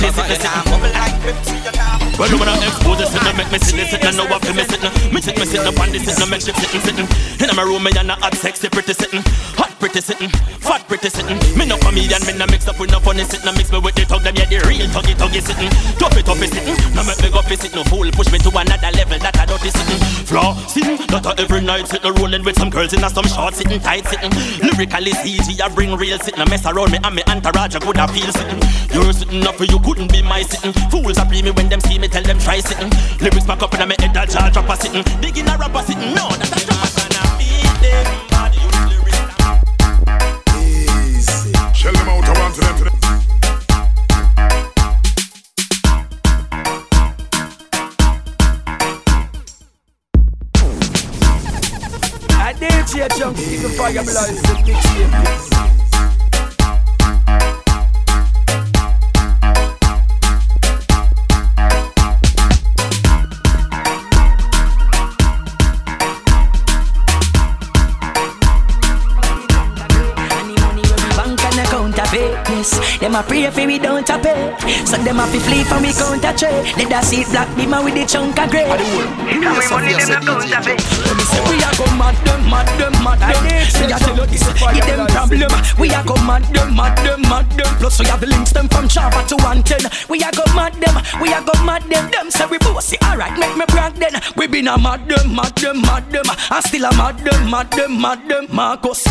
know. 2.17 2.39
Wanna 2.41 2.57
expose 2.65 3.05
make 3.37 3.53
me 3.53 3.59
sit, 3.59 3.77
sit, 3.87 4.01
no 4.17 4.25
what 4.25 4.41
for 4.41 4.55
me 4.57 4.65
sitting. 4.65 4.89
Me 5.13 5.21
sit, 5.21 5.37
me 5.37 5.45
sit, 5.45 5.61
no 5.61 5.71
on 5.77 5.93
this, 5.93 6.09
sit, 6.09 6.19
no 6.19 6.27
make 6.27 6.41
shit 6.41 6.57
sitting, 6.57 6.81
sitting. 6.81 7.07
In 7.45 7.55
my 7.55 7.63
room, 7.63 7.85
me 7.85 7.93
and 7.93 8.11
a 8.11 8.15
hot, 8.17 8.35
sexy, 8.35 8.69
pretty 8.69 8.95
sitting, 8.95 9.21
hot, 9.53 9.71
pretty 9.79 10.01
sitting, 10.01 10.31
fat, 10.65 10.81
pretty 10.89 11.11
sitting. 11.11 11.37
Me 11.59 11.67
no 11.67 11.77
comedian, 11.77 12.25
me 12.25 12.33
no 12.33 12.47
mix 12.49 12.67
up 12.69 12.81
with 12.81 12.91
no 12.91 13.01
funny 13.01 13.25
sitting, 13.25 13.53
mix 13.55 13.71
me 13.71 13.79
with 13.79 13.95
the 13.95 14.05
thug, 14.09 14.26
them 14.27 14.35
yeah 14.35 14.51
the 14.51 14.59
real 14.67 14.87
tuggy, 14.91 15.15
tuggy 15.15 15.41
sitting. 15.41 15.71
Toughy, 16.03 16.23
toughy 16.27 16.51
sitting, 16.51 16.75
no 16.95 17.07
make 17.07 17.21
me 17.23 17.31
go 17.31 17.43
fi 17.43 17.55
sit, 17.55 17.75
no 17.75 17.85
fool, 17.87 18.11
push 18.11 18.31
me 18.33 18.39
to 18.43 18.51
another 18.51 18.91
level, 18.99 19.19
that 19.23 19.39
I 19.39 19.47
dirty 19.47 19.71
sitting. 19.71 20.01
Floor 20.27 20.55
sitting, 20.67 20.99
I 20.99 21.35
every 21.39 21.63
night 21.63 21.87
sitting, 21.87 22.15
rolling 22.19 22.43
with 22.43 22.59
some 22.59 22.71
girls 22.71 22.93
in 22.93 23.05
a 23.05 23.11
some 23.11 23.27
short 23.31 23.55
sitting, 23.55 23.79
tight 23.79 24.05
sitting. 24.07 24.35
Lyrically 24.59 25.15
CG, 25.23 25.61
I 25.63 25.69
bring 25.71 25.95
real 25.95 26.19
sitting, 26.19 26.43
no 26.43 26.47
mess 26.51 26.67
around 26.67 26.91
me 26.91 26.99
and 27.03 27.15
me 27.15 27.23
entourage, 27.31 27.77
I 27.77 27.79
could 27.79 27.97
have 27.97 28.11
feel 28.11 28.31
sitting. 28.35 28.59
You're 28.91 29.13
sitting 29.13 29.47
up 29.47 29.55
for 29.55 29.65
you 29.65 29.79
couldn't 29.79 30.11
be 30.11 30.23
my 30.23 30.43
sitting. 30.43 30.75
Fools 30.91 31.19
are 31.19 31.29
me 31.31 31.51
when 31.55 31.69
them 31.69 31.81
see 31.81 31.99
me, 31.99 32.09
tell 32.09 32.23
them 32.23 32.39
try 32.39 32.59
sitting. 32.59 32.91
Lyrics 33.23 33.47
back 33.47 33.63
up 33.63 33.73
in 33.75 33.89
my 33.89 33.95
head, 34.01 34.15
jaw 34.29 34.51
drop 34.51 34.69
a 34.69 34.77
sitting. 34.77 35.05
Big 35.23 35.39
in 35.39 35.47
a 35.47 35.57
rapper 35.57 35.83
sitting, 35.87 36.15
no, 36.15 36.27
that's 36.35 36.51
a. 36.51 36.67
I 38.33 38.51
lyrics. 38.91 39.23
Easy. 40.59 41.53
Shell 41.75 41.93
them 41.93 42.09
out, 42.09 42.25
I 42.25 42.41
want 42.41 42.55
to 42.57 42.61
them 42.61 42.79
to 42.79 42.85
them. 42.85 42.96
A 52.59 53.09
jump, 53.19 53.39
even 53.39 53.71
fire 53.73 54.03
blood, 54.03 54.31
mixtape. 54.65 55.56
Them 73.07 73.15
a 73.15 73.23
pray 73.23 73.49
for 73.55 73.65
we 73.65 73.79
don't 73.79 74.11
a 74.11 74.19
pay. 74.19 74.51
So 74.83 74.99
them 74.99 75.21
a 75.23 75.31
fi 75.31 75.39
flee 75.39 75.63
from 75.63 75.87
we 75.87 75.95
count 75.95 76.27
a 76.27 76.35
trade. 76.35 76.75
Let 76.75 76.91
us 76.91 77.07
see 77.07 77.23
black 77.31 77.47
beamer 77.55 77.79
with 77.79 77.95
the 77.95 78.03
chunk 78.05 78.35
of 78.35 78.51
grey. 78.51 78.67
Yes, 78.67 79.71
Sophia 79.71 80.01
said 80.03 80.27
DJ. 80.27 80.75
When 81.07 81.15
me 81.15 81.23
say 81.23 81.39
we 81.47 81.63
a 81.63 81.71
go 81.79 81.87
mad 81.95 82.19
them, 82.27 82.43
mad 82.51 82.67
them, 82.75 82.91
mad 83.07 83.23
them. 83.23 83.47
Me 83.47 83.95
a 83.95 83.99
tell 84.03 84.11
you 84.11 84.27
this, 84.27 84.43
give 84.43 84.87
them 84.91 85.07
problem. 85.07 85.55
We 85.79 85.95
a 85.95 86.03
go 86.03 86.19
mad 86.27 86.51
them, 86.51 86.75
mad 86.75 86.99
them, 87.07 87.23
mad 87.31 87.47
them. 87.55 87.71
Plus 87.79 88.01
we 88.01 88.07
have 88.11 88.19
the 88.19 88.27
links 88.27 88.51
them 88.51 88.67
from 88.67 88.89
Java 88.89 89.23
to 89.31 89.37
110. 89.39 89.87
We 90.11 90.19
a 90.27 90.31
go 90.35 90.43
mad 90.59 90.75
them, 90.75 90.99
we 91.23 91.31
a 91.31 91.39
go 91.47 91.55
mad 91.63 91.87
them. 91.87 92.11
Them 92.11 92.29
say 92.35 92.47
we 92.51 92.59
bossy, 92.59 92.99
alright, 93.07 93.39
make 93.39 93.55
me 93.55 93.67
brag 93.71 93.95
then. 94.03 94.19
We 94.35 94.49
been 94.49 94.67
a 94.67 94.77
mad 94.77 95.07
them, 95.07 95.31
mad 95.31 95.55
them, 95.55 95.81
mad 95.81 96.11
them. 96.11 96.27
And 96.27 96.65
still 96.67 96.87
a 96.87 96.91
mad 96.99 97.23
them, 97.23 97.51
mad 97.55 97.71
them, 97.71 98.03
mad 98.03 98.27
them. 98.27 98.51
Marcus. 98.51 99.07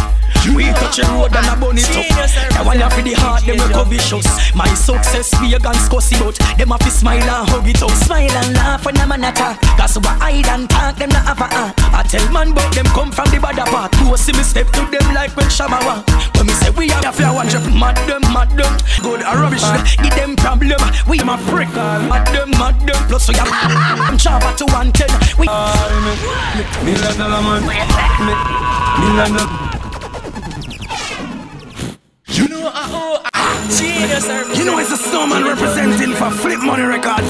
We 0.54 0.70
touch 0.78 1.00
a 1.00 1.04
road 1.12 1.34
and 1.36 1.48
a 1.50 1.56
bunny 1.58 1.82
top. 1.82 2.06
That 2.54 2.64
one 2.66 2.80
ya 2.80 2.88
for 2.90 3.02
the 3.02 3.14
heart, 3.18 3.44
them 3.44 3.58
look 3.58 3.88
vicious. 3.88 4.28
My 4.54 4.70
success, 4.78 5.34
we 5.42 5.54
a 5.56 5.60
gun 5.60 5.74
scussy 5.76 6.16
but 6.22 6.38
them 6.58 6.72
a 6.72 6.78
fi 6.78 6.90
smile 6.90 7.24
and 7.24 7.50
hug 7.50 7.68
it 7.68 7.82
out. 7.82 7.92
Smile 8.06 8.32
and 8.32 8.54
laugh 8.54 8.86
when 8.86 8.96
a 8.98 9.08
man 9.08 9.24
attack. 9.26 9.60
Cause 9.76 9.98
we 9.98 10.08
hide 10.22 10.46
and 10.48 10.70
talk, 10.70 10.96
them 10.96 11.10
not 11.10 11.26
have 11.26 11.42
a 11.42 11.48
heart. 11.50 11.74
I 11.92 12.04
tell 12.04 12.24
man 12.32 12.54
but 12.54 12.70
them 12.76 12.86
come 12.94 13.12
from 13.12 13.26
the 13.34 13.40
bad 13.42 13.58
part. 13.68 13.92
You 14.00 14.16
see 14.16 14.32
me 14.38 14.44
step 14.46 14.68
to 14.78 14.86
them 14.88 15.06
like 15.18 15.36
when 15.36 15.48
Shabba 15.50 15.82
walk. 15.84 16.06
When 16.38 16.46
me 16.48 16.54
say 16.54 16.70
we 16.72 16.88
a 16.94 17.10
fi 17.12 17.26
a 17.26 17.34
one 17.34 17.48
trip, 17.50 17.66
mad 17.74 17.98
them, 18.08 18.22
mad 18.32 18.52
them. 18.56 18.72
Good 19.02 19.26
or 19.26 19.36
rubbish, 19.42 19.66
give 20.00 20.14
them 20.16 20.36
problem. 20.38 20.80
We 21.10 21.20
my 21.26 21.36
prick, 21.50 21.74
mad 21.74 22.28
them, 22.32 22.52
mad 22.56 22.80
them. 22.86 23.00
Plus 23.10 23.28
we 23.28 23.36
a 23.36 23.44
from 23.44 24.18
Java 24.22 24.54
to 24.62 24.66
110. 24.70 25.10
We 25.42 25.50
Million 26.86 27.14
dollar 27.18 27.42
man. 27.44 27.62
Mi- 27.66 27.82
Million 29.04 29.34
dollar. 29.36 29.75
You 32.28 32.48
know, 32.50 32.68
uh, 32.68 32.72
oh, 32.90 33.22
uh, 33.34 34.54
you 34.58 34.66
know 34.66 34.80
it's 34.80 34.92
a 34.92 34.98
snowman 34.98 35.44
representing 35.44 36.14
for 36.16 36.30
Flip 36.32 36.60
Money 36.60 36.84
Records. 36.84 37.30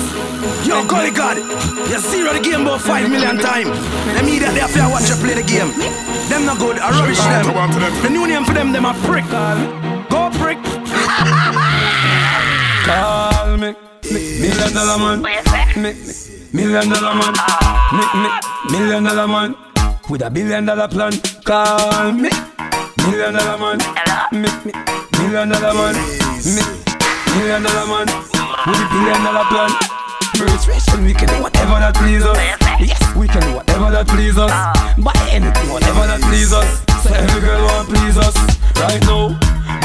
Yo, 0.65 0.87
Gully 0.87 1.11
God, 1.11 1.37
you 1.37 1.99
zero 1.99 2.33
the 2.33 2.39
game 2.41 2.61
about 2.61 2.81
five 2.81 3.09
million 3.09 3.37
time. 3.37 3.67
Them 4.15 4.25
idiot 4.25 4.53
they 4.55 4.61
have 4.63 4.71
to 4.73 4.87
watch 4.89 5.09
you 5.09 5.15
play 5.15 5.35
the 5.35 5.43
game. 5.43 5.69
Them 6.29 6.45
not 6.45 6.57
good, 6.59 6.79
I 6.79 6.89
rubbish 6.95 7.19
them. 7.19 8.01
The 8.03 8.09
new 8.09 8.25
name 8.25 8.45
for 8.45 8.53
them, 8.53 8.71
them 8.71 8.85
a 8.85 8.93
prick. 9.03 9.25
Go 10.09 10.29
prick. 10.39 10.59
Call 12.87 13.57
me, 13.57 13.75
million 14.39 14.73
dollar 14.73 14.97
man. 14.97 15.21
Mi- 15.21 15.81
mi- 15.93 15.95
Million 16.53 16.87
dollar 16.89 17.15
man. 17.15 17.33
Mi- 17.91 18.21
mi- 18.23 18.39
Million 18.79 19.03
dollar 19.03 19.27
man. 19.27 19.55
With 20.09 20.21
a 20.21 20.29
billion 20.29 20.65
dollar 20.65 20.87
plan. 20.87 21.11
Call 21.43 22.11
me, 22.13 22.29
million 23.09 23.33
dollar 23.33 23.57
man. 23.57 23.77
Mi- 24.31 24.49
mi- 24.65 24.73
Million 25.19 25.49
dollar 25.49 25.73
man. 25.73 25.95
Mi- 26.45 26.67
Million 27.37 27.63
dollar 27.63 27.85
man. 27.87 28.07
With 28.67 28.81
a 28.81 28.87
billion 28.91 29.23
dollar 29.23 29.45
plan. 29.49 29.71
Rich, 30.39 30.67
rich, 30.67 30.87
and 30.93 31.05
we 31.05 31.13
can 31.13 31.27
do 31.29 31.41
whatever 31.41 31.79
that 31.79 31.95
please 31.95 32.23
us. 32.25 32.37
Yes, 32.79 32.99
we 33.15 33.27
can 33.27 33.41
do 33.47 33.55
whatever 33.55 33.89
that 33.91 34.07
please 34.07 34.37
us. 34.37 34.51
Buy 34.99 35.15
anything, 35.31 35.69
whatever 35.71 36.07
that 36.07 36.19
please 36.27 36.51
us. 36.51 36.83
So 37.03 37.13
every 37.13 37.39
girl 37.41 37.63
want 37.63 37.87
please 37.87 38.17
us. 38.17 38.35
Right 38.83 38.99
now, 39.07 39.31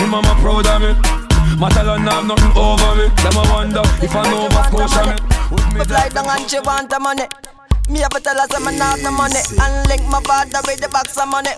me 0.00 0.06
mama 0.10 0.34
proud 0.42 0.66
of 0.66 0.82
me. 0.82 0.90
Matalan 1.60 2.02
have 2.08 2.26
nothing 2.26 2.54
over 2.58 2.90
me. 2.98 3.06
Them 3.22 3.36
a 3.38 3.42
wonder 3.52 3.82
if 4.02 4.10
I 4.16 4.22
know 4.26 4.48
Nova 4.48 4.62
Scotia 4.66 5.02
me. 5.06 5.78
Me 5.78 5.84
fly 5.84 6.08
down 6.08 6.26
and 6.30 6.50
she 6.50 6.58
want 6.60 6.90
the 6.90 6.98
money. 6.98 7.26
Me 7.90 7.98
have 7.98 8.10
to 8.10 8.20
tell 8.20 8.38
her 8.38 8.46
say 8.46 8.64
me 8.64 8.78
not 8.78 8.98
the 9.00 9.10
money. 9.10 9.42
And 9.60 9.88
link 9.88 10.02
my 10.06 10.20
father 10.22 10.60
with 10.66 10.80
the 10.80 10.88
box 10.88 11.18
of 11.18 11.26
money. 11.28 11.50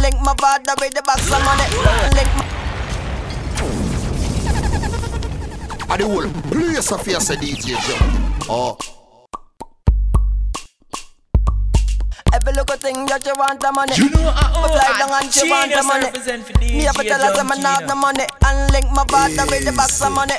Link 0.00 0.16
my 0.22 0.34
father 0.38 0.74
with 0.80 0.94
the 0.94 1.02
box 1.02 1.26
of 1.26 1.42
money. 1.42 1.66
Link 2.14 2.30
my 2.36 2.60
I 5.92 5.96
the 5.96 6.06
whole 6.06 6.30
place 6.50 6.86
Sophia 6.86 7.20
said 7.20 7.38
DJ 7.38 7.74
jump. 7.82 8.46
Oh. 8.48 8.99
Every 12.32 12.52
little 12.54 12.76
thing 12.78 13.06
that 13.10 13.26
you 13.26 13.34
want 13.34 13.58
the 13.60 13.72
money. 13.74 13.94
You 13.98 14.06
know, 14.14 14.30
oh, 14.30 14.62
Me 14.62 14.68
fly 14.70 14.88
down 15.02 15.10
and 15.18 15.28
she 15.34 15.50
want 15.50 15.70
the 15.74 15.82
money. 15.82 16.08
Me 16.70 16.86
have 16.86 16.94
to 16.94 17.02
tell 17.02 17.18
her 17.18 17.34
say 17.34 17.42
me 17.42 17.56
not 17.58 17.84
the 17.90 17.94
money. 17.98 18.22
And 18.46 18.70
link 18.70 18.86
my 18.94 19.02
father 19.10 19.44
with 19.50 19.66
the 19.66 19.74
box 19.74 19.98
of 20.00 20.14
money. 20.14 20.38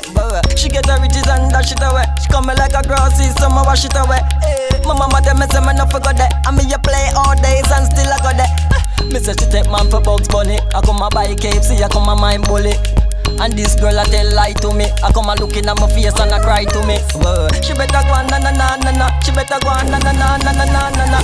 She 0.55 0.71
get 0.71 0.87
her 0.87 0.97
riches 1.03 1.27
and 1.27 1.51
dash 1.51 1.75
it 1.75 1.83
away. 1.83 2.07
She 2.23 2.31
come 2.31 2.47
me 2.47 2.55
like 2.55 2.71
a 2.73 2.81
grassy 2.87 3.27
so 3.35 3.51
me 3.51 3.61
wash 3.67 3.83
it 3.83 3.95
away. 3.99 4.23
Eh, 4.47 4.79
My 4.87 4.95
mama 4.95 5.19
tell 5.19 5.35
me 5.35 5.45
say 5.51 5.59
me 5.59 5.75
no 5.75 5.83
forgot 5.91 6.15
that. 6.15 6.31
And 6.47 6.55
me 6.55 6.63
you 6.65 6.79
play 6.79 7.11
all 7.13 7.35
days 7.43 7.67
and 7.69 7.83
still 7.91 8.07
I 8.07 8.17
got 8.23 8.39
that. 8.39 8.51
Me 9.11 9.19
say 9.19 9.33
she 9.35 9.49
take 9.51 9.67
man 9.67 9.89
for 9.91 9.99
Bugs 9.99 10.29
Bunny. 10.31 10.55
I 10.73 10.79
come 10.79 11.01
a 11.03 11.09
buy 11.11 11.27
KFC 11.35 11.83
I 11.83 11.89
come 11.89 12.07
a 12.07 12.15
mind 12.15 12.45
bully 12.47 12.71
And 13.39 13.53
this 13.53 13.75
girl 13.75 13.97
a 13.97 14.03
tell 14.05 14.27
lie 14.35 14.53
to 14.61 14.73
me. 14.73 14.85
I 15.03 15.11
come 15.13 15.29
a 15.29 15.35
looking 15.35 15.65
at 15.67 15.79
my 15.79 15.87
face 15.89 16.13
and 16.19 16.31
I 16.33 16.39
cry 16.41 16.65
to 16.65 16.79
me. 16.85 16.99
Whoa. 17.21 17.47
She 17.61 17.73
better 17.73 18.01
go 18.05 18.13
na 18.29 18.37
na 18.37 18.51
na 18.51 18.75
na 18.77 18.91
na. 18.91 19.07
She 19.21 19.31
better 19.31 19.57
go 19.61 19.71
na 19.89 19.97
na 19.97 20.11
na 20.11 20.37
na 20.37 20.51
na 20.51 20.65
na 20.65 20.89
na 20.89 21.05
na. 21.09 21.19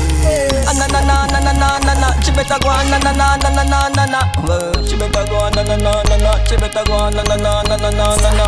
Ah, 0.65 0.73
Na 0.73 0.87
na 0.87 0.99
na 1.05 1.25
na 1.27 1.39
na 1.39 1.51
na 1.53 1.77
na 1.85 1.93
na. 1.99 2.07
She 2.21 2.31
better 2.31 2.57
go 2.61 2.69
na 2.89 2.97
na 2.97 3.11
na 3.11 3.37
na 3.37 3.49
na 3.49 3.63
na 3.63 3.89
na 3.89 4.05
na. 4.05 4.19
Whoa. 4.45 4.85
She 4.87 4.97
better 4.97 5.25
go 5.29 5.49
na 5.53 5.61
na 5.63 5.75
na 5.77 6.03
na 6.03 6.15
na. 6.17 6.31
She 6.45 6.55
better 6.57 6.83
go 6.85 7.09
na 7.09 7.21
na 7.23 7.35
na 7.35 7.61
na 7.63 7.75
na 7.77 7.89
na 7.89 8.15
na 8.15 8.29
na. 8.33 8.45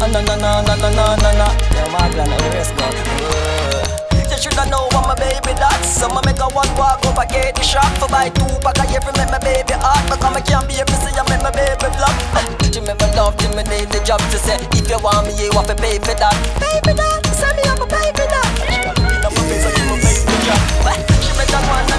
Ah, 0.00 0.06
Na 0.06 0.06
na 0.06 0.20
na 0.20 0.60
na 0.62 0.74
na 0.76 0.88
na 0.90 1.16
na 1.16 1.30
na. 1.38 1.46
Yeah, 1.74 1.88
my 1.92 2.08
girl, 2.14 2.26
the 2.26 2.50
rest. 2.52 3.95
You 4.36 4.52
shoulda 4.52 4.68
know 4.68 4.84
I'm 4.92 5.08
a 5.08 5.16
baby 5.16 5.56
that 5.56 5.80
So 5.80 6.12
I 6.12 6.20
make 6.28 6.36
a 6.36 6.48
one 6.52 6.68
walk 6.76 7.00
over 7.08 7.24
get 7.24 7.56
the 7.56 7.64
shop 7.64 7.88
For 7.96 8.04
buy 8.04 8.28
two 8.28 8.44
pack 8.60 8.76
of 8.84 8.92
every 8.92 9.12
make 9.16 9.32
my 9.32 9.40
baby 9.40 9.72
hot 9.80 10.04
Because 10.12 10.28
I 10.28 10.44
can't 10.44 10.68
be 10.68 10.76
to 10.76 10.96
see 11.00 11.16
I 11.16 11.24
make 11.32 11.40
my 11.40 11.48
baby 11.48 11.88
flop 11.96 12.12
She 12.68 12.84
make 12.84 13.00
me 13.00 13.08
love, 13.16 13.32
she 13.40 13.48
me 13.56 13.64
need 13.64 13.88
the 13.88 13.96
job 14.04 14.20
to 14.28 14.36
say 14.36 14.60
If 14.76 14.92
you 14.92 15.00
want 15.00 15.24
me, 15.24 15.40
you 15.40 15.48
have 15.56 15.64
to 15.72 15.76
pay 15.80 15.96
for 15.96 16.12
that 16.20 16.36
Baby 16.60 16.92
that, 17.00 17.24
send 17.32 17.56
me 17.56 17.64
up 17.64 17.80
a 17.80 17.88
baby 17.88 18.28
that 18.28 18.48
She 18.60 18.76
got 18.84 19.00
me 19.00 19.08
up 19.24 19.32
a 19.32 19.40
face, 19.40 19.64
I 19.64 19.72
give 19.72 19.88
me 19.88 19.96
baby 20.04 20.36
job 20.44 20.60
She 21.24 21.32
better 21.32 21.56
go 21.56 21.72
on 21.72 21.95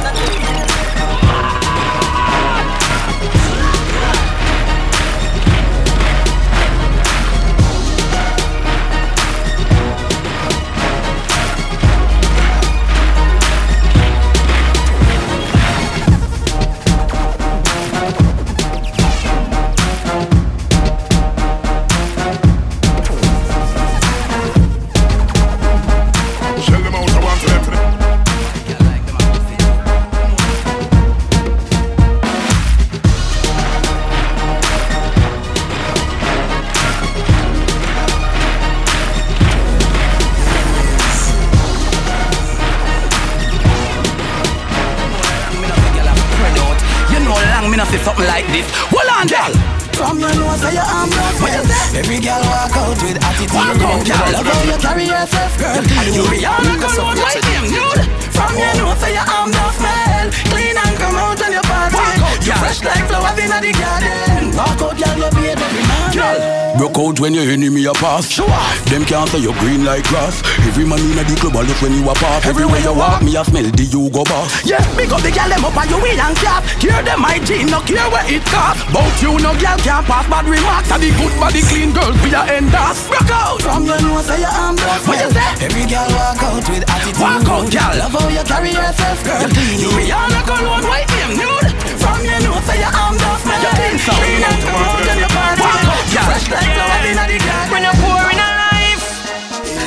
know 47.87 47.95
long 47.95 47.95
me 47.95 47.95
not 47.95 47.95
say 47.95 48.03
something 48.03 48.27
like 48.27 48.47
this. 48.47 48.67
Hold 48.91 49.07
on, 49.07 49.27
girl. 49.27 49.53
From 49.95 50.19
your 50.19 50.29
nose 50.35 50.61
to 50.61 50.69
your 50.69 50.83
arm, 50.83 51.09
What 51.41 51.51
you? 51.57 51.97
Every 51.97 52.19
girl 52.19 52.37
walk 52.53 52.75
out 52.77 53.01
with 53.01 53.17
attitude 53.17 53.49
Walk 53.49 53.81
out, 53.81 54.05
girl. 54.05 54.29
Love 54.29 54.45
how 54.45 54.61
you 54.61 54.77
carry 54.77 55.05
yourself, 55.09 55.57
girl 55.57 55.81
You 56.13 56.21
Rihanna 56.29 56.77
girl, 56.77 57.01
what 57.01 57.17
like 57.17 57.41
them, 57.41 57.65
dude? 57.65 58.05
From 58.29 58.53
your 58.53 58.73
nose 58.77 59.01
to 59.01 59.09
your 59.09 59.25
arm, 59.25 59.49
no 59.49 59.65
smell 59.73 60.29
Clean 60.53 60.77
and 60.77 60.97
come 61.01 61.15
out 61.17 61.46
on 61.87 62.19
your 62.19 62.19
body 62.19 62.19
Walk 62.19 62.35
out, 62.35 62.45
You 62.45 62.53
fresh 62.59 62.83
like 62.83 63.07
flowers 63.07 63.39
in 63.39 63.49
the 63.49 63.71
garden 63.71 64.55
Walk 64.55 64.81
out, 64.81 64.95
girl, 64.97 65.17
you 65.17 65.29
be 65.31 65.49
every 65.49 65.83
man 65.87 66.67
Broke 66.77 66.99
out 67.01 67.19
when 67.19 67.33
your 67.33 67.49
enemy 67.49 67.89
a 67.89 67.93
pass. 67.97 68.29
Sure. 68.29 68.45
Them 68.93 69.01
can't 69.01 69.25
say 69.33 69.41
you 69.41 69.49
green 69.57 69.81
like 69.83 70.05
grass. 70.13 70.45
Every 70.61 70.85
man 70.85 71.01
in 71.01 71.17
the 71.17 71.33
club 71.41 71.57
a 71.57 71.65
look 71.65 71.81
when 71.81 71.93
you 71.97 72.05
a 72.05 72.13
pass. 72.13 72.45
Everywhere 72.45 72.79
you 72.85 72.93
walk, 72.93 73.23
me 73.25 73.33
a 73.35 73.41
smell 73.41 73.65
the 73.65 73.83
you 73.89 74.13
go 74.13 74.21
boss. 74.23 74.61
Yeah, 74.61 74.77
big 74.93 75.09
up 75.09 75.25
the 75.25 75.33
girl 75.33 75.49
them 75.49 75.65
up 75.65 75.73
on 75.73 75.89
your 75.89 75.97
wheel 75.97 76.21
and 76.21 76.37
cap 76.37 76.61
Care 76.77 77.01
them 77.01 77.21
my 77.21 77.41
jean, 77.41 77.65
no 77.73 77.81
care 77.81 78.05
where 78.13 78.21
it 78.29 78.45
cost 78.45 78.85
Bout 78.93 79.09
you 79.17 79.41
no 79.41 79.57
girl 79.57 79.77
can't 79.81 80.05
pass 80.05 80.29
bad 80.29 80.45
remarks 80.45 80.91
And 80.93 81.01
the 81.01 81.09
good 81.17 81.33
body 81.41 81.61
clean 81.65 81.89
girls 81.97 82.13
be 82.21 82.29
a 82.29 82.45
end 82.45 82.69
us 82.69 83.09
Rock 83.09 83.31
out 83.33 83.61
From 83.65 83.85
your 83.89 83.97
nose 83.97 84.29
to 84.29 84.37
your 84.37 84.53
arm, 84.53 84.77
What 84.77 85.17
you 85.17 85.29
say? 85.33 85.65
Every 85.65 85.85
girl 85.89 86.09
walk 86.13 86.41
out 86.45 86.65
with 86.69 86.85
attitude 86.85 87.17
Walk 87.17 87.49
out, 87.49 87.65
girl. 87.73 87.93
Love 88.05 88.13
how 88.13 88.29
you 88.29 88.45
carry 88.45 88.71
yourself, 88.77 89.17
girl 89.25 89.49
You 89.81 89.89
Rihanna 89.97 90.45
girl, 90.45 90.61
what 90.69 90.83
white 90.85 91.09
them, 91.09 91.41
nude? 91.41 91.76
From 92.17 92.25
your 92.25 92.41
nose 92.49 92.65
to 92.65 92.73
your 92.73 92.89
arm, 92.97 93.13
don't 93.13 93.37
smell 93.45 93.61
You 93.61 93.69
clean 93.77 93.97
so. 94.01 94.09
Clean 94.17 94.41
and 94.41 94.57
come 94.65 94.73
out 94.73 95.05
on 95.05 95.17
your 95.21 95.29
body 95.37 95.61
Walk 95.61 95.85
out, 95.85 96.01
girl. 96.09 96.25
Fresh 96.25 96.49
like 96.49 96.65
flowers 96.73 97.05
in 97.05 97.13
the 97.13 97.37
garden 97.45 97.69
When 97.69 97.85
you're 97.85 97.93
poor 98.01 98.25
in 98.33 98.41
a 98.41 98.49
life, 98.57 99.05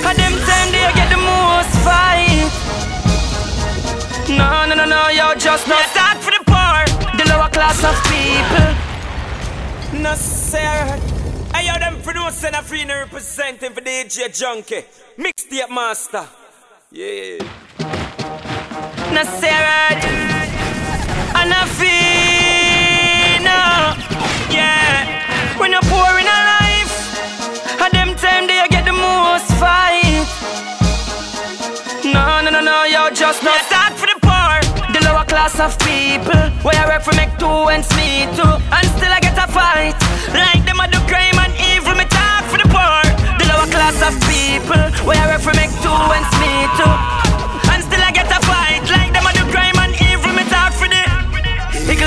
and 0.07 0.15
them 0.15 0.35
time 0.47 0.71
they 0.71 0.87
get 0.95 1.11
the 1.11 1.19
most 1.19 1.75
fight. 1.83 2.47
No, 4.31 4.63
no, 4.71 4.75
no, 4.79 4.87
no, 4.87 5.09
yo, 5.11 5.35
just 5.35 5.67
not 5.67 5.83
start 5.91 6.19
for 6.23 6.31
the 6.31 6.39
poor, 6.47 6.87
the 7.19 7.27
lower 7.29 7.51
class 7.51 7.83
of 7.83 7.99
people. 8.07 8.79
No, 10.01 10.15
sir. 10.15 11.01
Hey, 11.53 11.67
yo, 11.67 11.75
them 11.81 12.01
producing 12.01 12.55
a 12.55 12.63
free 12.63 12.85
representing 12.85 13.73
for 13.73 13.81
the 13.81 13.91
DJ 13.91 14.31
Junky. 14.31 14.85
Mixtape 15.19 15.69
master. 15.69 16.29
Yeah. 16.93 17.39
No, 19.13 19.25
sir. 19.25 20.40
And 21.41 21.49
no, 23.41 23.97
yeah. 24.53 25.57
When 25.57 25.73
you're 25.73 25.89
poor 25.89 26.13
in 26.21 26.29
a 26.29 26.41
life, 26.53 26.93
and 27.81 27.93
them 27.97 28.15
time 28.15 28.47
they 28.47 28.61
get 28.69 28.85
the 28.85 28.93
most 28.93 29.49
fight. 29.57 30.29
No, 32.05 32.43
no, 32.45 32.51
no, 32.51 32.61
no, 32.61 32.85
yo, 32.85 33.09
just 33.09 33.43
not 33.43 33.57
start 33.65 33.95
for 33.97 34.05
the 34.05 34.21
poor. 34.21 34.53
The 34.93 35.01
lower 35.09 35.25
class 35.25 35.59
of 35.59 35.79
people, 35.81 36.37
where 36.61 36.77
I 36.77 36.85
work 36.93 37.03
for 37.09 37.17
make 37.17 37.33
two 37.39 37.73
ends 37.73 37.89
meet 37.97 38.29
too, 38.37 38.45
and 38.45 38.85
still 39.01 39.09
I 39.09 39.21
get 39.21 39.39
a 39.41 39.49
fight. 39.49 39.97
Like 40.37 40.67
them 40.69 40.79
I 40.79 40.89
do 40.93 41.01
crime 41.09 41.41
and 41.41 41.57
evil, 41.73 41.97
me 41.97 42.05
talk 42.05 42.45
for 42.53 42.59
the 42.61 42.69
poor. 42.69 43.01
The 43.41 43.49
lower 43.49 43.69
class 43.73 43.97
of 44.05 44.13
people, 44.29 44.83
where 45.09 45.17
I 45.17 45.33
work 45.33 45.41
for 45.41 45.57
make 45.57 45.73
two 45.81 45.89
ends 45.89 46.33
meet 46.37 46.69
too, 46.77 47.20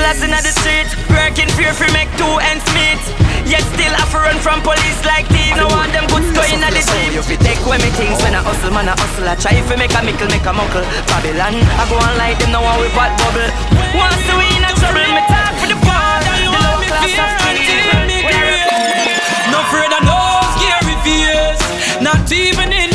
Higgles 0.03 0.23
in 0.23 0.35
the 0.35 0.51
street, 0.59 0.89
working 1.15 1.47
fear 1.55 1.71
for 1.71 1.87
make 1.95 2.11
two 2.19 2.27
ends 2.51 2.67
meet. 2.75 2.99
Yet 3.47 3.63
still 3.71 3.95
I 3.95 4.03
for 4.11 4.19
run 4.19 4.35
from 4.43 4.59
police 4.59 4.99
like 5.07 5.23
thief. 5.31 5.55
No 5.55 5.71
one 5.71 5.87
them 5.95 6.11
goods 6.11 6.27
go 6.35 6.43
in 6.43 6.59
the 6.59 6.83
street. 6.83 7.15
You 7.15 7.23
fi 7.23 7.39
take 7.39 7.63
away 7.63 7.79
me 7.79 7.87
things 7.95 8.19
when 8.19 8.35
I 8.35 8.43
hustle, 8.43 8.75
man 8.75 8.91
I 8.91 8.99
hustle. 8.99 9.23
I 9.23 9.39
try 9.39 9.55
fi 9.63 9.79
make 9.79 9.95
a 9.95 10.03
mickle, 10.03 10.27
make 10.27 10.43
a 10.43 10.51
muckle. 10.51 10.83
Babylon, 11.07 11.55
I 11.55 11.87
go 11.87 11.95
on 11.95 12.19
like 12.19 12.35
them, 12.35 12.51
no 12.51 12.59
one 12.59 12.83
we 12.83 12.91
pot 12.91 13.15
bubble. 13.15 13.47
Once 13.95 14.27
we 14.27 14.43
in 14.51 14.67
a 14.67 14.75
trouble, 14.75 15.07
me 15.07 15.23
talk 15.31 15.55
for 15.63 15.71
the 15.71 15.79
bar. 15.87 16.19
The 16.19 16.51
lower 16.51 16.83
class 16.83 17.07
of. 17.23 17.31
No 19.55 19.63
afraid 19.63 19.87
of 19.87 20.03
no 20.03 20.19
scary 20.59 20.99
fears. 21.07 21.63
Not 22.03 22.27
even 22.27 22.75
in 22.75 22.92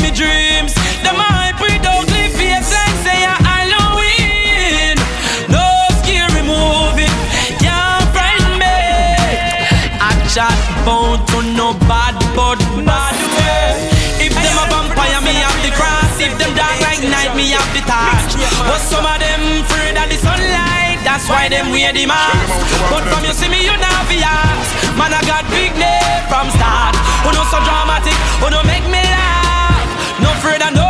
bout 10.85 11.19
to 11.31 11.39
no 11.55 11.73
bad 11.87 12.15
but 12.35 12.59
bad 12.85 13.15
way. 13.35 13.89
If 14.19 14.35
them 14.35 14.57
a 14.59 14.65
vampire, 14.67 15.21
me 15.23 15.33
have 15.43 15.59
the 15.63 15.71
cross. 15.75 16.13
If 16.19 16.35
them 16.37 16.51
dark 16.55 16.77
like 16.83 17.03
night, 17.03 17.35
me 17.35 17.55
have 17.55 17.69
the 17.71 17.83
torch. 17.83 18.33
But 18.67 18.81
some 18.83 19.05
of 19.05 19.17
them 19.19 19.63
afraid 19.63 19.95
of 19.95 20.07
the 20.11 20.17
sunlight. 20.19 20.99
That's 21.07 21.27
why 21.27 21.47
them 21.47 21.71
wear 21.71 21.93
the 21.93 22.05
mask. 22.05 22.51
But 22.91 23.03
from 23.07 23.23
you 23.23 23.33
see 23.33 23.49
me, 23.49 23.63
you 23.63 23.75
not 23.79 24.03
be 24.11 24.19
asked. 24.19 24.75
Man, 24.99 25.15
I 25.15 25.21
got 25.23 25.47
big 25.47 25.71
name 25.79 26.21
from 26.27 26.51
start. 26.55 26.95
Who 27.23 27.31
know 27.31 27.45
so 27.47 27.59
dramatic? 27.63 28.17
Who 28.43 28.47
know 28.51 28.63
make 28.67 28.85
me 28.87 28.99
laugh? 28.99 29.87
No 30.19 30.31
afraid 30.35 30.61
of 30.61 30.75
no 30.75 30.88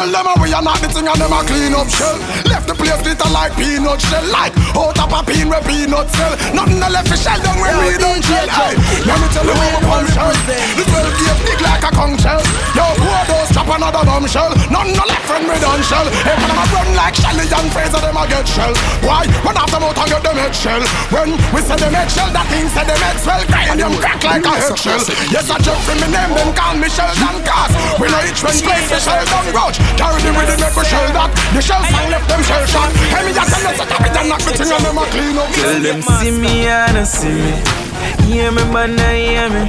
Tell 0.00 0.08
them 0.08 0.24
how 0.24 0.42
we 0.42 0.48
are 0.54 0.62
not 0.62 0.80
the 0.80 0.88
thing 0.88 1.04
and 1.04 1.20
them 1.20 1.28
a 1.28 1.44
clean 1.44 1.76
up 1.76 1.84
shell. 1.92 2.16
Left 2.48 2.64
the 2.64 2.72
place 2.72 2.96
glitter 3.04 3.28
like 3.28 3.52
peanut 3.52 4.00
shell. 4.00 4.24
Like 4.32 4.56
out 4.72 4.96
of 4.96 5.12
a 5.12 5.20
bean 5.28 5.52
where 5.52 5.60
peanut 5.60 6.08
sell. 6.08 6.32
Nothing 6.56 6.80
no 6.80 6.88
left 6.88 7.12
for 7.12 7.20
shell 7.20 7.36
down 7.36 7.60
when 7.60 7.76
we 7.84 8.00
don't 8.00 8.24
shell. 8.24 8.48
A 18.20 18.28
get 18.28 18.46
shell. 18.46 18.74
Why? 19.00 19.24
When 19.44 19.56
after 19.56 19.80
out 19.80 19.96
and 19.96 20.08
get 20.12 20.22
them 20.22 20.36
head 20.36 20.54
shell. 20.54 20.82
When 21.08 21.32
we 21.56 21.60
say 21.64 21.76
them 21.80 21.94
head 21.96 22.10
shell, 22.12 22.28
that 22.32 22.46
thing 22.52 22.68
say 22.68 22.84
them 22.84 23.00
head 23.00 23.16
swell. 23.16 23.42
Grind 23.48 23.80
them 23.80 23.94
crack 23.96 24.20
like 24.20 24.44
a 24.44 24.52
head 24.60 24.76
shell. 24.76 25.00
Yes, 25.32 25.48
I 25.48 25.56
just 25.64 25.80
for 25.88 25.96
me 25.96 26.08
name, 26.12 26.32
them 26.36 26.52
call 26.52 26.76
me 26.76 26.88
Sheldon 26.92 27.40
Cast. 27.48 27.72
We 27.96 28.12
know 28.12 28.20
each 28.28 28.44
one 28.44 28.58
place 28.60 28.88
the 28.92 28.98
Sheldon 29.00 29.44
Roach. 29.56 29.78
Carry 29.96 30.20
the 30.20 30.30
rhythm, 30.36 30.58
make 30.60 30.76
we 30.76 30.84
shell 30.84 31.08
that. 31.16 31.30
The 31.56 31.60
shell 31.64 31.82
song 31.88 32.08
left 32.12 32.26
them 32.28 32.42
shell 32.44 32.64
shot. 32.68 32.90
Hey, 33.08 33.24
me 33.24 33.32
just 33.32 33.48
tell 33.48 33.64
you, 33.64 33.72
so 33.78 33.84
copy 33.88 34.10
them, 34.12 34.26
knock 34.28 34.42
the 34.44 34.52
thing 34.52 34.70
and 34.70 34.84
them 34.84 35.00
a 35.00 35.04
clean 35.08 35.36
up. 35.40 35.48
Tell 35.56 35.78
them 35.80 36.00
see 36.20 36.32
me 36.36 36.68
and 36.68 37.00
I 37.00 37.04
see 37.08 37.32
me. 37.32 37.54
Hear 38.28 38.52
me, 38.52 38.62
but 38.68 38.92
not 38.92 39.16
hear 39.16 39.48
me. 39.48 39.64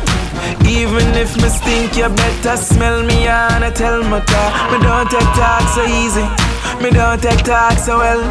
Even 0.67 1.07
if 1.15 1.35
me 1.39 1.49
stink, 1.49 1.95
you 1.95 2.09
better 2.09 2.57
smell 2.57 3.03
me 3.03 3.27
and 3.27 3.63
I 3.63 3.71
tell 3.71 4.03
me 4.03 4.19
talk. 4.27 4.51
Me 4.71 4.77
don't 4.83 5.07
take 5.09 5.31
talk 5.35 5.63
so 5.71 5.83
easy. 5.85 6.50
Me 6.81 6.89
don't 6.89 7.21
take 7.21 7.43
talk 7.43 7.77
so 7.77 7.97
well. 7.97 8.21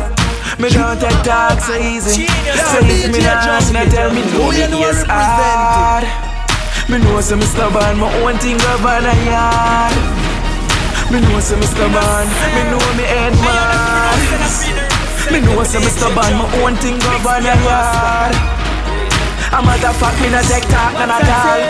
Me 0.58 0.68
don't 0.70 0.98
take 1.00 1.22
talk 1.22 1.60
so 1.60 1.74
easy. 1.74 2.26
So 2.70 2.78
if 2.82 3.12
me 3.12 3.20
not, 3.22 3.64
me 3.72 3.86
tell 3.90 4.10
me 4.12 4.22
no, 4.32 4.50
me 4.50 4.82
is 4.84 5.04
hard. 5.06 6.04
Me 6.90 6.98
know 6.98 7.20
say 7.20 7.36
me 7.36 7.46
stubborn, 7.46 7.98
my 7.98 8.10
own 8.20 8.36
thing 8.38 8.58
govern 8.58 9.06
a 9.06 9.14
yard. 9.24 9.94
Me 11.10 11.20
know 11.20 11.38
say 11.38 11.56
me 11.56 11.66
stubborn, 11.66 12.26
me 12.54 12.62
know 12.66 12.82
me 12.98 13.04
head 13.06 13.34
man. 13.40 14.18
Me 15.30 15.38
know 15.40 15.62
say 15.62 15.78
me 15.78 15.86
stubborn, 15.86 16.34
my 16.34 16.46
own 16.62 16.74
thing 16.76 16.98
govern 16.98 17.46
a 17.46 17.54
yard. 17.62 18.34
A 19.54 19.62
matter 19.62 19.88
of 19.88 19.96
fact, 19.96 20.20
me 20.20 20.30
not 20.30 20.44
take 20.44 20.66
talk 20.66 20.92
none 20.94 21.10
at 21.10 21.26
all. 21.30 21.60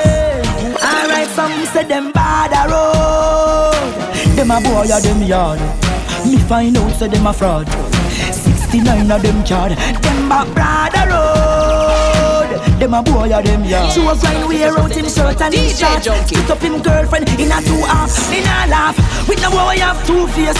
Alright, 0.80 1.28
some 1.28 1.52
say 1.66 1.84
them 1.84 2.12
bad 2.12 2.52
a 2.56 2.64
road. 2.72 4.36
Them 4.36 4.50
a 4.50 4.60
boy 4.60 4.88
a 4.88 5.00
them 5.00 5.22
yard. 5.22 5.60
Me 6.30 6.38
find 6.46 6.76
out 6.76 6.94
say 6.94 7.08
them 7.08 7.26
a 7.26 7.32
fraud. 7.32 7.66
69 8.06 9.10
of 9.10 9.20
them 9.20 9.44
card. 9.44 9.72
Them 9.72 10.28
back 10.28 10.46
brother 10.54 11.10
road. 11.10 12.54
Them 12.78 12.94
a 12.94 13.02
boy 13.02 13.34
a 13.34 13.42
them 13.42 13.64
yard. 13.64 13.90
Show 13.90 14.14
grind 14.14 14.46
wear 14.46 14.78
out 14.78 14.94
him 14.94 15.08
shirt 15.10 15.40
and 15.42 15.52
his 15.52 15.76
short. 15.76 16.04
Split 16.06 16.48
up 16.48 16.62
him 16.62 16.80
girlfriend 16.82 17.28
in 17.34 17.50
a 17.50 17.58
two 17.66 17.82
half. 17.82 18.14
Me 18.30 18.46
nah 18.46 18.70
laugh. 18.70 18.94
With 19.26 19.42
no 19.42 19.50
boy 19.50 19.82
have 19.82 19.98
two 20.06 20.28
face. 20.28 20.54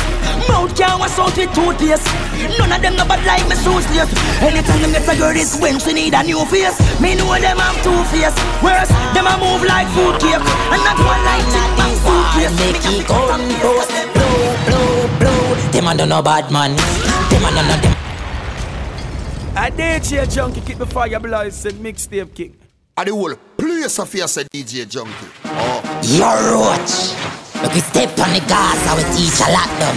Mouth 0.51 0.75
can't 0.75 0.99
wash 0.99 1.17
out 1.23 1.37
with 1.39 1.55
toothpaste. 1.55 2.11
None 2.59 2.73
of 2.75 2.83
them 2.83 2.97
no 2.97 3.07
bad 3.07 3.23
like 3.23 3.47
me 3.47 3.55
useless. 3.55 4.11
Anytime 4.43 4.83
them 4.83 4.91
get 4.91 5.07
a 5.07 5.15
girl 5.15 5.37
is 5.39 5.55
when 5.63 5.79
she 5.79 5.93
need 5.93 6.15
a 6.15 6.23
new 6.25 6.45
face. 6.51 6.75
Me 6.99 7.15
know 7.15 7.31
them 7.39 7.63
have 7.63 7.79
two 7.87 8.03
face. 8.11 8.35
Worse, 8.59 8.91
them 9.15 9.31
a 9.31 9.39
move 9.39 9.63
like 9.63 9.87
food 9.95 10.19
cake. 10.19 10.43
And 10.75 10.83
not 10.83 10.99
one 10.99 11.23
like 11.23 11.47
chick 11.47 11.71
bang 11.79 11.95
suitcase. 12.03 12.59
Make 12.59 12.83
it 12.91 13.07
gun 13.07 14.20
Them 15.73 15.87
a 15.87 15.95
no 15.95 16.21
bad 16.21 16.51
man. 16.51 16.75
Them 17.31 17.45
a 17.45 17.51
no 17.55 17.63
no 17.63 17.77
them. 17.81 17.97
I 19.57 19.71
DJ 19.71 20.27
Junky 20.27 20.67
keep 20.67 20.79
the 20.79 20.87
fire 20.87 21.21
blazing, 21.21 21.75
mixtape 21.75 22.35
king. 22.35 22.57
I 22.97 23.05
the 23.05 23.13
whole 23.13 23.35
place 23.57 23.99
of 24.01 24.13
here 24.13 24.27
say 24.27 24.43
DJ 24.45 24.85
Junky. 24.87 25.31
Oh. 25.45 25.81
You're 26.03 26.43
roach. 26.59 27.15
Look, 27.63 27.73
we 27.75 27.81
step 27.81 28.11
on 28.19 28.33
the 28.35 28.41
gas, 28.51 28.83
I 28.89 28.99
will 28.99 29.11
teach 29.15 29.39
a 29.41 29.49
lot 29.55 29.71
them. 29.79 29.97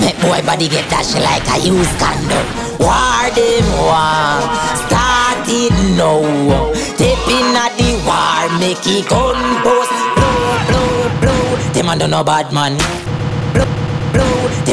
Make 0.00 0.16
boy 0.22 0.40
body 0.46 0.68
get 0.68 0.88
dashed 0.88 1.14
like 1.20 1.44
a 1.52 1.60
used 1.60 1.94
condom. 2.00 2.46
War 2.80 3.28
them 3.36 3.66
war, 3.84 4.40
start 4.88 5.44
it 5.46 5.74
now. 6.00 6.72
Step 6.72 7.28
in 7.28 7.52
at 7.54 7.76
the 7.76 7.92
war, 8.08 8.58
make 8.58 8.86
it 8.86 9.06
gun 9.08 9.36
post. 9.62 9.92
Blow, 10.16 10.64
blow, 10.66 11.20
blow. 11.20 11.72
Them 11.74 11.88
a 11.88 12.08
no 12.08 12.24
bad 12.24 12.52
man. 12.54 13.13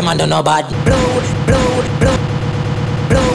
Blow, 0.02 0.10
blow. 0.10 0.18
Them 0.18 0.20
a 0.20 0.26
no 0.26 0.42
bad. 0.42 0.66
Blow, 0.84 0.98
blow, 1.46 1.82
blow, 2.00 2.18
blow. 3.08 3.34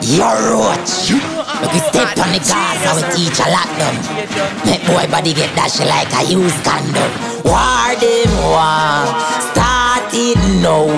You're 0.00 0.40
roach. 0.56 1.12
Look, 1.60 1.72
we 1.72 1.80
step 1.80 2.16
on 2.16 2.32
the 2.32 2.40
gas, 2.40 2.80
I 2.80 2.96
will 2.96 3.04
teach 3.12 3.38
a 3.40 3.48
lot 3.52 3.68
them. 3.76 3.94
Make 4.64 4.80
boy 4.86 5.06
body 5.10 5.34
get 5.34 5.54
dashed 5.54 5.80
like 5.80 6.12
a 6.16 6.24
used 6.24 6.64
condom. 6.64 7.12
War 7.44 7.92
them 8.00 8.32
war, 8.40 9.04
start 9.52 10.08
it 10.14 10.40
now. 10.62 10.88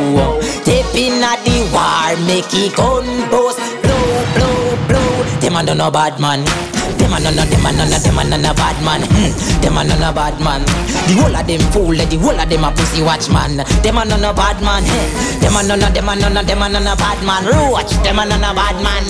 In 0.96 1.22
at 1.22 1.42
the 1.44 1.66
war, 1.74 2.14
make 2.26 2.54
it 2.54 2.74
gun 2.76 3.28
post. 3.28 3.58
Blow, 3.82 4.76
blow. 4.88 5.40
Them 5.40 5.56
a 5.56 5.74
no 5.74 5.90
bad 5.90 6.20
man. 6.20 6.44
Them 7.06 7.14
a 7.14 7.20
no 7.22 7.30
no, 7.30 7.44
them 7.46 7.62
a 7.62 7.70
no 7.70 7.86
no, 7.86 7.98
them 8.02 8.18
a 8.18 8.24
no 8.26 8.36
no 8.36 8.52
bad 8.58 8.74
man. 8.82 8.98
Hmm. 9.06 9.30
Them 9.62 9.78
a 9.78 9.84
no 9.86 9.94
no 9.94 10.10
bad 10.10 10.42
man. 10.42 10.66
The 11.06 11.14
whole 11.14 11.30
of 11.38 11.46
them 11.46 11.62
fool, 11.70 11.94
the 11.94 12.18
whole 12.18 12.34
of 12.34 12.50
them 12.50 12.66
a 12.66 12.74
pussy 12.74 12.98
watch 12.98 13.30
man. 13.30 13.62
Them 13.86 13.94
a 13.94 14.02
no 14.02 14.18
no 14.18 14.34
bad 14.34 14.58
man. 14.58 14.82
Hey. 14.82 15.38
Them 15.38 15.54
a 15.54 15.62
no 15.62 15.78
no, 15.78 15.86
them 15.86 16.08
a 16.10 16.18
no 16.18 16.26
no, 16.26 16.42
them 16.42 16.62
a 16.62 16.66
no 16.66 16.82
no 16.82 16.98
bad 16.98 17.22
man. 17.22 17.46
Roach, 17.46 17.94
them 18.02 18.18
a 18.18 18.26
no 18.26 18.34
no 18.42 18.50
bad 18.58 18.74
man. 18.82 19.06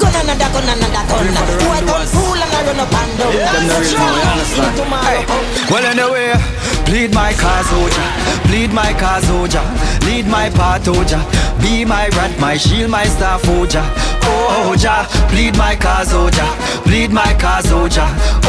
Gun 0.00 0.12
another 0.24 0.48
gun 0.56 0.72
another 0.72 1.04
gun. 1.04 1.28
Boy 1.60 1.80
gun 1.84 2.06
fool 2.08 2.40
and 2.40 2.56
I 2.56 2.64
run 2.64 2.80
up 2.80 2.96
and 2.96 3.12
down. 3.20 3.36
Them 3.36 3.68
not 3.68 3.76
really 3.76 3.92
know, 3.92 4.16
you 4.16 4.24
understand? 4.32 5.68
Well 5.68 5.84
anyway, 5.84 6.32
bleed 6.88 7.12
my 7.12 7.36
cause, 7.36 7.68
Oja. 7.76 8.04
Bleed 8.48 8.72
my 8.72 8.92
cause, 8.96 9.28
Oja. 9.28 9.60
Lead 10.08 10.26
my 10.28 10.48
path, 10.48 10.88
Oja. 10.88 11.20
Be 11.60 11.84
my 11.84 12.08
rat, 12.16 12.38
my 12.40 12.56
shield, 12.56 12.90
my 12.90 13.04
staff, 13.04 13.42
Oja. 13.42 13.82
Oja, 14.26 15.06
bleed 15.30 15.56
my 15.56 15.76
cause, 15.76 16.12
Oja. 16.12 16.46
Bleed 16.84 17.12
my 17.12 17.32
cause, 17.38 17.66
Oja. 17.72 18.06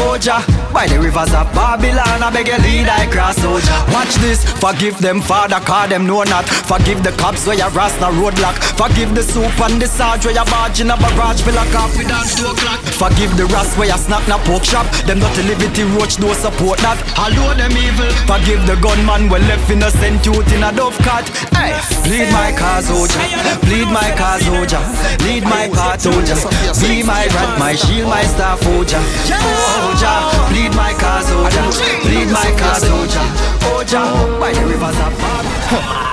Oja, 0.08 0.42
by 0.72 0.86
the 0.86 0.98
rivers 0.98 1.32
of 1.34 1.46
Babylon, 1.54 2.22
I 2.22 2.30
beg 2.32 2.48
you 2.48 2.58
lead 2.58 2.88
I 2.88 3.06
cross, 3.06 3.38
Oja. 3.40 3.76
Watch 3.92 4.14
this, 4.16 4.44
forgive 4.58 4.98
them, 4.98 5.20
Father, 5.20 5.60
call 5.60 5.88
them 5.88 6.06
know 6.06 6.22
not. 6.24 6.44
Forgive 6.46 7.02
the 7.02 7.12
cops 7.12 7.46
where 7.46 7.56
you 7.56 7.68
rasta 7.70 8.10
roadblock. 8.18 8.56
Forgive 8.76 9.14
the 9.14 9.22
soup 9.22 9.54
and 9.60 9.80
the 9.80 9.86
sarge 9.86 10.24
where 10.24 10.34
you 10.34 10.44
barge 10.50 10.80
in 10.80 10.90
a 10.90 10.96
barrage, 10.96 11.42
fill 11.42 11.56
a 11.56 11.64
coffee 11.70 12.04
down 12.04 12.26
two 12.26 12.46
o'clock. 12.46 12.80
Forgive 12.98 13.36
the 13.36 13.46
rats 13.46 13.76
where 13.76 13.88
you 13.88 13.98
snap 13.98 14.26
na 14.28 14.38
pork 14.44 14.64
shop. 14.64 14.86
Them 15.06 15.20
dirty 15.20 15.42
liberty 15.46 15.84
roach 15.94 16.16
don't 16.16 16.34
support 16.34 16.78
that. 16.82 16.98
Hello 17.14 17.54
them 17.54 17.72
evil. 17.78 18.10
Forgive 18.26 18.66
the 18.66 18.74
gunman 18.82 19.30
we 19.30 19.38
left 19.46 19.70
innocent 19.70 20.24
youth 20.26 20.50
in 20.52 20.62
a 20.66 20.72
dove 20.74 20.98
cart. 21.06 21.28
Hey, 21.54 21.78
bleed 22.02 22.30
my 22.34 22.50
cause, 22.58 22.90
Oja. 22.90 23.22
Bleed 23.62 23.86
my 23.86 24.10
cause, 24.18 24.42
Oja. 24.50 24.80
Lead 25.22 25.44
my 25.44 25.67
path, 25.72 26.04
Oja. 26.04 26.36
Be 26.80 27.02
my 27.02 27.26
rat, 27.26 27.58
my 27.58 27.74
shield, 27.74 28.08
my 28.08 28.22
staff, 28.24 28.60
Oja. 28.60 29.00
Oja, 29.28 30.12
bleed 30.50 30.74
my 30.74 30.92
cause, 30.94 31.30
Oja. 31.30 31.62
Bleed 32.02 32.30
my 32.30 32.50
cause, 32.58 32.84
Oja. 32.84 33.22
Oja, 33.72 34.40
by 34.40 34.52
the 34.52 34.64
rivers 34.66 34.98
of 34.98 35.12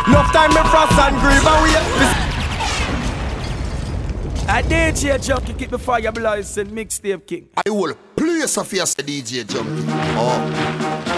Enough 0.08 0.32
time 0.34 0.52
me 0.52 0.62
frost 0.70 1.00
and 1.00 1.16
grieve 1.22 1.48
and 1.48 1.64
we 1.64 2.26
I 4.48 4.62
DJ 4.62 5.18
Junky 5.18 5.58
keep 5.58 5.72
the 5.72 5.80
fire 5.80 6.12
blazing, 6.12 6.68
mixtape 6.68 7.26
king. 7.26 7.50
I 7.66 7.70
will 7.70 7.96
place 8.16 8.58
of 8.58 8.70
here 8.70 8.86
say 8.86 9.02
DJ 9.02 9.44
Junky. 9.44 9.86
Oh. 10.18 11.15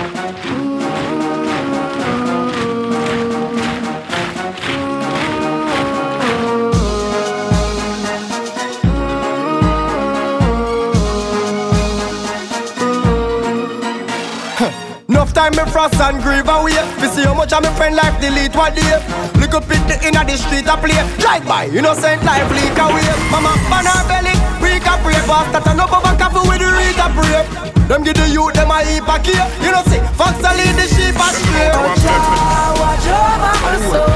Time 15.38 15.54
me 15.54 15.64
frost 15.70 16.02
and 16.02 16.18
grieve 16.26 16.50
and 16.50 16.66
wait 16.66 16.82
We 16.98 17.08
see 17.14 17.22
how 17.22 17.38
much 17.38 17.54
of 17.54 17.62
my 17.62 17.70
friend 17.78 17.94
life 17.94 18.18
delete 18.18 18.58
one 18.58 18.74
day 18.74 18.98
Look 19.38 19.54
up 19.54 19.70
in 19.70 19.86
the 19.86 19.96
inna 20.02 20.26
the 20.26 20.34
street 20.34 20.66
a 20.66 20.74
play 20.82 20.98
Drive 21.22 21.46
by, 21.46 21.70
innocent 21.70 22.26
life 22.26 22.50
leak 22.50 22.74
away 22.74 23.06
Mama 23.30 23.54
ban 23.70 23.86
her 23.86 24.02
belly, 24.10 24.34
we 24.58 24.82
can 24.82 24.98
pray 25.06 25.22
Pastor 25.30 25.62
turn 25.62 25.78
up 25.78 25.94
over 25.94 26.18
coffee 26.18 26.42
with 26.50 26.58
the 26.58 26.70
read 26.74 26.98
a 26.98 27.08
pray 27.14 27.46
Them 27.86 28.02
give 28.02 28.18
the 28.18 28.26
youth 28.34 28.58
them 28.58 28.74
a 28.74 28.82
heap 28.82 29.06
a 29.06 29.16
care 29.22 29.46
You 29.62 29.70
know 29.70 29.86
see, 29.86 30.02
fox 30.18 30.42
a 30.42 30.50
lead 30.58 30.74
the 30.74 30.90
sheep 30.90 31.14
a 31.14 31.28
stray 31.30 31.70
Watch 31.86 33.06
over 33.06 33.54
my 33.62 33.78
soul 33.94 34.10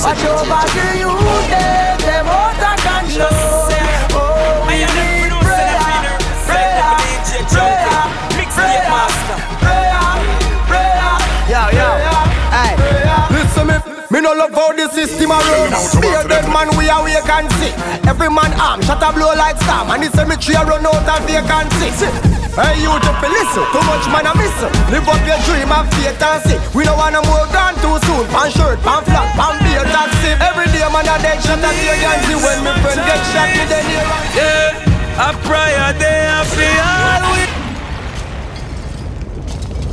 Watch 0.00 0.24
over 0.24 0.64
the 0.72 0.86
youth 1.04 1.44
them 1.52 2.00
Them 2.00 2.26
out 2.32 2.64
of 2.64 2.76
control 2.80 3.59
me, 14.20 14.28
me 14.28 14.28
no 14.28 14.34
love 14.36 14.52
how 14.52 14.72
the 14.72 14.88
system 14.92 15.32
a 15.32 15.38
run. 15.40 15.72
Be 16.00 16.08
a 16.12 16.22
dead 16.28 16.46
man 16.52 16.68
we 16.76 16.88
awake 16.88 17.28
and 17.28 17.48
see 17.56 17.72
Every 18.04 18.28
man 18.28 18.52
arm 18.60 18.82
shot 18.82 19.02
a 19.02 19.12
blow 19.12 19.32
like 19.34 19.56
storm. 19.60 19.90
And 19.90 20.02
the 20.04 20.10
cemetery 20.12 20.56
a 20.56 20.64
run 20.64 20.86
out 20.86 21.08
of 21.08 21.20
vacancy 21.24 21.88
Hey 22.52 22.82
you 22.82 22.92
to 22.92 23.12
listen, 23.30 23.64
too 23.72 23.82
much 23.86 24.04
man 24.10 24.26
a 24.26 24.32
miss. 24.36 24.52
Live 24.90 25.08
up 25.08 25.22
your 25.24 25.38
dream 25.46 25.70
and 25.70 25.86
faith 25.94 26.20
and 26.20 26.42
see. 26.44 26.58
We 26.76 26.84
don't 26.84 26.98
wanna 26.98 27.22
move 27.24 27.48
gone 27.54 27.78
too 27.80 27.96
soon. 28.04 28.26
Pan 28.28 28.50
shirt, 28.50 28.78
pan 28.84 29.02
flat, 29.06 29.32
pan 29.38 29.54
beer 29.64 29.86
taxi 29.86 30.34
Every 30.36 30.66
day 30.74 30.84
man 30.90 31.08
a 31.08 31.16
dead 31.22 31.38
shot 31.40 31.62
at 31.62 31.76
your 31.80 31.96
and 31.96 32.20
see 32.26 32.36
When 32.36 32.58
me 32.66 32.72
friend 32.82 33.00
get 33.06 33.22
shot 33.32 33.48
me 33.54 33.64
then 33.70 33.84
hear 33.88 34.04
Yeah, 34.36 35.24
a 35.24 35.32
prayer 35.46 35.94
day 35.96 36.28
I 36.28 36.44
feel 36.52 36.90
we 37.32 37.40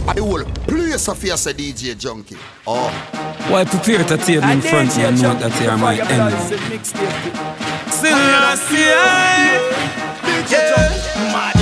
I 0.09 0.21
will 0.21 0.45
place 0.65 1.09
of 1.09 1.21
here 1.21 1.35
say 1.35 1.51
DJ 1.53 1.93
Junky. 1.93 2.37
Oh. 2.65 3.16
Why 3.49 3.63
prepare 3.63 4.03
to 4.03 4.17
table 4.17 4.49
in 4.49 4.61
front 4.61 4.89
of 4.91 4.97
me 4.97 5.03
and 5.05 5.21
know 5.21 5.33
that 5.35 5.61
you 5.61 5.69
are 5.69 5.77
my 5.77 5.95
enemy? 5.95 6.37
Selassie, 7.89 8.93
Protect 10.21 11.56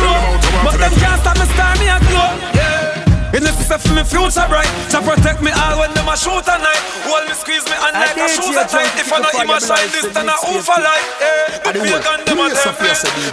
true. 0.00 0.24
But 0.64 0.80
them 0.80 0.94
can't 0.96 1.20
stop 1.20 1.36
me 1.36 1.46
star, 1.52 1.76
me 1.76 1.86
a 1.92 1.98
glow. 2.08 2.32
Yeah. 2.56 3.36
And 3.36 3.46
if 3.46 3.54
you 3.62 3.78
for 3.78 3.94
me 3.94 4.02
future 4.02 4.42
bright, 4.50 4.66
to 4.90 4.98
protect 4.98 5.38
me 5.38 5.54
all 5.54 5.78
when 5.78 5.94
them 5.94 6.08
a 6.10 6.16
shoot 6.18 6.42
at 6.50 6.58
night. 6.58 6.82
Hold 7.06 7.30
me, 7.30 7.34
squeeze 7.38 7.62
me, 7.70 7.76
and 7.78 7.94
like 7.94 8.18
a 8.18 8.26
shoes 8.26 8.58
a 8.58 8.66
tight. 8.66 8.90
If 8.98 9.12
I 9.12 9.22
not 9.22 9.30
him 9.30 9.54
a 9.54 9.58
shine, 9.62 9.86
this 9.94 10.10
then 10.10 10.26
I 10.26 10.34
over 10.50 10.78
like. 10.82 11.06
But 11.62 11.78
we 11.78 11.94
gun 11.94 12.26
them 12.26 12.42
a 12.42 12.50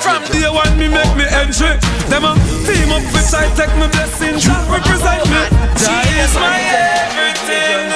From 0.04 0.22
day 0.30 0.46
one, 0.46 0.70
me 0.78 0.88
make 0.88 1.14
me 1.18 1.26
entry. 1.34 1.74
Them 2.14 2.30
a 2.30 2.38
team 2.70 2.94
up 2.94 3.02
with 3.10 3.34
I 3.34 3.50
take 3.58 3.74
me 3.74 3.90
blessing. 3.90 4.38
Jah 4.38 4.62
represent 4.70 5.26
me. 5.34 5.42
Jah 5.82 6.06
is 6.22 6.34
my 6.38 6.62
everything, 6.62 7.90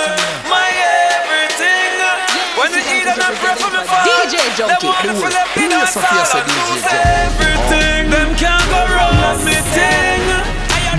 my 0.50 0.70
everything. 1.22 2.02
When 2.58 2.74
you 2.74 2.82
eat 2.82 3.06
and 3.06 3.22
I 3.22 3.30
pray 3.38 3.56
for 3.62 3.70
me. 3.78 3.81
Junky. 4.58 4.92
them 5.04 5.16
want 5.16 5.32
to 5.32 5.38
let 5.38 5.48
me 5.56 5.70
dance 5.70 5.96
all 5.96 6.04
and 6.04 6.48
lose 6.52 6.84
everything. 6.84 8.10
Them 8.12 8.36
can't 8.36 8.68
go 8.68 8.80
wrong 8.92 9.16
me 9.48 9.56
thing. 9.72 10.22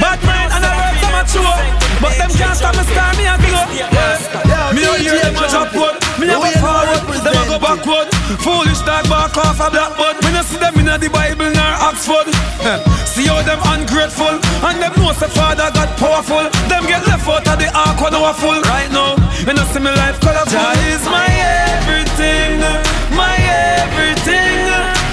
Bad 0.00 0.20
mind 0.24 0.52
and 0.56 0.64
I 0.64 0.72
work 0.80 0.96
for 1.00 1.12
my 1.12 1.24
true, 1.28 1.56
but 2.00 2.16
them 2.16 2.30
can't 2.32 2.56
stop 2.56 2.74
me 2.76 2.84
star 2.88 3.12
me 3.16 3.24
a 3.28 3.36
glow. 3.36 3.64
Yeah. 3.76 4.72
Me 4.72 4.82
a 4.84 4.96
hear 4.96 5.20
them 5.20 5.36
a 5.36 5.48
drop 5.48 5.74
wood, 5.74 5.96
me 6.18 6.32
a 6.32 6.38
forward, 6.60 7.02
them 7.24 7.36
a 7.36 7.42
go 7.48 7.58
backward. 7.58 8.11
Foolish 8.40 8.80
dog 8.82 9.09
bark 9.09 9.36
off 9.36 9.60
a 9.60 9.68
blackboard. 9.70 10.16
When 10.24 10.32
no 10.32 10.42
see 10.42 10.56
them 10.56 10.78
in 10.80 10.86
the 10.86 11.10
Bible 11.12 11.50
nor 11.52 11.72
Oxford. 11.84 12.32
See 13.04 13.26
how 13.28 13.42
them 13.42 13.60
ungrateful 13.64 14.40
and 14.64 14.80
them 14.80 14.92
know 14.96 15.12
say 15.12 15.28
Father 15.28 15.68
God 15.74 15.90
powerful. 16.00 16.48
Them 16.68 16.86
get 16.86 17.06
left 17.06 17.28
out 17.28 17.46
of 17.46 17.59
the 17.59 17.68
ark 17.76 18.00
when 18.00 18.14
we 18.16 18.32
full. 18.40 18.60
Right 18.72 18.90
now, 18.90 19.16
me 19.44 19.52
no 19.52 19.64
see 19.68 19.80
me 19.80 19.90
life 19.92 20.18
colorful. 20.20 20.52
Jah 20.52 20.72
is 20.88 21.04
my 21.04 21.28
everything, 21.76 22.60
my 23.12 23.36
everything. 23.84 24.64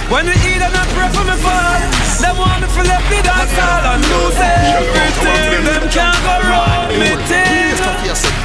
When 0.07 0.25
we 0.25 0.33
eat 0.47 0.61
and 0.63 0.73
I 0.73 0.83
pray 0.95 1.09
for 1.11 1.23
me 1.27 1.35
fall, 1.43 1.98
them 2.21 2.37
want 2.37 2.61
me 2.61 2.67
to 2.67 2.81
let 2.83 3.03
me 3.09 3.19
dance 3.23 3.57
all 3.59 3.85
and 3.91 4.03
lose 4.11 4.39
everything. 4.39 5.63
Them 5.65 5.83
can't 5.89 6.19
go 6.23 6.35
wrong 6.47 6.87
me 6.99 7.11
thing. 7.27 7.75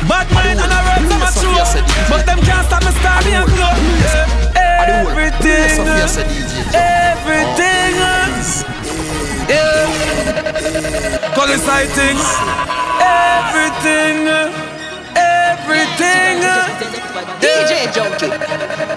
Bad 0.08 0.26
mind 0.32 0.58
and 0.60 0.72
I 0.72 0.80
run 0.88 1.02
to 1.08 1.16
my 1.18 1.30
true, 1.34 1.54
but 2.10 2.26
them 2.26 2.40
can't 2.42 2.66
stop 2.66 2.82
me 2.84 2.92
star 3.00 3.20
me 3.24 3.32
and 3.34 3.48
glow. 3.50 3.74
Everything, 4.54 5.84
everything. 6.74 7.94
Yeah. 9.48 9.94
Call 11.34 11.48
sighting. 11.58 12.18
Everything. 13.00 14.73
Everything. 15.74 16.40
DJ 17.40 17.86
Junky. 17.92 18.28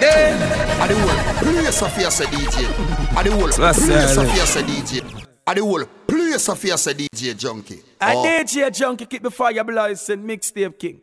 Yeah. 0.01 0.79
I 0.81 0.87
the 0.87 0.95
whole 0.95 1.53
place 1.53 1.81
of 1.81 1.95
here 1.97 2.11
say 2.11 2.25
DJ. 2.25 3.17
I 3.17 3.23
the 3.23 3.31
whole 3.31 3.47
That's 3.47 3.79
place 3.85 4.17
of 4.17 4.25
it. 4.25 4.31
here 4.31 4.45
say 4.45 4.61
DJ. 4.61 5.25
I 5.47 5.53
the 5.55 5.61
whole 5.63 5.85
place 6.07 6.49
of 6.49 6.61
here 6.61 6.77
say 6.77 6.93
DJ 6.93 7.33
Junky. 7.33 7.79
A 8.01 8.13
Oh. 8.13 8.23
DJ 8.23 8.69
Junky 8.69 9.09
keep 9.09 9.23
the 9.23 9.31
fire 9.31 9.63
blazing, 9.63 10.23
mixtape 10.23 10.77
king. 10.77 11.01